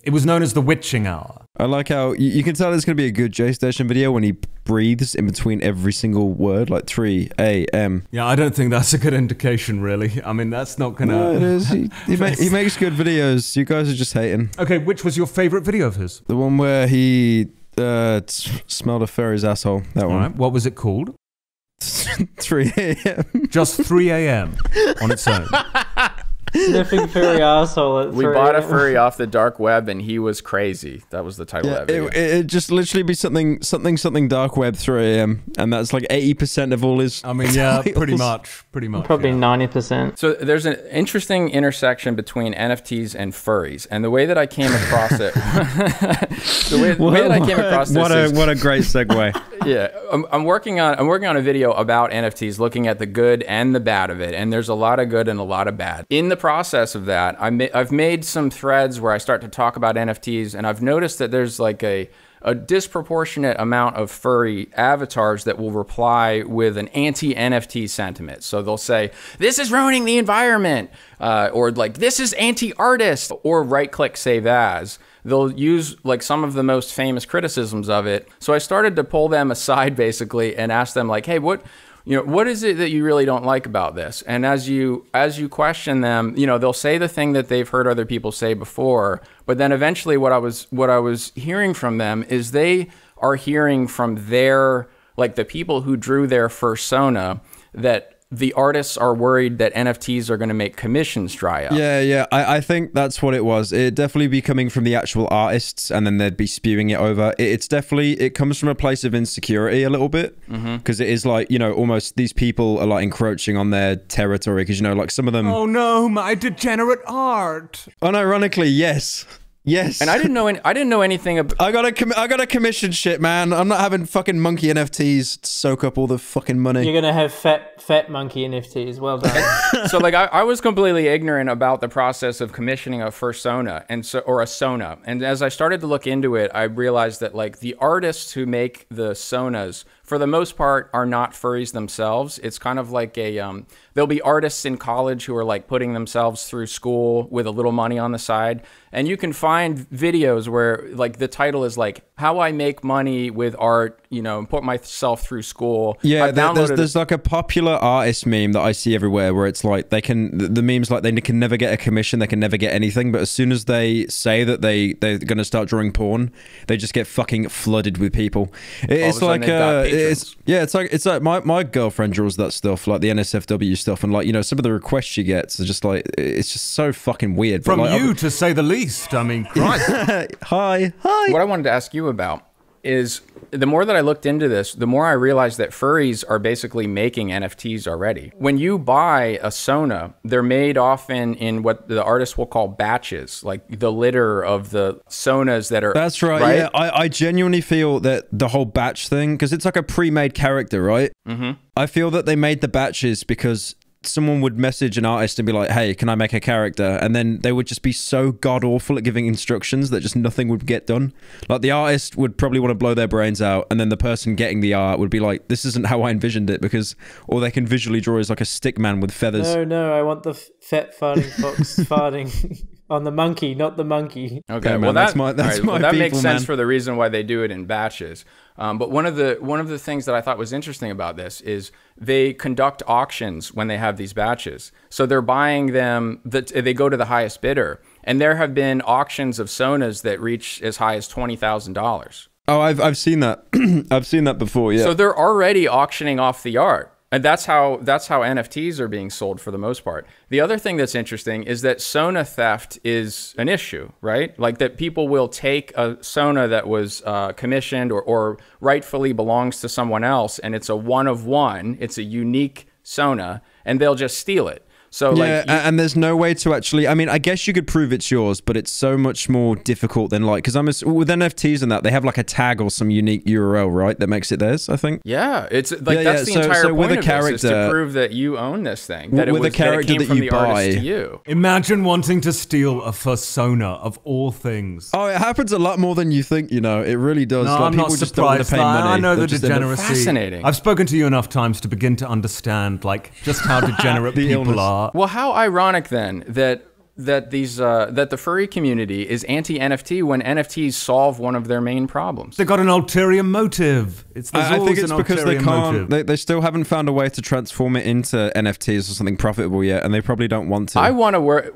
It 0.03 0.11
was 0.11 0.26
known 0.26 0.42
as 0.42 0.53
the 0.53 0.61
witching 0.61 1.07
hour. 1.07 1.46
I 1.59 1.66
like 1.66 1.88
how 1.88 2.12
you, 2.12 2.28
you 2.30 2.42
can 2.42 2.55
tell 2.55 2.72
it's 2.72 2.84
going 2.84 2.96
to 2.96 3.00
be 3.00 3.07
a 3.07 3.12
good 3.12 3.30
Jaystation 3.32 3.86
video 3.86 4.11
when 4.11 4.24
he 4.24 4.32
breathes 4.64 5.14
in 5.14 5.26
between 5.26 5.62
every 5.62 5.92
single 5.92 6.30
word, 6.32 6.70
like 6.70 6.86
3 6.86 7.30
A.M. 7.38 8.05
Yeah, 8.11 8.26
I 8.26 8.34
don't 8.34 8.53
think 8.55 8.70
that's 8.70 8.92
a 8.92 8.98
good 8.98 9.14
indication, 9.14 9.80
really. 9.80 10.20
I 10.24 10.32
mean, 10.32 10.50
that's 10.50 10.78
not 10.78 10.96
gonna. 10.96 11.12
No, 11.12 11.32
it 11.34 11.42
is. 11.42 11.68
He, 11.68 11.88
he, 12.07 12.16
ma- 12.16 12.26
he 12.30 12.48
makes 12.50 12.76
good 12.76 12.94
videos. 12.94 13.55
You 13.55 13.64
guys 13.64 13.88
are 13.90 13.94
just 13.94 14.12
hating. 14.12 14.50
Okay, 14.59 14.78
which 14.78 15.05
was 15.05 15.16
your 15.16 15.26
favorite 15.28 15.62
video 15.62 15.86
of 15.86 15.96
his? 15.96 16.20
The 16.26 16.36
one 16.36 16.59
where 16.59 16.88
he 16.88 17.48
uh, 17.78 18.22
t- 18.26 18.62
smelled 18.66 19.03
a 19.03 19.07
fairy's 19.07 19.44
asshole. 19.44 19.82
That 19.94 20.05
All 20.05 20.11
one. 20.11 20.18
right, 20.22 20.34
what 20.36 20.53
was 20.53 20.66
it 20.66 20.74
called? 20.74 21.14
3 21.80 22.72
a.m. 22.76 23.24
Just 23.48 23.80
3 23.82 24.11
a.m. 24.11 24.57
on 25.00 25.11
its 25.11 25.26
own. 25.28 25.46
Sniffing 26.55 27.09
furry 27.09 27.40
asshole 27.42 28.00
at 28.00 28.12
We 28.12 28.24
3 28.24 28.34
bought 28.34 28.55
a 28.57 28.62
furry 28.62 28.96
off 28.96 29.16
the 29.16 29.26
dark 29.26 29.59
web, 29.59 29.88
and 29.88 30.03
he 30.03 30.18
was 30.18 30.40
crazy. 30.40 31.03
That 31.11 31.24
was 31.24 31.36
the 31.36 31.44
title 31.44 31.70
Yeah, 31.70 31.78
of 31.78 31.86
that 31.86 31.92
video. 31.92 32.09
it, 32.09 32.16
it, 32.16 32.34
it 32.40 32.46
just 32.46 32.70
literally 32.70 33.03
be 33.03 33.14
something, 33.14 33.62
something, 33.62 33.96
something 33.96 34.28
dark 34.28 34.57
web 34.57 34.76
3 34.76 35.05
a.m. 35.16 35.42
And 35.59 35.72
that's 35.72 35.92
like 35.92 36.05
80% 36.05 36.72
of 36.72 36.84
all 36.84 36.98
his. 37.00 37.22
I 37.24 37.32
mean, 37.32 37.53
yeah, 37.55 37.82
pretty 37.94 38.16
much, 38.16 38.64
pretty 38.72 38.88
much. 38.88 39.05
Probably 39.05 39.30
yeah. 39.30 39.36
ninety 39.36 39.66
percent. 39.66 40.18
So 40.18 40.34
there's 40.34 40.66
an 40.66 40.74
interesting 40.90 41.48
intersection 41.50 42.14
between 42.14 42.55
NFTs 42.55 43.14
and 43.18 43.32
furries, 43.32 43.86
and 43.90 44.05
the 44.05 44.11
way 44.11 44.26
that 44.26 44.36
I 44.38 44.46
came 44.46 44.72
across 44.72 45.12
it, 45.12 45.34
the 45.34 46.78
way, 46.80 46.92
the 46.94 47.03
way 47.03 47.20
that 47.22 47.30
I 47.32 47.38
came 47.40 47.59
across 47.59 47.88
this 47.88 47.96
what 47.98 48.12
a 48.12 48.24
is, 48.24 48.32
what 48.32 48.48
a 48.48 48.55
great 48.55 48.82
segue. 48.82 49.40
yeah, 49.66 49.88
I'm, 50.11 50.26
I'm 50.30 50.44
working 50.44 50.80
on 50.80 50.98
I'm 50.98 51.07
working 51.07 51.28
on 51.28 51.36
a 51.36 51.40
video 51.42 51.72
about 51.72 52.11
NFTs, 52.11 52.59
looking 52.59 52.86
at 52.86 52.98
the 52.98 53.07
good 53.07 53.42
and 53.44 53.74
the 53.74 53.80
bad 53.80 54.11
of 54.11 54.20
it, 54.20 54.34
and 54.34 54.53
there's 54.53 54.68
a 54.68 54.74
lot 54.74 55.00
of 55.00 55.09
good 55.09 55.28
and 55.28 55.38
a 55.40 55.44
lot 55.44 55.68
of 55.68 55.76
bad. 55.76 56.07
In 56.11 56.28
the 56.28 56.36
process 56.43 56.97
of 56.97 57.07
that, 57.07 57.40
I 57.40 57.70
I've 57.72 57.93
made 57.93 58.24
some 58.24 58.51
threads 58.51 59.01
where 59.01 59.12
I 59.12 59.18
start 59.18 59.43
to 59.43 59.49
talk 59.49 59.76
about 59.76 59.95
NFTs, 59.95 60.57
and 60.57 60.66
I've 60.66 60.82
noticed 60.82 61.20
that 61.20 61.30
there's 61.30 61.61
like 61.61 61.84
a 61.84 62.11
a 62.45 62.53
disproportionate 62.53 63.57
amount 63.61 63.95
of 63.95 64.11
furry 64.11 64.68
avatars 64.74 65.45
that 65.45 65.57
will 65.57 65.70
reply 65.70 66.43
with 66.43 66.76
an 66.76 66.88
anti 66.88 67.32
NFT 67.32 67.88
sentiment. 67.88 68.43
So 68.43 68.61
they'll 68.61 68.76
say, 68.76 69.12
This 69.38 69.61
is 69.61 69.70
ruining 69.70 70.05
the 70.05 70.18
environment, 70.18 70.90
uh, 71.20 71.51
or 71.53 71.70
like, 71.70 71.99
This 71.99 72.18
is 72.18 72.32
anti 72.32 72.72
artist, 72.74 73.30
or 73.45 73.62
right 73.62 73.93
click 73.93 74.16
save 74.16 74.45
as. 74.45 74.99
They'll 75.24 75.53
use 75.53 75.95
like 76.05 76.24
some 76.24 76.43
of 76.43 76.55
the 76.55 76.64
most 76.64 76.93
famous 76.93 77.24
criticisms 77.24 77.88
of 77.88 78.09
it. 78.09 78.28
So 78.40 78.53
I 78.53 78.59
started 78.59 78.97
to 78.97 79.05
pull 79.05 79.28
them 79.28 79.51
aside 79.57 79.95
basically 79.95 80.57
and 80.57 80.72
ask 80.72 80.93
them, 80.93 81.07
like, 81.07 81.26
Hey, 81.26 81.38
what 81.38 81.62
you 82.05 82.16
know 82.16 82.24
what 82.24 82.48
is 82.48 82.62
it 82.62 82.78
that 82.78 82.90
you 82.90 83.05
really 83.05 83.24
don't 83.24 83.44
like 83.44 83.66
about 83.66 83.94
this? 83.94 84.22
And 84.22 84.44
as 84.44 84.68
you 84.68 85.07
as 85.14 85.38
you 85.38 85.48
question 85.48 86.00
them 86.00 86.34
you 86.36 86.46
know 86.46 86.59
they'll 86.59 86.72
say 86.72 86.98
the 86.98 87.09
thing 87.09 87.32
that 87.32 87.48
they've 87.48 87.68
heard 87.68 87.86
other 87.86 88.07
people 88.07 88.32
say 88.32 88.55
before 88.55 89.20
but 89.46 89.59
then 89.59 89.72
eventually 89.72 90.16
what 90.16 90.32
i 90.32 90.38
was 90.38 90.66
what 90.70 90.90
i 90.90 90.98
was 90.98 91.32
hearing 91.34 91.74
from 91.74 91.98
them 91.98 92.24
is 92.28 92.50
they 92.50 92.88
are 93.18 93.36
hearing 93.36 93.86
from 93.86 94.28
their 94.28 94.88
like 95.16 95.34
the 95.34 95.44
people 95.44 95.82
who 95.82 95.96
drew 95.96 96.26
their 96.26 96.48
fursona 96.48 97.40
that 97.74 98.11
the 98.33 98.53
artists 98.55 98.97
are 98.97 99.14
worried 99.14 99.59
that 99.59 99.74
nfts 99.74 100.30
are 100.30 100.39
going 100.39 100.49
to 100.49 100.55
make 100.55 100.74
commissions 100.74 101.35
dry 101.35 101.66
up 101.66 101.72
Yeah, 101.72 102.01
yeah. 102.01 102.26
I, 102.33 102.57
I 102.57 102.61
think 102.61 102.95
that's 102.95 103.22
what 103.22 103.35
it 103.35 103.45
was. 103.45 103.72
It'd 103.72 103.95
definitely 103.95 104.28
be 104.28 104.41
coming 104.41 104.70
from 104.70 104.85
the 104.85 104.95
actual 104.95 105.28
artists, 105.30 105.91
and 105.91 106.07
then 106.07 106.16
they'd 106.16 106.37
be 106.37 106.47
spewing 106.47 106.91
it 106.91 106.99
over. 106.99 107.35
It, 107.39 107.49
it's 107.49 107.68
definitely 107.68 108.12
it 108.12 108.30
comes 108.30 108.59
from 108.59 108.68
a 108.70 108.74
place 108.74 109.05
of 109.05 109.14
insecurity 109.14 109.83
a 109.83 109.91
little 109.91 110.09
bit 110.09 110.41
mm-hmm. 110.49 110.78
because 110.78 111.01
is 111.01 111.26
like 111.26 111.51
you 111.51 111.59
know 111.59 111.72
almost 111.72 112.16
these 112.16 112.33
people 112.33 112.78
are 112.78 112.87
like 112.87 113.03
encroaching 113.03 113.57
on 113.57 113.70
their 113.70 113.97
territory 113.97 114.62
because 114.62 114.80
you 114.80 114.85
know 114.85 114.95
like 114.95 115.11
some 115.11 115.26
of 115.26 115.35
them. 115.35 115.47
Oh 115.47 115.66
no, 115.66 116.09
my 116.09 116.35
degenerate 116.35 117.01
art. 117.07 117.87
Unironically, 118.01 118.74
yes. 118.74 119.26
Yes. 119.64 120.00
and 120.00 120.10
i 120.10 120.16
didn't 120.16 120.34
know 120.34 120.48
any, 120.48 120.58
i 120.64 120.72
didn't 120.72 120.88
know 120.88 121.02
anything 121.02 121.38
about 121.38 121.60
I 121.60 121.70
got 121.70 121.84
a 121.84 121.92
com- 121.92 122.12
I 122.16 122.26
got 122.26 122.40
a 122.40 122.46
commission 122.46 122.90
shit, 122.90 123.20
man. 123.20 123.52
I'm 123.52 123.68
not 123.68 123.80
having 123.80 124.04
fucking 124.04 124.40
monkey 124.40 124.66
NFTs 124.68 125.44
soak 125.46 125.84
up 125.84 125.96
all 125.96 126.06
the 126.08 126.18
fucking 126.18 126.58
money. 126.58 126.84
You're 126.84 127.00
gonna 127.00 127.12
have 127.12 127.32
fat 127.32 127.80
fat 127.80 128.10
monkey 128.10 128.46
NFTs. 128.48 128.98
Well 128.98 129.18
done. 129.18 129.88
so 129.88 129.98
like 129.98 130.14
I, 130.14 130.24
I 130.26 130.42
was 130.42 130.60
completely 130.60 131.06
ignorant 131.06 131.50
about 131.50 131.80
the 131.80 131.88
process 131.88 132.40
of 132.40 132.52
commissioning 132.52 133.00
a 133.02 133.06
fursona 133.06 133.84
and 133.88 134.04
so 134.04 134.18
or 134.20 134.40
a 134.40 134.46
sona 134.46 134.98
and 135.04 135.22
as 135.22 135.42
i 135.42 135.48
started 135.48 135.80
to 135.80 135.86
look 135.86 136.06
into 136.06 136.34
it 136.34 136.50
i 136.54 136.62
realized 136.64 137.20
that 137.20 137.34
like 137.34 137.60
the 137.60 137.74
artists 137.78 138.32
who 138.32 138.46
make 138.46 138.86
the 138.90 139.10
sonas 139.12 139.84
for 140.02 140.18
the 140.18 140.26
most 140.26 140.56
part 140.56 140.90
are 140.92 141.06
not 141.06 141.32
furries 141.32 141.72
themselves 141.72 142.38
it's 142.40 142.58
kind 142.58 142.78
of 142.78 142.90
like 142.90 143.16
a 143.16 143.38
um, 143.38 143.66
there'll 143.94 144.06
be 144.06 144.20
artists 144.22 144.64
in 144.64 144.76
college 144.76 145.26
who 145.26 145.36
are 145.36 145.44
like 145.44 145.66
putting 145.66 145.92
themselves 145.94 146.48
through 146.48 146.66
school 146.66 147.28
with 147.30 147.46
a 147.46 147.50
little 147.50 147.72
money 147.72 147.98
on 147.98 148.12
the 148.12 148.18
side 148.18 148.62
and 148.93 149.09
you 149.09 149.16
can 149.16 149.32
find 149.32 149.78
videos 149.90 150.49
where 150.49 150.84
like 150.93 151.18
the 151.18 151.28
title 151.28 151.64
is 151.64 151.76
like 151.78 152.03
how 152.18 152.38
i 152.40 152.53
make 152.53 152.84
money 152.84 153.30
with 153.30 153.57
art 153.59 154.05
you 154.11 154.20
know 154.22 154.38
and 154.38 154.49
put 154.49 154.62
myself 154.62 155.22
through 155.22 155.43
school 155.43 155.99
Yeah, 156.03 156.26
I've 156.26 156.34
there- 156.34 156.53
there's, 156.55 156.70
there's 156.70 156.97
like 156.97 157.11
a 157.11 157.18
popular 157.18 157.72
artist 157.72 158.26
meme 158.26 158.53
that 158.53 158.61
I 158.61 158.72
see 158.72 158.95
everywhere 158.95 159.32
where 159.34 159.47
it's 159.47 159.64
like 159.64 159.88
they 159.88 160.03
can 160.03 160.36
the- 160.36 160.49
the 160.49 160.62
memes 160.62 160.90
like 160.90 161.03
they 161.03 161.12
can 161.12 161.38
never 161.38 161.57
get 161.57 161.72
a 161.72 161.76
commission, 161.78 162.18
they 162.20 162.26
can 162.26 162.38
never 162.38 162.57
get 162.59 162.74
anything, 162.74 163.11
but 163.11 163.22
as 163.22 163.30
soon 163.30 163.51
as 163.53 163.64
they 163.64 164.07
say 164.09 164.45
that 164.45 164.61
they 164.61 164.93
they're 164.95 165.18
gonna 165.18 165.45
start 165.45 165.68
drawing 165.68 165.93
porn, 165.93 166.30
they 166.66 166.76
just 166.76 166.93
get 166.93 167.07
fucking 167.07 167.49
flooded 167.49 167.97
with 167.99 168.12
people. 168.12 168.53
It- 168.88 168.90
All 168.90 168.97
of 168.97 169.03
a 169.03 169.09
it's 169.09 169.22
like 169.22 169.40
they've 169.40 169.49
got 169.49 169.74
uh, 169.76 169.84
it's 169.86 170.36
yeah, 170.45 170.62
it's 170.62 170.74
like 170.74 170.93
it's 170.93 171.07
like 171.07 171.22
my 171.22 171.40
my 171.40 171.62
girlfriend 171.62 172.12
draws 172.12 172.36
that 172.36 172.53
stuff 172.53 172.86
like 172.86 173.01
the 173.01 173.09
NSFW 173.09 173.76
stuff, 173.78 174.05
and 174.05 174.12
like 174.12 174.26
you 174.26 174.32
know 174.34 174.43
some 174.43 174.59
of 174.59 174.62
the 174.62 174.72
requests 174.72 175.07
she 175.07 175.22
gets 175.22 175.59
are 175.59 175.64
just 175.64 175.84
like 175.84 176.07
it's 176.18 176.53
just 176.53 176.72
so 176.72 176.93
fucking 176.93 177.34
weird. 177.36 177.64
But, 177.64 177.72
From 177.72 177.80
like, 177.80 177.99
you, 177.99 178.12
to 178.14 178.30
say 178.30 178.53
the 178.53 178.62
least. 178.62 178.82
I 179.12 179.22
mean, 179.22 179.45
Christ. 179.45 179.91
hi, 180.43 180.93
hi. 181.01 181.33
What 181.33 181.41
I 181.41 181.45
wanted 181.45 181.64
to 181.64 181.70
ask 181.70 181.95
you 181.95 182.09
about 182.09 182.47
is 182.83 183.20
the 183.51 183.66
more 183.66 183.85
that 183.85 183.95
I 183.95 184.01
looked 184.01 184.26
into 184.26 184.49
this, 184.49 184.72
the 184.72 184.87
more 184.87 185.07
I 185.07 185.12
realized 185.12 185.59
that 185.59 185.70
furries 185.70 186.24
are 186.28 186.39
basically 186.39 186.87
making 186.87 187.28
NFTs 187.28 187.87
already. 187.87 188.33
When 188.37 188.59
you 188.59 188.78
buy 188.78 189.39
a 189.43 189.51
Sona, 189.51 190.14
they're 190.24 190.43
made 190.43 190.78
often 190.78 191.35
in 191.35 191.62
what 191.62 191.89
the 191.89 192.03
artists 192.03 192.37
will 192.37 192.47
call 192.47 192.68
batches, 192.68 193.45
like 193.45 193.62
the 193.68 193.93
litter 193.93 194.43
of 194.43 194.70
the 194.70 195.01
Sonas 195.09 195.70
that 195.70 195.85
are. 195.85 195.93
That's 195.93 196.22
right. 196.22 196.57
Yeah, 196.57 196.68
I, 196.74 197.03
I 197.05 197.09
genuinely 197.09 197.61
feel 197.61 198.01
that 198.01 198.26
the 198.33 198.49
whole 198.49 198.64
batch 198.64 199.09
thing, 199.09 199.35
because 199.35 199.53
it's 199.53 199.64
like 199.64 199.76
a 199.76 199.83
pre-made 199.83 200.35
character, 200.35 200.83
right? 200.83 201.12
Mm 201.28 201.39
-hmm. 201.39 201.57
I 201.76 201.87
feel 201.87 202.11
that 202.11 202.26
they 202.26 202.37
made 202.37 202.61
the 202.61 202.68
batches 202.68 203.24
because 203.24 203.76
someone 204.05 204.40
would 204.40 204.59
message 204.59 204.98
an 204.98 205.05
artist 205.05 205.38
and 205.38 205.46
be 205.46 205.53
like, 205.53 205.70
"Hey, 205.70 205.94
can 205.94 206.09
I 206.09 206.14
make 206.14 206.32
a 206.32 206.40
character?" 206.40 206.98
And 207.00 207.14
then 207.14 207.38
they 207.42 207.53
would 207.53 207.66
just 207.66 207.82
be 207.82 207.92
so 207.92 208.32
god 208.32 208.64
awful 208.64 208.98
at 208.98 209.05
giving 209.05 209.26
instructions 209.26 209.90
that 209.90 210.00
just 210.00 210.16
nothing 210.16 210.48
would 210.48 210.66
get 210.66 210.86
done. 210.86 211.12
Like 211.48 211.61
the 211.62 211.70
artist 211.70 212.16
would 212.16 212.36
probably 212.36 212.61
want 212.61 212.70
to 212.70 212.74
blow 212.74 212.94
their 212.94 213.09
brains 213.09 213.40
out, 213.40 213.66
and 213.70 213.78
then 213.80 213.88
the 213.88 213.96
person 213.96 214.34
getting 214.34 214.61
the 214.61 214.74
art 214.74 214.98
would 214.98 215.11
be 215.11 215.20
like, 215.20 215.48
"This 215.48 215.64
isn't 215.64 215.86
how 215.86 216.03
I 216.03 216.11
envisioned 216.11 216.50
it," 216.50 216.61
because 216.61 216.96
all 217.28 217.40
they 217.40 217.50
can 217.50 217.66
visually 217.66 218.00
draw 218.00 218.18
is 218.18 218.30
like 218.30 218.40
a 218.40 218.44
stick 218.46 218.78
man 218.78 219.00
with 219.00 219.12
feathers. 219.12 219.55
no, 219.55 219.64
no, 219.64 219.92
I 219.92 220.03
want 220.03 220.22
the 220.22 220.34
fat 220.34 220.98
farting 220.98 221.30
fox 221.40 221.76
farting 221.88 222.64
on 222.91 223.05
the 223.05 223.11
monkey, 223.11 223.55
not 223.55 223.76
the 223.76 223.85
monkey. 223.85 224.43
Okay, 224.51 224.68
Yeah, 224.70 224.72
man, 224.76 224.80
well 224.83 224.93
that, 224.93 225.05
that's 225.07 225.16
my- 225.16 225.33
that's 225.33 225.61
all 225.61 225.66
well, 225.66 225.76
my 225.76 225.83
that 225.83 225.95
makes 225.95 226.11
people, 226.16 226.20
sense 226.20 226.41
man. 226.43 226.47
for 226.47 226.57
the 226.57 226.66
reason 226.66 226.97
why 226.97 227.09
they 227.09 227.22
do 227.22 227.43
it 227.43 227.51
in 227.51 227.64
batches. 227.64 228.24
Um, 228.59 228.76
but 228.76 228.91
one 228.91 229.07
of 229.07 229.16
the 229.16 229.39
one 229.41 229.61
of 229.61 229.68
the 229.68 229.78
things 229.78 230.05
that 230.05 230.14
I 230.14 230.20
thought 230.20 230.37
was 230.37 230.53
interesting 230.53 230.91
about 230.91 231.16
this 231.16 231.41
is 231.41 231.72
they 231.97 232.35
conduct 232.35 232.83
auctions 232.87 233.53
when 233.55 233.68
they 233.68 233.78
have 233.78 233.97
these 233.97 234.12
batches. 234.12 234.72
So 234.91 235.07
they're 235.07 235.22
buying 235.22 235.72
them. 235.72 236.20
That 236.26 236.49
they 236.49 236.74
go 236.74 236.91
to 236.91 236.97
the 236.97 237.07
highest 237.07 237.41
bidder, 237.41 237.80
and 238.05 238.20
there 238.20 238.37
have 238.37 238.55
been 238.55 238.83
auctions 238.83 239.39
of 239.39 239.47
sonas 239.49 240.03
that 240.03 240.20
reach 240.20 240.61
as 240.62 240.76
high 240.76 240.97
as 240.97 241.09
twenty 241.09 241.35
thousand 241.37 241.72
dollars. 241.72 242.28
Oh, 242.47 242.61
I've 242.61 242.78
I've 242.80 242.99
seen 242.99 243.20
that. 243.20 243.47
I've 243.91 244.07
seen 244.07 244.24
that 244.24 244.37
before. 244.37 244.72
Yeah. 244.74 244.83
So 244.85 244.93
they're 244.95 245.16
already 245.16 245.66
auctioning 245.66 246.20
off 246.20 246.43
the 246.43 246.59
art. 246.59 246.91
And 247.12 247.22
that's 247.22 247.44
how 247.44 247.78
that's 247.82 248.06
how 248.06 248.22
NFTs 248.22 248.80
are 248.80 248.88
being 248.88 249.10
sold 249.10 249.38
for 249.38 249.50
the 249.50 249.58
most 249.58 249.84
part. 249.84 250.06
The 250.30 250.40
other 250.40 250.56
thing 250.56 250.78
that's 250.78 250.94
interesting 250.94 251.42
is 251.42 251.60
that 251.60 251.82
Sona 251.82 252.24
theft 252.24 252.78
is 252.84 253.34
an 253.36 253.50
issue, 253.50 253.92
right? 254.00 254.36
Like 254.38 254.56
that 254.58 254.78
people 254.78 255.08
will 255.08 255.28
take 255.28 255.76
a 255.76 256.02
Sona 256.02 256.48
that 256.48 256.66
was 256.66 257.02
uh, 257.04 257.32
commissioned 257.32 257.92
or, 257.92 258.02
or 258.02 258.38
rightfully 258.62 259.12
belongs 259.12 259.60
to 259.60 259.68
someone 259.68 260.04
else, 260.04 260.38
and 260.38 260.54
it's 260.54 260.70
a 260.70 260.76
one 260.76 261.06
of 261.06 261.26
one. 261.26 261.76
It's 261.80 261.98
a 261.98 262.02
unique 262.02 262.66
Sona, 262.82 263.42
and 263.66 263.78
they'll 263.78 263.94
just 263.94 264.16
steal 264.16 264.48
it. 264.48 264.66
So 264.95 265.14
yeah, 265.16 265.38
like, 265.38 265.49
a- 265.49 265.51
and 265.66 265.80
there's 265.80 265.97
no 265.97 266.14
way 266.14 266.34
to 266.34 266.53
actually. 266.53 266.86
I 266.86 266.95
mean, 266.95 267.09
I 267.09 267.16
guess 267.18 267.47
you 267.49 267.55
could 267.55 267.66
prove 267.66 267.93
it's 267.95 268.11
yours, 268.11 268.43
but 268.43 268.57
it's 268.59 268.70
so 268.70 268.99
much 268.99 269.26
more 269.28 269.57
difficult 269.57 270.11
than 270.11 270.22
like 270.24 270.45
because 270.45 270.55
I'm 270.55 270.68
ass- 270.68 270.84
with 270.84 271.09
NFTs 271.09 271.62
and 271.62 271.72
that 271.72 271.82
they 271.82 271.90
have 271.90 272.05
like 272.05 272.18
a 272.18 272.22
tag 272.22 272.61
or 272.61 272.70
some 272.70 272.90
unique 272.90 273.24
URL, 273.24 273.74
right? 273.74 273.99
That 273.99 274.09
makes 274.09 274.30
it 274.30 274.38
theirs. 274.38 274.68
I 274.68 274.76
think. 274.76 275.01
yeah, 275.05 275.49
it's 275.51 275.72
like 275.72 275.97
Yeah, 275.99 276.03
that's 276.05 276.18
yeah, 276.20 276.24
the 276.24 276.32
so- 276.32 276.40
entire 276.43 276.62
so 276.62 276.68
point 276.68 276.78
with 276.78 276.90
a 276.90 276.99
of 276.99 277.24
this 277.24 277.43
is 277.45 277.51
to 277.51 277.68
prove 277.70 277.95
that 277.95 278.12
you 278.12 278.36
own 278.36 278.64
this 278.64 278.86
thing. 278.86 279.12
That 279.12 279.28
it 279.28 279.32
with 279.32 279.40
a 279.40 279.45
was 279.45 279.53
that 279.53 279.57
character 279.57 279.86
came 279.93 279.99
that 280.01 280.09
from 280.09 280.16
you 280.18 280.30
the 280.30 280.36
artist 280.36 280.55
buy. 280.55 280.74
to 280.74 280.80
you. 280.86 281.20
Imagine 281.26 281.84
wanting 281.84 282.20
to 282.20 282.32
steal 282.32 282.82
a 282.82 282.93
fursona 282.93 283.78
of 283.80 283.99
all 284.05 284.30
things. 284.30 284.90
Oh, 284.93 285.07
it 285.07 285.16
happens 285.16 285.53
a 285.53 285.59
lot 285.59 285.78
more 285.78 285.95
than 285.95 286.12
you 286.12 286.22
think. 286.22 286.51
You 286.53 286.61
know, 286.61 286.82
it 286.82 286.95
really 286.97 287.24
does. 287.24 287.47
No, 287.47 287.53
like, 287.53 287.61
I'm 287.62 287.72
people 287.72 287.88
not 287.88 287.99
just 287.99 288.14
don't 288.14 288.26
surprised. 288.45 288.51
pay 288.51 288.59
I- 288.61 288.74
money. 288.80 288.88
I 288.90 288.99
know 288.99 289.14
They'll 289.16 289.22
the 289.22 289.26
just 289.28 289.43
degeneracy. 289.43 289.82
Fascinating. 289.82 290.45
I've 290.45 290.57
spoken 290.57 290.86
to 290.88 290.97
you 290.99 291.07
enough 291.07 291.30
times 291.30 291.61
to 291.62 291.68
begin 291.68 291.97
to 291.97 292.09
understand, 292.09 292.84
like, 292.84 293.12
just 293.22 293.40
how 293.40 293.61
degenerate 293.70 294.14
people 294.14 294.32
illness. 294.45 294.59
are. 294.59 294.82
Art. 294.83 294.95
Well, 294.95 295.09
how 295.09 295.33
ironic 295.33 295.89
then 295.89 296.24
that 296.28 296.66
that 296.97 297.30
these 297.30 297.61
uh, 297.61 297.87
that 297.93 298.11
the 298.11 298.16
furry 298.16 298.47
community 298.47 299.09
is 299.09 299.24
anti 299.24 299.59
NFT 299.59 300.03
when 300.03 300.20
NFTs 300.20 300.74
solve 300.74 301.18
one 301.18 301.35
of 301.35 301.49
their 301.49 301.61
main 301.61 301.87
problems. 301.87 302.37
They 302.37 302.45
got 302.45 302.61
an 302.61 302.68
ulterior 302.68 303.22
motive. 303.22 304.05
It's 304.14 304.33
I, 304.35 304.57
I 304.57 304.59
think 304.59 304.78
it's 304.78 304.91
an 304.91 304.97
because 304.97 305.24
they 305.24 305.39
can't. 305.39 305.89
They, 305.89 306.03
they 306.03 306.16
still 306.16 306.43
haven't 306.43 306.64
found 306.64 306.89
a 306.89 306.93
way 306.93 307.09
to 307.09 307.22
transform 307.22 307.76
it 307.76 307.87
into 307.87 308.30
NFTs 308.37 308.91
or 308.91 308.95
something 308.95 309.16
profitable 309.16 309.64
yet, 309.64 309.85
and 309.85 309.95
they 309.95 310.01
probably 310.01 310.28
don't 310.28 310.49
want 310.49 310.70
to. 310.70 310.80
I 310.80 310.91
want 310.91 311.14
to 311.14 311.20
work. 311.20 311.53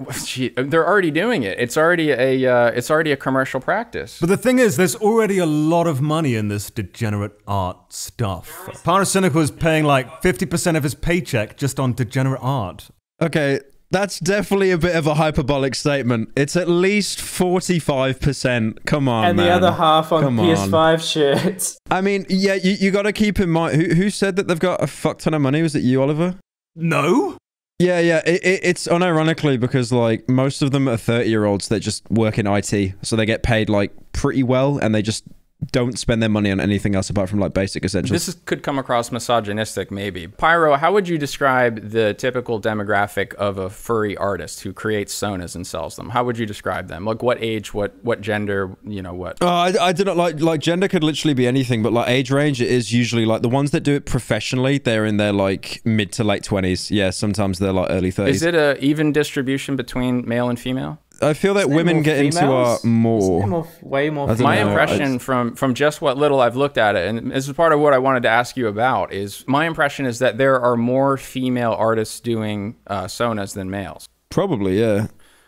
They're 0.57 0.87
already 0.87 1.11
doing 1.11 1.43
it. 1.43 1.59
It's 1.59 1.77
already 1.77 2.11
a 2.11 2.47
uh, 2.51 2.67
it's 2.69 2.91
already 2.91 3.13
a 3.13 3.17
commercial 3.17 3.61
practice. 3.61 4.19
But 4.21 4.31
the 4.31 4.39
thing 4.39 4.59
is, 4.59 4.77
there's 4.77 4.97
already 4.97 5.39
a 5.39 5.47
lot 5.47 5.87
of 5.87 6.01
money 6.01 6.35
in 6.35 6.49
this 6.49 6.71
degenerate 6.71 7.39
art 7.47 7.93
stuff. 7.93 8.49
Pyrocynical 8.85 9.43
is 9.43 9.51
paying 9.51 9.85
like 9.85 10.23
50% 10.23 10.77
of 10.77 10.83
his 10.83 10.95
paycheck 10.95 11.57
just 11.57 11.79
on 11.79 11.93
degenerate 11.93 12.41
art. 12.43 12.89
Okay, 13.21 13.61
that's 13.91 14.19
definitely 14.19 14.71
a 14.73 14.79
bit 14.79 14.95
of 14.97 15.07
a 15.07 15.15
hyperbolic 15.15 15.75
statement. 15.75 16.31
It's 16.37 16.57
at 16.57 16.69
least 16.69 17.19
45%. 17.19 18.85
Come 18.85 19.09
on, 19.09 19.27
and 19.27 19.39
the 19.39 19.45
man. 19.45 19.53
other 19.53 19.73
half 19.73 20.13
on 20.13 20.23
Come 20.23 20.37
PS5 20.39 21.13
shirts. 21.13 21.79
I 21.91 22.01
mean, 22.01 22.27
yeah, 22.29 22.55
you, 22.55 22.73
you 22.73 22.91
got 22.91 23.03
to 23.03 23.13
keep 23.13 23.39
in 23.39 23.49
mind 23.49 23.81
who, 23.81 23.95
who 23.95 24.11
said 24.11 24.37
that 24.37 24.49
they've 24.49 24.59
got 24.59 24.83
a 24.83 24.87
fuck 24.87 25.19
ton 25.19 25.35
of 25.35 25.41
money? 25.41 25.63
Was 25.63 25.75
it 25.75 25.83
you, 25.83 26.03
Oliver? 26.03 26.39
No. 26.75 27.39
Yeah, 27.79 28.01
yeah. 28.01 28.23
It, 28.27 28.45
it, 28.45 28.61
it's 28.63 28.87
unironically 28.87 29.61
because 29.61 29.93
like 29.93 30.29
most 30.29 30.63
of 30.63 30.71
them 30.71 30.89
are 30.89 30.97
30 30.97 31.29
year 31.29 31.45
olds 31.45 31.69
that 31.69 31.81
just 31.81 32.11
work 32.11 32.39
in 32.39 32.47
IT, 32.47 32.95
so 33.03 33.17
they 33.17 33.27
get 33.27 33.43
paid 33.43 33.69
like 33.69 33.93
pretty 34.13 34.43
well, 34.43 34.79
and 34.79 34.95
they 34.95 35.03
just 35.03 35.25
don't 35.73 35.99
spend 35.99 36.23
their 36.23 36.29
money 36.29 36.51
on 36.51 36.61
anything 36.61 36.95
else 36.95 37.09
apart 37.09 37.29
from 37.29 37.41
like 37.41 37.55
basic 37.55 37.85
essentials. 37.85 38.11
This 38.11 38.29
is, 38.29 38.41
could 38.45 38.63
come 38.63 38.79
across 38.79 39.11
misogynistic, 39.11 39.91
maybe. 39.91 40.29
Pyro, 40.29 40.77
how 40.77 40.93
would 40.93 41.09
you 41.09 41.19
describe 41.19 41.91
the 41.91 42.15
typical 42.15 42.61
demographic 42.61 43.35
of 43.35 43.57
a 43.59 43.71
furry 43.71 44.17
artist 44.17 44.61
who 44.61 44.73
creates 44.73 45.19
sonas 45.19 45.55
and 45.55 45.67
sells 45.67 45.97
them? 45.97 46.11
How 46.11 46.25
would 46.25 46.39
you 46.39 46.47
describe 46.47 46.89
them? 46.89 47.05
Like 47.05 47.23
what 47.23 47.43
age, 47.43 47.73
what 47.73 47.95
what 48.03 48.21
gender, 48.21 48.77
you 48.85 49.03
know, 49.03 49.15
what? 49.15 49.39
Oh, 49.41 49.47
I, 49.47 49.75
I 49.81 49.93
do 49.93 50.05
not 50.05 50.17
like 50.17 50.41
like 50.41 50.61
gender 50.61 50.89
could 50.89 51.03
literally 51.03 51.35
be 51.35 51.47
anything, 51.47 51.83
but 51.83 51.93
like 51.93 52.09
age 52.09 52.31
range 52.31 52.61
it 52.61 52.69
is 52.69 52.93
usually 52.93 53.25
like 53.25 53.43
the 53.43 53.49
ones 53.49 53.71
that 53.71 53.81
do 53.81 53.95
it 53.95 54.05
professionally. 54.05 54.79
They're 54.79 55.07
in 55.07 55.17
their 55.17 55.33
like 55.33 55.81
mid 55.85 56.13
to 56.13 56.25
late 56.25 56.43
twenties. 56.43 56.91
Yeah, 56.91 57.11
sometimes 57.11 57.59
they're 57.59 57.73
like 57.73 57.91
early 57.91 58.11
thirties. 58.11 58.37
Is 58.37 58.43
it 58.43 58.55
a 58.55 58.79
even 58.85 59.13
distribution 59.13 59.75
between 59.77 60.27
male 60.29 60.49
and 60.49 60.61
female? 60.61 61.01
I 61.23 61.33
feel 61.33 61.55
that 61.55 61.61
Isn't 61.61 61.71
there 61.71 61.77
women 61.77 61.97
more 61.97 62.03
get 62.03 62.19
into 62.19 62.39
females? 62.41 62.69
art 62.69 62.85
more. 62.85 63.47
More- 63.47 63.69
way 63.83 64.11
more 64.11 64.27
my 64.37 64.57
know. 64.57 64.69
impression 64.69 65.15
I- 65.15 65.19
from 65.19 65.55
from 65.55 65.75
just 65.75 66.01
what 66.03 66.17
little 66.19 66.41
I've 66.41 66.57
looked 66.57 66.77
at 66.79 66.95
it, 66.97 67.09
and 67.09 67.31
this 67.31 67.47
is 67.49 67.55
part 67.55 67.73
of 67.73 67.81
what 67.81 67.95
I 67.95 67.99
wanted 67.99 68.23
to 68.25 68.29
ask 68.29 68.57
you 68.57 68.69
about, 68.69 69.13
is 69.13 69.45
my 69.47 69.67
impression 69.67 70.05
is 70.07 70.19
that 70.19 70.37
there 70.39 70.61
are 70.61 70.77
more 70.77 71.17
female 71.17 71.73
artists 71.73 72.21
doing 72.21 72.77
uh, 72.87 73.05
sonas 73.05 73.55
than 73.55 73.71
males. 73.71 74.09
Probably, 74.31 74.79
yeah. 74.81 75.07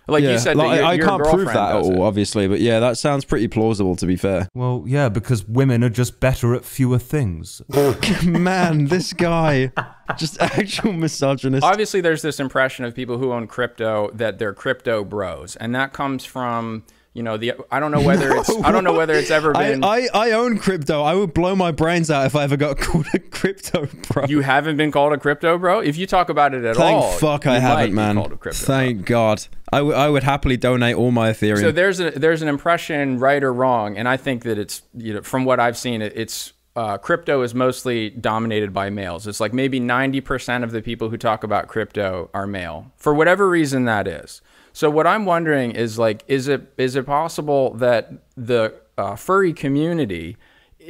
Like 0.09 0.25
you 0.25 0.39
said, 0.39 0.57
Like, 0.57 0.71
that 0.71 0.77
your, 0.77 0.85
I 0.87 0.93
your 0.95 1.07
can't 1.07 1.23
prove 1.23 1.47
that 1.47 1.57
at 1.57 1.73
does 1.75 1.89
it. 1.89 1.97
all, 1.97 2.03
obviously, 2.03 2.49
but 2.49 2.61
yeah, 2.61 2.81
that 2.81 2.97
sounds 2.99 3.25
pretty 3.25 3.47
plausible. 3.49 3.95
To 3.97 4.07
be 4.07 4.17
fair. 4.17 4.49
Well, 4.55 4.85
yeah, 4.87 5.09
because 5.09 5.45
women 5.47 5.85
are 5.85 5.89
just 5.91 6.19
better 6.21 6.55
at 6.55 6.65
fewer 6.65 6.99
things. 6.99 7.61
Man, 8.25 8.87
this 8.87 9.13
guy, 9.13 9.73
just 10.17 10.41
actual 10.43 10.93
misogynist. 10.95 11.65
Obviously, 11.65 12.01
there's 12.01 12.23
this 12.23 12.41
impression 12.41 12.85
of 12.85 12.95
people 12.95 13.19
who 13.19 13.33
own 13.33 13.47
crypto 13.47 14.11
that 14.15 14.39
they're 14.39 14.55
crypto 14.55 15.05
bros, 15.05 15.57
and 15.57 15.75
that 15.75 15.93
comes 15.93 16.25
from 16.25 16.85
you 17.19 17.25
know 17.25 17.37
the 17.37 17.53
I 17.69 17.81
don't 17.81 17.91
know 17.91 18.01
whether 18.01 18.33
it's 18.37 18.49
I 18.63 18.71
don't 18.71 18.85
know 18.85 18.93
whether 18.93 19.13
it's 19.15 19.33
ever 19.33 19.53
been. 19.53 19.83
I, 19.83 20.07
I 20.15 20.31
own 20.31 20.57
crypto. 20.57 21.03
I 21.03 21.15
would 21.15 21.35
blow 21.35 21.57
my 21.57 21.73
brains 21.73 22.13
out 22.13 22.27
if 22.27 22.37
I 22.37 22.45
ever 22.45 22.57
got 22.57 22.79
called 22.81 23.09
a 23.13 23.19
crypto 23.19 23.89
bro. 24.09 24.27
you 24.27 24.41
haven't 24.41 24.77
been 24.77 24.93
called 24.93 25.13
a 25.13 25.19
crypto 25.19 25.59
bro. 25.59 25.81
If 25.81 25.97
you 25.97 26.07
talk 26.07 26.29
about 26.29 26.55
it 26.55 26.65
at 26.65 26.77
Thank 26.77 27.03
all, 27.03 27.11
thank 27.11 27.21
fuck 27.21 27.47
I 27.49 27.59
haven't, 27.59 27.93
man. 27.93 28.23
crypto 28.39 28.53
Thank 28.53 29.05
God. 29.05 29.45
I, 29.73 29.79
w- 29.79 29.97
I 29.97 30.09
would 30.09 30.23
happily 30.23 30.57
donate 30.57 30.95
all 30.95 31.11
my 31.11 31.33
Ethereum. 31.33 31.61
So 31.61 31.73
there's 31.73 31.99
a 31.99 32.13
there's 32.13 32.41
an 32.41 32.49
impression, 32.49 33.19
right 33.19 33.43
or 33.43 33.53
wrong, 33.53 33.99
and 33.99 34.09
I 34.09 34.17
think 34.17 34.45
that 34.45 34.57
it's 34.57 34.83
you 34.95 35.15
know 35.15 35.23
from 35.23 35.45
what 35.45 35.59
I've 35.59 35.77
seen, 35.77 36.01
it, 36.01 36.13
it's 36.15 36.53
uh, 36.79 36.97
crypto 36.97 37.43
is 37.43 37.57
mostly 37.57 38.09
dominated 38.09 38.73
by 38.73 38.89
males. 38.89 39.27
It's 39.27 39.41
like 39.41 39.53
maybe 39.53 39.81
90% 39.81 40.63
of 40.63 40.71
the 40.71 40.81
people 40.81 41.09
who 41.11 41.17
talk 41.17 41.43
about 41.43 41.67
crypto 41.67 42.31
are 42.33 42.47
male 42.47 42.93
for 42.97 43.13
whatever 43.13 43.49
reason 43.49 43.85
that 43.87 44.07
is. 44.07 44.41
So 44.73 44.89
what 44.89 45.05
I'm 45.05 45.25
wondering 45.25 45.73
is 45.73 45.99
like, 45.99 46.23
is 46.29 46.47
it 46.47 46.73
is 46.77 46.95
it 46.95 47.05
possible 47.05 47.75
that 47.75 48.13
the 48.37 48.77
uh, 48.97 49.17
furry 49.17 49.53
community 49.53 50.37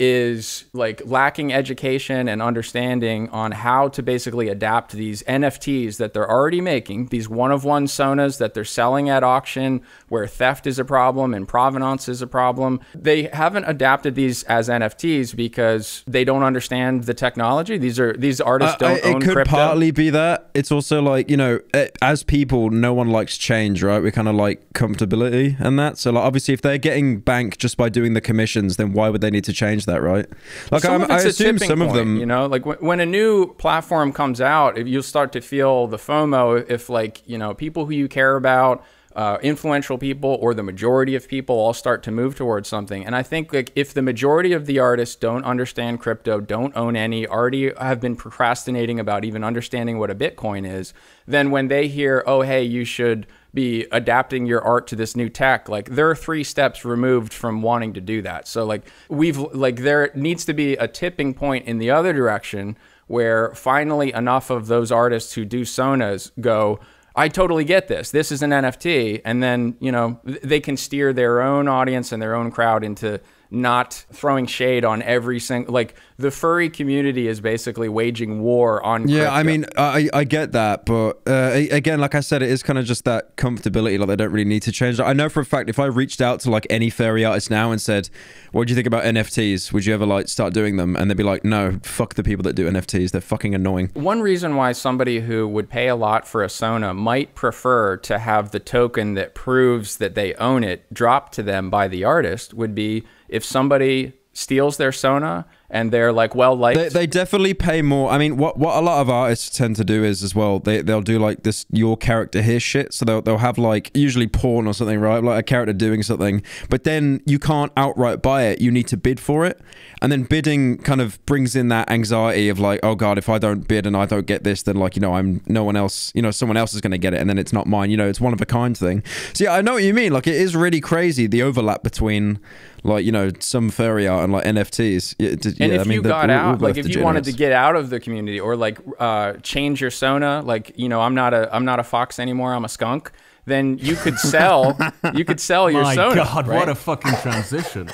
is 0.01 0.64
like 0.72 1.03
lacking 1.05 1.53
education 1.53 2.28
and 2.28 2.40
understanding 2.40 3.28
on 3.30 3.51
how 3.53 3.88
to 3.88 4.03
basically 4.03 4.49
adapt 4.49 4.92
these 4.92 5.22
NFTs 5.24 5.96
that 5.99 6.12
they're 6.14 6.30
already 6.30 6.61
making, 6.61 7.07
these 7.07 7.28
one 7.28 7.51
of 7.51 7.64
one 7.64 7.86
sonas 7.86 8.38
that 8.38 8.55
they're 8.55 8.64
selling 8.64 9.09
at 9.09 9.24
auction 9.24 9.80
where 10.09 10.26
theft 10.26 10.66
is 10.66 10.78
a 10.78 10.84
problem 10.84 11.34
and 11.34 11.49
provenance 11.49 12.09
is 12.09 12.22
a 12.22 12.26
problem. 12.26 12.80
They 12.94 13.24
haven't 13.24 13.64
adapted 13.64 14.14
these 14.14 14.44
as 14.44 14.68
NFTs 14.68 15.34
because 15.34 16.05
they 16.07 16.24
don't 16.24 16.42
understand 16.44 17.05
the 17.05 17.14
technology. 17.14 17.76
These 17.76 17.99
are 17.99 18.12
these 18.12 18.40
artists 18.40 18.76
Uh, 18.76 18.78
don't 18.78 19.05
I- 19.05 19.09
own 19.11 19.22
it 19.22 19.24
could 19.24 19.32
crypto. 19.34 19.51
partly 19.51 19.90
be 19.90 20.11
that. 20.11 20.51
It's 20.55 20.70
also 20.70 21.03
like 21.03 21.28
you 21.28 21.36
know, 21.36 21.59
eh, 21.74 21.88
as 22.01 22.22
people, 22.22 22.70
no 22.70 22.94
one 22.94 23.09
likes 23.11 23.36
change, 23.36 23.82
right? 23.82 24.01
We 24.03 24.11
kind 24.11 24.28
of 24.28 24.34
like 24.36 24.62
comfortability 24.74 25.57
and 25.61 25.78
that. 25.78 25.99
So 25.99 26.12
like, 26.12 26.24
obviously, 26.24 26.55
if 26.55 26.62
they're 26.62 26.78
getting 26.78 27.18
bank 27.20 27.59
just 27.59 27.76
by 27.76 27.88
doing 27.88 28.14
the 28.14 28.20
commissions, 28.20 28.76
then 28.76 28.92
why 28.92 29.09
would 29.09 29.20
they 29.20 29.30
need 29.30 29.44
to 29.44 29.53
change 29.53 29.86
that, 29.89 30.03
right? 30.03 30.26
Like, 30.70 30.82
some 30.82 31.03
I'm, 31.03 31.11
I 31.11 31.18
assume 31.18 31.59
some 31.59 31.82
of 31.82 31.93
them. 31.93 32.16
you 32.16 32.26
know, 32.26 32.47
like 32.47 32.64
when, 32.64 32.78
when 32.78 33.01
a 33.01 33.07
new 33.07 33.53
platform 33.55 34.12
comes 34.12 34.41
out, 34.41 34.78
if 34.78 34.86
you'll 34.86 35.03
start 35.03 35.32
to 35.32 35.41
feel 35.41 35.86
the 35.86 35.99
FOMO 35.99 36.68
if 36.70 36.89
like 36.89 37.22
you 37.26 37.36
know 37.36 37.55
people 37.55 37.86
who 37.86 37.93
you 37.93 38.09
care 38.09 38.36
about. 38.36 38.84
Uh, 39.18 39.36
influential 39.42 39.98
people 39.98 40.38
or 40.40 40.54
the 40.54 40.62
majority 40.62 41.16
of 41.16 41.26
people 41.26 41.56
all 41.56 41.74
start 41.74 42.04
to 42.04 42.12
move 42.12 42.36
towards 42.36 42.68
something. 42.68 43.04
And 43.04 43.16
i 43.16 43.22
think 43.24 43.52
like 43.52 43.72
if 43.74 43.92
the 43.92 44.00
majority 44.00 44.52
of 44.52 44.66
the 44.66 44.78
artists 44.78 45.16
don't 45.16 45.44
understand 45.44 45.98
crypto 45.98 46.40
don't 46.40 46.76
own 46.76 46.94
any 46.94 47.26
already 47.26 47.72
have 47.74 48.00
been 48.00 48.14
procrastinating 48.14 49.00
about 49.00 49.24
even 49.24 49.42
understanding 49.42 49.98
what 49.98 50.08
a 50.08 50.14
bitcoin 50.14 50.64
is 50.64 50.94
then 51.26 51.50
when 51.50 51.66
they 51.66 51.88
hear 51.88 52.22
oh 52.28 52.42
hey 52.42 52.62
you 52.62 52.84
should 52.84 53.26
be 53.54 53.86
adapting 53.90 54.46
your 54.46 54.62
art 54.62 54.86
to 54.86 54.94
this 54.94 55.16
new 55.16 55.28
tech 55.28 55.68
like 55.68 55.88
they're 55.90 56.14
three 56.14 56.44
steps 56.44 56.84
removed 56.84 57.32
from 57.32 57.62
wanting 57.62 57.92
to 57.94 58.00
do 58.00 58.22
that. 58.22 58.46
So 58.46 58.64
like 58.64 58.86
we've 59.08 59.38
like 59.38 59.76
there 59.76 60.10
needs 60.14 60.44
to 60.44 60.54
be 60.54 60.74
a 60.76 60.86
tipping 60.86 61.34
point 61.34 61.66
in 61.66 61.78
the 61.78 61.90
other 61.90 62.12
direction 62.12 62.76
where 63.06 63.54
finally 63.54 64.12
enough 64.12 64.50
of 64.50 64.66
those 64.66 64.92
artists 64.92 65.32
who 65.32 65.44
do 65.44 65.62
sonas 65.62 66.30
go 66.40 66.78
I 67.18 67.26
totally 67.26 67.64
get 67.64 67.88
this. 67.88 68.12
This 68.12 68.30
is 68.30 68.42
an 68.42 68.50
NFT. 68.50 69.22
And 69.24 69.42
then, 69.42 69.76
you 69.80 69.90
know, 69.90 70.20
they 70.22 70.60
can 70.60 70.76
steer 70.76 71.12
their 71.12 71.42
own 71.42 71.66
audience 71.66 72.12
and 72.12 72.22
their 72.22 72.36
own 72.36 72.52
crowd 72.52 72.84
into 72.84 73.20
not 73.50 74.04
throwing 74.12 74.46
shade 74.46 74.84
on 74.84 75.02
every 75.02 75.40
single, 75.40 75.74
like 75.74 75.96
the 76.18 76.32
furry 76.32 76.68
community 76.68 77.28
is 77.28 77.40
basically 77.40 77.88
waging 77.88 78.40
war 78.40 78.82
on 78.84 79.06
Yeah, 79.06 79.20
crypto. 79.20 79.34
I 79.34 79.42
mean, 79.44 79.66
I 79.76 80.10
I 80.12 80.24
get 80.24 80.50
that, 80.52 80.84
but 80.84 81.20
uh, 81.28 81.52
again, 81.70 82.00
like 82.00 82.16
I 82.16 82.20
said, 82.20 82.42
it 82.42 82.50
is 82.50 82.62
kind 82.64 82.76
of 82.76 82.84
just 82.84 83.04
that 83.04 83.36
comfortability. 83.36 83.98
Like 83.98 84.08
they 84.08 84.16
don't 84.16 84.32
really 84.32 84.48
need 84.48 84.62
to 84.62 84.72
change. 84.72 84.98
I 84.98 85.12
know 85.12 85.28
for 85.28 85.40
a 85.40 85.44
fact, 85.44 85.70
if 85.70 85.78
I 85.78 85.84
reached 85.84 86.20
out 86.20 86.40
to 86.40 86.50
like 86.50 86.66
any 86.68 86.90
furry 86.90 87.24
artist 87.24 87.52
now 87.52 87.70
and 87.70 87.80
said, 87.80 88.10
"What 88.50 88.66
do 88.66 88.72
you 88.72 88.74
think 88.74 88.88
about 88.88 89.04
NFTs? 89.04 89.72
Would 89.72 89.86
you 89.86 89.94
ever 89.94 90.06
like 90.06 90.26
start 90.26 90.52
doing 90.52 90.76
them?" 90.76 90.96
and 90.96 91.08
they'd 91.08 91.16
be 91.16 91.22
like, 91.22 91.44
"No, 91.44 91.78
fuck 91.84 92.14
the 92.14 92.24
people 92.24 92.42
that 92.42 92.56
do 92.56 92.68
NFTs. 92.68 93.12
They're 93.12 93.20
fucking 93.20 93.54
annoying." 93.54 93.90
One 93.94 94.20
reason 94.20 94.56
why 94.56 94.72
somebody 94.72 95.20
who 95.20 95.46
would 95.46 95.70
pay 95.70 95.86
a 95.86 95.96
lot 95.96 96.26
for 96.26 96.42
a 96.42 96.48
Sona 96.48 96.94
might 96.94 97.36
prefer 97.36 97.96
to 97.98 98.18
have 98.18 98.50
the 98.50 98.60
token 98.60 99.14
that 99.14 99.36
proves 99.36 99.98
that 99.98 100.16
they 100.16 100.34
own 100.34 100.64
it 100.64 100.92
dropped 100.92 101.32
to 101.34 101.44
them 101.44 101.70
by 101.70 101.86
the 101.86 102.02
artist 102.02 102.54
would 102.54 102.74
be 102.74 103.04
if 103.28 103.44
somebody 103.44 104.14
steals 104.32 104.76
their 104.78 104.92
Sona 104.92 105.46
and 105.70 105.92
they're 105.92 106.12
like 106.12 106.34
well 106.34 106.56
liked. 106.56 106.78
They, 106.78 106.88
they 106.88 107.06
definitely 107.06 107.54
pay 107.54 107.82
more. 107.82 108.10
I 108.10 108.18
mean, 108.18 108.36
what 108.36 108.58
what 108.58 108.76
a 108.76 108.80
lot 108.80 109.00
of 109.00 109.10
artists 109.10 109.56
tend 109.56 109.76
to 109.76 109.84
do 109.84 110.02
is 110.02 110.22
as 110.22 110.34
well. 110.34 110.58
They 110.58 110.82
they'll 110.82 111.02
do 111.02 111.18
like 111.18 111.42
this 111.42 111.66
your 111.70 111.96
character 111.96 112.40
here 112.42 112.60
shit. 112.60 112.94
So 112.94 113.04
they'll 113.04 113.22
they'll 113.22 113.38
have 113.38 113.58
like 113.58 113.90
usually 113.94 114.26
porn 114.26 114.66
or 114.66 114.74
something, 114.74 114.98
right? 114.98 115.22
Like 115.22 115.40
a 115.40 115.42
character 115.42 115.72
doing 115.72 116.02
something, 116.02 116.42
but 116.70 116.84
then 116.84 117.20
you 117.26 117.38
can't 117.38 117.72
outright 117.76 118.22
buy 118.22 118.44
it. 118.44 118.60
You 118.60 118.70
need 118.70 118.86
to 118.88 118.96
bid 118.96 119.20
for 119.20 119.44
it, 119.44 119.60
and 120.00 120.10
then 120.10 120.22
bidding 120.22 120.78
kind 120.78 121.00
of 121.00 121.24
brings 121.26 121.54
in 121.54 121.68
that 121.68 121.90
anxiety 121.90 122.48
of 122.48 122.58
like, 122.58 122.80
oh 122.82 122.94
god, 122.94 123.18
if 123.18 123.28
I 123.28 123.38
don't 123.38 123.68
bid 123.68 123.86
and 123.86 123.96
I 123.96 124.06
don't 124.06 124.26
get 124.26 124.44
this, 124.44 124.62
then 124.62 124.76
like 124.76 124.96
you 124.96 125.00
know 125.00 125.14
I'm 125.14 125.42
no 125.46 125.64
one 125.64 125.76
else. 125.76 126.12
You 126.14 126.22
know, 126.22 126.30
someone 126.30 126.56
else 126.56 126.72
is 126.74 126.80
going 126.80 126.92
to 126.92 126.98
get 126.98 127.12
it, 127.12 127.20
and 127.20 127.28
then 127.28 127.38
it's 127.38 127.52
not 127.52 127.66
mine. 127.66 127.90
You 127.90 127.96
know, 127.96 128.08
it's 128.08 128.20
one 128.20 128.32
of 128.32 128.40
a 128.40 128.46
kind 128.46 128.76
thing. 128.76 129.02
So 129.34 129.44
yeah, 129.44 129.52
I 129.52 129.60
know 129.60 129.74
what 129.74 129.82
you 129.82 129.92
mean. 129.92 130.12
Like 130.12 130.26
it 130.26 130.36
is 130.36 130.56
really 130.56 130.80
crazy 130.80 131.26
the 131.26 131.42
overlap 131.42 131.82
between 131.82 132.38
like 132.84 133.04
you 133.04 133.12
know 133.12 133.30
some 133.40 133.70
furry 133.70 134.06
art 134.08 134.24
and 134.24 134.32
like 134.32 134.44
NFTs. 134.44 135.14
Yeah, 135.18 135.30
it- 135.30 135.44
and 135.46 135.58
yeah, 135.58 135.66
if 135.66 135.80
I 135.80 135.84
mean, 135.84 135.92
you 135.94 136.02
they're 136.02 136.10
got 136.12 136.30
all- 136.30 136.36
all 136.38 136.52
out, 136.54 136.60
like 136.62 136.76
if 136.76 136.88
you 136.88 137.02
wanted 137.02 137.24
to 137.24 137.32
get 137.32 137.52
out 137.52 137.76
of 137.76 137.90
the 137.90 138.00
community 138.00 138.38
or 138.40 138.56
like 138.56 138.78
uh, 138.98 139.34
change 139.42 139.80
your 139.80 139.90
Sona, 139.90 140.42
like 140.44 140.72
you 140.76 140.88
know, 140.88 141.00
I'm 141.00 141.14
not 141.14 141.34
a 141.34 141.54
I'm 141.54 141.64
not 141.64 141.78
a 141.80 141.84
fox 141.84 142.18
anymore. 142.18 142.54
I'm 142.54 142.64
a 142.64 142.68
skunk. 142.68 143.10
Then 143.46 143.78
you 143.78 143.96
could 143.96 144.18
sell 144.18 144.76
you 145.14 145.24
could 145.24 145.40
sell 145.40 145.70
your 145.70 145.82
My 145.90 145.94
Sona. 145.94 146.16
God, 146.16 146.46
right? 146.48 146.56
what 146.58 146.68
a 146.68 146.74
fucking 146.74 147.14
transition. 147.22 147.88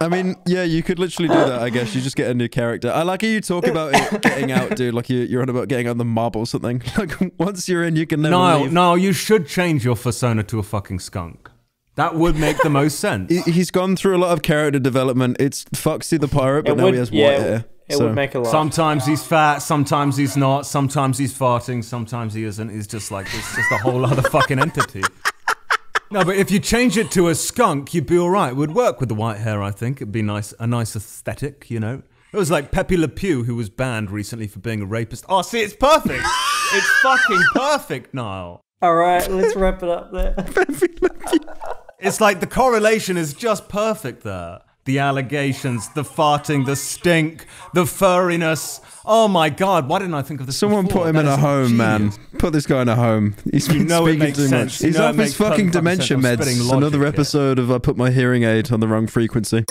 I 0.00 0.08
mean, 0.08 0.36
yeah, 0.46 0.62
you 0.62 0.82
could 0.84 0.98
literally 1.00 1.28
do 1.28 1.34
that. 1.34 1.60
I 1.60 1.68
guess 1.68 1.94
you 1.94 2.00
just 2.00 2.14
get 2.16 2.30
a 2.30 2.34
new 2.34 2.48
character. 2.48 2.90
I 2.90 3.02
like 3.02 3.22
how 3.22 3.28
you 3.28 3.40
talk 3.40 3.66
about 3.66 3.92
it 3.94 4.22
getting 4.22 4.52
out, 4.52 4.76
dude. 4.76 4.94
Like 4.94 5.10
you, 5.10 5.18
you're 5.20 5.42
on 5.42 5.48
about 5.48 5.66
getting 5.68 5.88
on 5.88 5.98
the 5.98 6.04
mob 6.04 6.36
or 6.36 6.46
something. 6.46 6.80
Like 6.96 7.12
once 7.38 7.68
you're 7.68 7.82
in, 7.84 7.96
you 7.96 8.06
can 8.06 8.22
never 8.22 8.30
Niall, 8.36 8.60
leave. 8.62 8.72
Niall, 8.72 8.98
you 8.98 9.12
should 9.12 9.46
change 9.48 9.84
your 9.84 9.96
persona 9.96 10.42
to 10.44 10.58
a 10.60 10.62
fucking 10.62 11.00
skunk. 11.00 11.50
That 11.96 12.16
would 12.16 12.36
make 12.36 12.58
the 12.62 12.70
most 12.70 12.98
sense. 12.98 13.30
He- 13.30 13.52
He's 13.52 13.70
gone 13.70 13.94
through 13.96 14.16
a 14.16 14.18
lot 14.18 14.32
of 14.32 14.42
character 14.42 14.78
development. 14.80 15.36
It's 15.38 15.64
Foxy 15.74 16.16
the 16.16 16.26
pirate, 16.28 16.64
but 16.64 16.72
It 16.72 16.76
now 16.76 16.84
would- 16.84 16.94
he 16.94 16.98
has 17.00 17.10
yeah, 17.10 17.26
white 17.28 17.40
hair. 17.40 17.64
it 17.88 17.96
so- 17.96 18.06
would 18.06 18.14
make 18.14 18.34
a 18.34 18.40
lot. 18.40 18.50
Sometimes 18.50 19.06
he's 19.06 19.22
fat, 19.24 19.58
sometimes 19.58 20.16
he's 20.16 20.36
not, 20.36 20.66
sometimes 20.66 21.18
he's 21.18 21.32
farting, 21.36 21.84
sometimes 21.84 22.34
he 22.34 22.42
isn't. 22.44 22.68
He's 22.70 22.86
just 22.88 23.10
like, 23.12 23.26
it's 23.32 23.54
just 23.54 23.70
a 23.70 23.76
whole 23.78 24.04
other 24.04 24.22
fucking 24.22 24.58
entity. 24.58 25.02
No, 26.10 26.24
but 26.24 26.36
if 26.36 26.50
you 26.50 26.58
change 26.60 26.96
it 26.96 27.10
to 27.12 27.28
a 27.28 27.34
skunk, 27.34 27.92
you'd 27.94 28.06
be 28.06 28.18
all 28.18 28.30
right. 28.30 28.50
It 28.50 28.56
would 28.56 28.74
work 28.74 29.00
with 29.00 29.08
the 29.08 29.14
white 29.16 29.38
hair, 29.38 29.62
I 29.62 29.70
think. 29.70 29.98
It'd 29.98 30.12
be 30.12 30.22
nice, 30.22 30.52
a 30.60 30.66
nice 30.66 30.94
aesthetic, 30.94 31.70
you 31.70 31.80
know. 31.80 32.02
It 32.32 32.36
was 32.36 32.50
like 32.50 32.70
Pepe 32.72 32.96
Le 32.96 33.08
Pew, 33.08 33.44
who 33.44 33.54
was 33.54 33.68
banned 33.70 34.10
recently 34.10 34.46
for 34.48 34.58
being 34.58 34.80
a 34.82 34.86
rapist. 34.86 35.24
Oh, 35.28 35.42
see, 35.42 35.60
it's 35.60 35.74
perfect. 35.74 36.24
it's 36.72 36.90
fucking 37.02 37.42
perfect, 37.54 38.14
Niall. 38.14 38.60
All 38.82 38.94
right, 38.96 39.28
let's 39.30 39.54
wrap 39.56 39.82
it 39.82 39.88
up 39.88 40.12
there. 40.12 40.34
It's 42.04 42.20
like 42.20 42.40
the 42.40 42.46
correlation 42.46 43.16
is 43.16 43.32
just 43.32 43.68
perfect 43.68 44.22
there. 44.24 44.60
The 44.84 44.98
allegations, 44.98 45.88
the 45.94 46.02
farting, 46.02 46.66
the 46.66 46.76
stink, 46.76 47.46
the 47.72 47.84
furriness. 47.84 48.80
Oh 49.06 49.26
my 49.28 49.48
god, 49.48 49.88
why 49.88 50.00
didn't 50.00 50.12
I 50.12 50.20
think 50.20 50.40
of 50.40 50.46
this? 50.46 50.58
Someone 50.58 50.84
before? 50.84 51.04
put 51.04 51.08
him 51.08 51.14
That 51.16 51.22
in 51.22 51.26
a 51.28 51.36
home, 51.38 51.76
man. 51.78 52.12
Put 52.38 52.52
this 52.52 52.66
guy 52.66 52.82
in 52.82 52.90
a 52.90 52.94
home. 52.96 53.34
He's 53.50 53.66
been 53.66 53.78
You 53.78 53.84
know 53.84 54.04
speaking 54.06 54.34
too 54.34 54.48
sense. 54.48 54.74
much. 54.74 54.80
You 54.82 54.86
He's 54.88 55.00
off 55.00 55.16
his 55.16 55.34
fucking 55.34 55.70
dementia 55.70 56.18
meds. 56.18 56.70
Another 56.70 56.98
here. 56.98 57.06
episode 57.06 57.58
of 57.58 57.72
I 57.72 57.78
put 57.78 57.96
my 57.96 58.10
hearing 58.10 58.42
aid 58.42 58.70
on 58.70 58.80
the 58.80 58.88
wrong 58.88 59.06
frequency. 59.06 59.64